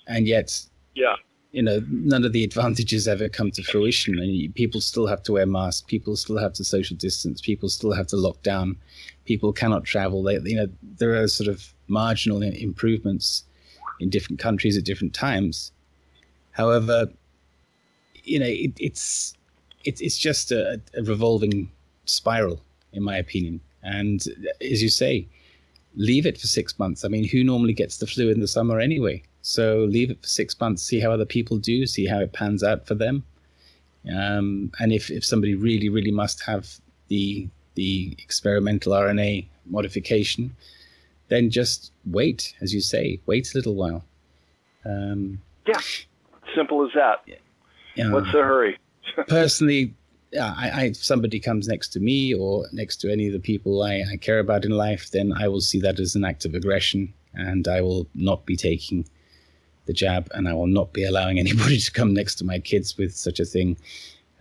and 0.07 0.27
yet 0.27 0.61
yeah. 0.93 1.15
you 1.51 1.61
know 1.61 1.83
none 1.89 2.23
of 2.23 2.31
the 2.31 2.43
advantages 2.43 3.07
ever 3.07 3.27
come 3.27 3.51
to 3.51 3.63
fruition. 3.63 4.17
And 4.19 4.55
people 4.55 4.81
still 4.81 5.07
have 5.07 5.23
to 5.23 5.33
wear 5.33 5.45
masks 5.45 5.83
people 5.87 6.15
still 6.15 6.37
have 6.37 6.53
to 6.53 6.63
social 6.63 6.95
distance 6.95 7.41
people 7.41 7.69
still 7.69 7.93
have 7.93 8.07
to 8.07 8.17
lock 8.17 8.41
down 8.43 8.77
people 9.25 9.51
cannot 9.51 9.83
travel. 9.83 10.23
They 10.23 10.39
you 10.43 10.55
know 10.55 10.69
there 10.97 11.21
are 11.21 11.27
sort 11.27 11.49
of 11.49 11.73
marginal 11.87 12.41
improvements 12.41 13.43
in 13.99 14.09
different 14.09 14.39
countries 14.39 14.77
at 14.77 14.83
different 14.83 15.13
times. 15.13 15.71
However 16.51 17.07
you 18.23 18.39
know 18.39 18.47
it, 18.47 18.73
it's 18.79 19.33
it, 19.83 20.01
it's 20.01 20.17
just 20.17 20.51
a, 20.51 20.81
a 20.97 21.03
revolving 21.03 21.71
spiral 22.05 22.61
in 22.93 23.03
my 23.03 23.17
opinion. 23.17 23.59
And 23.85 24.25
as 24.61 24.81
you 24.81 24.89
say, 24.89 25.27
leave 25.95 26.25
it 26.25 26.37
for 26.37 26.47
six 26.47 26.77
months. 26.79 27.05
I 27.05 27.07
mean, 27.07 27.23
who 27.23 27.43
normally 27.43 27.73
gets 27.73 27.97
the 27.97 28.07
flu 28.07 28.29
in 28.29 28.39
the 28.39 28.47
summer 28.47 28.79
anyway? 28.79 29.23
So 29.41 29.85
leave 29.89 30.09
it 30.09 30.21
for 30.21 30.27
six 30.27 30.59
months, 30.59 30.81
see 30.81 30.99
how 30.99 31.11
other 31.11 31.25
people 31.25 31.57
do, 31.57 31.85
see 31.85 32.05
how 32.05 32.19
it 32.19 32.33
pans 32.33 32.63
out 32.63 32.87
for 32.87 32.95
them. 32.95 33.23
Um, 34.13 34.71
and 34.79 34.91
if, 34.91 35.09
if 35.11 35.23
somebody 35.23 35.55
really, 35.55 35.89
really 35.89 36.11
must 36.11 36.43
have 36.43 36.67
the 37.07 37.47
the 37.75 38.15
experimental 38.19 38.93
RNA 38.93 39.45
modification, 39.65 40.55
then 41.27 41.49
just 41.49 41.91
wait, 42.05 42.53
as 42.61 42.73
you 42.73 42.79
say, 42.79 43.19
wait 43.25 43.53
a 43.53 43.57
little 43.57 43.75
while. 43.75 44.03
Um, 44.85 45.41
yeah, 45.67 45.81
simple 46.55 46.85
as 46.85 46.93
that. 46.95 47.23
Yeah. 47.95 48.11
What's 48.11 48.31
the 48.31 48.43
hurry? 48.43 48.79
personally, 49.27 49.93
I, 50.39 50.69
I, 50.73 50.83
if 50.85 50.97
somebody 50.97 51.39
comes 51.39 51.67
next 51.67 51.89
to 51.89 51.99
me 51.99 52.33
or 52.33 52.67
next 52.71 52.97
to 52.97 53.11
any 53.11 53.27
of 53.27 53.33
the 53.33 53.39
people 53.39 53.83
I, 53.83 54.03
I, 54.11 54.17
care 54.17 54.39
about 54.39 54.65
in 54.65 54.71
life, 54.71 55.11
then 55.11 55.33
I 55.33 55.47
will 55.47 55.61
see 55.61 55.79
that 55.81 55.99
as 55.99 56.15
an 56.15 56.25
act 56.25 56.45
of 56.45 56.53
aggression, 56.53 57.13
and 57.33 57.67
I 57.67 57.81
will 57.81 58.07
not 58.15 58.45
be 58.45 58.55
taking 58.55 59.07
the 59.85 59.93
jab, 59.93 60.29
and 60.33 60.47
I 60.47 60.53
will 60.53 60.67
not 60.67 60.93
be 60.93 61.03
allowing 61.03 61.39
anybody 61.45 61.79
to 61.79 61.91
come 61.91 62.13
next 62.13 62.35
to 62.35 62.45
my 62.45 62.59
kids 62.59 62.97
with 62.97 63.15
such 63.15 63.39
a 63.39 63.45
thing. 63.45 63.77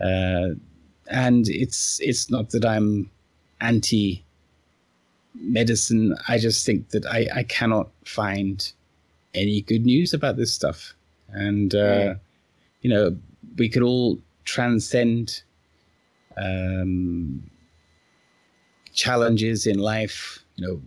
Uh, 0.00 0.50
and 1.08 1.48
it's 1.48 2.00
it's 2.00 2.30
not 2.30 2.50
that 2.50 2.64
I'm 2.64 3.10
anti 3.60 4.24
medicine. 5.34 6.16
I 6.28 6.38
just 6.38 6.64
think 6.64 6.90
that 6.90 7.04
I, 7.06 7.28
I 7.34 7.42
cannot 7.42 7.90
find 8.04 8.72
any 9.34 9.60
good 9.62 9.84
news 9.84 10.14
about 10.14 10.36
this 10.36 10.52
stuff, 10.52 10.94
and 11.28 11.74
uh, 11.74 12.14
you 12.80 12.90
know 12.90 13.16
we 13.56 13.68
could 13.68 13.82
all 13.82 14.18
transcend 14.44 15.42
um, 16.36 17.42
challenges 18.92 19.66
in 19.66 19.78
life. 19.78 20.44
You 20.56 20.66
know, 20.66 20.82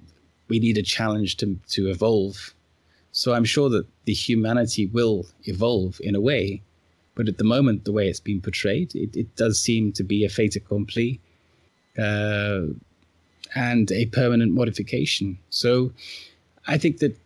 we 0.48 0.60
need 0.60 0.78
a 0.78 0.84
challenge 0.84 1.38
to 1.38 1.60
to 1.70 1.90
evolve. 1.90 2.54
So 3.12 3.34
I'm 3.34 3.46
sure 3.46 3.70
that 3.70 3.88
the 4.06 4.14
humanity 4.14 4.86
will 4.86 5.26
evolve 5.46 6.00
in 6.04 6.14
a 6.16 6.22
way, 6.22 6.62
but 7.16 7.28
at 7.28 7.40
the 7.40 7.44
moment, 7.44 7.84
the 7.84 7.92
way 7.92 8.08
it's 8.08 8.20
been 8.20 8.42
portrayed, 8.42 8.94
it, 8.94 9.16
it 9.16 9.36
does 9.36 9.60
seem 9.60 9.92
to 9.94 10.04
be 10.04 10.24
a 10.24 10.30
fait 10.30 10.56
accompli 10.56 11.20
uh, 11.98 12.62
and 13.56 13.92
a 13.92 14.06
permanent 14.06 14.54
modification. 14.54 15.40
So 15.50 15.92
I 16.68 16.78
think 16.78 17.00
that 17.00 17.18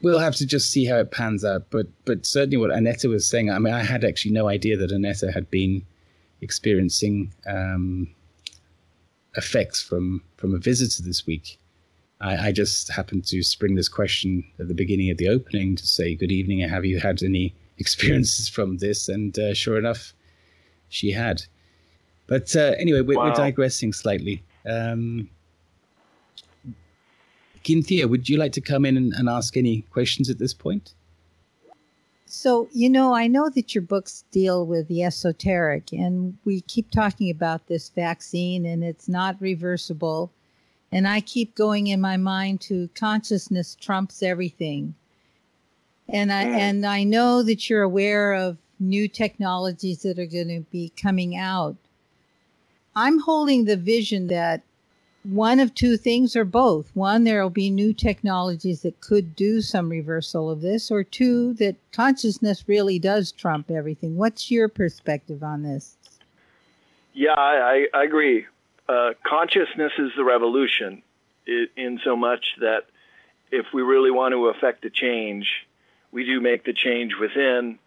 we'll 0.00 0.18
have 0.18 0.36
to 0.36 0.46
just 0.46 0.70
see 0.70 0.86
how 0.86 0.96
it 0.96 1.10
pans 1.10 1.44
out. 1.44 1.66
But 1.70 1.86
but 2.04 2.24
certainly 2.24 2.56
what 2.56 2.70
Annetta 2.70 3.08
was 3.08 3.28
saying, 3.28 3.50
I 3.50 3.58
mean, 3.58 3.74
I 3.74 3.82
had 3.82 4.04
actually 4.04 4.32
no 4.32 4.48
idea 4.48 4.76
that 4.78 4.90
Annetta 4.90 5.32
had 5.32 5.50
been 5.50 5.84
experiencing 6.42 7.32
um, 7.46 8.08
effects 9.36 9.82
from 9.82 10.22
from 10.36 10.54
a 10.54 10.58
visitor 10.58 11.02
this 11.02 11.26
week. 11.26 11.58
I, 12.20 12.48
I, 12.48 12.52
just 12.52 12.90
happened 12.90 13.24
to 13.26 13.42
spring 13.42 13.74
this 13.74 13.88
question 13.88 14.44
at 14.60 14.68
the 14.68 14.74
beginning 14.74 15.10
of 15.10 15.16
the 15.16 15.28
opening 15.28 15.76
to 15.76 15.86
say, 15.86 16.14
"Good 16.14 16.30
evening. 16.30 16.60
Have 16.60 16.84
you 16.84 17.00
had 17.00 17.22
any 17.22 17.54
experiences 17.78 18.48
from 18.48 18.78
this?" 18.78 19.08
And 19.08 19.36
uh, 19.38 19.54
sure 19.54 19.78
enough, 19.78 20.12
she 20.88 21.12
had. 21.12 21.42
But 22.26 22.54
uh, 22.54 22.74
anyway, 22.78 23.00
we're, 23.00 23.18
wow. 23.18 23.28
we're, 23.28 23.34
digressing 23.34 23.92
slightly. 23.92 24.42
Um, 24.66 25.28
would 28.08 28.28
you 28.28 28.38
like 28.38 28.52
to 28.52 28.60
come 28.60 28.84
in 28.84 28.96
and, 28.96 29.12
and 29.14 29.28
ask 29.28 29.56
any 29.56 29.82
questions 29.90 30.30
at 30.30 30.38
this 30.38 30.54
point? 30.54 30.94
So, 32.34 32.66
you 32.72 32.88
know, 32.88 33.12
I 33.12 33.26
know 33.26 33.50
that 33.50 33.74
your 33.74 33.82
books 33.82 34.24
deal 34.30 34.64
with 34.64 34.88
the 34.88 35.02
esoteric, 35.02 35.92
and 35.92 36.38
we 36.46 36.62
keep 36.62 36.90
talking 36.90 37.28
about 37.28 37.66
this 37.66 37.90
vaccine, 37.90 38.64
and 38.64 38.82
it's 38.82 39.06
not 39.06 39.36
reversible. 39.38 40.32
And 40.90 41.06
I 41.06 41.20
keep 41.20 41.54
going 41.54 41.88
in 41.88 42.00
my 42.00 42.16
mind 42.16 42.62
to 42.62 42.88
consciousness 42.94 43.74
trumps 43.78 44.22
everything. 44.22 44.94
And 46.08 46.32
I 46.32 46.44
and 46.44 46.86
I 46.86 47.04
know 47.04 47.42
that 47.42 47.68
you're 47.68 47.82
aware 47.82 48.32
of 48.32 48.56
new 48.80 49.08
technologies 49.08 50.00
that 50.00 50.18
are 50.18 50.24
going 50.24 50.48
to 50.48 50.64
be 50.72 50.90
coming 50.96 51.36
out. 51.36 51.76
I'm 52.96 53.18
holding 53.18 53.66
the 53.66 53.76
vision 53.76 54.28
that 54.28 54.62
one 55.24 55.60
of 55.60 55.74
two 55.74 55.96
things 55.96 56.34
or 56.34 56.44
both. 56.44 56.90
One, 56.94 57.24
there 57.24 57.42
will 57.42 57.50
be 57.50 57.70
new 57.70 57.92
technologies 57.92 58.82
that 58.82 59.00
could 59.00 59.36
do 59.36 59.60
some 59.60 59.88
reversal 59.88 60.50
of 60.50 60.60
this, 60.60 60.90
or 60.90 61.04
two, 61.04 61.54
that 61.54 61.76
consciousness 61.92 62.64
really 62.66 62.98
does 62.98 63.32
trump 63.32 63.70
everything. 63.70 64.16
What's 64.16 64.50
your 64.50 64.68
perspective 64.68 65.42
on 65.42 65.62
this? 65.62 65.96
Yeah, 67.14 67.34
I, 67.36 67.86
I 67.94 68.04
agree. 68.04 68.46
Uh, 68.88 69.10
consciousness 69.24 69.92
is 69.98 70.10
the 70.16 70.24
revolution, 70.24 71.02
in 71.46 72.00
so 72.04 72.16
much 72.16 72.54
that 72.60 72.86
if 73.50 73.66
we 73.74 73.82
really 73.82 74.10
want 74.10 74.32
to 74.32 74.48
affect 74.48 74.84
a 74.84 74.90
change, 74.90 75.66
we 76.10 76.24
do 76.24 76.40
make 76.40 76.64
the 76.64 76.72
change 76.72 77.14
within, 77.20 77.78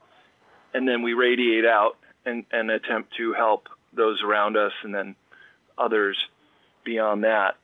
and 0.74 0.88
then 0.88 1.02
we 1.02 1.14
radiate 1.14 1.66
out 1.66 1.98
and, 2.26 2.45
and 2.52 2.70
attempt 2.70 3.16
to 3.16 3.34
help 3.34 3.70
those 3.94 4.22
around 4.22 4.57
us 4.57 4.74
and 4.84 4.94
then 4.94 5.16
others 5.78 6.18
beyond 6.86 7.24
that. 7.24 7.57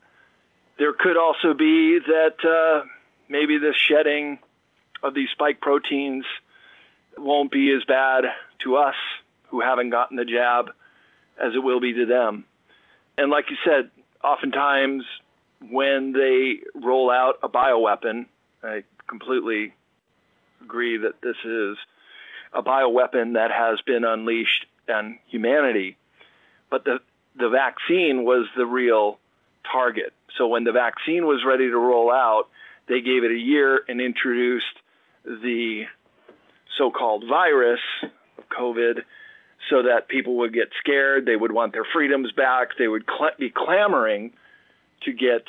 There 0.78 0.94
could 0.94 1.18
also 1.18 1.54
be 1.54 2.00
that 2.00 2.44
uh, 2.44 2.86
maybe 3.30 3.58
the 3.58 3.74
shedding 3.74 4.40
of 5.04 5.14
these 5.14 5.30
spike 5.32 5.62
proteins 5.62 6.26
won't 7.18 7.52
be 7.52 7.72
as 7.72 7.84
bad 7.86 8.26
to 8.64 8.78
us 8.78 8.96
who 9.50 9.62
haven't 9.62 9.90
gotten 9.90 10.18
the 10.18 10.26
jab 10.26 10.72
as 11.42 11.54
it 11.56 11.60
will 11.60 11.80
be 11.80 11.94
to 11.94 12.06
them. 12.06 12.46
And 13.18 13.30
like 13.30 13.50
you 13.50 13.58
said, 13.66 13.92
oftentimes 14.24 15.04
when 15.70 16.14
they 16.14 16.60
roll 16.76 17.12
out 17.12 17.40
a 17.44 17.50
bioweapon, 17.50 18.26
I 18.64 18.84
completely 19.08 19.74
agree 20.62 20.98
that 20.98 21.22
this 21.22 21.36
is 21.44 21.78
a 22.54 22.64
bioweapon 22.64 23.34
that 23.34 23.52
has 23.52 23.82
been 23.82 24.04
unleashed 24.04 24.66
on 24.90 25.20
humanity. 25.28 25.98
But 26.70 26.86
the 26.86 27.00
the 27.38 27.50
vaccine 27.50 28.24
was 28.24 28.48
the 28.56 28.66
real 28.66 29.20
target. 29.72 30.14
So 30.38 30.48
when 30.48 30.64
the 30.64 30.72
vaccine 30.72 31.26
was 31.26 31.44
ready 31.46 31.70
to 31.70 31.78
roll 31.78 32.12
out, 32.12 32.50
they 32.88 33.02
gave 33.02 33.24
it 33.24 33.32
a 33.32 33.38
year 33.38 33.82
and 33.88 34.02
introduced 34.02 34.66
the 35.24 35.86
so-called 36.78 37.26
virus 37.28 37.80
of 38.04 38.50
COVID 38.50 39.02
so 39.70 39.84
that 39.84 40.08
people 40.08 40.38
would 40.38 40.54
get 40.54 40.70
scared, 40.80 41.26
they 41.26 41.36
would 41.36 41.52
want 41.52 41.74
their 41.74 41.86
freedoms 41.86 42.32
back, 42.32 42.78
they 42.78 42.88
would 42.88 43.06
cl- 43.08 43.32
be 43.38 43.50
clamoring 43.50 44.34
to 45.02 45.14
get 45.14 45.46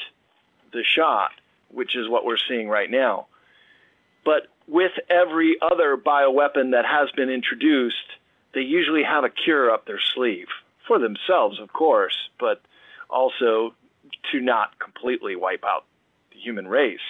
the 0.72 0.84
shot, 0.84 1.30
which 1.70 1.96
is 1.96 2.08
what 2.08 2.24
we're 2.24 2.36
seeing 2.48 2.68
right 2.68 2.90
now. 2.90 3.26
But 4.24 4.48
with 4.68 4.92
every 5.08 5.56
other 5.60 5.96
bioweapon 5.96 6.72
that 6.72 6.84
has 6.84 7.10
been 7.12 7.30
introduced, 7.30 7.96
they 8.54 8.60
usually 8.60 9.02
have 9.02 9.24
a 9.24 9.30
cure 9.30 9.70
up 9.70 9.86
their 9.86 10.00
sleeve 10.14 10.48
for 10.92 10.98
themselves, 10.98 11.58
of 11.58 11.72
course, 11.72 12.14
but 12.38 12.60
also 13.08 13.74
to 14.30 14.40
not 14.40 14.78
completely 14.78 15.36
wipe 15.36 15.64
out 15.64 15.86
the 16.32 16.38
human 16.38 16.68
race. 16.68 17.00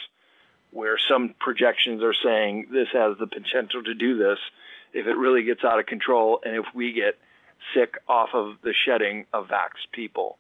Where 0.71 0.97
some 1.09 1.35
projections 1.41 2.01
are 2.03 2.15
saying 2.15 2.69
this 2.73 2.89
has 2.93 3.19
the 3.19 3.27
potential 3.27 3.83
to 3.83 3.95
do 3.95 4.17
this 4.17 4.39
if 4.93 5.07
it 5.07 5.17
really 5.17 5.43
gets 5.43 5.65
out 5.65 5.81
of 5.81 5.87
control 5.87 6.41
and 6.45 6.55
if 6.55 6.65
we 6.75 6.93
get 6.93 7.19
sick 7.75 7.99
off 8.09 8.31
of 8.35 8.55
the 8.63 8.73
shedding 8.73 9.27
of 9.33 9.49
vaxxed 9.49 9.91
people. 9.93 10.39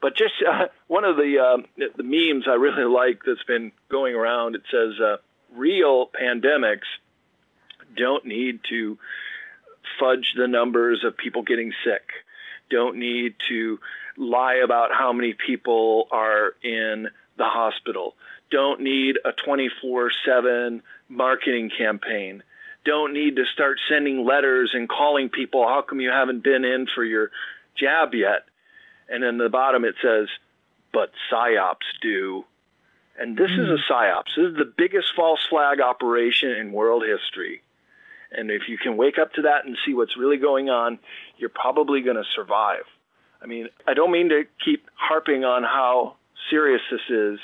But 0.00 0.16
just 0.16 0.34
uh, 0.48 0.68
one 0.86 1.04
of 1.04 1.16
the 1.16 1.38
uh, 1.38 1.88
the 1.96 2.04
memes 2.04 2.46
I 2.46 2.54
really 2.54 2.84
like 3.00 3.22
that's 3.26 3.42
been 3.42 3.72
going 3.88 4.14
around. 4.14 4.54
It 4.54 4.62
says 4.70 5.00
uh, 5.00 5.16
real 5.52 6.08
pandemics 6.08 6.86
don't 7.96 8.24
need 8.24 8.60
to 8.70 8.98
fudge 9.98 10.34
the 10.36 10.46
numbers 10.46 11.04
of 11.04 11.16
people 11.16 11.42
getting 11.42 11.72
sick. 11.84 12.21
Don't 12.72 12.96
need 12.96 13.34
to 13.50 13.78
lie 14.16 14.62
about 14.64 14.92
how 14.92 15.12
many 15.12 15.34
people 15.34 16.08
are 16.10 16.54
in 16.62 17.08
the 17.36 17.44
hospital. 17.44 18.14
Don't 18.50 18.80
need 18.80 19.18
a 19.26 19.32
24 19.32 20.10
7 20.24 20.82
marketing 21.10 21.70
campaign. 21.76 22.42
Don't 22.86 23.12
need 23.12 23.36
to 23.36 23.44
start 23.44 23.78
sending 23.90 24.24
letters 24.24 24.70
and 24.72 24.88
calling 24.88 25.28
people, 25.28 25.68
how 25.68 25.82
come 25.82 26.00
you 26.00 26.10
haven't 26.10 26.42
been 26.42 26.64
in 26.64 26.86
for 26.94 27.04
your 27.04 27.30
jab 27.76 28.14
yet? 28.14 28.46
And 29.08 29.22
then 29.22 29.36
the 29.36 29.50
bottom 29.50 29.84
it 29.84 29.96
says, 30.02 30.28
but 30.94 31.12
psyops 31.30 31.76
do. 32.00 32.44
And 33.18 33.36
this 33.36 33.50
mm. 33.50 33.60
is 33.60 33.68
a 33.68 33.76
hmm. 33.76 33.92
psyops. 33.92 34.34
This 34.34 34.46
is 34.52 34.56
the 34.56 34.72
biggest 34.76 35.08
false 35.14 35.40
flag 35.50 35.80
operation 35.80 36.50
in 36.50 36.72
world 36.72 37.04
history. 37.06 37.60
And 38.34 38.50
if 38.50 38.68
you 38.68 38.78
can 38.78 38.96
wake 38.96 39.18
up 39.18 39.32
to 39.34 39.42
that 39.42 39.64
and 39.64 39.76
see 39.84 39.94
what's 39.94 40.16
really 40.16 40.38
going 40.38 40.70
on, 40.70 40.98
you're 41.36 41.50
probably 41.50 42.00
going 42.00 42.16
to 42.16 42.24
survive. 42.34 42.84
I 43.42 43.46
mean, 43.46 43.68
I 43.86 43.94
don't 43.94 44.12
mean 44.12 44.28
to 44.30 44.44
keep 44.64 44.88
harping 44.94 45.44
on 45.44 45.64
how 45.64 46.14
serious 46.50 46.82
this 46.90 47.00
is, 47.08 47.40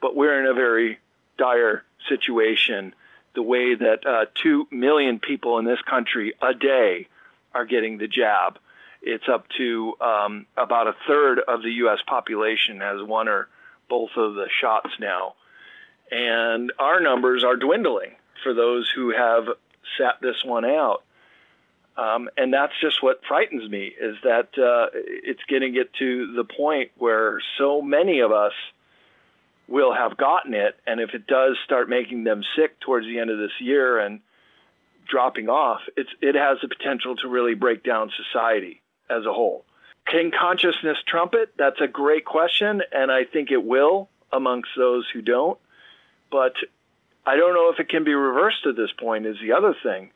but 0.00 0.16
we're 0.16 0.40
in 0.40 0.46
a 0.46 0.54
very 0.54 0.98
dire 1.38 1.84
situation. 2.08 2.94
The 3.34 3.42
way 3.42 3.74
that 3.74 4.06
uh, 4.06 4.26
2 4.42 4.68
million 4.70 5.18
people 5.18 5.58
in 5.58 5.64
this 5.64 5.80
country 5.82 6.34
a 6.42 6.52
day 6.52 7.08
are 7.54 7.64
getting 7.64 7.98
the 7.98 8.08
jab. 8.08 8.58
It's 9.00 9.28
up 9.28 9.46
to 9.58 9.94
um, 10.00 10.46
about 10.56 10.86
a 10.86 10.94
third 11.06 11.40
of 11.40 11.62
the 11.62 11.70
U.S. 11.84 11.98
population 12.06 12.80
has 12.80 13.02
one 13.02 13.28
or 13.28 13.48
both 13.88 14.10
of 14.16 14.34
the 14.34 14.48
shots 14.60 14.90
now. 15.00 15.34
And 16.10 16.72
our 16.78 17.00
numbers 17.00 17.42
are 17.42 17.56
dwindling 17.56 18.12
for 18.42 18.54
those 18.54 18.90
who 18.94 19.10
have 19.10 19.48
sat 19.98 20.20
this 20.20 20.44
one 20.44 20.64
out. 20.64 21.02
Um, 21.96 22.30
and 22.36 22.52
that's 22.52 22.72
just 22.80 23.02
what 23.02 23.20
frightens 23.28 23.68
me 23.70 23.92
is 24.00 24.16
that 24.24 24.48
uh, 24.58 24.88
it's 24.94 25.42
going 25.48 25.62
to 25.62 25.70
get 25.70 25.92
to 25.94 26.32
the 26.34 26.44
point 26.44 26.90
where 26.96 27.40
so 27.58 27.82
many 27.82 28.20
of 28.20 28.32
us 28.32 28.54
will 29.68 29.92
have 29.92 30.16
gotten 30.16 30.54
it. 30.54 30.76
And 30.86 31.00
if 31.00 31.14
it 31.14 31.26
does 31.26 31.56
start 31.64 31.88
making 31.88 32.24
them 32.24 32.42
sick 32.56 32.80
towards 32.80 33.06
the 33.06 33.18
end 33.18 33.30
of 33.30 33.38
this 33.38 33.52
year 33.60 33.98
and 33.98 34.20
dropping 35.06 35.48
off, 35.48 35.80
it's, 35.96 36.10
it 36.22 36.34
has 36.34 36.58
the 36.62 36.68
potential 36.68 37.16
to 37.16 37.28
really 37.28 37.54
break 37.54 37.84
down 37.84 38.10
society 38.16 38.80
as 39.10 39.26
a 39.26 39.32
whole. 39.32 39.64
Can 40.06 40.30
consciousness 40.30 40.98
trump 41.06 41.34
it? 41.34 41.52
That's 41.58 41.80
a 41.80 41.88
great 41.88 42.24
question. 42.24 42.82
And 42.90 43.12
I 43.12 43.24
think 43.24 43.50
it 43.50 43.62
will 43.62 44.08
amongst 44.32 44.70
those 44.76 45.06
who 45.12 45.20
don't. 45.20 45.58
But 46.30 46.54
I 47.24 47.36
don't 47.36 47.54
know 47.54 47.70
if 47.70 47.78
it 47.78 47.88
can 47.88 48.04
be 48.04 48.14
reversed 48.14 48.66
at 48.66 48.76
this 48.76 48.90
point. 48.98 49.26
Is 49.26 49.36
the 49.40 49.52
other 49.52 49.74
thing. 49.82 50.10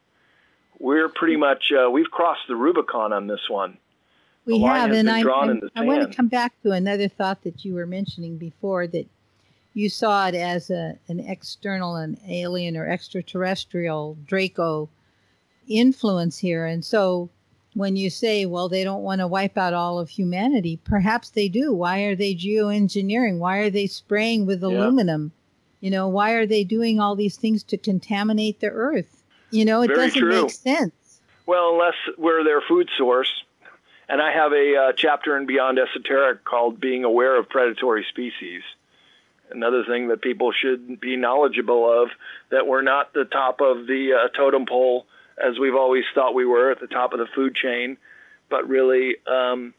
We're 0.78 1.08
pretty 1.08 1.36
much 1.36 1.72
uh, 1.72 1.90
we've 1.90 2.10
crossed 2.10 2.48
the 2.48 2.56
Rubicon 2.56 3.12
on 3.12 3.26
this 3.26 3.48
one. 3.48 3.78
We 4.44 4.60
have, 4.60 4.92
and 4.92 5.10
I, 5.10 5.22
I 5.74 5.84
want 5.84 6.08
to 6.08 6.16
come 6.16 6.28
back 6.28 6.52
to 6.62 6.70
another 6.70 7.08
thought 7.08 7.42
that 7.42 7.64
you 7.64 7.74
were 7.74 7.86
mentioning 7.86 8.38
before 8.38 8.86
that 8.88 9.08
you 9.74 9.88
saw 9.88 10.28
it 10.28 10.36
as 10.36 10.70
a, 10.70 10.96
an 11.08 11.18
external, 11.18 11.96
an 11.96 12.16
alien 12.28 12.76
or 12.76 12.86
extraterrestrial 12.86 14.16
Draco 14.24 14.88
influence 15.66 16.38
here, 16.38 16.64
and 16.64 16.84
so 16.84 17.28
when 17.74 17.94
you 17.94 18.08
say, 18.08 18.46
well, 18.46 18.70
they 18.70 18.84
don't 18.84 19.02
want 19.02 19.20
to 19.20 19.26
wipe 19.26 19.58
out 19.58 19.74
all 19.74 19.98
of 19.98 20.08
humanity, 20.08 20.80
perhaps 20.84 21.30
they 21.30 21.46
do. 21.46 21.74
Why 21.74 22.00
are 22.04 22.16
they 22.16 22.34
geoengineering? 22.34 23.38
Why 23.38 23.58
are 23.58 23.70
they 23.70 23.86
spraying 23.86 24.46
with 24.46 24.62
aluminum? 24.62 25.32
You 25.86 25.92
know, 25.92 26.08
why 26.08 26.32
are 26.32 26.46
they 26.46 26.64
doing 26.64 26.98
all 26.98 27.14
these 27.14 27.36
things 27.36 27.62
to 27.62 27.76
contaminate 27.76 28.58
the 28.58 28.70
earth? 28.70 29.22
You 29.52 29.64
know, 29.64 29.82
it 29.82 29.86
Very 29.86 30.08
doesn't 30.08 30.20
true. 30.20 30.42
make 30.42 30.50
sense. 30.50 31.20
Well, 31.46 31.74
unless 31.74 31.94
we're 32.18 32.42
their 32.42 32.60
food 32.60 32.90
source. 32.98 33.30
And 34.08 34.20
I 34.20 34.32
have 34.32 34.52
a 34.52 34.76
uh, 34.76 34.92
chapter 34.96 35.36
in 35.36 35.46
Beyond 35.46 35.78
Esoteric 35.78 36.44
called 36.44 36.80
Being 36.80 37.04
Aware 37.04 37.38
of 37.38 37.48
Predatory 37.48 38.04
Species. 38.08 38.62
Another 39.52 39.84
thing 39.84 40.08
that 40.08 40.22
people 40.22 40.50
should 40.50 40.98
be 40.98 41.16
knowledgeable 41.16 42.02
of 42.02 42.08
that 42.50 42.66
we're 42.66 42.82
not 42.82 43.14
the 43.14 43.24
top 43.24 43.60
of 43.60 43.86
the 43.86 44.12
uh, 44.12 44.28
totem 44.36 44.66
pole 44.66 45.06
as 45.38 45.56
we've 45.56 45.76
always 45.76 46.04
thought 46.16 46.34
we 46.34 46.46
were 46.46 46.72
at 46.72 46.80
the 46.80 46.88
top 46.88 47.12
of 47.12 47.20
the 47.20 47.28
food 47.32 47.54
chain, 47.54 47.96
but 48.50 48.68
really 48.68 49.18
um, 49.28 49.72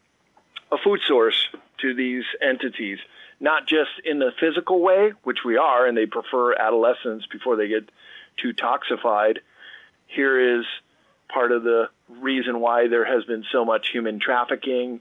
a 0.72 0.78
food 0.78 1.00
source 1.06 1.50
to 1.82 1.92
these 1.92 2.24
entities 2.40 2.98
not 3.40 3.66
just 3.66 3.90
in 4.04 4.18
the 4.18 4.32
physical 4.38 4.80
way, 4.80 5.12
which 5.22 5.44
we 5.44 5.56
are, 5.56 5.86
and 5.86 5.96
they 5.96 6.06
prefer 6.06 6.54
adolescence 6.54 7.24
before 7.26 7.56
they 7.56 7.68
get 7.68 7.88
too 8.36 8.52
toxified. 8.52 9.38
Here 10.06 10.58
is 10.58 10.64
part 11.28 11.52
of 11.52 11.62
the 11.62 11.88
reason 12.08 12.60
why 12.60 12.88
there 12.88 13.04
has 13.04 13.24
been 13.24 13.44
so 13.52 13.64
much 13.64 13.88
human 13.88 14.18
trafficking, 14.18 15.00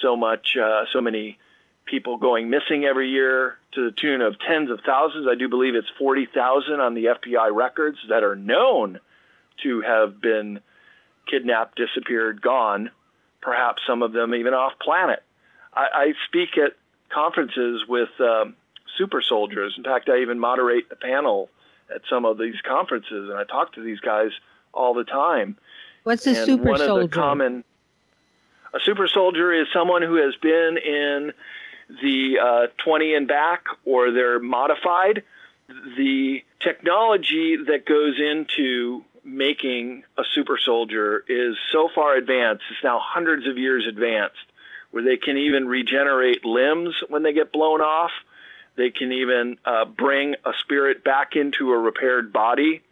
so 0.00 0.16
much, 0.16 0.56
uh, 0.56 0.84
so 0.92 1.00
many 1.00 1.38
people 1.84 2.16
going 2.16 2.50
missing 2.50 2.84
every 2.84 3.10
year 3.10 3.56
to 3.72 3.84
the 3.84 3.92
tune 3.92 4.20
of 4.20 4.38
tens 4.38 4.70
of 4.70 4.80
thousands. 4.84 5.26
I 5.30 5.34
do 5.34 5.48
believe 5.48 5.74
it's 5.74 5.90
40,000 5.98 6.80
on 6.80 6.94
the 6.94 7.06
FBI 7.06 7.54
records 7.54 7.98
that 8.08 8.22
are 8.22 8.36
known 8.36 9.00
to 9.62 9.80
have 9.80 10.20
been 10.20 10.60
kidnapped, 11.26 11.76
disappeared, 11.76 12.42
gone, 12.42 12.90
perhaps 13.40 13.82
some 13.86 14.02
of 14.02 14.12
them 14.12 14.34
even 14.34 14.54
off 14.54 14.72
planet. 14.80 15.22
I, 15.74 15.86
I 15.94 16.14
speak 16.26 16.58
at 16.58 16.74
conferences 17.12 17.84
with 17.88 18.08
um, 18.20 18.56
super 18.96 19.20
soldiers. 19.22 19.74
In 19.76 19.84
fact, 19.84 20.08
I 20.08 20.18
even 20.18 20.38
moderate 20.38 20.84
a 20.90 20.96
panel 20.96 21.48
at 21.94 22.02
some 22.08 22.24
of 22.24 22.38
these 22.38 22.60
conferences, 22.66 23.28
and 23.28 23.38
I 23.38 23.44
talk 23.44 23.74
to 23.74 23.82
these 23.82 24.00
guys 24.00 24.30
all 24.72 24.94
the 24.94 25.04
time. 25.04 25.56
What's 26.04 26.26
a 26.26 26.30
and 26.30 26.46
super 26.46 26.70
one 26.70 26.78
soldier? 26.78 27.04
Of 27.04 27.10
the 27.10 27.16
common, 27.16 27.64
a 28.74 28.80
super 28.80 29.06
soldier 29.06 29.52
is 29.52 29.66
someone 29.72 30.02
who 30.02 30.16
has 30.16 30.34
been 30.36 30.78
in 30.78 31.32
the 32.02 32.38
uh, 32.38 32.66
20 32.84 33.14
and 33.14 33.28
back, 33.28 33.64
or 33.84 34.10
they're 34.10 34.40
modified. 34.40 35.22
The 35.96 36.42
technology 36.60 37.56
that 37.56 37.86
goes 37.86 38.18
into 38.18 39.04
making 39.24 40.04
a 40.18 40.22
super 40.34 40.58
soldier 40.58 41.24
is 41.28 41.56
so 41.70 41.88
far 41.94 42.16
advanced. 42.16 42.64
It's 42.70 42.82
now 42.82 43.00
hundreds 43.00 43.46
of 43.46 43.56
years 43.56 43.86
advanced 43.86 44.51
where 44.92 45.02
they 45.02 45.16
can 45.16 45.36
even 45.36 45.66
regenerate 45.66 46.44
limbs 46.44 46.94
when 47.08 47.22
they 47.24 47.32
get 47.32 47.50
blown 47.50 47.80
off. 47.80 48.12
They 48.76 48.90
can 48.90 49.10
even 49.12 49.58
uh, 49.64 49.84
bring 49.84 50.36
a 50.44 50.52
spirit 50.60 51.02
back 51.02 51.34
into 51.34 51.72
a 51.72 51.78
repaired 51.78 52.32
body. 52.32 52.82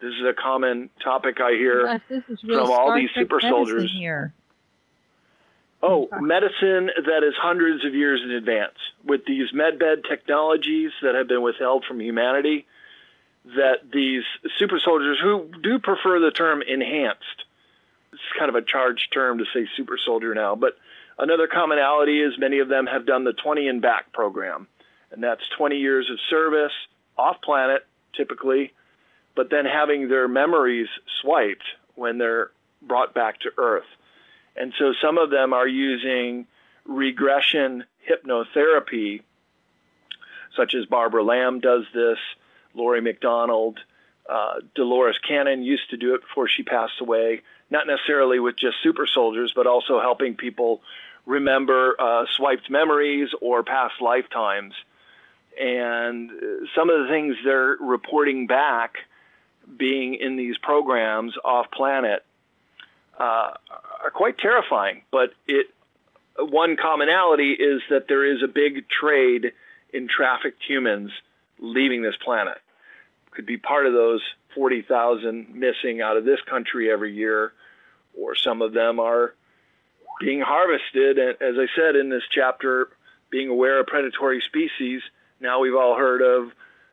This 0.00 0.14
is 0.14 0.24
a 0.26 0.32
common 0.32 0.88
topic 1.02 1.40
I 1.40 1.52
hear 1.52 2.00
yes, 2.08 2.22
from 2.40 2.70
all 2.70 2.94
these 2.94 3.10
super 3.14 3.40
soldiers. 3.40 3.92
Here. 3.92 4.32
Oh, 5.82 6.08
medicine 6.20 6.90
that 7.06 7.22
is 7.24 7.34
hundreds 7.36 7.84
of 7.84 7.94
years 7.94 8.20
in 8.22 8.30
advance 8.30 8.74
with 9.04 9.24
these 9.24 9.50
medbed 9.52 10.08
technologies 10.08 10.92
that 11.02 11.14
have 11.14 11.28
been 11.28 11.42
withheld 11.42 11.84
from 11.84 12.00
humanity. 12.00 12.66
That 13.56 13.90
these 13.90 14.22
super 14.58 14.78
soldiers 14.78 15.18
who 15.22 15.50
do 15.62 15.78
prefer 15.78 16.20
the 16.20 16.30
term 16.30 16.62
enhanced, 16.62 17.44
it's 18.12 18.22
kind 18.38 18.50
of 18.50 18.54
a 18.54 18.62
charged 18.62 19.12
term 19.12 19.38
to 19.38 19.44
say 19.54 19.66
super 19.76 19.96
soldier 19.96 20.34
now, 20.34 20.54
but 20.54 20.76
Another 21.20 21.46
commonality 21.46 22.22
is 22.22 22.38
many 22.38 22.60
of 22.60 22.68
them 22.68 22.86
have 22.86 23.04
done 23.04 23.24
the 23.24 23.34
20 23.34 23.68
and 23.68 23.82
back 23.82 24.10
program, 24.10 24.66
and 25.12 25.22
that's 25.22 25.42
20 25.58 25.76
years 25.76 26.08
of 26.10 26.18
service 26.30 26.72
off 27.18 27.42
planet 27.42 27.86
typically, 28.16 28.72
but 29.36 29.50
then 29.50 29.66
having 29.66 30.08
their 30.08 30.28
memories 30.28 30.88
swiped 31.20 31.64
when 31.94 32.16
they're 32.16 32.50
brought 32.80 33.12
back 33.12 33.38
to 33.40 33.50
Earth. 33.58 33.84
And 34.56 34.72
so 34.78 34.94
some 35.02 35.18
of 35.18 35.28
them 35.28 35.52
are 35.52 35.68
using 35.68 36.46
regression 36.86 37.84
hypnotherapy, 38.08 39.20
such 40.56 40.74
as 40.74 40.86
Barbara 40.86 41.22
Lamb 41.22 41.60
does 41.60 41.84
this, 41.92 42.18
Laurie 42.74 43.02
McDonald, 43.02 43.78
uh, 44.26 44.60
Dolores 44.74 45.18
Cannon 45.26 45.62
used 45.62 45.90
to 45.90 45.98
do 45.98 46.14
it 46.14 46.22
before 46.22 46.48
she 46.48 46.62
passed 46.62 47.00
away, 47.00 47.42
not 47.68 47.86
necessarily 47.86 48.38
with 48.38 48.56
just 48.56 48.76
super 48.82 49.06
soldiers, 49.06 49.52
but 49.54 49.66
also 49.66 50.00
helping 50.00 50.34
people 50.34 50.80
remember 51.26 51.94
uh, 51.98 52.26
swiped 52.36 52.70
memories 52.70 53.30
or 53.40 53.62
past 53.62 53.94
lifetimes. 54.00 54.74
And 55.60 56.30
some 56.74 56.90
of 56.90 57.02
the 57.02 57.08
things 57.08 57.36
they're 57.44 57.76
reporting 57.80 58.46
back 58.46 58.98
being 59.76 60.14
in 60.14 60.36
these 60.36 60.56
programs 60.58 61.34
off 61.44 61.70
planet 61.70 62.24
uh, 63.18 63.52
are 64.02 64.10
quite 64.12 64.38
terrifying. 64.38 65.02
But 65.10 65.34
it 65.46 65.66
one 66.38 66.76
commonality 66.76 67.52
is 67.52 67.82
that 67.90 68.08
there 68.08 68.24
is 68.24 68.42
a 68.42 68.48
big 68.48 68.88
trade 68.88 69.52
in 69.92 70.08
trafficked 70.08 70.62
humans 70.62 71.12
leaving 71.58 72.02
this 72.02 72.16
planet. 72.16 72.58
Could 73.32 73.46
be 73.46 73.58
part 73.58 73.86
of 73.86 73.92
those 73.92 74.22
40,000 74.54 75.54
missing 75.54 76.00
out 76.00 76.16
of 76.16 76.24
this 76.24 76.40
country 76.42 76.90
every 76.90 77.14
year, 77.14 77.52
or 78.18 78.34
some 78.34 78.62
of 78.62 78.72
them 78.72 78.98
are 78.98 79.34
being 80.20 80.40
harvested. 80.40 81.18
As 81.18 81.56
I 81.58 81.66
said 81.74 81.96
in 81.96 82.10
this 82.10 82.22
chapter, 82.30 82.90
being 83.30 83.48
aware 83.48 83.80
of 83.80 83.86
predatory 83.86 84.42
species. 84.46 85.02
Now 85.40 85.60
we've 85.60 85.74
all 85.74 85.96
heard 85.96 86.22
of 86.22 86.52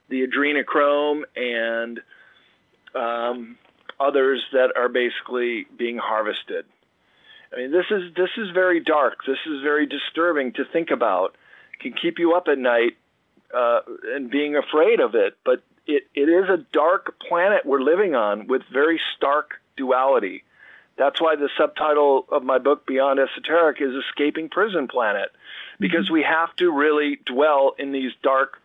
the 0.09 0.25
adrenochrome 0.25 1.23
and 1.35 1.99
um, 2.95 3.57
others 3.99 4.43
that 4.53 4.71
are 4.75 4.89
basically 4.89 5.67
being 5.77 5.97
harvested. 5.97 6.65
I 7.53 7.57
mean, 7.57 7.71
this 7.71 7.85
is 7.91 8.13
this 8.15 8.29
is 8.37 8.49
very 8.51 8.79
dark. 8.79 9.19
This 9.25 9.37
is 9.45 9.61
very 9.61 9.85
disturbing 9.85 10.53
to 10.53 10.65
think 10.65 10.91
about. 10.91 11.35
It 11.73 11.79
can 11.81 11.93
keep 11.93 12.19
you 12.19 12.33
up 12.33 12.47
at 12.47 12.57
night 12.57 12.97
uh, 13.53 13.81
and 14.13 14.29
being 14.29 14.55
afraid 14.55 14.99
of 14.99 15.15
it. 15.15 15.37
But 15.45 15.63
it, 15.85 16.03
it 16.13 16.29
is 16.29 16.49
a 16.49 16.65
dark 16.73 17.19
planet 17.19 17.65
we're 17.65 17.81
living 17.81 18.15
on 18.15 18.47
with 18.47 18.63
very 18.71 18.99
stark 19.15 19.61
duality. 19.77 20.43
That's 20.97 21.21
why 21.21 21.35
the 21.35 21.49
subtitle 21.57 22.25
of 22.31 22.43
my 22.43 22.57
book, 22.57 22.87
Beyond 22.87 23.19
Esoteric, 23.19 23.81
is 23.81 23.93
Escaping 23.93 24.49
Prison 24.49 24.87
Planet, 24.87 25.29
because 25.79 26.05
mm-hmm. 26.05 26.15
we 26.15 26.23
have 26.23 26.55
to 26.55 26.71
really 26.71 27.19
dwell 27.25 27.75
in 27.77 27.91
these 27.91 28.11
dark 28.23 28.61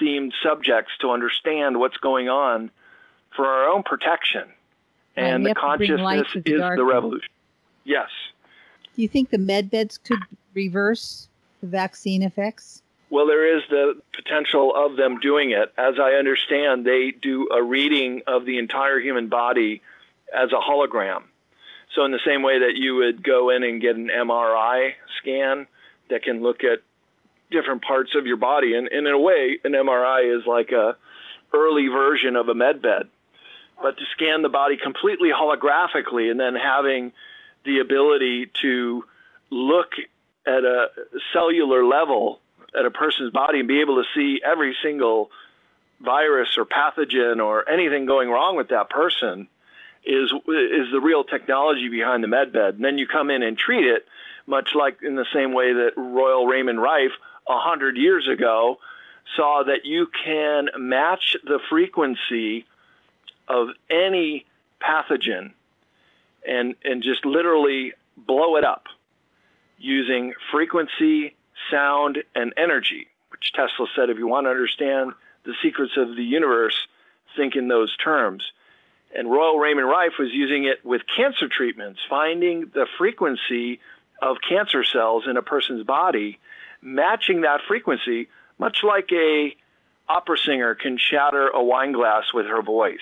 themed 0.00 0.32
subjects 0.42 0.92
to 1.00 1.10
understand 1.10 1.78
what's 1.78 1.96
going 1.98 2.28
on 2.28 2.70
for 3.36 3.46
our 3.46 3.68
own 3.68 3.82
protection. 3.84 4.48
And, 5.16 5.46
the 5.46 5.54
consciousness 5.54 6.26
is 6.34 6.42
the 6.44 6.84
revolution. 6.84 7.28
Yes. 7.84 8.08
Do 8.96 9.02
you 9.02 9.08
think 9.08 9.30
the 9.30 9.38
med 9.38 9.70
beds 9.70 9.98
could 9.98 10.20
reverse 10.54 11.28
the 11.60 11.66
vaccine 11.66 12.22
effects? 12.22 12.82
Well, 13.10 13.26
there 13.26 13.56
is 13.56 13.62
the 13.68 14.00
potential 14.12 14.72
of 14.74 14.96
them 14.96 15.18
doing 15.18 15.50
it. 15.50 15.72
As 15.76 15.98
I 16.00 16.12
understand, 16.12 16.84
they 16.86 17.10
do 17.10 17.48
a 17.52 17.62
reading 17.62 18.22
of 18.26 18.44
the 18.44 18.58
entire 18.58 19.00
human 19.00 19.28
body 19.28 19.82
as 20.34 20.52
a 20.52 20.60
hologram. 20.60 21.24
So, 21.94 22.04
in 22.04 22.12
the 22.12 22.20
same 22.24 22.42
way 22.42 22.60
that 22.60 22.76
you 22.76 22.96
would 22.96 23.22
go 23.22 23.50
in 23.50 23.62
and 23.62 23.80
get 23.80 23.96
an 23.96 24.08
MRI 24.08 24.92
scan 25.18 25.66
that 26.08 26.22
can 26.22 26.42
look 26.42 26.62
at 26.62 26.80
different 27.50 27.82
parts 27.82 28.14
of 28.14 28.26
your 28.26 28.36
body, 28.36 28.74
and, 28.74 28.86
and 28.88 29.06
in 29.06 29.12
a 29.12 29.18
way, 29.18 29.58
an 29.64 29.72
MRI 29.72 30.38
is 30.38 30.46
like 30.46 30.70
a 30.70 30.96
early 31.52 31.88
version 31.88 32.36
of 32.36 32.48
a 32.48 32.54
med 32.54 32.80
bed. 32.80 33.08
But 33.82 33.96
to 33.96 34.04
scan 34.12 34.42
the 34.42 34.48
body 34.48 34.76
completely 34.76 35.30
holographically 35.30 36.30
and 36.30 36.38
then 36.38 36.54
having 36.54 37.12
the 37.64 37.80
ability 37.80 38.50
to 38.62 39.04
look 39.50 39.92
at 40.46 40.64
a 40.64 40.90
cellular 41.32 41.84
level 41.84 42.40
at 42.78 42.84
a 42.84 42.90
person's 42.90 43.32
body 43.32 43.58
and 43.58 43.68
be 43.68 43.80
able 43.80 43.96
to 43.96 44.08
see 44.14 44.40
every 44.44 44.76
single 44.82 45.30
virus 46.00 46.56
or 46.56 46.64
pathogen 46.64 47.44
or 47.44 47.68
anything 47.68 48.06
going 48.06 48.30
wrong 48.30 48.56
with 48.56 48.68
that 48.68 48.88
person 48.90 49.48
is 50.04 50.32
is 50.32 50.90
the 50.92 51.00
real 51.02 51.24
technology 51.24 51.88
behind 51.88 52.22
the 52.22 52.28
med 52.28 52.52
bed. 52.52 52.74
And 52.74 52.84
then 52.84 52.98
you 52.98 53.06
come 53.06 53.30
in 53.30 53.42
and 53.42 53.56
treat 53.56 53.84
it, 53.84 54.06
much 54.46 54.70
like 54.74 54.98
in 55.02 55.14
the 55.14 55.26
same 55.32 55.52
way 55.52 55.72
that 55.72 55.92
Royal 55.96 56.46
Raymond 56.46 56.80
Rife 56.80 57.12
a 57.48 57.58
hundred 57.58 57.96
years 57.96 58.28
ago 58.28 58.78
saw 59.36 59.62
that 59.64 59.84
you 59.84 60.06
can 60.24 60.68
match 60.78 61.36
the 61.44 61.60
frequency 61.68 62.66
of 63.48 63.68
any 63.90 64.46
pathogen 64.80 65.52
and 66.46 66.74
and 66.84 67.02
just 67.02 67.24
literally 67.24 67.92
blow 68.16 68.56
it 68.56 68.64
up 68.64 68.86
using 69.78 70.34
frequency, 70.50 71.34
sound, 71.70 72.22
and 72.34 72.52
energy. 72.56 73.08
Which 73.30 73.52
Tesla 73.52 73.86
said, 73.96 74.10
if 74.10 74.18
you 74.18 74.26
want 74.26 74.46
to 74.46 74.50
understand 74.50 75.12
the 75.44 75.54
secrets 75.62 75.96
of 75.96 76.16
the 76.16 76.22
universe, 76.22 76.74
think 77.36 77.56
in 77.56 77.68
those 77.68 77.96
terms. 77.96 78.52
And 79.14 79.30
Royal 79.30 79.58
Raymond 79.58 79.88
Rife 79.88 80.12
was 80.18 80.30
using 80.32 80.64
it 80.64 80.84
with 80.84 81.02
cancer 81.16 81.48
treatments, 81.48 82.00
finding 82.08 82.70
the 82.72 82.86
frequency 82.98 83.80
of 84.22 84.36
cancer 84.46 84.84
cells 84.84 85.24
in 85.28 85.36
a 85.36 85.42
person's 85.42 85.84
body, 85.84 86.38
matching 86.80 87.40
that 87.40 87.60
frequency, 87.66 88.28
much 88.58 88.78
like 88.82 89.10
a 89.12 89.54
opera 90.08 90.36
singer 90.38 90.74
can 90.74 90.98
shatter 90.98 91.48
a 91.48 91.62
wine 91.62 91.92
glass 91.92 92.32
with 92.34 92.46
her 92.46 92.62
voice, 92.62 92.98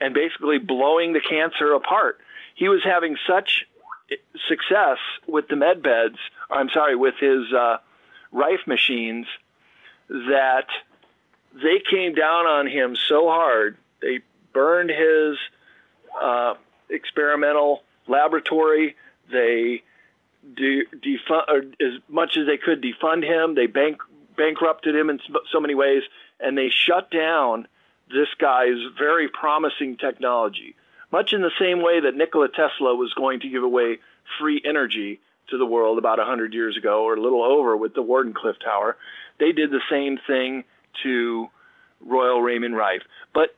and 0.00 0.14
basically 0.14 0.58
blowing 0.58 1.12
the 1.12 1.20
cancer 1.20 1.72
apart. 1.72 2.18
He 2.54 2.68
was 2.68 2.82
having 2.84 3.16
such 3.26 3.66
success 4.48 4.98
with 5.26 5.48
the 5.48 5.56
med 5.56 5.82
beds, 5.82 6.18
I'm 6.50 6.68
sorry, 6.68 6.96
with 6.96 7.14
his 7.18 7.52
uh, 7.52 7.78
Rife 8.32 8.66
machines, 8.66 9.26
that 10.08 10.66
they 11.54 11.80
came 11.80 12.14
down 12.14 12.46
on 12.46 12.66
him 12.66 12.96
so 12.96 13.28
hard. 13.28 13.76
They 14.02 14.20
burned 14.54 14.90
his 14.90 15.36
uh, 16.20 16.54
experimental 16.88 17.82
laboratory. 18.08 18.96
They 19.30 19.82
de- 20.54 20.86
defund, 20.86 21.74
as 21.80 22.00
much 22.08 22.36
as 22.38 22.46
they 22.46 22.56
could 22.56 22.82
defund 22.82 23.24
him. 23.24 23.54
They 23.54 23.66
bank- 23.66 24.00
bankrupted 24.36 24.94
him 24.94 25.10
in 25.10 25.20
so 25.52 25.60
many 25.60 25.74
ways, 25.74 26.02
and 26.40 26.56
they 26.56 26.70
shut 26.70 27.10
down 27.10 27.68
this 28.10 28.28
guy's 28.38 28.78
very 28.98 29.28
promising 29.28 29.96
technology. 29.96 30.76
Much 31.10 31.32
in 31.32 31.42
the 31.42 31.50
same 31.58 31.82
way 31.82 32.00
that 32.00 32.16
Nikola 32.16 32.48
Tesla 32.48 32.94
was 32.94 33.12
going 33.14 33.40
to 33.40 33.48
give 33.48 33.62
away 33.62 33.98
free 34.38 34.60
energy 34.64 35.20
to 35.48 35.58
the 35.58 35.66
world 35.66 35.98
about 35.98 36.18
100 36.18 36.54
years 36.54 36.76
ago, 36.76 37.04
or 37.04 37.14
a 37.14 37.20
little 37.20 37.42
over, 37.42 37.76
with 37.76 37.94
the 37.94 38.02
Wardenclyffe 38.02 38.60
Tower. 38.64 38.96
They 39.38 39.52
did 39.52 39.70
the 39.70 39.82
same 39.90 40.18
thing 40.26 40.64
to 41.02 41.48
Royal 42.00 42.40
Raymond 42.40 42.76
Rife. 42.76 43.02
But 43.32 43.54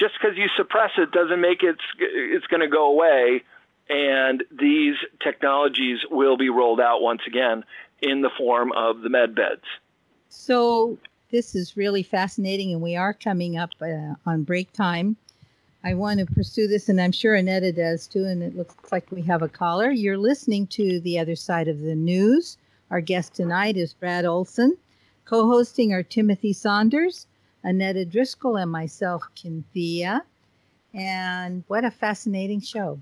just 0.00 0.14
because 0.20 0.36
you 0.36 0.48
suppress 0.56 0.92
it 0.96 1.12
doesn't 1.12 1.40
make 1.40 1.62
it 1.62 1.76
it's 1.98 2.46
going 2.46 2.62
to 2.62 2.68
go 2.68 2.90
away. 2.90 3.44
And 3.88 4.44
these 4.50 4.94
technologies 5.20 5.98
will 6.10 6.36
be 6.36 6.48
rolled 6.48 6.80
out 6.80 7.02
once 7.02 7.22
again 7.26 7.64
in 8.00 8.22
the 8.22 8.30
form 8.30 8.72
of 8.72 9.02
the 9.02 9.10
med 9.10 9.34
beds. 9.34 9.64
So 10.28 10.96
this 11.30 11.54
is 11.54 11.76
really 11.76 12.04
fascinating, 12.04 12.72
and 12.72 12.80
we 12.80 12.96
are 12.96 13.12
coming 13.12 13.58
up 13.58 13.70
uh, 13.82 14.14
on 14.26 14.44
break 14.44 14.72
time. 14.72 15.16
I 15.82 15.94
want 15.94 16.20
to 16.20 16.26
pursue 16.26 16.68
this, 16.68 16.88
and 16.88 17.00
I'm 17.00 17.12
sure 17.12 17.34
Annetta 17.34 17.72
does 17.72 18.06
too. 18.06 18.24
And 18.24 18.42
it 18.42 18.56
looks 18.56 18.92
like 18.92 19.10
we 19.10 19.22
have 19.22 19.42
a 19.42 19.48
caller. 19.48 19.90
You're 19.90 20.18
listening 20.18 20.66
to 20.68 21.00
the 21.00 21.18
other 21.18 21.36
side 21.36 21.68
of 21.68 21.80
the 21.80 21.96
news. 21.96 22.58
Our 22.90 23.00
guest 23.00 23.34
tonight 23.34 23.76
is 23.76 23.92
Brad 23.92 24.24
Olsen. 24.24 24.76
Co 25.24 25.46
hosting 25.46 25.92
are 25.92 26.02
Timothy 26.02 26.52
Saunders, 26.52 27.26
Annetta 27.62 28.04
Driscoll, 28.04 28.56
and 28.56 28.70
myself, 28.70 29.22
Kynthea. 29.36 30.22
And 30.94 31.62
what 31.68 31.84
a 31.84 31.90
fascinating 31.90 32.60
show. 32.60 33.00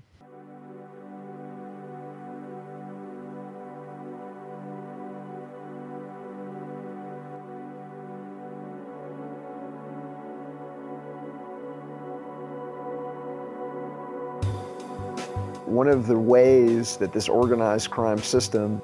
One 15.65 15.87
of 15.87 16.07
the 16.07 16.17
ways 16.17 16.97
that 16.97 17.13
this 17.13 17.29
organized 17.29 17.91
crime 17.91 18.17
system 18.17 18.81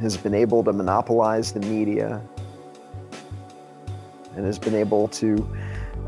has 0.00 0.16
been 0.16 0.34
able 0.34 0.64
to 0.64 0.72
monopolize 0.72 1.52
the 1.52 1.60
media 1.60 2.20
and 4.36 4.44
has 4.44 4.58
been 4.58 4.74
able 4.74 5.08
to 5.08 5.48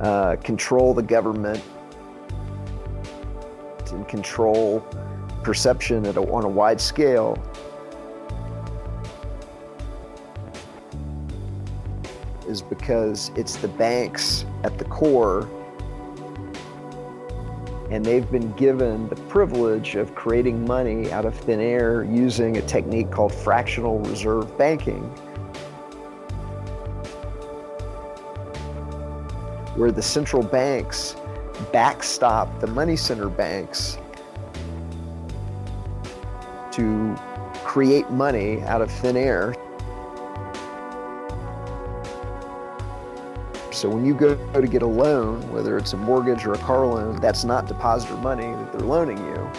uh, 0.01 0.37
control 0.37 0.93
the 0.93 1.03
government 1.03 1.63
and 3.93 4.07
control 4.09 4.81
perception 5.43 6.05
a, 6.07 6.21
on 6.21 6.45
a 6.45 6.49
wide 6.49 6.81
scale. 6.81 7.39
Is 12.49 12.63
because 12.63 13.33
it's 13.35 13.57
the 13.57 13.69
banks 13.69 14.45
at 14.63 14.79
the 14.79 14.85
core, 14.85 15.49
and 17.91 18.05
they've 18.05 18.31
been 18.31 18.53
given 18.53 19.09
the 19.09 19.17
privilege 19.17 19.97
of 19.97 20.15
creating 20.15 20.65
money 20.65 21.11
out 21.11 21.25
of 21.25 21.35
thin 21.35 21.59
air 21.59 22.05
using 22.05 22.57
a 22.57 22.63
technique 22.63 23.11
called 23.11 23.35
fractional 23.35 23.99
reserve 24.01 24.57
banking 24.57 25.13
where 29.77 29.93
the 29.93 30.03
central 30.03 30.43
banks 30.43 31.17
backstop 31.73 32.61
the 32.61 32.67
money 32.67 32.97
center 32.97 33.29
banks 33.29 33.99
to 36.73 37.15
create 37.65 38.11
money 38.11 38.63
out 38.63 38.83
of 38.83 38.91
thin 38.91 39.17
air. 39.17 39.55
So 43.71 43.91
when 43.91 44.07
you 44.07 44.15
go 44.15 44.35
to 44.59 44.67
get 44.67 44.81
a 44.81 44.87
loan, 44.87 45.51
whether 45.53 45.77
it's 45.77 45.93
a 45.93 45.97
mortgage 45.99 46.47
or 46.47 46.55
a 46.55 46.59
car 46.59 46.87
loan, 46.87 47.21
that's 47.21 47.45
not 47.45 47.67
depositor 47.67 48.17
money 48.17 48.47
that 48.47 48.73
they're 48.73 48.81
loaning 48.81 49.19
you. 49.19 49.51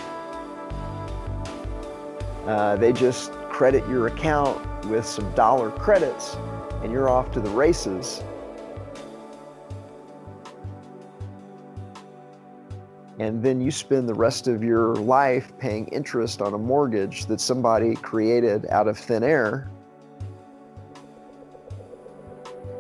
Uh, 2.48 2.76
they 2.77 2.91
just 2.91 3.31
credit 3.49 3.88
your 3.88 4.07
account 4.07 4.85
with 4.85 5.06
some 5.06 5.30
dollar 5.34 5.69
credits 5.69 6.38
and 6.81 6.91
you're 6.91 7.10
off 7.10 7.31
to 7.31 7.39
the 7.39 7.49
races 7.49 8.23
and 13.19 13.41
then 13.41 13.60
you 13.60 13.72
spend 13.72 14.07
the 14.07 14.14
rest 14.14 14.48
of 14.48 14.64
your 14.64 14.95
life 14.95 15.52
paying 15.57 15.88
interest 15.88 16.41
on 16.41 16.53
a 16.53 16.57
mortgage 16.57 17.26
that 17.26 17.41
somebody 17.41 17.95
created 17.95 18.68
out 18.68 18.88
of 18.88 18.98
thin 18.98 19.23
air. 19.23 19.72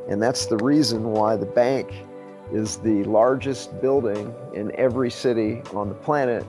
And 0.07 0.21
that's 0.21 0.45
the 0.45 0.57
reason 0.57 1.03
why 1.03 1.35
the 1.35 1.45
bank 1.45 1.91
is 2.53 2.77
the 2.77 3.03
largest 3.05 3.81
building 3.81 4.33
in 4.53 4.71
every 4.75 5.09
city 5.09 5.61
on 5.73 5.89
the 5.89 5.95
planet 5.95 6.45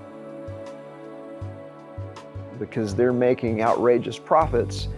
because 2.58 2.94
they're 2.94 3.12
making 3.12 3.62
outrageous 3.62 4.18
profits 4.18 4.88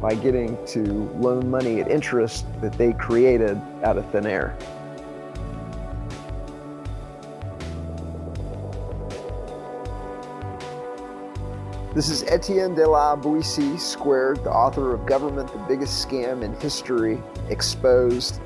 by 0.00 0.14
getting 0.14 0.64
to 0.66 1.10
loan 1.20 1.50
money 1.50 1.80
at 1.80 1.90
interest 1.90 2.44
that 2.60 2.72
they 2.78 2.92
created 2.92 3.60
out 3.82 3.96
of 3.96 4.10
thin 4.10 4.26
air. 4.26 4.56
This 11.94 12.08
is 12.08 12.22
Etienne 12.22 12.74
de 12.74 12.88
la 12.88 13.14
Boetie 13.16 13.78
Squared, 13.78 14.42
the 14.44 14.50
author 14.50 14.94
of 14.94 15.04
Government, 15.04 15.52
the 15.52 15.58
Biggest 15.58 16.08
Scam 16.08 16.42
in 16.42 16.54
History, 16.54 17.22
Exposed. 17.50 18.40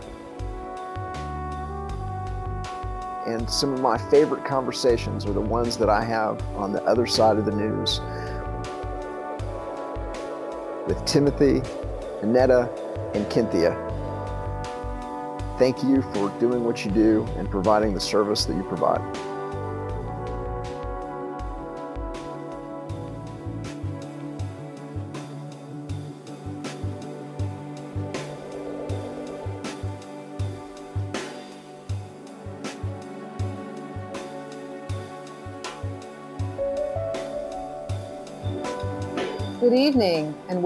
And 3.25 3.49
some 3.49 3.73
of 3.73 3.81
my 3.81 3.99
favorite 4.11 4.45
conversations 4.45 5.27
are 5.27 5.33
the 5.33 5.41
ones 5.41 5.77
that 5.77 5.89
I 5.89 6.03
have 6.03 6.43
on 6.57 6.73
the 6.73 6.83
other 6.87 7.07
side 7.07 7.39
of 7.39 7.45
the 7.45 7.53
news 7.53 8.01
with 10.89 11.05
Timothy, 11.05 11.63
Annetta, 12.23 12.69
and 13.15 13.27
Kynthea. 13.27 13.77
Thank 15.57 15.85
you 15.85 16.03
for 16.13 16.31
doing 16.41 16.65
what 16.65 16.85
you 16.85 16.91
do 16.91 17.25
and 17.37 17.49
providing 17.49 17.95
the 17.95 18.01
service 18.01 18.45
that 18.47 18.57
you 18.57 18.65
provide. 18.65 19.36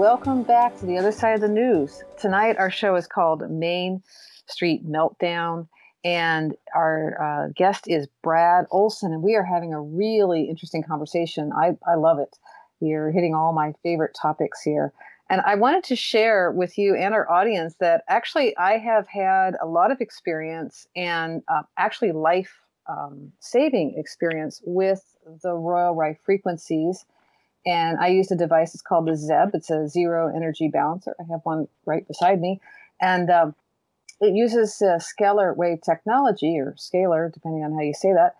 Welcome 0.01 0.41
back 0.41 0.79
to 0.79 0.87
the 0.87 0.97
other 0.97 1.11
side 1.11 1.35
of 1.35 1.41
the 1.41 1.47
news. 1.47 2.03
Tonight, 2.19 2.57
our 2.57 2.71
show 2.71 2.95
is 2.95 3.05
called 3.05 3.47
Main 3.51 4.01
Street 4.47 4.83
Meltdown, 4.83 5.67
and 6.03 6.55
our 6.73 7.21
uh, 7.21 7.53
guest 7.55 7.83
is 7.85 8.07
Brad 8.23 8.65
Olsen, 8.71 9.13
and 9.13 9.21
we 9.21 9.35
are 9.35 9.43
having 9.43 9.75
a 9.75 9.79
really 9.79 10.49
interesting 10.49 10.81
conversation. 10.81 11.51
I, 11.53 11.77
I 11.87 11.93
love 11.97 12.17
it. 12.17 12.35
You're 12.79 13.11
hitting 13.11 13.35
all 13.35 13.53
my 13.53 13.75
favorite 13.83 14.17
topics 14.19 14.63
here. 14.63 14.91
And 15.29 15.41
I 15.41 15.53
wanted 15.53 15.83
to 15.83 15.95
share 15.95 16.49
with 16.49 16.79
you 16.79 16.95
and 16.95 17.13
our 17.13 17.31
audience 17.31 17.75
that 17.79 18.03
actually 18.09 18.57
I 18.57 18.79
have 18.79 19.07
had 19.07 19.53
a 19.61 19.67
lot 19.67 19.91
of 19.91 20.01
experience 20.01 20.87
and 20.95 21.43
uh, 21.47 21.61
actually 21.77 22.11
life 22.11 22.57
um, 22.89 23.31
saving 23.39 23.93
experience 23.97 24.63
with 24.65 25.15
the 25.43 25.53
Royal 25.53 25.93
Rife 25.93 26.17
frequencies 26.25 27.05
and 27.65 27.99
I 27.99 28.07
use 28.07 28.31
a 28.31 28.35
device. 28.35 28.73
It's 28.73 28.81
called 28.81 29.07
the 29.07 29.11
ZEB. 29.11 29.55
It's 29.55 29.69
a 29.69 29.87
zero 29.87 30.33
energy 30.35 30.67
balancer. 30.67 31.15
I 31.19 31.23
have 31.31 31.41
one 31.43 31.67
right 31.85 32.07
beside 32.07 32.41
me, 32.41 32.59
and 32.99 33.29
um, 33.29 33.55
it 34.19 34.33
uses 34.35 34.81
uh, 34.81 34.99
scalar 34.99 35.55
wave 35.55 35.81
technology 35.81 36.57
or 36.59 36.75
scalar, 36.77 37.31
depending 37.31 37.63
on 37.63 37.73
how 37.73 37.81
you 37.81 37.93
say 37.93 38.13
that, 38.13 38.35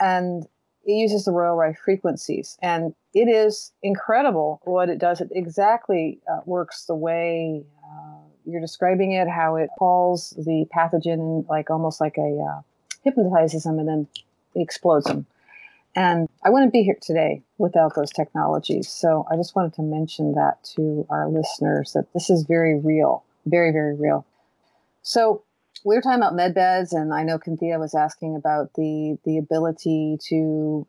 and 0.00 0.46
it 0.84 0.92
uses 0.92 1.24
the 1.24 1.32
Royal 1.32 1.56
Rife 1.56 1.78
frequencies, 1.84 2.58
and 2.62 2.94
it 3.12 3.28
is 3.28 3.72
incredible 3.82 4.60
what 4.64 4.88
it 4.88 4.98
does. 4.98 5.20
It 5.20 5.30
exactly 5.32 6.20
uh, 6.30 6.40
works 6.44 6.84
the 6.84 6.94
way 6.94 7.64
uh, 7.84 8.18
you're 8.44 8.60
describing 8.60 9.12
it. 9.12 9.28
How 9.28 9.56
it 9.56 9.70
calls 9.78 10.30
the 10.30 10.66
pathogen, 10.74 11.48
like 11.48 11.70
almost 11.70 12.00
like 12.00 12.18
a 12.18 12.38
uh, 12.38 12.60
hypnotizes 13.02 13.64
them, 13.64 13.78
and 13.78 13.88
then 13.88 14.08
explodes 14.54 15.06
them. 15.06 15.26
And 15.96 16.28
I 16.44 16.50
wouldn't 16.50 16.74
be 16.74 16.82
here 16.82 16.98
today 17.00 17.42
without 17.56 17.94
those 17.96 18.10
technologies. 18.10 18.88
So 18.90 19.26
I 19.32 19.36
just 19.36 19.56
wanted 19.56 19.72
to 19.74 19.82
mention 19.82 20.34
that 20.34 20.62
to 20.76 21.06
our 21.08 21.26
listeners 21.26 21.92
that 21.94 22.12
this 22.12 22.28
is 22.28 22.44
very 22.46 22.78
real, 22.78 23.24
very, 23.46 23.72
very 23.72 23.96
real. 23.96 24.26
So 25.00 25.42
we 25.86 25.94
were 25.94 26.02
talking 26.02 26.18
about 26.20 26.34
med 26.34 26.54
beds, 26.54 26.92
and 26.92 27.14
I 27.14 27.22
know 27.22 27.38
Kynthea 27.38 27.80
was 27.80 27.94
asking 27.94 28.36
about 28.36 28.74
the 28.74 29.16
the 29.24 29.38
ability 29.38 30.18
to 30.28 30.86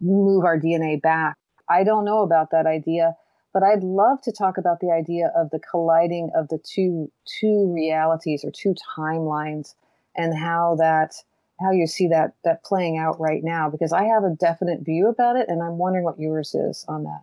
move 0.00 0.44
our 0.44 0.58
DNA 0.58 1.02
back. 1.02 1.36
I 1.68 1.82
don't 1.82 2.04
know 2.04 2.22
about 2.22 2.52
that 2.52 2.66
idea, 2.66 3.16
but 3.52 3.64
I'd 3.64 3.82
love 3.82 4.22
to 4.22 4.32
talk 4.32 4.56
about 4.56 4.78
the 4.78 4.92
idea 4.92 5.32
of 5.34 5.50
the 5.50 5.58
colliding 5.58 6.30
of 6.36 6.46
the 6.48 6.58
two 6.58 7.10
two 7.40 7.72
realities 7.74 8.44
or 8.44 8.52
two 8.52 8.74
timelines 8.96 9.74
and 10.14 10.36
how 10.38 10.76
that 10.78 11.14
how 11.60 11.72
you 11.72 11.86
see 11.86 12.08
that 12.08 12.34
that 12.44 12.64
playing 12.64 12.98
out 12.98 13.20
right 13.20 13.42
now 13.42 13.68
because 13.68 13.92
I 13.92 14.04
have 14.04 14.24
a 14.24 14.36
definite 14.38 14.80
view 14.80 15.08
about 15.08 15.36
it 15.36 15.48
and 15.48 15.62
I'm 15.62 15.78
wondering 15.78 16.04
what 16.04 16.18
yours 16.18 16.54
is 16.54 16.84
on 16.88 17.04
that. 17.04 17.22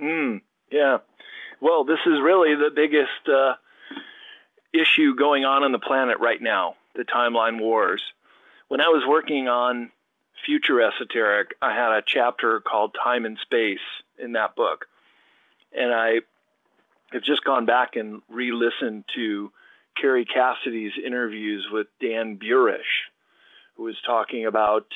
Mm, 0.00 0.40
yeah. 0.70 0.98
Well, 1.60 1.84
this 1.84 2.00
is 2.06 2.20
really 2.20 2.54
the 2.54 2.70
biggest 2.74 3.28
uh, 3.28 3.54
issue 4.72 5.14
going 5.14 5.44
on 5.44 5.62
on 5.62 5.72
the 5.72 5.78
planet 5.78 6.18
right 6.20 6.40
now, 6.40 6.74
the 6.94 7.04
timeline 7.04 7.60
wars. 7.60 8.02
When 8.68 8.80
I 8.80 8.88
was 8.88 9.04
working 9.06 9.48
on 9.48 9.90
Future 10.44 10.80
Esoteric, 10.80 11.54
I 11.62 11.74
had 11.74 11.92
a 11.92 12.02
chapter 12.04 12.60
called 12.60 12.96
Time 13.02 13.24
and 13.24 13.38
Space 13.38 13.78
in 14.18 14.32
that 14.32 14.56
book. 14.56 14.86
And 15.76 15.92
I 15.92 16.20
have 17.12 17.22
just 17.22 17.44
gone 17.44 17.66
back 17.66 17.96
and 17.96 18.20
re-listened 18.28 19.04
to 19.14 19.52
Kerry 19.96 20.24
Cassidy's 20.24 20.92
interviews 21.02 21.68
with 21.70 21.86
Dan 22.00 22.36
Burisch, 22.36 23.08
who 23.76 23.84
was 23.84 23.96
talking 24.06 24.46
about 24.46 24.86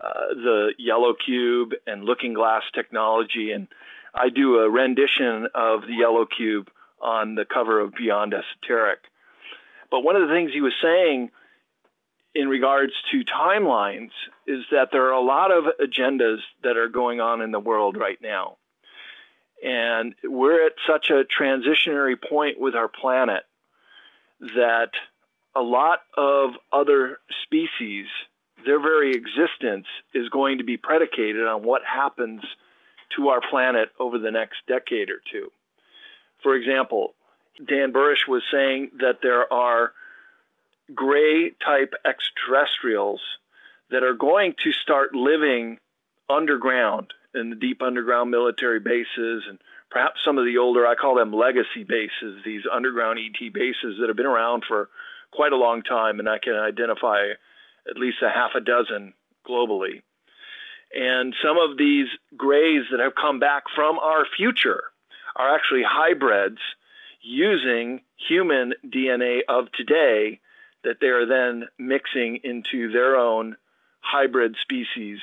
uh, 0.00 0.34
the 0.34 0.74
yellow 0.78 1.14
cube 1.14 1.72
and 1.86 2.04
looking 2.04 2.34
glass 2.34 2.62
technology. 2.74 3.52
And 3.52 3.68
I 4.14 4.28
do 4.28 4.58
a 4.58 4.70
rendition 4.70 5.48
of 5.54 5.82
the 5.82 5.94
yellow 5.94 6.26
cube 6.26 6.68
on 7.00 7.34
the 7.34 7.44
cover 7.44 7.80
of 7.80 7.94
Beyond 7.94 8.34
Esoteric. 8.34 9.00
But 9.90 10.02
one 10.02 10.16
of 10.16 10.26
the 10.26 10.34
things 10.34 10.52
he 10.52 10.60
was 10.60 10.72
saying 10.82 11.30
in 12.34 12.48
regards 12.48 12.92
to 13.12 13.24
timelines 13.24 14.10
is 14.46 14.64
that 14.72 14.88
there 14.90 15.06
are 15.06 15.12
a 15.12 15.20
lot 15.20 15.52
of 15.52 15.64
agendas 15.80 16.38
that 16.62 16.76
are 16.76 16.88
going 16.88 17.20
on 17.20 17.40
in 17.40 17.52
the 17.52 17.60
world 17.60 17.96
right 17.96 18.18
now. 18.20 18.56
And 19.64 20.14
we're 20.24 20.66
at 20.66 20.72
such 20.86 21.10
a 21.10 21.24
transitionary 21.24 22.16
point 22.20 22.58
with 22.58 22.74
our 22.74 22.88
planet 22.88 23.44
that 24.40 24.90
a 25.56 25.62
lot 25.62 26.00
of 26.16 26.50
other 26.72 27.18
species, 27.42 28.06
their 28.64 28.80
very 28.80 29.12
existence 29.12 29.86
is 30.12 30.28
going 30.28 30.58
to 30.58 30.64
be 30.64 30.76
predicated 30.76 31.46
on 31.46 31.62
what 31.62 31.82
happens 31.84 32.42
to 33.16 33.28
our 33.28 33.40
planet 33.40 33.90
over 33.98 34.18
the 34.18 34.30
next 34.30 34.58
decade 34.66 35.10
or 35.10 35.20
two. 35.30 35.50
For 36.42 36.54
example, 36.54 37.14
Dan 37.64 37.92
Burisch 37.92 38.26
was 38.26 38.42
saying 38.50 38.90
that 38.98 39.18
there 39.22 39.52
are 39.52 39.92
gray 40.94 41.50
type 41.50 41.94
extraterrestrials 42.04 43.20
that 43.90 44.02
are 44.02 44.14
going 44.14 44.54
to 44.64 44.72
start 44.72 45.14
living 45.14 45.78
underground 46.28 47.12
in 47.34 47.50
the 47.50 47.56
deep 47.56 47.82
underground 47.82 48.30
military 48.30 48.80
bases 48.80 49.44
and 49.48 49.58
perhaps 49.90 50.20
some 50.24 50.38
of 50.38 50.44
the 50.44 50.58
older, 50.58 50.86
I 50.86 50.96
call 50.96 51.14
them 51.14 51.32
legacy 51.32 51.84
bases, 51.84 52.42
these 52.44 52.62
underground 52.70 53.18
ET 53.18 53.52
bases 53.52 53.98
that 54.00 54.08
have 54.08 54.16
been 54.16 54.26
around 54.26 54.64
for 54.66 54.88
quite 55.34 55.52
a 55.52 55.56
long 55.56 55.82
time, 55.82 56.18
and 56.18 56.28
I 56.28 56.38
can 56.38 56.54
identify 56.54 57.30
at 57.88 57.96
least 57.96 58.18
a 58.22 58.30
half 58.30 58.52
a 58.54 58.60
dozen 58.60 59.14
globally. 59.48 60.02
And 60.94 61.34
some 61.42 61.58
of 61.58 61.76
these 61.76 62.06
grays 62.36 62.84
that 62.90 63.00
have 63.00 63.14
come 63.14 63.40
back 63.40 63.64
from 63.74 63.98
our 63.98 64.24
future 64.36 64.84
are 65.36 65.54
actually 65.54 65.82
hybrids 65.82 66.58
using 67.20 68.02
human 68.16 68.74
DNA 68.86 69.40
of 69.48 69.72
today 69.72 70.40
that 70.84 70.98
they 71.00 71.08
are 71.08 71.26
then 71.26 71.68
mixing 71.78 72.40
into 72.44 72.92
their 72.92 73.16
own 73.16 73.56
hybrid 74.00 74.54
species 74.60 75.18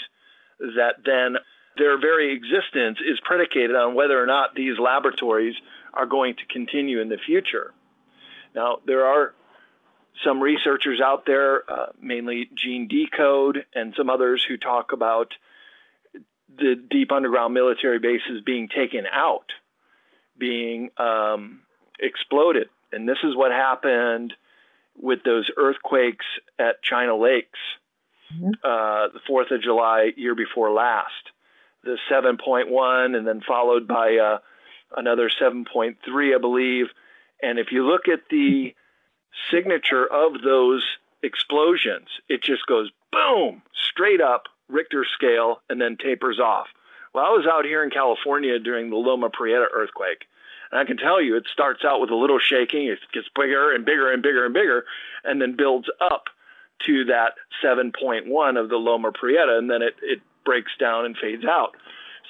that 0.60 0.96
then 1.06 1.38
their 1.78 2.00
very 2.00 2.34
existence 2.34 3.00
is 3.06 3.20
predicated 3.24 3.76
on 3.76 3.96
whether 3.96 4.22
or 4.22 4.26
not 4.26 4.56
these 4.56 4.78
laboratories 4.78 5.56
are 5.94 6.06
going 6.06 6.36
to 6.36 6.46
continue 6.46 7.00
in 7.00 7.10
the 7.10 7.18
future. 7.18 7.74
Now, 8.54 8.80
there 8.86 9.06
are 9.06 9.34
some 10.24 10.42
researchers 10.42 11.00
out 11.02 11.26
there, 11.26 11.70
uh, 11.72 11.88
mainly 12.00 12.50
Gene 12.56 12.88
Decode 12.88 13.66
and 13.74 13.94
some 13.98 14.10
others 14.10 14.44
who 14.48 14.58
talk 14.58 14.92
about 14.92 15.34
the 16.58 16.76
deep 16.76 17.12
underground 17.12 17.54
military 17.54 18.00
bases 18.00 18.42
being 18.46 18.68
taken 18.68 19.06
out, 19.12 19.52
being 20.38 20.90
um, 20.98 21.62
exploded. 22.00 22.68
And 22.92 23.08
this 23.08 23.20
is 23.24 23.36
what 23.36 23.52
happened 23.52 24.34
with 24.98 25.24
those 25.24 25.50
earthquakes 25.58 26.26
at 26.60 26.84
China 26.84 27.16
Lakes, 27.16 27.60
mm-hmm. 28.34 28.50
uh, 28.64 29.08
the 29.14 29.22
4th 29.30 29.56
of 29.56 29.62
July, 29.62 30.12
year 30.18 30.36
before 30.36 30.72
last. 30.72 31.32
The 31.84 31.98
7.1, 32.12 33.18
and 33.18 33.26
then 33.26 33.42
followed 33.48 33.88
by 33.88 34.18
uh, 34.18 34.38
another 34.96 35.32
7.3, 35.42 35.96
I 36.36 36.38
believe. 36.38 36.88
And 37.42 37.58
if 37.58 37.72
you 37.72 37.88
look 37.88 38.08
at 38.08 38.20
the 38.30 38.76
signature 39.52 40.06
of 40.06 40.42
those 40.44 40.84
explosions, 41.24 42.08
it 42.30 42.44
just 42.44 42.66
goes 42.68 42.92
boom, 43.12 43.62
straight 43.90 44.22
up, 44.22 44.44
Richter 44.70 45.06
scale, 45.06 45.62
and 45.70 45.82
then 45.82 45.98
tapers 45.98 46.40
off. 46.40 46.68
Well, 47.14 47.26
I 47.26 47.30
was 47.30 47.46
out 47.46 47.66
here 47.66 47.84
in 47.84 47.90
California 47.90 48.58
during 48.60 48.90
the 48.90 48.96
Loma 48.96 49.30
Prieta 49.30 49.68
earthquake, 49.74 50.26
and 50.72 50.80
I 50.80 50.86
can 50.86 50.98
tell 50.98 51.22
you 51.22 51.36
it 51.36 51.48
starts 51.52 51.84
out 51.84 52.00
with 52.00 52.10
a 52.10 52.16
little 52.16 52.40
shaking, 52.40 52.88
it 52.88 53.00
gets 53.14 53.28
bigger 53.36 53.74
and 53.74 53.86
bigger 53.86 54.12
and 54.12 54.24
bigger 54.24 54.46
and 54.46 54.54
bigger, 54.54 54.86
and 55.24 55.42
then 55.42 55.56
builds 55.58 55.90
up 56.00 56.26
to 56.86 57.06
that 57.06 57.34
7.1 57.64 58.60
of 58.60 58.70
the 58.70 58.78
Loma 58.78 59.12
Prieta, 59.12 59.58
and 59.58 59.70
then 59.70 59.82
it, 59.82 59.96
it 60.02 60.22
breaks 60.46 60.72
down 60.80 61.06
and 61.06 61.18
fades 61.18 61.46
out. 61.46 61.76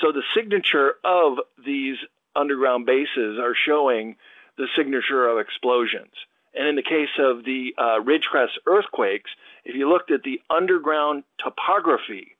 So 0.01 0.11
the 0.11 0.23
signature 0.35 0.95
of 1.03 1.37
these 1.63 1.97
underground 2.35 2.85
bases 2.85 3.37
are 3.39 3.55
showing 3.55 4.15
the 4.57 4.67
signature 4.75 5.27
of 5.27 5.37
explosions. 5.39 6.11
And 6.53 6.67
in 6.67 6.75
the 6.75 6.83
case 6.83 7.09
of 7.17 7.45
the 7.45 7.73
uh, 7.77 7.99
Ridgecrest 8.01 8.57
earthquakes, 8.65 9.31
if 9.63 9.75
you 9.75 9.89
looked 9.89 10.11
at 10.11 10.23
the 10.23 10.41
underground 10.49 11.23
topography 11.37 12.35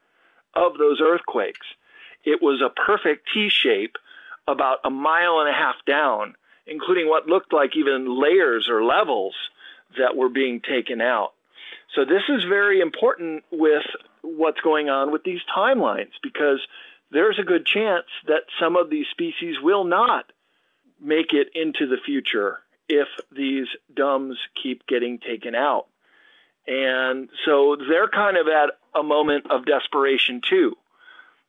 of 0.53 0.77
those 0.77 0.99
earthquakes, 1.01 1.65
it 2.23 2.41
was 2.41 2.61
a 2.61 2.69
perfect 2.69 3.29
T 3.33 3.49
shape 3.49 3.95
about 4.47 4.79
a 4.83 4.89
mile 4.89 5.39
and 5.39 5.49
a 5.49 5.53
half 5.53 5.75
down, 5.85 6.35
including 6.67 7.07
what 7.07 7.27
looked 7.27 7.53
like 7.53 7.75
even 7.75 8.19
layers 8.21 8.67
or 8.69 8.83
levels 8.83 9.35
that 9.97 10.15
were 10.15 10.29
being 10.29 10.61
taken 10.61 10.99
out. 10.99 11.33
So 11.95 12.05
this 12.05 12.23
is 12.29 12.43
very 12.43 12.79
important 12.79 13.43
with 13.51 13.85
what's 14.21 14.61
going 14.61 14.89
on 14.89 15.11
with 15.11 15.23
these 15.23 15.41
timelines 15.55 16.11
because 16.21 16.59
there's 17.11 17.39
a 17.39 17.43
good 17.43 17.65
chance 17.65 18.05
that 18.27 18.43
some 18.59 18.75
of 18.75 18.89
these 18.89 19.07
species 19.07 19.57
will 19.61 19.83
not 19.83 20.31
make 21.01 21.33
it 21.33 21.49
into 21.55 21.87
the 21.87 21.97
future 21.97 22.59
if 22.91 23.07
these 23.31 23.67
DUMBs 23.93 24.35
keep 24.61 24.85
getting 24.85 25.19
taken 25.19 25.55
out. 25.55 25.87
And 26.67 27.29
so 27.45 27.75
they're 27.75 28.09
kind 28.09 28.37
of 28.37 28.47
at 28.47 28.71
a 28.93 29.01
moment 29.01 29.49
of 29.49 29.65
desperation 29.65 30.41
too. 30.47 30.75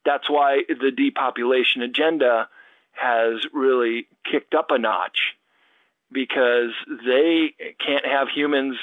That's 0.04 0.30
why 0.30 0.62
the 0.68 0.90
depopulation 0.90 1.82
agenda 1.82 2.48
has 2.92 3.46
really 3.52 4.06
kicked 4.30 4.54
up 4.54 4.70
a 4.70 4.78
notch 4.78 5.36
because 6.10 6.70
they 7.06 7.54
can't 7.84 8.06
have 8.06 8.28
humans 8.28 8.76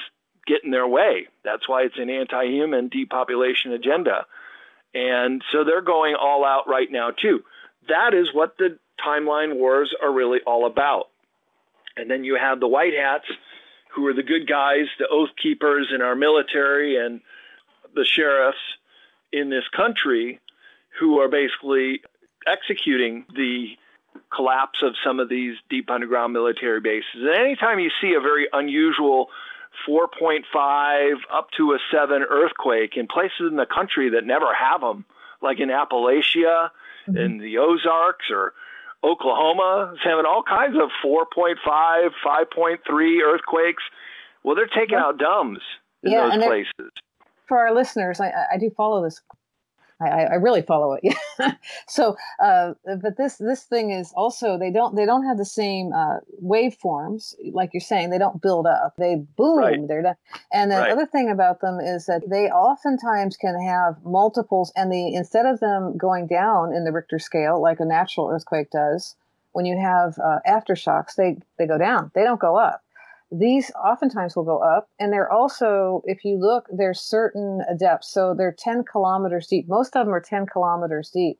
get 0.46 0.64
in 0.64 0.72
their 0.72 0.88
way. 0.88 1.28
That's 1.44 1.68
why 1.68 1.84
it's 1.84 1.98
an 1.98 2.10
anti 2.10 2.46
human 2.46 2.90
depopulation 2.90 3.72
agenda. 3.72 4.26
And 4.94 5.44
so 5.52 5.64
they're 5.64 5.82
going 5.82 6.16
all 6.16 6.44
out 6.44 6.68
right 6.68 6.92
now, 6.92 7.12
too. 7.12 7.44
That 7.88 8.14
is 8.14 8.34
what 8.34 8.58
the 8.58 8.80
timeline 9.06 9.56
wars 9.56 9.94
are 10.02 10.12
really 10.12 10.40
all 10.46 10.66
about. 10.66 11.10
And 12.00 12.10
then 12.10 12.24
you 12.24 12.36
have 12.36 12.60
the 12.60 12.68
white 12.68 12.94
hats, 12.94 13.26
who 13.94 14.08
are 14.08 14.14
the 14.14 14.24
good 14.24 14.48
guys, 14.48 14.86
the 15.00 15.08
oath 15.08 15.30
keepers 15.42 15.88
in 15.94 16.02
our 16.02 16.16
military 16.16 16.98
and 16.98 17.22
the 17.96 18.06
sheriffs 18.06 18.58
in 19.32 19.50
this 19.50 19.68
country, 19.76 20.40
who 21.00 21.20
are 21.20 21.28
basically 21.28 22.02
executing 22.48 23.26
the 23.36 23.78
collapse 24.34 24.82
of 24.82 24.94
some 25.04 25.20
of 25.20 25.30
these 25.30 25.56
deep 25.70 25.90
underground 25.90 26.34
military 26.34 26.82
bases. 26.82 27.16
And 27.16 27.30
anytime 27.30 27.80
you 27.80 27.90
see 28.02 28.14
a 28.14 28.22
very 28.22 28.48
unusual 28.54 29.30
4.5 29.88 31.16
up 31.32 31.52
to 31.58 31.74
a 31.74 31.80
7 31.92 32.24
earthquake 32.24 32.98
in 32.98 33.08
places 33.08 33.42
in 33.50 33.56
the 33.56 33.66
country 33.66 34.10
that 34.12 34.26
never 34.26 34.54
have 34.54 34.82
them, 34.82 35.06
like 35.42 35.60
in 35.60 35.70
Appalachia, 35.70 36.70
mm-hmm. 37.08 37.18
in 37.18 37.38
the 37.38 37.58
Ozarks, 37.58 38.30
or 38.32 38.54
Oklahoma 39.04 39.94
is 39.94 40.00
having 40.04 40.26
all 40.26 40.44
kinds 40.44 40.76
of 40.76 40.90
4.5, 41.04 41.56
5.3 42.26 43.22
earthquakes. 43.24 43.84
Well, 44.44 44.56
they're 44.56 44.68
taking 44.68 44.98
yeah. 44.98 45.06
out 45.06 45.18
DUMBs 45.18 45.62
in 46.04 46.12
yeah, 46.12 46.30
those 46.30 46.46
places. 46.46 46.92
For 47.48 47.58
our 47.58 47.74
listeners, 47.74 48.20
I, 48.20 48.32
I 48.54 48.58
do 48.58 48.70
follow 48.70 49.04
this 49.04 49.22
I, 50.02 50.24
I 50.24 50.36
really 50.36 50.62
follow 50.62 50.98
it. 51.02 51.16
so, 51.88 52.16
uh, 52.42 52.74
but 53.02 53.18
this 53.18 53.36
this 53.36 53.64
thing 53.64 53.92
is 53.92 54.14
also 54.16 54.58
they 54.58 54.72
don't 54.72 54.96
they 54.96 55.06
don't 55.06 55.26
have 55.26 55.38
the 55.38 55.46
same 55.46 55.92
uh, 55.94 56.20
waveforms 56.42 57.36
like 57.52 57.72
you're 57.74 57.82
saying. 57.82 58.10
They 58.10 58.18
don't 58.18 58.42
build 58.42 58.66
up. 58.66 58.96
They 58.98 59.16
boom. 59.36 59.60
Right. 59.60 59.88
They're 59.88 60.02
done. 60.02 60.16
And 60.54 60.72
the 60.72 60.78
right. 60.78 60.92
other 60.92 61.06
thing 61.06 61.30
about 61.30 61.62
them 61.62 61.80
is 61.80 62.06
that 62.06 62.30
they 62.30 62.50
oftentimes 62.50 63.36
can 63.36 63.60
have 63.62 64.04
multiples, 64.06 64.72
and 64.76 64.92
the 64.92 65.14
instead 65.14 65.46
of 65.46 65.60
them 65.60 65.98
going 65.98 66.28
down 66.28 66.74
in 66.74 66.86
the 66.86 66.92
Richter 66.92 67.20
scale 67.20 67.62
like 67.62 67.80
a 67.80 67.86
natural 67.86 68.30
earthquake 68.30 68.72
does, 68.72 69.16
when 69.52 69.66
you 69.66 69.78
have 69.78 70.18
uh, 70.20 70.40
aftershocks, 70.48 71.16
they 71.16 71.38
they 71.58 71.68
go 71.68 71.78
down. 71.78 72.12
They 72.16 72.24
don't 72.24 72.40
go 72.40 72.58
up 72.58 72.82
these 73.32 73.72
oftentimes 73.72 74.36
will 74.36 74.44
go 74.44 74.58
up 74.58 74.90
and 75.00 75.14
they're 75.14 75.32
also 75.32 76.02
if 76.06 76.26
you 76.26 76.38
look 76.38 76.66
there's 76.72 77.00
certain 77.00 77.62
depths. 77.78 78.12
So 78.12 78.34
they're 78.34 78.56
10 78.58 78.84
kilometers 78.86 79.48
deep. 79.48 79.68
Most 79.68 79.96
of 79.96 80.06
them 80.06 80.14
are 80.14 80.22
10 80.22 80.48
kilometers 80.48 81.10
deep. 81.10 81.40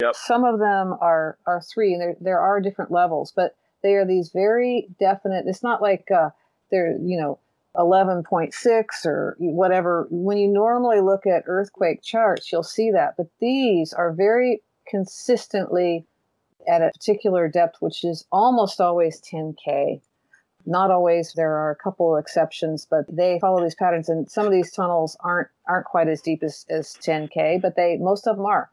Yep. 0.00 0.14
some 0.14 0.44
of 0.44 0.60
them 0.60 0.94
are 1.00 1.38
are 1.46 1.60
three 1.60 1.92
and 1.92 2.00
there, 2.00 2.16
there 2.20 2.38
are 2.40 2.60
different 2.60 2.92
levels 2.92 3.32
but 3.34 3.56
they 3.82 3.94
are 3.94 4.06
these 4.06 4.30
very 4.30 4.88
definite 5.00 5.46
it's 5.48 5.62
not 5.62 5.82
like 5.82 6.08
uh, 6.10 6.30
they're 6.70 6.96
you 6.98 7.18
know 7.18 7.38
11.6 7.76 9.06
or 9.06 9.36
whatever. 9.38 10.08
When 10.10 10.38
you 10.38 10.48
normally 10.48 11.00
look 11.00 11.26
at 11.26 11.44
earthquake 11.46 12.02
charts 12.02 12.50
you'll 12.50 12.62
see 12.64 12.90
that 12.90 13.14
but 13.16 13.26
these 13.40 13.92
are 13.92 14.12
very 14.12 14.62
consistently 14.88 16.04
at 16.66 16.82
a 16.82 16.90
particular 16.90 17.46
depth 17.46 17.76
which 17.80 18.02
is 18.04 18.24
almost 18.32 18.80
always 18.80 19.20
10k 19.20 20.00
not 20.68 20.90
always. 20.90 21.32
There 21.32 21.54
are 21.54 21.70
a 21.70 21.76
couple 21.76 22.14
of 22.14 22.20
exceptions, 22.20 22.86
but 22.88 23.04
they 23.08 23.38
follow 23.40 23.62
these 23.62 23.74
patterns. 23.74 24.08
And 24.08 24.30
some 24.30 24.46
of 24.46 24.52
these 24.52 24.70
tunnels 24.70 25.16
aren't 25.20 25.48
aren't 25.66 25.86
quite 25.86 26.08
as 26.08 26.20
deep 26.20 26.42
as, 26.42 26.66
as 26.68 26.96
10k, 27.02 27.60
but 27.60 27.74
they 27.74 27.96
most 27.96 28.26
of 28.26 28.36
them 28.36 28.46
are. 28.46 28.70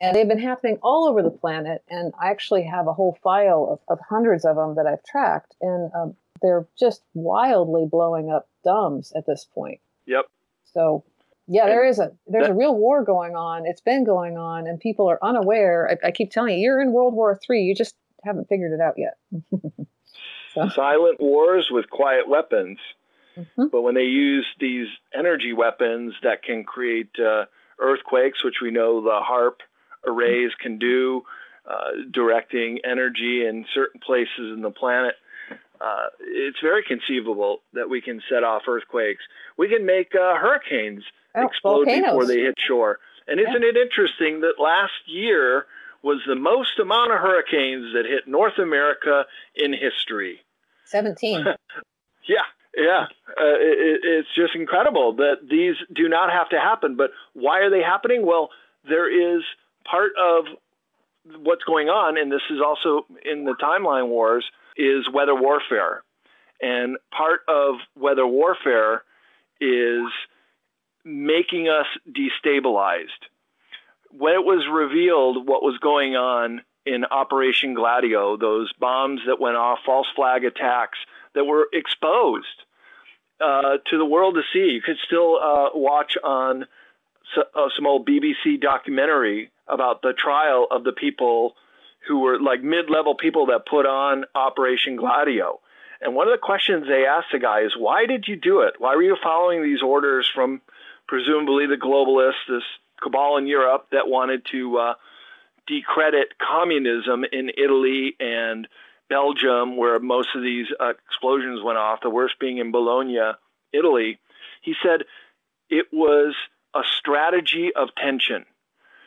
And 0.00 0.14
they've 0.14 0.28
been 0.28 0.38
happening 0.38 0.78
all 0.82 1.08
over 1.08 1.22
the 1.22 1.30
planet. 1.30 1.82
And 1.88 2.12
I 2.20 2.30
actually 2.30 2.62
have 2.64 2.86
a 2.86 2.92
whole 2.92 3.18
file 3.22 3.68
of, 3.88 3.98
of 3.98 4.04
hundreds 4.08 4.44
of 4.44 4.56
them 4.56 4.76
that 4.76 4.86
I've 4.86 5.02
tracked. 5.02 5.56
And 5.60 5.90
um, 5.92 6.14
they're 6.40 6.68
just 6.78 7.02
wildly 7.14 7.86
blowing 7.90 8.30
up 8.30 8.48
DUMBs 8.64 9.12
at 9.16 9.26
this 9.26 9.44
point. 9.52 9.80
Yep. 10.06 10.26
So 10.72 11.02
yeah, 11.48 11.66
there 11.66 11.84
is 11.84 11.98
a 11.98 12.12
there's 12.26 12.46
that, 12.46 12.52
a 12.52 12.54
real 12.54 12.76
war 12.76 13.02
going 13.02 13.34
on. 13.34 13.64
It's 13.66 13.80
been 13.80 14.04
going 14.04 14.36
on, 14.36 14.66
and 14.66 14.78
people 14.78 15.10
are 15.10 15.18
unaware. 15.22 15.98
I, 16.04 16.08
I 16.08 16.10
keep 16.10 16.30
telling 16.30 16.58
you, 16.58 16.60
you're 16.60 16.80
in 16.80 16.92
World 16.92 17.14
War 17.14 17.40
Three. 17.44 17.62
You 17.62 17.74
just 17.74 17.94
haven't 18.22 18.48
figured 18.48 18.72
it 18.72 18.80
out 18.80 18.94
yet. 18.98 19.16
silent 20.74 21.20
wars 21.20 21.68
with 21.70 21.90
quiet 21.90 22.28
weapons. 22.28 22.78
Mm-hmm. 23.36 23.66
But 23.70 23.82
when 23.82 23.94
they 23.94 24.04
use 24.04 24.46
these 24.58 24.88
energy 25.14 25.52
weapons 25.52 26.14
that 26.22 26.42
can 26.42 26.64
create 26.64 27.10
uh, 27.18 27.44
earthquakes, 27.78 28.42
which 28.44 28.56
we 28.60 28.70
know 28.70 29.00
the 29.00 29.20
HAARP 29.22 29.60
arrays 30.06 30.50
can 30.60 30.78
do, 30.78 31.22
uh, 31.68 31.90
directing 32.10 32.80
energy 32.84 33.46
in 33.46 33.66
certain 33.74 34.00
places 34.00 34.52
in 34.54 34.62
the 34.62 34.70
planet, 34.70 35.14
uh, 35.80 36.06
it's 36.20 36.58
very 36.60 36.82
conceivable 36.82 37.60
that 37.72 37.88
we 37.88 38.00
can 38.00 38.20
set 38.28 38.42
off 38.42 38.62
earthquakes. 38.66 39.22
We 39.56 39.68
can 39.68 39.86
make 39.86 40.14
uh, 40.14 40.34
hurricanes 40.36 41.04
oh, 41.34 41.46
explode 41.46 41.84
volcanoes. 41.84 42.06
before 42.06 42.26
they 42.26 42.40
hit 42.40 42.56
shore. 42.58 42.98
And 43.28 43.38
isn't 43.38 43.62
yeah. 43.62 43.68
it 43.68 43.76
interesting 43.76 44.40
that 44.40 44.54
last 44.58 45.06
year 45.06 45.66
was 46.02 46.20
the 46.26 46.34
most 46.34 46.78
amount 46.78 47.12
of 47.12 47.18
hurricanes 47.18 47.92
that 47.92 48.06
hit 48.06 48.26
North 48.26 48.58
America 48.58 49.26
in 49.54 49.72
history? 49.72 50.40
17. 50.88 51.44
yeah, 52.28 52.36
yeah. 52.76 53.06
Uh, 53.28 53.56
it, 53.58 54.00
it's 54.02 54.28
just 54.34 54.54
incredible 54.54 55.14
that 55.16 55.48
these 55.48 55.76
do 55.94 56.08
not 56.08 56.32
have 56.32 56.48
to 56.50 56.58
happen. 56.58 56.96
But 56.96 57.10
why 57.34 57.60
are 57.60 57.70
they 57.70 57.82
happening? 57.82 58.26
Well, 58.26 58.50
there 58.88 59.36
is 59.38 59.42
part 59.84 60.12
of 60.18 60.46
what's 61.42 61.64
going 61.64 61.88
on, 61.88 62.18
and 62.18 62.32
this 62.32 62.42
is 62.50 62.60
also 62.64 63.06
in 63.24 63.44
the 63.44 63.54
timeline 63.54 64.08
wars, 64.08 64.44
is 64.76 65.08
weather 65.12 65.34
warfare. 65.34 66.02
And 66.60 66.96
part 67.16 67.40
of 67.48 67.76
weather 67.96 68.26
warfare 68.26 69.02
is 69.60 70.10
making 71.04 71.68
us 71.68 71.86
destabilized. 72.08 73.28
When 74.10 74.34
it 74.34 74.44
was 74.44 74.66
revealed 74.72 75.46
what 75.46 75.62
was 75.62 75.78
going 75.80 76.16
on 76.16 76.62
in 76.88 77.04
Operation 77.04 77.74
Gladio, 77.74 78.36
those 78.36 78.72
bombs 78.80 79.20
that 79.26 79.40
went 79.40 79.56
off, 79.56 79.80
false 79.84 80.06
flag 80.16 80.44
attacks 80.44 80.98
that 81.34 81.44
were 81.44 81.68
exposed 81.72 82.46
uh, 83.40 83.76
to 83.90 83.98
the 83.98 84.04
world 84.04 84.34
to 84.36 84.42
see. 84.52 84.72
You 84.72 84.82
could 84.82 84.98
still 85.04 85.36
uh, 85.36 85.68
watch 85.74 86.16
on 86.22 86.64
uh, 87.36 87.68
some 87.76 87.86
old 87.86 88.08
BBC 88.08 88.60
documentary 88.60 89.50
about 89.68 90.02
the 90.02 90.14
trial 90.14 90.66
of 90.70 90.84
the 90.84 90.92
people 90.92 91.54
who 92.06 92.20
were 92.20 92.40
like 92.40 92.62
mid-level 92.62 93.14
people 93.14 93.46
that 93.46 93.66
put 93.66 93.86
on 93.86 94.24
Operation 94.34 94.96
Gladio. 94.96 95.60
And 96.00 96.14
one 96.14 96.28
of 96.28 96.32
the 96.32 96.38
questions 96.38 96.86
they 96.86 97.06
asked 97.06 97.32
the 97.32 97.38
guy 97.38 97.60
is, 97.62 97.76
why 97.76 98.06
did 98.06 98.28
you 98.28 98.36
do 98.36 98.60
it? 98.60 98.74
Why 98.78 98.96
were 98.96 99.02
you 99.02 99.16
following 99.22 99.62
these 99.62 99.82
orders 99.82 100.30
from 100.32 100.62
presumably 101.06 101.66
the 101.66 101.76
globalists, 101.76 102.46
this 102.48 102.62
cabal 103.02 103.36
in 103.36 103.46
Europe 103.46 103.86
that 103.92 104.08
wanted 104.08 104.46
to 104.52 104.78
uh, 104.78 104.94
decredit 105.68 106.32
communism 106.38 107.24
in 107.30 107.50
Italy 107.56 108.16
and 108.18 108.66
Belgium, 109.08 109.76
where 109.76 109.98
most 110.00 110.28
of 110.34 110.42
these 110.42 110.66
uh, 110.80 110.92
explosions 111.06 111.62
went 111.62 111.78
off, 111.78 112.00
the 112.02 112.10
worst 112.10 112.38
being 112.40 112.58
in 112.58 112.72
Bologna, 112.72 113.18
Italy? 113.72 114.18
He 114.62 114.74
said 114.82 115.04
it 115.70 115.86
was 115.92 116.34
a 116.74 116.82
strategy 116.98 117.70
of 117.74 117.88
tension, 117.94 118.44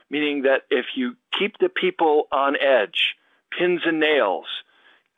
meaning 0.09 0.43
that 0.43 0.63
if 0.69 0.85
you 0.95 1.15
keep 1.37 1.57
the 1.57 1.69
people 1.69 2.27
on 2.31 2.55
edge, 2.55 3.15
pins 3.57 3.81
and 3.85 3.99
nails, 3.99 4.45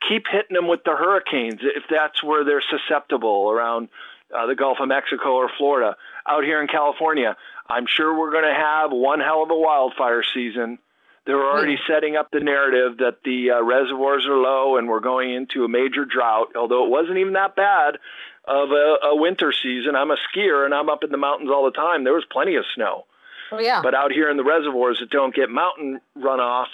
keep 0.08 0.26
hitting 0.30 0.54
them 0.54 0.68
with 0.68 0.84
the 0.84 0.96
hurricanes 0.96 1.60
if 1.62 1.84
that's 1.90 2.22
where 2.22 2.44
they're 2.44 2.62
susceptible 2.62 3.50
around 3.50 3.88
uh, 4.34 4.46
the 4.46 4.54
Gulf 4.54 4.78
of 4.80 4.88
Mexico 4.88 5.34
or 5.34 5.50
Florida. 5.56 5.96
Out 6.26 6.44
here 6.44 6.60
in 6.60 6.68
California, 6.68 7.36
I'm 7.68 7.86
sure 7.86 8.18
we're 8.18 8.32
going 8.32 8.44
to 8.44 8.54
have 8.54 8.90
one 8.90 9.20
hell 9.20 9.42
of 9.42 9.50
a 9.50 9.58
wildfire 9.58 10.22
season. 10.34 10.78
They're 11.26 11.42
already 11.42 11.78
setting 11.88 12.16
up 12.16 12.30
the 12.30 12.40
narrative 12.40 12.98
that 12.98 13.22
the 13.24 13.52
uh, 13.52 13.62
reservoirs 13.62 14.26
are 14.26 14.36
low 14.36 14.76
and 14.76 14.88
we're 14.88 15.00
going 15.00 15.32
into 15.32 15.64
a 15.64 15.68
major 15.68 16.04
drought, 16.04 16.48
although 16.54 16.84
it 16.84 16.90
wasn't 16.90 17.16
even 17.16 17.32
that 17.32 17.56
bad 17.56 17.96
of 18.44 18.70
a, 18.70 18.96
a 19.04 19.16
winter 19.16 19.50
season. 19.50 19.96
I'm 19.96 20.10
a 20.10 20.16
skier 20.16 20.66
and 20.66 20.74
I'm 20.74 20.90
up 20.90 21.02
in 21.02 21.10
the 21.10 21.16
mountains 21.16 21.50
all 21.50 21.64
the 21.64 21.70
time. 21.70 22.04
There 22.04 22.12
was 22.12 22.26
plenty 22.30 22.56
of 22.56 22.64
snow. 22.74 23.06
Oh, 23.52 23.58
yeah. 23.58 23.80
But 23.82 23.94
out 23.94 24.12
here 24.12 24.30
in 24.30 24.36
the 24.36 24.44
reservoirs 24.44 24.98
that 25.00 25.10
don't 25.10 25.34
get 25.34 25.48
mountain 25.48 26.00
runoff, 26.16 26.66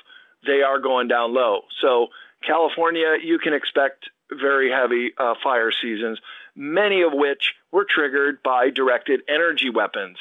they 0.45 0.63
are 0.63 0.81
going 0.81 1.07
down 1.07 1.33
low. 1.33 1.63
So 1.81 2.09
California, 2.45 3.19
you 3.23 3.39
can 3.39 3.55
expect 3.55 4.11
very 4.33 4.71
heavy 4.71 5.13
uh, 5.17 5.35
fire 5.43 5.71
seasons, 5.71 6.19
many 6.57 7.03
of 7.03 7.13
which 7.13 7.55
were 7.71 7.87
triggered 7.89 8.43
by 8.43 8.71
directed 8.71 9.21
energy 9.29 9.71
weapons. 9.71 10.19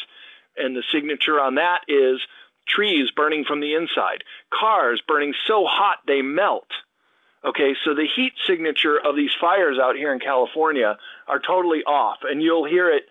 And 0.57 0.75
the 0.75 0.83
signature 0.91 1.39
on 1.39 1.55
that 1.55 1.81
is 1.87 2.19
trees 2.73 3.11
burning 3.15 3.45
from 3.45 3.59
the 3.59 3.73
inside, 3.73 4.23
cars 4.53 5.01
burning 5.07 5.33
so 5.47 5.65
hot 5.65 5.97
they 6.07 6.21
melt. 6.21 6.67
Okay, 7.43 7.73
so 7.85 7.93
the 7.93 8.07
heat 8.15 8.33
signature 8.45 8.99
of 8.99 9.15
these 9.15 9.31
fires 9.39 9.77
out 9.81 9.95
here 9.95 10.13
in 10.13 10.19
California 10.19 10.97
are 11.27 11.39
totally 11.39 11.83
off, 11.83 12.19
and 12.23 12.41
you'll 12.41 12.65
hear 12.65 12.89
it 12.89 13.03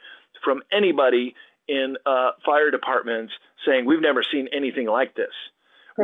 from 0.44 0.62
anybody 0.70 1.35
in 1.66 1.97
uh, 2.05 2.32
fire 2.44 2.70
departments 2.70 3.32
saying, 3.64 3.86
We've 3.86 4.01
never 4.01 4.22
seen 4.22 4.48
anything 4.52 4.86
like 4.86 5.14
this. 5.14 5.32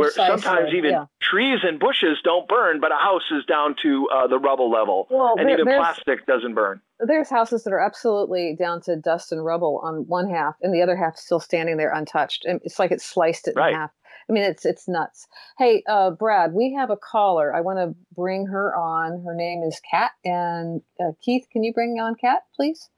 Precisely, 0.01 0.23
where 0.23 0.39
sometimes 0.39 0.75
even 0.75 0.91
yeah. 0.91 1.05
trees 1.23 1.61
and 1.63 1.79
bushes 1.79 2.19
don't 2.25 2.49
burn, 2.49 2.81
but 2.81 2.93
a 2.93 2.97
house 2.97 3.31
is 3.31 3.45
down 3.45 3.77
to 3.83 4.09
uh, 4.13 4.27
the 4.27 4.39
rubble 4.39 4.71
level, 4.71 5.07
well, 5.11 5.35
and 5.39 5.49
there, 5.49 5.61
even 5.61 5.67
plastic 5.67 6.27
doesn't 6.27 6.55
burn. 6.55 6.81
There's 7.01 7.31
houses 7.31 7.65
that 7.65 7.73
are 7.73 7.81
absolutely 7.81 8.57
down 8.59 8.81
to 8.83 8.97
dust 8.97 9.33
and 9.33 9.45
rubble 9.45 9.81
on 9.83 10.07
one 10.09 10.29
half, 10.29 10.57
and 10.63 10.75
the 10.75 10.83
other 10.83 10.97
half 10.97 11.17
still 11.17 11.41
standing 11.41 11.77
there 11.77 11.93
untouched. 11.93 12.45
And 12.45 12.61
it's 12.65 12.79
like 12.79 12.91
it 12.91 13.01
sliced 13.01 13.49
it 13.49 13.55
right. 13.57 13.71
in 13.71 13.75
half. 13.77 13.91
I 14.29 14.33
mean, 14.33 14.45
it's 14.45 14.65
it's 14.65 14.89
nuts. 14.89 15.27
Hey, 15.59 15.83
uh, 15.89 16.11
Brad, 16.11 16.55
we 16.55 16.75
have 16.75 16.91
a 16.91 16.97
caller. 16.97 17.55
I 17.55 17.61
want 17.61 17.79
to 17.79 17.95
bring 18.15 18.47
her 18.47 18.75
on. 18.75 19.23
Her 19.25 19.35
name 19.35 19.63
is 19.63 19.81
Kat, 19.91 20.13
and 20.25 20.81
uh, 21.01 21.13
Keith, 21.23 21.47
can 21.53 21.63
you 21.63 21.73
bring 21.73 22.01
on 22.01 22.15
Kat, 22.15 22.43
please? 22.57 22.89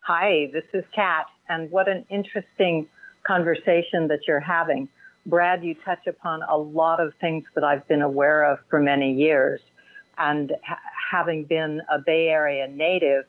Hi, 0.00 0.50
this 0.52 0.64
is 0.72 0.84
Kat, 0.94 1.26
and 1.48 1.70
what 1.70 1.88
an 1.88 2.06
interesting 2.10 2.88
conversation 3.26 4.08
that 4.08 4.20
you're 4.26 4.40
having. 4.40 4.88
Brad, 5.26 5.64
you 5.64 5.74
touch 5.84 6.06
upon 6.06 6.42
a 6.42 6.56
lot 6.56 7.00
of 7.00 7.14
things 7.20 7.44
that 7.54 7.64
I've 7.64 7.86
been 7.88 8.02
aware 8.02 8.44
of 8.44 8.58
for 8.68 8.80
many 8.80 9.12
years. 9.12 9.60
And 10.18 10.52
ha- 10.62 10.78
having 11.10 11.44
been 11.44 11.80
a 11.90 11.98
Bay 11.98 12.28
Area 12.28 12.68
native, 12.68 13.24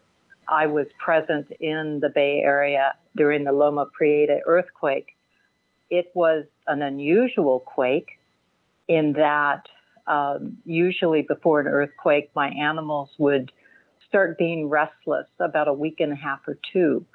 I 0.48 0.68
was 0.68 0.88
present 1.00 1.48
in 1.60 2.00
the 2.02 2.10
Bay 2.10 2.42
Area 2.44 2.96
during 3.16 3.46
the 3.46 3.52
Loma 3.52 3.88
Prieta 3.98 4.42
earthquake. 4.46 5.16
It 5.90 6.12
was 6.14 6.46
an 6.68 6.82
unusual 6.82 7.62
quake 7.62 8.20
in 8.88 9.14
that 9.14 9.68
um, 10.08 10.58
usually 10.66 11.24
before 11.24 11.62
an 11.62 11.68
earthquake, 11.68 12.30
my 12.36 12.50
animals 12.50 13.10
would 13.18 13.52
start 14.08 14.38
being 14.38 14.70
restless 14.70 15.28
about 15.40 15.68
a 15.68 15.74
week 15.74 16.00
and 16.00 16.12
a 16.12 16.16
half 16.16 16.40
or 16.48 16.58
two 16.72 17.06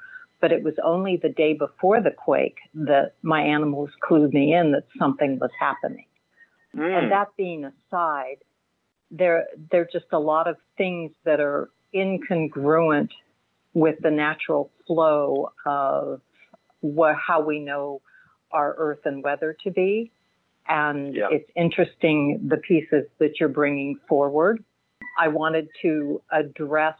but 0.41 0.53
it 0.53 0.63
was 0.63 0.75
only 0.83 1.17
the 1.17 1.29
day 1.29 1.53
before 1.55 2.01
the 2.01 2.11
quake 2.11 2.59
that 2.75 3.15
my 3.23 3.43
animals 3.43 3.91
clued 4.03 4.33
me 4.33 4.55
in 4.55 4.73
that 4.73 4.85
something 4.99 5.39
was 5.39 5.51
happening. 5.59 6.07
Mm. 6.77 7.03
And 7.03 7.13
that 7.13 7.29
being 7.37 7.65
aside, 7.65 8.37
there 9.11 9.47
there 9.71 9.83
are 9.83 9.89
just 9.93 10.07
a 10.13 10.19
lot 10.19 10.49
of 10.49 10.57
things 10.77 11.11
that 11.25 11.41
are 11.41 11.71
incongruent 11.95 13.11
with 13.75 13.97
the 14.01 14.11
natural 14.11 14.71
flow 14.87 15.51
of 15.67 16.21
what, 16.81 17.17
how 17.17 17.41
we 17.41 17.61
know 17.61 18.01
our 18.53 18.75
earth 18.79 19.01
and 19.05 19.23
weather 19.23 19.57
to 19.65 19.71
be. 19.71 20.11
And 20.69 21.15
yeah. 21.15 21.29
it's 21.31 21.51
interesting 21.57 22.41
the 22.49 22.57
pieces 22.57 23.07
that 23.19 23.41
you're 23.41 23.49
bringing 23.49 23.99
forward. 24.09 24.65
I 25.19 25.29
wanted 25.29 25.69
to 25.83 26.23
address 26.33 26.97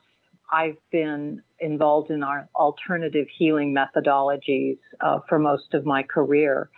I've 0.53 0.77
been 0.91 1.43
involved 1.61 2.11
in 2.11 2.23
our 2.23 2.49
alternative 2.55 3.27
healing 3.37 3.75
methodologies 3.75 4.79
uh, 5.01 5.21
for 5.29 5.39
most 5.39 5.75
of 5.75 5.85
my 5.87 6.03
career. 6.03 6.71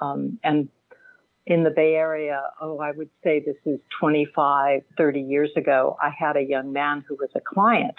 Um, 0.00 0.38
and 0.42 0.68
in 1.46 1.62
the 1.62 1.70
Bay 1.70 1.94
Area, 1.94 2.42
oh, 2.60 2.78
I 2.78 2.92
would 2.92 3.10
say 3.22 3.40
this 3.40 3.56
is 3.66 3.80
25, 4.00 4.82
30 4.96 5.20
years 5.20 5.50
ago, 5.56 5.96
I 6.02 6.10
had 6.10 6.36
a 6.36 6.42
young 6.42 6.72
man 6.72 7.04
who 7.06 7.16
was 7.16 7.30
a 7.34 7.40
client 7.40 7.94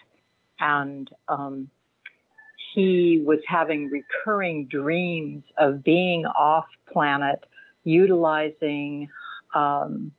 and 0.59 1.09
um, 1.27 1.69
he 2.73 3.23
was 3.25 3.39
having 3.47 3.89
recurring 3.89 4.67
dreams 4.67 5.43
of 5.57 5.83
being 5.83 6.25
off 6.25 6.65
planet, 6.91 7.45
utilizing 7.83 9.09
um, 9.53 10.11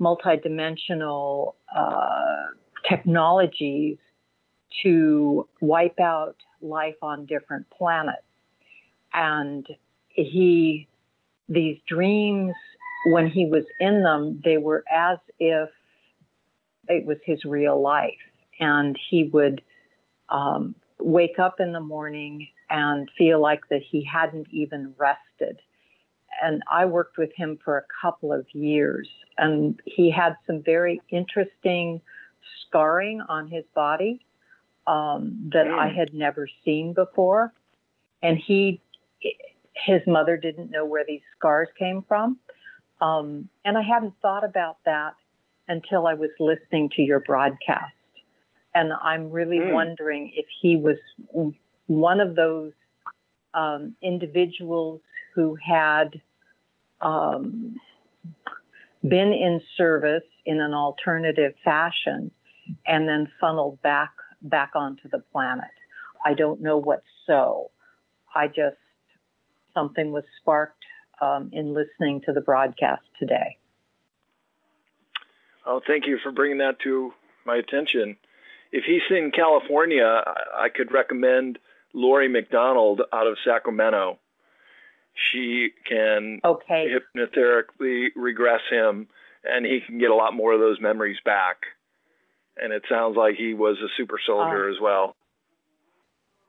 multidimensional 0.00 1.54
uh, 1.76 2.46
technologies 2.88 3.98
to 4.82 5.48
wipe 5.60 5.98
out 6.00 6.36
life 6.60 6.96
on 7.02 7.26
different 7.26 7.68
planets. 7.70 8.22
And 9.12 9.66
he, 10.08 10.88
these 11.48 11.78
dreams, 11.86 12.54
when 13.06 13.26
he 13.26 13.46
was 13.46 13.64
in 13.78 14.02
them, 14.02 14.40
they 14.44 14.58
were 14.58 14.84
as 14.90 15.18
if 15.38 15.70
it 16.88 17.04
was 17.04 17.18
his 17.24 17.44
real 17.44 17.80
life. 17.80 18.18
And 18.58 18.98
he 19.08 19.24
would 19.24 19.62
um, 20.28 20.74
wake 20.98 21.38
up 21.38 21.60
in 21.60 21.72
the 21.72 21.80
morning 21.80 22.48
and 22.68 23.10
feel 23.16 23.40
like 23.40 23.68
that 23.70 23.82
he 23.82 24.04
hadn't 24.04 24.46
even 24.50 24.94
rested. 24.96 25.60
And 26.42 26.62
I 26.70 26.84
worked 26.84 27.18
with 27.18 27.32
him 27.34 27.58
for 27.64 27.76
a 27.78 27.84
couple 28.00 28.32
of 28.32 28.46
years, 28.54 29.08
and 29.36 29.80
he 29.84 30.10
had 30.10 30.36
some 30.46 30.62
very 30.62 31.02
interesting 31.10 32.00
scarring 32.62 33.20
on 33.28 33.48
his 33.48 33.64
body 33.74 34.20
um, 34.90 35.50
that 35.52 35.68
I 35.68 35.88
had 35.88 36.12
never 36.12 36.48
seen 36.64 36.94
before. 36.94 37.52
And 38.22 38.36
he, 38.36 38.82
his 39.72 40.00
mother 40.04 40.36
didn't 40.36 40.72
know 40.72 40.84
where 40.84 41.04
these 41.06 41.20
scars 41.38 41.68
came 41.78 42.02
from. 42.08 42.38
Um, 43.00 43.48
and 43.64 43.78
I 43.78 43.82
hadn't 43.82 44.14
thought 44.20 44.42
about 44.44 44.78
that 44.84 45.14
until 45.68 46.08
I 46.08 46.14
was 46.14 46.30
listening 46.40 46.90
to 46.96 47.02
your 47.02 47.20
broadcast. 47.20 47.94
And 48.74 48.92
I'm 48.92 49.30
really 49.30 49.60
mm. 49.60 49.72
wondering 49.72 50.32
if 50.34 50.46
he 50.60 50.76
was 50.76 50.96
one 51.86 52.20
of 52.20 52.34
those 52.34 52.72
um, 53.54 53.94
individuals 54.02 55.00
who 55.36 55.54
had 55.54 56.20
um, 57.00 57.76
been 59.06 59.32
in 59.32 59.62
service 59.76 60.24
in 60.44 60.60
an 60.60 60.74
alternative 60.74 61.54
fashion 61.62 62.32
and 62.86 63.08
then 63.08 63.30
funneled 63.40 63.80
back 63.82 64.10
back 64.42 64.72
onto 64.74 65.08
the 65.08 65.22
planet. 65.32 65.70
I 66.24 66.34
don't 66.34 66.60
know 66.60 66.76
what 66.76 67.02
so. 67.26 67.70
I 68.34 68.46
just, 68.48 68.76
something 69.74 70.12
was 70.12 70.24
sparked 70.40 70.84
um, 71.20 71.50
in 71.52 71.74
listening 71.74 72.20
to 72.26 72.32
the 72.32 72.40
broadcast 72.40 73.02
today. 73.18 73.56
Oh, 75.66 75.80
thank 75.86 76.06
you 76.06 76.18
for 76.22 76.32
bringing 76.32 76.58
that 76.58 76.80
to 76.80 77.12
my 77.44 77.56
attention. 77.56 78.16
If 78.72 78.84
he's 78.84 79.02
in 79.10 79.30
California, 79.30 80.22
I 80.56 80.68
could 80.68 80.92
recommend 80.92 81.58
Lori 81.92 82.28
McDonald 82.28 83.02
out 83.12 83.26
of 83.26 83.36
Sacramento. 83.44 84.18
She 85.32 85.70
can 85.86 86.40
okay. 86.44 86.88
hypnotherapically 86.88 88.08
regress 88.14 88.60
him, 88.70 89.08
and 89.44 89.66
he 89.66 89.80
can 89.80 89.98
get 89.98 90.10
a 90.10 90.14
lot 90.14 90.34
more 90.34 90.52
of 90.52 90.60
those 90.60 90.80
memories 90.80 91.18
back 91.24 91.56
and 92.60 92.72
it 92.72 92.84
sounds 92.88 93.16
like 93.16 93.36
he 93.36 93.54
was 93.54 93.78
a 93.78 93.88
super 93.96 94.18
soldier 94.24 94.68
as 94.68 94.76
well. 94.80 95.16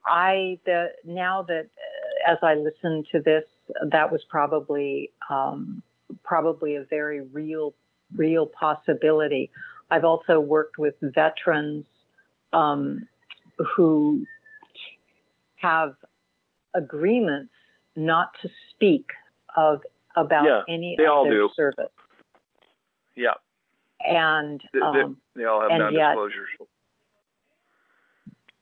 I 0.05 0.59
the 0.65 0.87
now 1.05 1.43
that 1.43 1.65
uh, 1.65 2.31
as 2.31 2.37
I 2.41 2.55
listen 2.55 3.03
to 3.11 3.19
this, 3.19 3.43
that 3.91 4.11
was 4.11 4.23
probably 4.29 5.11
um, 5.29 5.83
probably 6.23 6.75
a 6.75 6.83
very 6.83 7.21
real 7.21 7.73
real 8.15 8.45
possibility. 8.45 9.51
I've 9.89 10.05
also 10.05 10.39
worked 10.39 10.77
with 10.77 10.95
veterans 11.01 11.85
um, 12.53 13.07
who 13.75 14.25
have 15.57 15.95
agreements 16.73 17.53
not 17.95 18.31
to 18.41 18.49
speak 18.71 19.05
of 19.55 19.81
about 20.15 20.45
Yeah, 20.45 20.61
any 20.67 20.95
they 20.97 21.05
of 21.05 21.11
all 21.11 21.23
their 21.25 21.33
do. 21.33 21.49
service. 21.55 21.91
Yeah, 23.15 23.33
And 24.07 24.61
they, 24.73 24.79
um, 24.79 25.17
they 25.35 25.45
all 25.45 25.61
have 25.61 25.79
non-disclosures. 25.79 26.49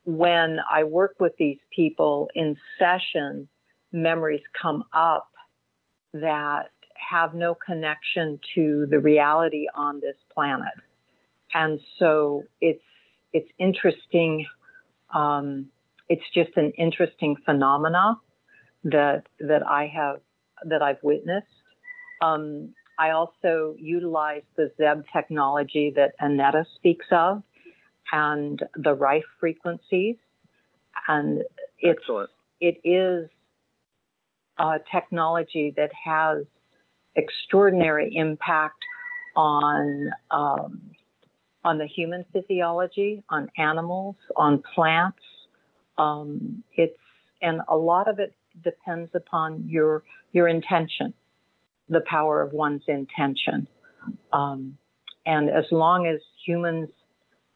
when 0.06 0.60
I 0.70 0.84
work 0.84 1.16
with 1.20 1.34
these 1.38 1.60
people 1.76 2.30
in 2.36 2.57
session, 2.78 3.48
memories 3.91 4.41
come 4.60 4.84
up 4.94 5.30
that 6.14 6.72
have 6.95 7.34
no 7.34 7.56
connection 7.56 8.40
to 8.56 8.88
the 8.90 8.99
reality 8.99 9.68
on 9.76 9.99
this 9.99 10.16
planet. 10.34 10.74
And 11.53 11.80
so 11.98 12.44
it's 12.61 12.84
it's 13.34 13.49
interesting. 13.57 14.45
Um, 15.14 15.68
it's 16.07 16.28
just 16.34 16.52
an 16.56 16.72
interesting 16.78 17.36
phenomena 17.45 18.18
that 18.84 19.28
that 19.40 19.66
I 19.66 19.88
have 19.88 20.18
that 20.66 20.82
I've 20.82 21.02
witnessed. 21.03 21.48
Um, 22.22 22.74
I 23.00 23.12
also 23.12 23.76
utilize 23.80 24.44
the 24.58 24.72
Zeb 24.78 25.06
technology 25.14 25.94
that 25.96 26.16
Annetta 26.20 26.66
speaks 26.76 27.06
of 27.12 27.42
and 28.12 28.62
the 28.76 28.94
Rife 28.94 29.24
frequencies. 29.40 30.18
And 31.08 31.44
it's, 31.80 32.02
Excellent. 32.02 32.30
it 32.60 32.82
is 32.84 33.30
a 34.58 34.80
technology 34.92 35.74
that 35.78 35.92
has 36.04 36.46
extraordinary 37.16 38.14
impact 38.14 38.84
on, 39.34 40.12
um, 40.30 40.82
on 41.64 41.78
the 41.78 41.88
human 41.88 42.26
physiology, 42.34 43.24
on 43.30 43.50
animals, 43.58 44.18
on 44.36 44.62
plants. 44.76 45.20
Um, 45.98 46.66
it's, 46.76 47.00
and 47.42 47.62
a 47.70 47.78
lot 47.78 48.10
of 48.10 48.20
it 48.20 48.36
depends 48.62 49.12
upon 49.14 49.64
your, 49.70 50.04
your 50.34 50.50
intention, 50.50 51.14
the 51.90 52.02
power 52.02 52.41
of 52.41 52.53
one's 52.53 52.84
intention. 52.88 53.68
Um, 54.32 54.78
and 55.26 55.49
as 55.49 55.66
long 55.72 56.07
as 56.07 56.20
humans 56.45 56.90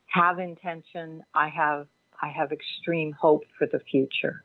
have 0.08 0.40
intention, 0.40 1.24
I 1.34 1.50
have 1.50 1.88
I 2.22 2.30
have 2.30 2.52
extreme 2.52 3.12
hope 3.12 3.44
for 3.58 3.68
the 3.68 3.80
future. 3.80 4.44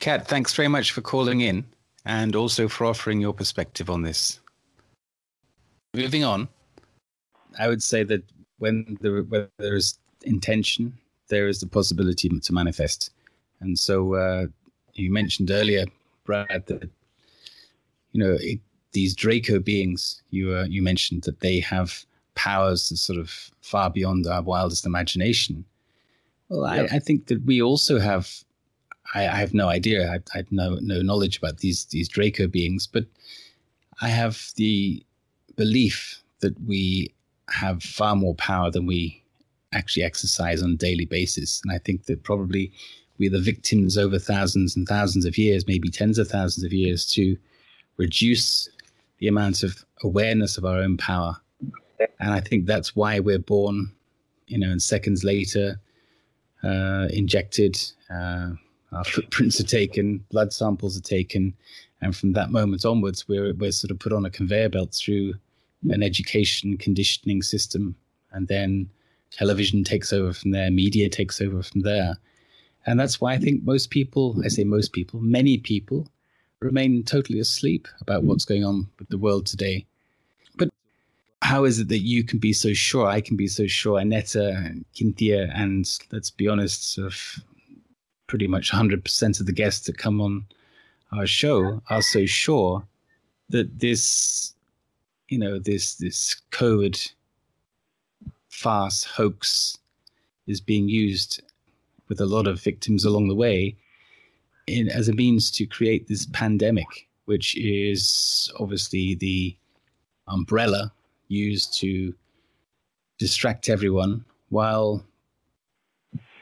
Kat, 0.00 0.26
thanks 0.26 0.54
very 0.54 0.68
much 0.68 0.92
for 0.92 1.00
calling 1.00 1.40
in 1.40 1.64
and 2.04 2.34
also 2.34 2.68
for 2.68 2.86
offering 2.86 3.20
your 3.20 3.32
perspective 3.32 3.90
on 3.90 4.02
this. 4.02 4.40
Moving 5.94 6.24
on, 6.24 6.48
I 7.58 7.68
would 7.68 7.82
say 7.82 8.02
that 8.04 8.22
when 8.58 8.98
there, 9.00 9.22
where 9.22 9.48
there 9.58 9.76
is 9.76 9.98
intention, 10.22 10.98
there 11.28 11.48
is 11.48 11.60
the 11.60 11.66
possibility 11.66 12.28
to 12.28 12.52
manifest. 12.52 13.10
And 13.60 13.78
so 13.78 14.14
uh, 14.14 14.46
you 14.94 15.12
mentioned 15.12 15.50
earlier, 15.50 15.84
Brad, 16.24 16.64
that 16.66 16.90
you 18.12 18.24
know 18.24 18.36
it, 18.40 18.60
these 18.92 19.14
Draco 19.14 19.58
beings. 19.58 20.22
You 20.30 20.54
uh, 20.54 20.66
you 20.68 20.82
mentioned 20.82 21.22
that 21.22 21.40
they 21.40 21.60
have 21.60 22.04
powers 22.34 22.88
that 22.88 22.96
sort 22.96 23.18
of 23.18 23.50
far 23.60 23.90
beyond 23.90 24.26
our 24.26 24.42
wildest 24.42 24.86
imagination. 24.86 25.64
Well, 26.48 26.74
Yep. 26.74 26.92
I, 26.92 26.96
I 26.96 26.98
think 26.98 27.26
that 27.26 27.44
we 27.44 27.60
also 27.62 27.98
have. 27.98 28.44
I, 29.14 29.22
I 29.26 29.36
have 29.36 29.54
no 29.54 29.68
idea. 29.68 30.10
I, 30.10 30.16
I 30.34 30.38
have 30.38 30.52
no 30.52 30.78
no 30.80 31.02
knowledge 31.02 31.38
about 31.38 31.58
these 31.58 31.86
these 31.86 32.08
Draco 32.08 32.46
beings, 32.46 32.86
but 32.86 33.06
I 34.00 34.08
have 34.08 34.52
the 34.56 35.02
belief 35.56 36.22
that 36.40 36.54
we 36.66 37.12
have 37.50 37.82
far 37.82 38.14
more 38.14 38.34
power 38.34 38.70
than 38.70 38.86
we 38.86 39.22
actually 39.72 40.02
exercise 40.02 40.62
on 40.62 40.72
a 40.72 40.76
daily 40.76 41.04
basis. 41.04 41.60
And 41.64 41.72
I 41.72 41.78
think 41.78 42.04
that 42.04 42.22
probably 42.22 42.72
we're 43.18 43.30
the 43.30 43.40
victims 43.40 43.98
over 43.98 44.18
thousands 44.18 44.76
and 44.76 44.86
thousands 44.86 45.24
of 45.24 45.36
years, 45.36 45.66
maybe 45.66 45.90
tens 45.90 46.18
of 46.18 46.28
thousands 46.28 46.64
of 46.64 46.72
years, 46.72 47.10
to 47.12 47.36
reduce 47.96 48.68
the 49.18 49.28
amount 49.28 49.62
of 49.62 49.84
awareness 50.02 50.56
of 50.56 50.64
our 50.64 50.78
own 50.78 50.96
power. 50.96 51.36
And 52.20 52.32
I 52.32 52.40
think 52.40 52.66
that's 52.66 52.94
why 52.94 53.18
we're 53.18 53.38
born, 53.38 53.92
you 54.46 54.58
know, 54.58 54.70
and 54.70 54.82
seconds 54.82 55.24
later, 55.24 55.80
uh, 56.62 57.08
injected, 57.10 57.80
uh, 58.10 58.50
our 58.92 59.04
footprints 59.04 59.60
are 59.60 59.64
taken, 59.64 60.24
blood 60.30 60.52
samples 60.52 60.96
are 60.96 61.02
taken, 61.02 61.54
and 62.00 62.16
from 62.16 62.32
that 62.32 62.50
moment 62.50 62.84
onwards, 62.84 63.28
we're 63.28 63.52
we're 63.54 63.72
sort 63.72 63.90
of 63.90 63.98
put 63.98 64.12
on 64.12 64.24
a 64.24 64.30
conveyor 64.30 64.68
belt 64.68 64.94
through 64.94 65.34
an 65.90 66.02
education 66.02 66.76
conditioning 66.76 67.42
system, 67.42 67.96
and 68.32 68.48
then 68.48 68.88
television 69.30 69.84
takes 69.84 70.12
over 70.12 70.32
from 70.32 70.52
there, 70.52 70.70
media 70.70 71.08
takes 71.08 71.40
over 71.40 71.62
from 71.62 71.82
there, 71.82 72.16
and 72.86 72.98
that's 72.98 73.20
why 73.20 73.34
I 73.34 73.38
think 73.38 73.64
most 73.64 73.90
people, 73.90 74.40
I 74.44 74.48
say 74.48 74.64
most 74.64 74.92
people, 74.92 75.20
many 75.20 75.58
people, 75.58 76.08
remain 76.60 77.02
totally 77.04 77.38
asleep 77.38 77.86
about 78.00 78.24
what's 78.24 78.44
going 78.44 78.64
on 78.64 78.88
with 78.98 79.08
the 79.08 79.18
world 79.18 79.46
today. 79.46 79.86
But 80.56 80.68
how 81.42 81.64
is 81.64 81.78
it 81.78 81.88
that 81.88 82.00
you 82.00 82.24
can 82.24 82.38
be 82.38 82.52
so 82.52 82.72
sure? 82.72 83.06
I 83.06 83.20
can 83.20 83.36
be 83.36 83.46
so 83.46 83.66
sure. 83.66 83.98
Annetta, 83.98 84.50
and 84.56 84.84
Kynthea, 84.94 85.52
and 85.54 85.88
let's 86.10 86.30
be 86.30 86.48
honest, 86.48 86.98
of 86.98 87.42
pretty 88.26 88.46
much 88.46 88.70
100% 88.70 89.40
of 89.40 89.46
the 89.46 89.52
guests 89.52 89.86
that 89.86 89.98
come 89.98 90.20
on 90.20 90.44
our 91.12 91.26
show 91.26 91.80
are 91.88 92.02
so 92.02 92.26
sure 92.26 92.86
that 93.48 93.78
this, 93.78 94.54
you 95.28 95.38
know, 95.38 95.58
this 95.58 95.94
this 95.94 96.42
COVID 96.50 97.12
farce 98.50 99.04
hoax 99.04 99.78
is 100.46 100.60
being 100.60 100.88
used 100.88 101.42
with 102.08 102.20
a 102.20 102.26
lot 102.26 102.46
of 102.46 102.60
victims 102.60 103.04
along 103.04 103.28
the 103.28 103.34
way 103.34 103.76
in, 104.68 104.88
as 104.88 105.08
a 105.08 105.12
means 105.12 105.50
to 105.52 105.66
create 105.66 106.08
this 106.08 106.26
pandemic, 106.26 107.08
which 107.24 107.56
is 107.56 108.52
obviously 108.58 109.14
the 109.14 109.56
umbrella 110.26 110.92
used 111.28 111.78
to 111.80 112.14
distract 113.18 113.68
everyone, 113.68 114.24
while 114.50 115.04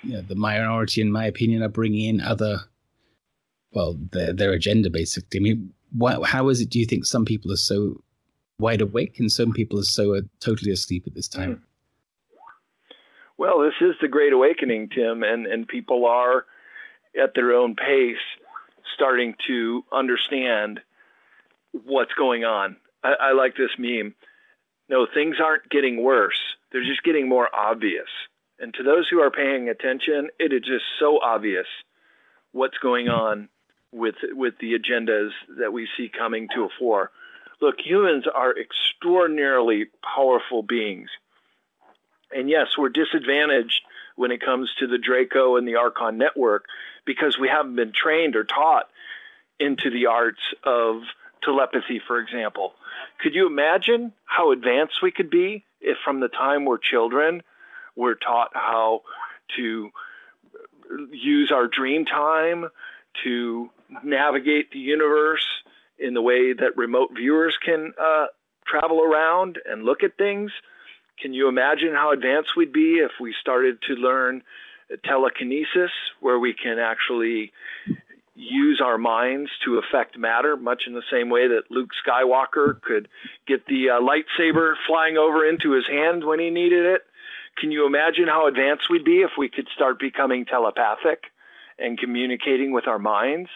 you 0.03 0.13
know, 0.13 0.21
the 0.23 0.35
minority, 0.35 1.01
in 1.01 1.11
my 1.11 1.25
opinion, 1.25 1.63
are 1.63 1.69
bringing 1.69 2.09
in 2.09 2.21
other, 2.21 2.59
well, 3.73 3.97
their 4.13 4.33
their 4.33 4.53
agenda 4.53 4.91
basically. 4.91 5.41
I 5.41 5.43
mean, 5.43 5.73
why, 5.93 6.19
how 6.25 6.49
is 6.49 6.61
it? 6.61 6.71
Do 6.71 6.79
you 6.79 6.87
think 6.87 7.05
some 7.05 7.25
people 7.25 7.51
are 7.53 7.57
so 7.57 8.03
wide 8.59 8.81
awake 8.81 9.19
and 9.19 9.31
some 9.31 9.53
people 9.53 9.79
are 9.79 9.85
so 9.85 10.15
uh, 10.15 10.23
totally 10.41 10.71
asleep 10.71 11.05
at 11.07 11.15
this 11.15 11.29
time? 11.29 11.63
Well, 13.39 13.61
this 13.61 13.75
is 13.81 13.95
the 14.01 14.09
Great 14.09 14.33
Awakening, 14.33 14.89
Tim, 14.95 15.23
and, 15.23 15.47
and 15.47 15.69
people 15.69 16.07
are 16.07 16.47
at 17.21 17.35
their 17.35 17.53
own 17.53 17.75
pace 17.75 18.17
starting 18.95 19.35
to 19.47 19.85
understand 19.93 20.81
what's 21.73 22.15
going 22.15 22.45
on. 22.45 22.77
I, 23.03 23.15
I 23.21 23.33
like 23.33 23.57
this 23.57 23.71
meme. 23.79 24.15
No, 24.89 25.07
things 25.13 25.37
aren't 25.43 25.69
getting 25.69 26.03
worse. 26.03 26.39
They're 26.71 26.85
just 26.85 27.03
getting 27.03 27.29
more 27.29 27.49
obvious. 27.55 28.09
And 28.59 28.73
to 28.75 28.83
those 28.83 29.09
who 29.09 29.21
are 29.21 29.31
paying 29.31 29.69
attention, 29.69 30.29
it 30.39 30.53
is 30.53 30.63
just 30.63 30.85
so 30.99 31.21
obvious 31.21 31.67
what's 32.53 32.79
going 32.79 33.09
on 33.09 33.49
with 33.93 34.17
with 34.33 34.55
the 34.61 34.73
agendas 34.79 35.31
that 35.59 35.73
we 35.73 35.89
see 35.97 36.09
coming 36.09 36.49
to 36.55 36.65
a 36.65 36.69
fore. 36.79 37.11
Look, 37.61 37.77
humans 37.85 38.25
are 38.33 38.55
extraordinarily 38.57 39.87
powerful 40.03 40.63
beings. 40.63 41.09
And 42.31 42.51
yes, 42.51 42.69
we're 42.77 42.89
disadvantaged 42.89 43.81
when 44.17 44.31
it 44.31 44.41
comes 44.41 44.71
to 44.79 44.87
the 44.87 44.99
Draco 44.99 45.57
and 45.57 45.69
the 45.69 45.77
Archon 45.77 46.19
network 46.19 46.65
because 47.05 47.39
we 47.39 47.49
haven't 47.49 47.77
been 47.77 47.93
trained 47.93 48.35
or 48.35 48.45
taught 48.45 48.89
into 49.61 49.91
the 49.91 50.07
arts 50.07 50.41
of 50.65 51.03
telepathy, 51.43 52.01
for 52.07 52.19
example. 52.19 52.75
Could 53.21 53.35
you 53.35 53.47
imagine 53.47 54.13
how 54.25 54.53
advanced 54.53 55.03
we 55.03 55.13
could 55.13 55.31
be 55.31 55.65
if 55.81 55.97
from 56.05 56.21
the 56.21 56.29
time 56.29 56.65
we're 56.65 56.79
children, 56.79 57.43
we're 57.95 58.15
taught 58.15 58.51
how 58.55 59.03
to 59.57 59.91
use 61.13 61.53
our 61.53 61.67
dream 61.69 62.05
time 62.05 62.67
to 63.25 63.71
navigate 64.03 64.71
the 64.73 64.79
universe 64.79 65.47
in 65.99 66.15
the 66.15 66.23
way 66.23 66.53
that 66.53 66.77
remote 66.77 67.11
viewers 67.15 67.57
can 67.65 67.93
uh, 68.01 68.27
travel 68.67 69.03
around 69.03 69.59
and 69.65 69.85
look 69.85 70.03
at 70.03 70.19
things? 70.19 70.51
Can 71.21 71.33
you 71.33 71.49
imagine 71.49 71.95
how 71.95 72.13
advanced 72.13 72.51
we'd 72.57 72.73
be 72.73 72.97
if 72.97 73.13
we 73.21 73.35
started 73.41 73.81
to 73.83 73.95
learn 73.95 74.43
telekinesis, 75.05 75.91
where 76.21 76.39
we 76.39 76.55
can 76.55 76.79
actually 76.79 77.53
use 78.35 78.83
our 78.85 78.99
minds 78.99 79.51
to 79.65 79.79
affect 79.79 80.19
matter, 80.19 80.57
much 80.57 80.83
in 80.87 80.93
the 80.93 81.03
same 81.11 81.31
way 81.31 81.49
that 81.49 81.71
Luke 81.71 81.91
Skywalker 82.07 82.81
could 82.83 83.09
get 83.47 83.67
the 83.67 83.91
uh, 83.91 84.01
lightsaber 84.01 84.75
flying 84.87 85.17
over 85.17 85.49
into 85.49 85.73
his 85.73 85.87
hand 85.87 86.25
when 86.25 86.39
he 86.39 86.51
needed 86.51 86.85
it? 86.85 87.03
Can 87.57 87.73
you 87.73 87.87
imagine 87.87 88.29
how 88.29 88.47
advanced 88.47 88.91
we'd 88.91 89.05
be 89.05 89.23
if 89.23 89.31
we 89.39 89.49
could 89.49 89.69
start 89.75 89.99
becoming 89.99 90.45
telepathic 90.45 91.25
and 91.79 91.99
communicating 91.99 92.73
with 92.73 92.87
our 92.87 92.99
minds? 92.99 93.49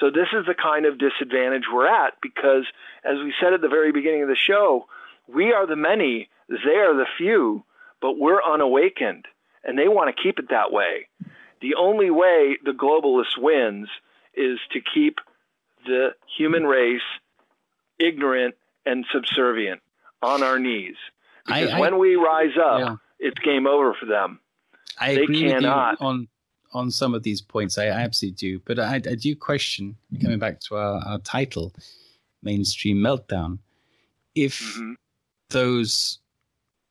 So, 0.00 0.10
this 0.10 0.28
is 0.32 0.46
the 0.46 0.54
kind 0.54 0.86
of 0.86 0.98
disadvantage 0.98 1.64
we're 1.72 1.86
at 1.86 2.14
because, 2.22 2.64
as 3.04 3.18
we 3.18 3.34
said 3.40 3.52
at 3.52 3.60
the 3.60 3.68
very 3.68 3.92
beginning 3.92 4.22
of 4.22 4.28
the 4.28 4.36
show, 4.36 4.86
We 5.28 5.52
are 5.52 5.66
the 5.66 5.76
many, 5.76 6.30
they 6.48 6.76
are 6.76 6.94
the 6.94 7.06
few, 7.16 7.64
but 8.00 8.18
we're 8.18 8.42
unawakened, 8.42 9.26
and 9.64 9.78
they 9.78 9.88
want 9.88 10.14
to 10.14 10.22
keep 10.22 10.38
it 10.38 10.50
that 10.50 10.72
way. 10.72 11.08
The 11.60 11.74
only 11.74 12.10
way 12.10 12.56
the 12.64 12.72
globalist 12.72 13.36
wins 13.38 13.88
is 14.34 14.58
to 14.72 14.80
keep 14.80 15.18
the 15.86 16.10
human 16.36 16.64
race 16.64 17.02
ignorant 17.98 18.54
and 18.86 19.04
subservient 19.12 19.80
on 20.22 20.42
our 20.42 20.58
knees. 20.58 20.96
Because 21.46 21.70
I, 21.70 21.76
I, 21.76 21.80
when 21.80 21.98
we 21.98 22.16
rise 22.16 22.56
up, 22.56 22.80
yeah. 22.80 22.96
it's 23.18 23.38
game 23.40 23.66
over 23.66 23.94
for 23.94 24.06
them. 24.06 24.40
I 25.00 25.14
they 25.14 25.22
agree 25.22 25.48
cannot. 25.48 25.92
with 25.92 26.00
you 26.00 26.06
on 26.06 26.28
on 26.74 26.90
some 26.90 27.14
of 27.14 27.22
these 27.22 27.40
points. 27.40 27.78
I, 27.78 27.86
I 27.86 28.00
absolutely 28.00 28.36
do, 28.36 28.60
but 28.64 28.78
I, 28.78 28.96
I, 28.96 28.98
do 28.98 29.34
question 29.34 29.96
coming 30.20 30.38
back 30.38 30.60
to 30.68 30.76
our, 30.76 31.02
our 31.06 31.18
title, 31.20 31.72
mainstream 32.42 32.98
meltdown. 32.98 33.58
If 34.34 34.60
mm-hmm. 34.60 34.92
those 35.48 36.18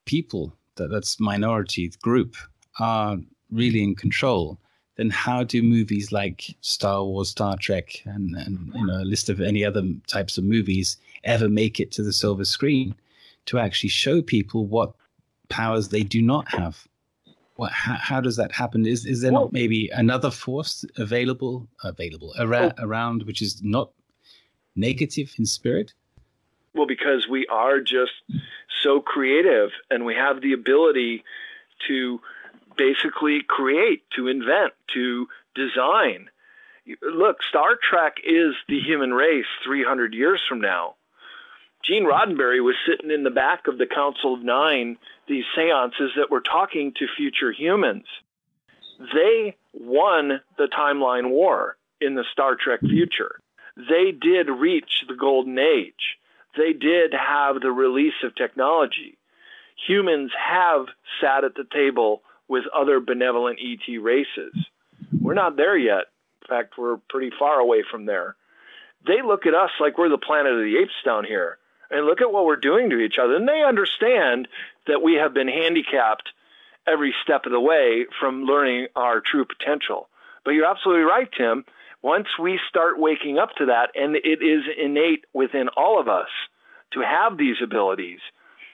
people 0.07 0.51
that 0.77 0.89
that's 0.89 1.19
minority 1.19 1.91
group 2.01 2.35
are 2.79 3.17
really 3.51 3.83
in 3.83 3.93
control, 3.95 4.57
then 4.95 5.11
how 5.11 5.43
do 5.43 5.61
movies 5.61 6.11
like 6.11 6.55
Star 6.61 7.03
Wars, 7.03 7.29
Star 7.29 7.55
Trek, 7.57 8.01
and, 8.05 8.35
and 8.35 8.71
you 8.73 8.85
know 8.85 9.01
a 9.01 9.05
list 9.13 9.29
of 9.29 9.39
any 9.39 9.63
other 9.63 9.83
types 10.07 10.37
of 10.39 10.43
movies 10.43 10.97
ever 11.23 11.47
make 11.47 11.79
it 11.79 11.91
to 11.91 12.03
the 12.03 12.13
silver 12.13 12.45
screen 12.45 12.95
to 13.45 13.59
actually 13.59 13.89
show 13.89 14.21
people 14.21 14.65
what 14.65 14.93
powers 15.49 15.89
they 15.89 16.03
do 16.03 16.21
not 16.21 16.47
have? 16.49 16.87
What, 17.55 17.71
how, 17.71 17.95
how 17.95 18.21
does 18.21 18.35
that 18.37 18.51
happen? 18.51 18.85
Is 18.85 19.05
is 19.05 19.21
there 19.21 19.31
not 19.31 19.51
maybe 19.51 19.89
another 19.89 20.31
force 20.31 20.85
available 20.97 21.67
available 21.83 22.33
around, 22.39 22.73
well, 22.77 22.87
around 22.87 23.23
which 23.23 23.41
is 23.41 23.61
not 23.63 23.91
negative 24.75 25.33
in 25.37 25.45
spirit? 25.45 25.93
Well, 26.73 26.87
because 26.87 27.27
we 27.27 27.47
are 27.47 27.79
just 27.79 28.13
so 28.83 28.99
creative 28.99 29.71
and 29.89 30.05
we 30.05 30.15
have 30.15 30.41
the 30.41 30.53
ability 30.53 31.23
to 31.87 32.19
basically 32.77 33.41
create, 33.41 34.03
to 34.15 34.27
invent, 34.27 34.73
to 34.93 35.27
design. 35.55 36.29
Look, 37.01 37.43
Star 37.43 37.75
Trek 37.81 38.17
is 38.23 38.55
the 38.67 38.79
human 38.79 39.13
race 39.13 39.45
300 39.65 40.13
years 40.13 40.41
from 40.47 40.61
now. 40.61 40.95
Gene 41.83 42.05
Roddenberry 42.05 42.63
was 42.63 42.75
sitting 42.87 43.11
in 43.11 43.23
the 43.23 43.29
back 43.29 43.67
of 43.67 43.77
the 43.77 43.85
Council 43.85 44.33
of 44.33 44.43
Nine, 44.43 44.97
these 45.27 45.45
seances 45.55 46.11
that 46.17 46.31
were 46.31 46.41
talking 46.41 46.93
to 46.97 47.07
future 47.15 47.51
humans. 47.51 48.05
They 49.13 49.55
won 49.73 50.41
the 50.57 50.67
timeline 50.67 51.29
war 51.29 51.77
in 52.01 52.15
the 52.15 52.25
Star 52.31 52.55
Trek 52.55 52.81
future. 52.81 53.39
They 53.75 54.11
did 54.11 54.49
reach 54.49 55.05
the 55.07 55.15
golden 55.15 55.59
age. 55.59 56.17
They 56.55 56.73
did 56.73 57.13
have 57.13 57.61
the 57.61 57.71
release 57.71 58.23
of 58.23 58.35
technology. 58.35 59.17
Humans 59.87 60.31
have 60.37 60.87
sat 61.21 61.43
at 61.43 61.55
the 61.55 61.65
table 61.71 62.21
with 62.47 62.63
other 62.73 62.99
benevolent 62.99 63.59
ET 63.61 64.01
races. 64.01 64.53
We're 65.21 65.33
not 65.33 65.57
there 65.57 65.77
yet. 65.77 66.05
In 66.41 66.47
fact, 66.47 66.77
we're 66.77 66.97
pretty 67.09 67.31
far 67.37 67.59
away 67.59 67.83
from 67.89 68.05
there. 68.05 68.35
They 69.05 69.21
look 69.21 69.45
at 69.45 69.53
us 69.53 69.71
like 69.79 69.97
we're 69.97 70.09
the 70.09 70.17
planet 70.17 70.53
of 70.53 70.59
the 70.59 70.77
apes 70.77 70.93
down 71.05 71.25
here 71.25 71.57
and 71.89 72.05
look 72.05 72.21
at 72.21 72.31
what 72.31 72.45
we're 72.45 72.55
doing 72.55 72.89
to 72.89 72.99
each 72.99 73.17
other. 73.21 73.35
And 73.35 73.47
they 73.47 73.63
understand 73.63 74.47
that 74.87 75.01
we 75.01 75.15
have 75.15 75.33
been 75.33 75.47
handicapped 75.47 76.29
every 76.87 77.13
step 77.23 77.45
of 77.45 77.51
the 77.51 77.59
way 77.59 78.05
from 78.19 78.45
learning 78.45 78.87
our 78.95 79.21
true 79.21 79.45
potential. 79.45 80.09
But 80.43 80.51
you're 80.51 80.69
absolutely 80.69 81.03
right, 81.03 81.29
Tim. 81.31 81.65
Once 82.07 82.39
we 82.39 82.57
start 82.69 82.97
waking 82.97 83.37
up 83.37 83.49
to 83.57 83.65
that, 83.65 83.89
and 83.93 84.15
it 84.15 84.41
is 84.41 84.63
innate 84.81 85.25
within 85.33 85.67
all 85.75 85.99
of 85.99 86.07
us 86.07 86.29
to 86.93 87.01
have 87.01 87.37
these 87.37 87.57
abilities, 87.61 88.21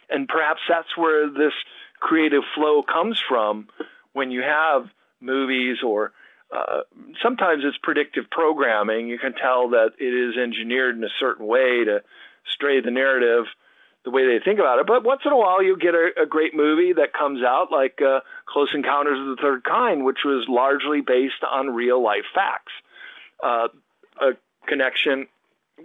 and 0.07 0.27
perhaps 0.27 0.61
that's 0.69 0.95
where 0.95 1.27
this 1.27 1.53
creative 1.99 2.43
flow 2.53 2.83
comes 2.83 3.19
from 3.27 3.67
when 4.13 4.29
you 4.29 4.43
have 4.43 4.87
movies 5.19 5.77
or 5.83 6.11
uh, 6.55 6.81
sometimes 7.23 7.63
it's 7.65 7.79
predictive 7.81 8.29
programming. 8.29 9.07
You 9.07 9.17
can 9.17 9.33
tell 9.33 9.69
that 9.69 9.93
it 9.97 10.13
is 10.13 10.37
engineered 10.37 10.95
in 10.95 11.03
a 11.03 11.15
certain 11.19 11.47
way 11.47 11.85
to 11.85 12.03
stray 12.53 12.81
the 12.81 12.91
narrative 12.91 13.45
the 14.05 14.11
way 14.11 14.27
they 14.27 14.45
think 14.45 14.59
about 14.59 14.77
it. 14.77 14.85
But 14.85 15.03
once 15.03 15.21
in 15.25 15.31
a 15.31 15.37
while, 15.37 15.63
you 15.63 15.75
get 15.75 15.95
a, 15.95 16.11
a 16.21 16.25
great 16.27 16.53
movie 16.53 16.93
that 16.93 17.13
comes 17.13 17.41
out, 17.41 17.71
like 17.71 17.99
uh, 17.99 18.19
Close 18.45 18.69
Encounters 18.75 19.19
of 19.19 19.25
the 19.25 19.41
Third 19.41 19.63
Kind, 19.63 20.05
which 20.05 20.19
was 20.23 20.45
largely 20.47 21.01
based 21.01 21.43
on 21.43 21.73
real 21.73 21.99
life 21.99 22.25
facts. 22.35 22.73
Uh, 23.43 23.67
a 24.21 24.31
connection 24.67 25.27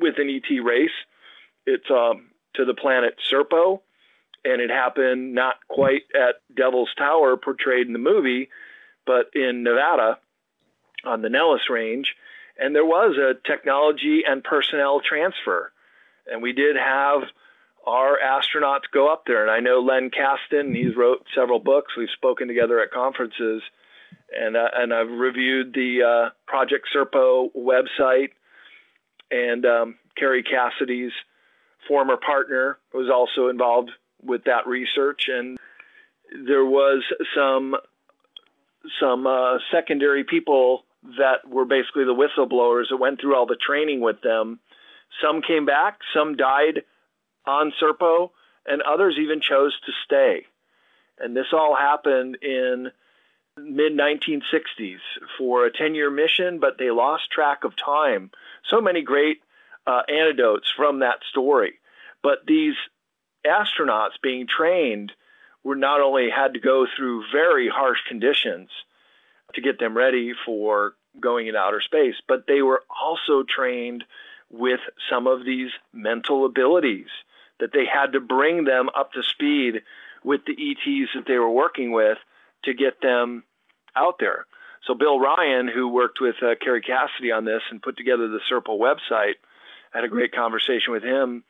with 0.01 0.19
an 0.19 0.29
ET 0.31 0.63
race. 0.63 0.91
It's 1.67 1.91
um, 1.91 2.31
to 2.55 2.65
the 2.65 2.75
planet 2.75 3.19
Serpo, 3.31 3.81
and 4.45 4.61
it 4.61 4.71
happened 4.71 5.35
not 5.35 5.57
quite 5.69 6.03
at 6.15 6.37
Devil's 6.55 6.95
Tower, 6.97 7.37
portrayed 7.37 7.87
in 7.87 7.93
the 7.93 7.99
movie, 7.99 8.49
but 9.07 9.31
in 9.35 9.63
Nevada 9.63 10.19
on 11.05 11.23
the 11.23 11.29
Nellis 11.29 11.69
Range. 11.69 12.15
And 12.59 12.75
there 12.75 12.85
was 12.85 13.17
a 13.17 13.35
technology 13.47 14.23
and 14.27 14.43
personnel 14.43 15.01
transfer 15.01 15.73
and 16.31 16.43
we 16.43 16.53
did 16.53 16.77
have 16.77 17.23
our 17.87 18.19
astronauts 18.19 18.91
go 18.93 19.13
up 19.13 19.25
there. 19.27 19.43
And 19.43 19.51
I 19.51 19.61
know 19.61 19.81
Len 19.81 20.11
Kasten, 20.11 20.75
he's 20.75 20.95
wrote 20.95 21.25
several 21.35 21.59
books. 21.59 21.97
We've 21.97 22.11
spoken 22.11 22.49
together 22.49 22.81
at 22.81 22.91
conferences, 22.91 23.63
and 24.37 24.57
uh, 24.57 24.69
and 24.75 24.93
I've 24.93 25.11
reviewed 25.11 25.75
the 25.75 26.03
uh, 26.03 26.31
Project 26.47 26.89
Serpo 26.95 27.51
website. 27.57 28.31
And 29.31 29.67
um, 29.67 29.97
Kerry 30.17 30.43
Cassidy's 30.43 31.13
former 31.87 32.17
partner 32.17 32.79
was 32.95 33.11
also 33.13 33.49
involved 33.49 33.91
with 34.23 34.45
that 34.45 34.67
research, 34.67 35.29
and 35.29 35.59
there 36.47 36.65
was 36.65 37.05
some 37.35 37.77
some 38.99 39.27
uh, 39.27 39.59
secondary 39.71 40.25
people 40.25 40.85
that 41.19 41.47
were 41.47 41.67
basically 41.67 42.05
the 42.05 42.15
whistleblowers 42.15 42.89
that 42.91 42.97
went 42.97 43.21
through 43.21 43.37
all 43.37 43.47
the 43.47 43.57
training 43.57 44.01
with 44.01 44.21
them 44.23 44.61
some 45.23 45.43
came 45.43 45.67
back, 45.67 45.99
some 46.15 46.37
died 46.37 46.83
on 47.47 47.73
Serpo, 47.81 48.31
and 48.67 48.83
others 48.83 49.17
even 49.19 49.41
chose 49.41 49.79
to 49.87 49.93
stay. 50.05 50.47
And 51.19 51.37
this 51.37 51.47
all 51.53 51.75
happened 51.75 52.39
in 52.43 52.91
mid 53.59 53.93
1960s 53.93 54.99
for 55.37 55.67
a 55.67 55.73
10 55.73 55.95
year 55.95 56.11
mission, 56.11 56.59
but 56.59 56.79
they 56.79 56.91
lost 56.91 57.31
track 57.31 57.65
of 57.65 57.75
time. 57.77 58.31
So 58.69 58.81
many 58.81 59.03
great 59.03 59.41
uh, 59.87 60.03
anecdotes 60.09 60.73
from 60.77 61.01
that 61.01 61.21
story. 61.31 61.75
But 62.23 62.47
these 62.47 62.75
astronauts 63.47 64.21
being 64.23 64.47
trained 64.47 65.13
were 65.65 65.77
not 65.77 66.01
only 66.01 66.31
had 66.31 66.55
to 66.55 66.61
go 66.61 66.87
through 66.87 67.25
very 67.33 67.69
harsh 67.69 67.99
conditions 68.07 68.69
to 69.55 69.61
get 69.61 69.79
them 69.79 69.97
ready 69.97 70.33
for 70.45 70.95
going 71.21 71.47
in 71.47 71.57
outer 71.57 71.81
space, 71.81 72.17
but 72.27 72.47
they 72.47 72.63
were 72.63 72.83
also 73.03 73.43
trained 73.43 74.05
with 74.51 74.81
some 75.11 75.27
of 75.27 75.45
these 75.45 75.71
mental 75.93 76.47
abilities, 76.47 77.09
that 77.61 77.73
they 77.73 77.85
had 77.85 78.13
to 78.13 78.21
bring 78.21 78.65
them 78.65 78.89
up 78.97 79.13
to 79.13 79.23
speed 79.23 79.83
with 80.25 80.41
the 80.47 80.53
ETs 80.53 81.11
that 81.15 81.27
they 81.27 81.39
were 81.39 81.51
working 81.51 81.93
with 81.93 82.19
to 82.65 82.75
get 82.75 83.01
them 83.01 83.45
out 83.99 84.17
there. 84.21 84.47
So 84.87 84.95
Bill 84.95 85.19
Ryan, 85.19 85.69
who 85.69 85.89
worked 85.89 86.21
with 86.21 86.37
uh, 86.43 86.55
Kerry 86.61 86.81
Cassidy 86.81 87.33
on 87.33 87.45
this 87.45 87.63
and 87.71 87.83
put 87.83 87.97
together 87.97 88.29
the 88.29 88.41
Serpo 88.51 88.79
website, 88.79 89.35
had 89.93 90.05
a 90.05 90.09
great 90.09 90.33
conversation 90.33 90.93
with 90.93 91.03
him 91.03 91.45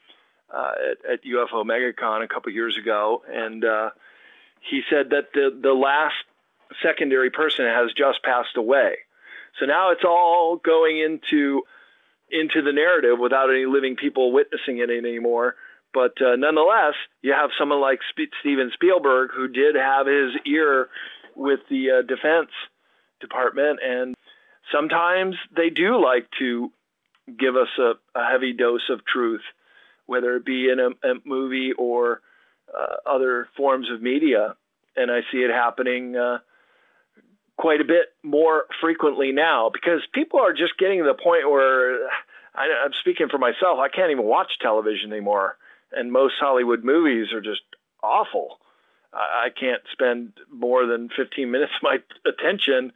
uh, 0.53 0.73
at, 0.93 1.12
at, 1.12 1.25
UFO 1.25 1.65
MegaCon 1.65 2.25
a 2.25 2.29
couple 2.29 2.53
years 2.53 2.77
ago, 2.79 3.23
and 3.29 3.65
uh, 3.65 3.91
he 4.61 4.83
said 4.89 5.11
that 5.11 5.33
the 5.35 5.57
the 5.61 5.75
last 5.75 6.15
secondary 6.83 7.31
person 7.31 7.66
has 7.66 7.93
just 7.93 8.23
passed 8.23 8.57
away. 8.57 8.97
So 9.59 9.66
now 9.66 9.91
it's 9.91 10.05
all 10.05 10.57
going 10.57 10.99
into 10.99 11.62
into 12.31 12.62
the 12.62 12.73
narrative 12.73 13.19
without 13.19 13.51
any 13.51 13.66
living 13.66 13.97
people 13.97 14.33
witnessing 14.33 14.79
it 14.79 14.91
anymore. 14.91 15.57
But 15.95 16.20
uh, 16.20 16.37
nonetheless, 16.37 16.95
you 17.23 17.33
have 17.33 17.51
someone 17.59 17.81
like 17.81 18.01
Steven 18.41 18.70
Spielberg 18.75 19.31
who 19.35 19.49
did 19.49 19.75
have 19.75 20.07
his 20.07 20.33
ear 20.47 20.89
with 21.39 21.60
the 21.70 21.90
uh, 21.90 22.02
Defense 22.02 22.51
Department, 23.20 23.78
and 23.82 24.15
sometimes 24.73 25.36
they 25.56 25.70
do 25.70 26.02
like 26.02 26.28
to 26.39 26.70
give 27.39 27.56
us 27.56 27.69
a, 27.78 27.93
a 28.15 28.31
heavy 28.31 28.52
dose 28.52 28.90
of 28.90 29.05
truth, 29.05 29.43
whether 30.06 30.36
it 30.36 30.44
be 30.44 30.69
in 30.69 30.81
a, 30.81 30.89
a 31.09 31.15
movie 31.24 31.73
or 31.73 32.20
uh, 32.77 32.97
other 33.06 33.48
forms 33.56 33.90
of 33.90 34.02
media. 34.02 34.56
And 34.97 35.10
I 35.10 35.20
see 35.31 35.39
it 35.39 35.51
happening 35.51 36.16
uh, 36.16 36.39
quite 37.56 37.81
a 37.81 37.85
bit 37.85 38.06
more 38.23 38.65
frequently 38.81 39.32
now 39.32 39.70
because 39.73 40.01
people 40.12 40.40
are 40.40 40.52
just 40.52 40.77
getting 40.77 40.98
to 40.98 41.05
the 41.05 41.15
point 41.15 41.48
where 41.48 42.09
I, 42.55 42.82
I'm 42.85 42.93
speaking 43.01 43.28
for 43.28 43.39
myself. 43.39 43.78
I 43.78 43.89
can't 43.89 44.10
even 44.10 44.24
watch 44.24 44.59
television 44.60 45.12
anymore, 45.12 45.56
and 45.93 46.10
most 46.10 46.35
Hollywood 46.40 46.82
movies 46.82 47.32
are 47.32 47.40
just 47.40 47.62
awful. 48.02 48.59
I, 49.12 49.48
can't 49.59 49.82
spend 49.93 50.32
more 50.52 50.86
than 50.86 51.09
15 51.16 51.51
minutes 51.51 51.72
of 51.76 51.82
my 51.82 51.98
attention 52.26 52.93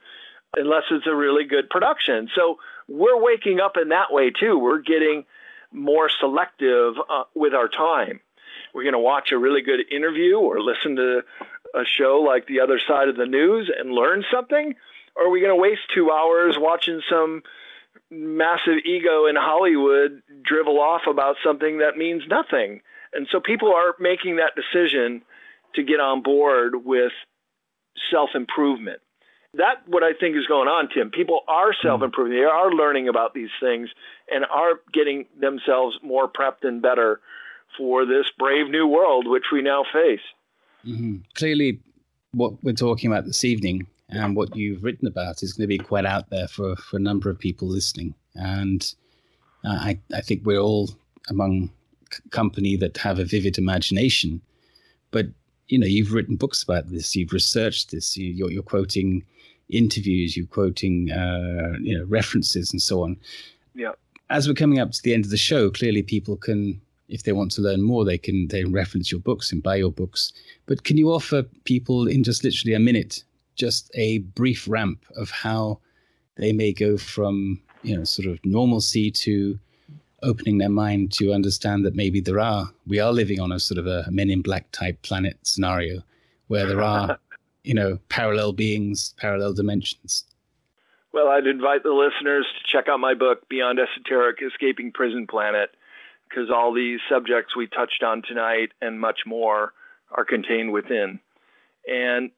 unless 0.56 0.84
it's 0.90 1.06
a 1.06 1.14
really 1.14 1.44
good 1.44 1.70
production. 1.70 2.28
So 2.34 2.58
we're 2.88 3.20
waking 3.20 3.60
up 3.60 3.76
in 3.80 3.88
that 3.88 4.12
way 4.12 4.30
too. 4.30 4.58
We're 4.58 4.82
getting 4.82 5.24
more 5.72 6.10
selective 6.20 6.94
uh, 7.08 7.24
with 7.34 7.54
our 7.54 7.68
time. 7.68 8.20
We're 8.74 8.82
going 8.82 8.92
to 8.92 8.98
watch 8.98 9.32
a 9.32 9.38
really 9.38 9.62
good 9.62 9.80
interview 9.90 10.36
or 10.36 10.60
listen 10.60 10.96
to 10.96 11.22
a 11.74 11.84
show 11.84 12.22
like 12.26 12.46
The 12.46 12.60
Other 12.60 12.80
Side 12.86 13.08
of 13.08 13.16
the 13.16 13.26
News 13.26 13.70
and 13.74 13.90
learn 13.92 14.24
something? 14.30 14.74
Or 15.16 15.26
are 15.26 15.30
we 15.30 15.40
going 15.40 15.56
to 15.56 15.60
waste 15.60 15.82
two 15.94 16.10
hours 16.10 16.56
watching 16.58 17.02
some 17.08 17.42
massive 18.10 18.78
ego 18.84 19.26
in 19.26 19.36
Hollywood 19.36 20.22
drivel 20.42 20.80
off 20.80 21.02
about 21.06 21.36
something 21.44 21.78
that 21.78 21.96
means 21.96 22.22
nothing? 22.28 22.82
And 23.12 23.26
so 23.30 23.40
people 23.40 23.74
are 23.74 23.94
making 23.98 24.36
that 24.36 24.52
decision 24.54 25.22
to 25.74 25.82
get 25.82 26.00
on 26.00 26.22
board 26.22 26.84
with 26.84 27.12
self 28.10 28.30
improvement. 28.34 29.00
That's 29.54 29.80
what 29.86 30.02
I 30.02 30.12
think 30.18 30.36
is 30.36 30.46
going 30.46 30.68
on, 30.68 30.88
Tim. 30.88 31.10
People 31.10 31.40
are 31.46 31.74
self 31.82 32.02
improving. 32.02 32.32
They 32.38 32.44
are 32.44 32.70
learning 32.70 33.08
about 33.08 33.34
these 33.34 33.50
things 33.60 33.90
and 34.32 34.44
are 34.46 34.80
getting 34.92 35.26
themselves 35.38 35.98
more 36.02 36.28
prepped 36.28 36.64
and 36.64 36.80
better 36.80 37.20
for 37.76 38.06
this 38.06 38.26
brave 38.38 38.68
new 38.68 38.86
world 38.86 39.26
which 39.26 39.44
we 39.52 39.62
now 39.62 39.84
face. 39.92 40.20
Mm-hmm. 40.86 41.18
Clearly, 41.34 41.80
what 42.32 42.62
we're 42.62 42.74
talking 42.74 43.10
about 43.10 43.24
this 43.24 43.44
evening 43.44 43.86
and 44.08 44.36
what 44.36 44.56
you've 44.56 44.82
written 44.82 45.06
about 45.06 45.42
is 45.42 45.52
going 45.52 45.64
to 45.64 45.68
be 45.68 45.78
quite 45.78 46.04
out 46.04 46.30
there 46.30 46.48
for, 46.48 46.76
for 46.76 46.96
a 46.96 47.00
number 47.00 47.30
of 47.30 47.38
people 47.38 47.68
listening. 47.68 48.14
And 48.34 48.94
I, 49.64 49.98
I 50.14 50.20
think 50.20 50.44
we're 50.44 50.58
all 50.58 50.90
among 51.28 51.70
c- 52.12 52.22
company 52.30 52.76
that 52.76 52.98
have 52.98 53.18
a 53.18 53.24
vivid 53.24 53.58
imagination. 53.58 54.42
But, 55.10 55.26
you 55.72 55.78
know, 55.78 55.86
you've 55.86 56.12
written 56.12 56.36
books 56.36 56.62
about 56.62 56.90
this, 56.90 57.16
you've 57.16 57.32
researched 57.32 57.92
this, 57.92 58.14
you, 58.14 58.30
you're, 58.30 58.50
you're 58.50 58.62
quoting 58.62 59.24
interviews, 59.70 60.36
you're 60.36 60.46
quoting, 60.46 61.10
uh, 61.10 61.72
you 61.80 61.96
know, 61.96 62.04
references 62.04 62.70
and 62.72 62.82
so 62.82 63.02
on. 63.02 63.16
Yeah. 63.74 63.92
As 64.28 64.46
we're 64.46 64.52
coming 64.52 64.80
up 64.80 64.90
to 64.90 65.02
the 65.02 65.14
end 65.14 65.24
of 65.24 65.30
the 65.30 65.38
show, 65.38 65.70
clearly 65.70 66.02
people 66.02 66.36
can 66.36 66.78
if 67.08 67.22
they 67.22 67.32
want 67.32 67.52
to 67.52 67.62
learn 67.62 67.80
more, 67.82 68.04
they 68.04 68.18
can 68.18 68.48
they 68.48 68.64
reference 68.64 69.10
your 69.10 69.20
books 69.20 69.50
and 69.50 69.62
buy 69.62 69.76
your 69.76 69.90
books. 69.90 70.34
But 70.66 70.84
can 70.84 70.98
you 70.98 71.10
offer 71.10 71.42
people 71.64 72.06
in 72.06 72.22
just 72.22 72.44
literally 72.44 72.74
a 72.74 72.78
minute 72.78 73.24
just 73.56 73.90
a 73.94 74.18
brief 74.18 74.68
ramp 74.68 75.04
of 75.16 75.30
how 75.30 75.78
they 76.36 76.52
may 76.52 76.72
go 76.72 76.98
from 76.98 77.60
you 77.82 77.96
know 77.96 78.04
sort 78.04 78.28
of 78.28 78.38
normalcy 78.44 79.10
to 79.10 79.58
opening 80.22 80.58
their 80.58 80.68
mind 80.68 81.12
to 81.12 81.32
understand 81.32 81.84
that 81.84 81.94
maybe 81.94 82.20
there 82.20 82.40
are 82.40 82.70
we 82.86 82.98
are 82.98 83.12
living 83.12 83.40
on 83.40 83.52
a 83.52 83.60
sort 83.60 83.78
of 83.78 83.86
a 83.86 84.06
men 84.10 84.30
in 84.30 84.42
black 84.42 84.70
type 84.72 85.00
planet 85.02 85.38
scenario 85.42 86.02
where 86.48 86.66
there 86.66 86.82
are 86.82 87.18
you 87.64 87.74
know 87.74 87.98
parallel 88.08 88.52
beings 88.52 89.14
parallel 89.18 89.52
dimensions 89.52 90.24
well 91.12 91.28
i'd 91.28 91.46
invite 91.46 91.82
the 91.82 91.92
listeners 91.92 92.46
to 92.56 92.64
check 92.70 92.88
out 92.88 93.00
my 93.00 93.14
book 93.14 93.48
beyond 93.48 93.78
esoteric 93.78 94.38
escaping 94.42 94.92
prison 94.92 95.26
planet 95.26 95.70
because 96.32 96.50
all 96.50 96.72
these 96.72 97.00
subjects 97.08 97.54
we 97.54 97.66
touched 97.66 98.02
on 98.02 98.22
tonight 98.22 98.72
and 98.80 99.00
much 99.00 99.20
more 99.26 99.72
are 100.10 100.24
contained 100.24 100.72
within. 100.72 101.20
And 101.88 102.30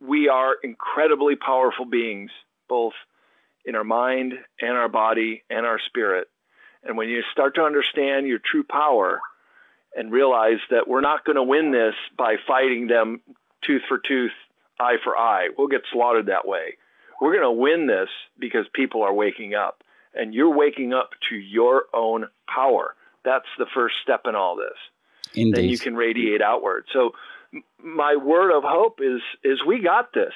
we 0.00 0.28
are 0.28 0.56
incredibly 0.62 1.36
powerful 1.36 1.84
beings, 1.84 2.30
both 2.68 2.92
in 3.64 3.74
our 3.74 3.84
mind 3.84 4.34
and 4.60 4.72
our 4.72 4.88
body 4.88 5.42
and 5.50 5.66
our 5.66 5.78
spirit. 5.78 6.28
And 6.84 6.96
when 6.96 7.08
you 7.08 7.22
start 7.32 7.54
to 7.56 7.62
understand 7.62 8.26
your 8.26 8.38
true 8.38 8.64
power 8.64 9.20
and 9.96 10.12
realize 10.12 10.58
that 10.70 10.88
we're 10.88 11.00
not 11.00 11.24
going 11.24 11.36
to 11.36 11.42
win 11.42 11.72
this 11.72 11.94
by 12.16 12.36
fighting 12.46 12.86
them 12.86 13.20
tooth 13.62 13.82
for 13.88 13.98
tooth, 13.98 14.32
eye 14.78 14.96
for 15.02 15.16
eye, 15.16 15.48
we'll 15.56 15.68
get 15.68 15.82
slaughtered 15.92 16.26
that 16.26 16.46
way. 16.46 16.76
We're 17.20 17.32
going 17.32 17.42
to 17.42 17.60
win 17.60 17.86
this 17.86 18.08
because 18.38 18.66
people 18.72 19.02
are 19.02 19.12
waking 19.12 19.54
up. 19.54 19.82
And 20.14 20.34
you're 20.34 20.54
waking 20.54 20.94
up 20.94 21.10
to 21.28 21.36
your 21.36 21.84
own 21.92 22.26
power. 22.52 22.94
That's 23.24 23.46
the 23.58 23.66
first 23.74 23.96
step 24.02 24.22
in 24.26 24.34
all 24.34 24.56
this. 24.56 24.76
Indeed. 25.34 25.54
Then 25.54 25.64
you 25.64 25.78
can 25.78 25.94
radiate 25.96 26.40
outward. 26.40 26.86
So 26.92 27.12
my 27.82 28.16
word 28.16 28.56
of 28.56 28.62
hope 28.64 29.00
is 29.02 29.20
is 29.44 29.64
we 29.66 29.80
got 29.80 30.12
this 30.12 30.32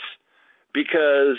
because 0.72 1.38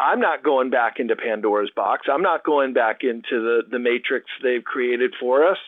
I'm 0.00 0.20
not 0.20 0.42
going 0.42 0.70
back 0.70 0.98
into 0.98 1.14
Pandora's 1.14 1.70
box. 1.74 2.06
I'm 2.10 2.22
not 2.22 2.44
going 2.44 2.72
back 2.72 3.02
into 3.02 3.40
the 3.42 3.62
the 3.70 3.78
matrix 3.78 4.26
they've 4.42 4.64
created 4.64 5.14
for 5.20 5.46
us, 5.46 5.58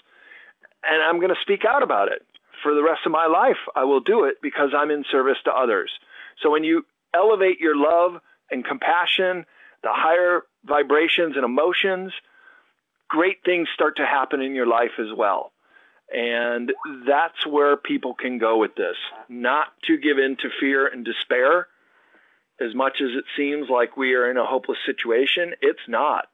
and 0.84 1.02
I'm 1.02 1.20
going 1.20 1.34
to 1.34 1.40
speak 1.40 1.64
out 1.64 1.82
about 1.82 2.08
it 2.08 2.22
for 2.62 2.74
the 2.74 2.82
rest 2.82 3.00
of 3.04 3.12
my 3.12 3.26
life. 3.26 3.58
I 3.76 3.84
will 3.84 4.00
do 4.00 4.24
it 4.24 4.36
because 4.40 4.70
I'm 4.76 4.90
in 4.90 5.04
service 5.10 5.38
to 5.44 5.52
others. 5.52 5.90
So 6.42 6.50
when 6.50 6.64
you 6.64 6.86
elevate 7.14 7.60
your 7.60 7.76
love 7.76 8.20
and 8.50 8.64
compassion, 8.64 9.44
the 9.82 9.92
higher 9.92 10.42
vibrations 10.64 11.36
and 11.36 11.44
emotions 11.44 12.12
great 13.12 13.44
things 13.44 13.68
start 13.74 13.98
to 13.98 14.06
happen 14.06 14.40
in 14.40 14.54
your 14.54 14.66
life 14.66 14.98
as 14.98 15.14
well. 15.14 15.52
And 16.14 16.72
that's 17.06 17.46
where 17.46 17.76
people 17.76 18.14
can 18.14 18.38
go 18.38 18.56
with 18.56 18.74
this, 18.74 18.96
not 19.28 19.66
to 19.86 19.98
give 19.98 20.18
in 20.18 20.36
to 20.36 20.48
fear 20.58 20.86
and 20.86 21.04
despair. 21.04 21.68
As 22.64 22.74
much 22.74 23.00
as 23.00 23.10
it 23.16 23.24
seems 23.36 23.68
like 23.68 23.96
we 23.96 24.14
are 24.14 24.30
in 24.30 24.36
a 24.36 24.44
hopeless 24.44 24.78
situation, 24.86 25.54
it's 25.60 25.80
not. 25.88 26.26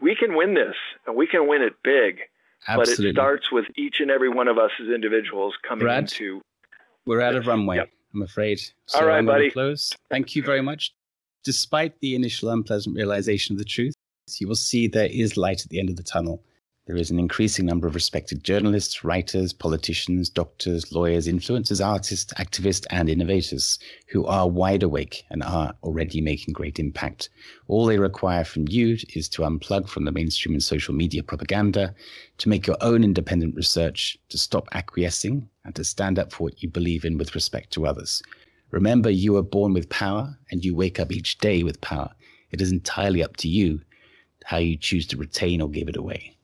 We 0.00 0.14
can 0.14 0.36
win 0.36 0.54
this 0.54 0.76
and 1.06 1.16
we 1.16 1.26
can 1.26 1.48
win 1.48 1.62
it 1.62 1.74
big. 1.82 2.20
Absolutely. 2.68 3.06
But 3.06 3.08
it 3.08 3.14
starts 3.14 3.52
with 3.52 3.66
each 3.76 3.96
and 4.00 4.10
every 4.10 4.28
one 4.28 4.48
of 4.48 4.58
us 4.58 4.70
as 4.80 4.88
individuals 4.88 5.54
coming 5.66 5.84
Brad, 5.84 6.04
into. 6.04 6.42
We're 7.06 7.20
out 7.20 7.34
of 7.34 7.46
runway, 7.46 7.76
yep. 7.76 7.90
I'm 8.14 8.22
afraid. 8.22 8.60
So 8.86 9.00
All 9.00 9.06
right, 9.06 9.18
I'm 9.18 9.26
buddy. 9.26 9.50
Close. 9.50 9.92
Thank 10.10 10.36
you 10.36 10.42
very 10.42 10.60
much. 10.60 10.94
Despite 11.44 12.00
the 12.00 12.14
initial 12.14 12.50
unpleasant 12.50 12.96
realization 12.96 13.54
of 13.54 13.58
the 13.58 13.64
truth, 13.64 13.94
you 14.38 14.46
will 14.46 14.54
see 14.54 14.86
there 14.86 15.08
is 15.10 15.36
light 15.36 15.62
at 15.62 15.70
the 15.70 15.80
end 15.80 15.90
of 15.90 15.96
the 15.96 16.02
tunnel. 16.02 16.42
There 16.86 16.96
is 16.96 17.10
an 17.10 17.18
increasing 17.18 17.66
number 17.66 17.86
of 17.86 17.94
respected 17.94 18.42
journalists, 18.42 19.04
writers, 19.04 19.52
politicians, 19.52 20.28
doctors, 20.28 20.90
lawyers, 20.90 21.28
influencers, 21.28 21.86
artists, 21.86 22.32
activists, 22.34 22.86
and 22.90 23.08
innovators 23.08 23.78
who 24.08 24.24
are 24.24 24.48
wide 24.48 24.82
awake 24.82 25.24
and 25.30 25.42
are 25.42 25.74
already 25.82 26.20
making 26.20 26.54
great 26.54 26.78
impact. 26.78 27.28
All 27.68 27.84
they 27.84 27.98
require 27.98 28.44
from 28.44 28.66
you 28.66 28.96
is 29.14 29.28
to 29.28 29.42
unplug 29.42 29.88
from 29.88 30.04
the 30.04 30.10
mainstream 30.10 30.54
and 30.54 30.62
social 30.62 30.94
media 30.94 31.22
propaganda, 31.22 31.94
to 32.38 32.48
make 32.48 32.66
your 32.66 32.78
own 32.80 33.04
independent 33.04 33.54
research, 33.54 34.16
to 34.30 34.38
stop 34.38 34.66
acquiescing, 34.72 35.48
and 35.64 35.76
to 35.76 35.84
stand 35.84 36.18
up 36.18 36.32
for 36.32 36.44
what 36.44 36.62
you 36.62 36.68
believe 36.70 37.04
in 37.04 37.18
with 37.18 37.34
respect 37.34 37.72
to 37.74 37.86
others. 37.86 38.22
Remember, 38.70 39.10
you 39.10 39.36
are 39.36 39.42
born 39.42 39.74
with 39.74 39.88
power 39.90 40.36
and 40.50 40.64
you 40.64 40.74
wake 40.74 40.98
up 40.98 41.12
each 41.12 41.38
day 41.38 41.62
with 41.62 41.80
power. 41.82 42.10
It 42.50 42.60
is 42.60 42.72
entirely 42.72 43.22
up 43.22 43.36
to 43.36 43.48
you 43.48 43.80
how 44.44 44.56
you 44.56 44.76
choose 44.76 45.06
to 45.08 45.16
retain 45.18 45.60
or 45.60 45.68
give 45.68 45.88
it 45.88 45.96
away. 45.96 46.36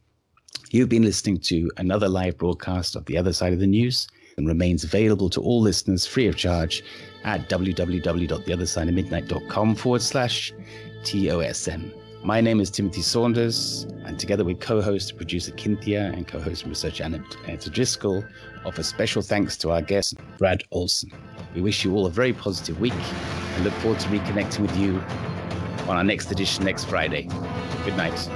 You've 0.77 0.91
been 0.91 1.05
listening 1.05 1.39
to 1.39 1.73
another 1.79 2.07
live 2.07 2.37
broadcast 2.37 2.97
of 2.97 3.07
The 3.07 3.17
Other 3.17 3.33
Side 3.33 3.55
of 3.55 3.61
the 3.61 3.67
News 3.67 4.09
and 4.37 4.47
remains 4.47 4.85
available 4.85 5.31
to 5.31 5.41
all 5.41 5.63
listeners 5.63 6.07
free 6.07 6.27
of 6.27 6.37
charge 6.37 6.85
at 7.25 7.49
www.theothersideofmidnight.com 7.49 9.75
forward 9.75 10.03
slash 10.03 10.53
TOSN. 11.03 11.95
My 12.23 12.43
name 12.43 12.61
is 12.61 12.71
Timothy 12.71 13.01
Saunders, 13.01 13.87
and 14.05 14.21
together 14.21 14.45
with 14.45 14.61
co-host 14.61 15.17
producer 15.17 15.53
Kynthea 15.53 16.13
and 16.13 16.29
co-host 16.29 16.65
and 16.65 16.73
researcher 16.73 17.05
Annetta 17.05 17.71
Driscoll, 17.71 18.23
offer 18.67 18.83
special 18.83 19.23
thanks 19.23 19.57
to 19.57 19.71
our 19.71 19.81
guest, 19.81 20.17
Brad 20.37 20.63
Olsen. 20.73 21.11
We 21.55 21.63
wish 21.63 21.87
you 21.87 21.95
all 21.95 22.05
a 22.05 22.11
very 22.11 22.35
positive 22.35 22.79
week 22.81 22.93
and 22.93 23.65
look 23.65 23.73
forward 23.75 24.01
to 24.01 24.09
reconnecting 24.09 24.61
with 24.61 24.77
you 24.77 24.99
on 25.89 25.97
our 25.97 26.05
next 26.05 26.31
edition 26.31 26.67
next 26.67 26.85
Friday. 26.85 27.31
Good 27.87 27.97
night. 27.97 28.29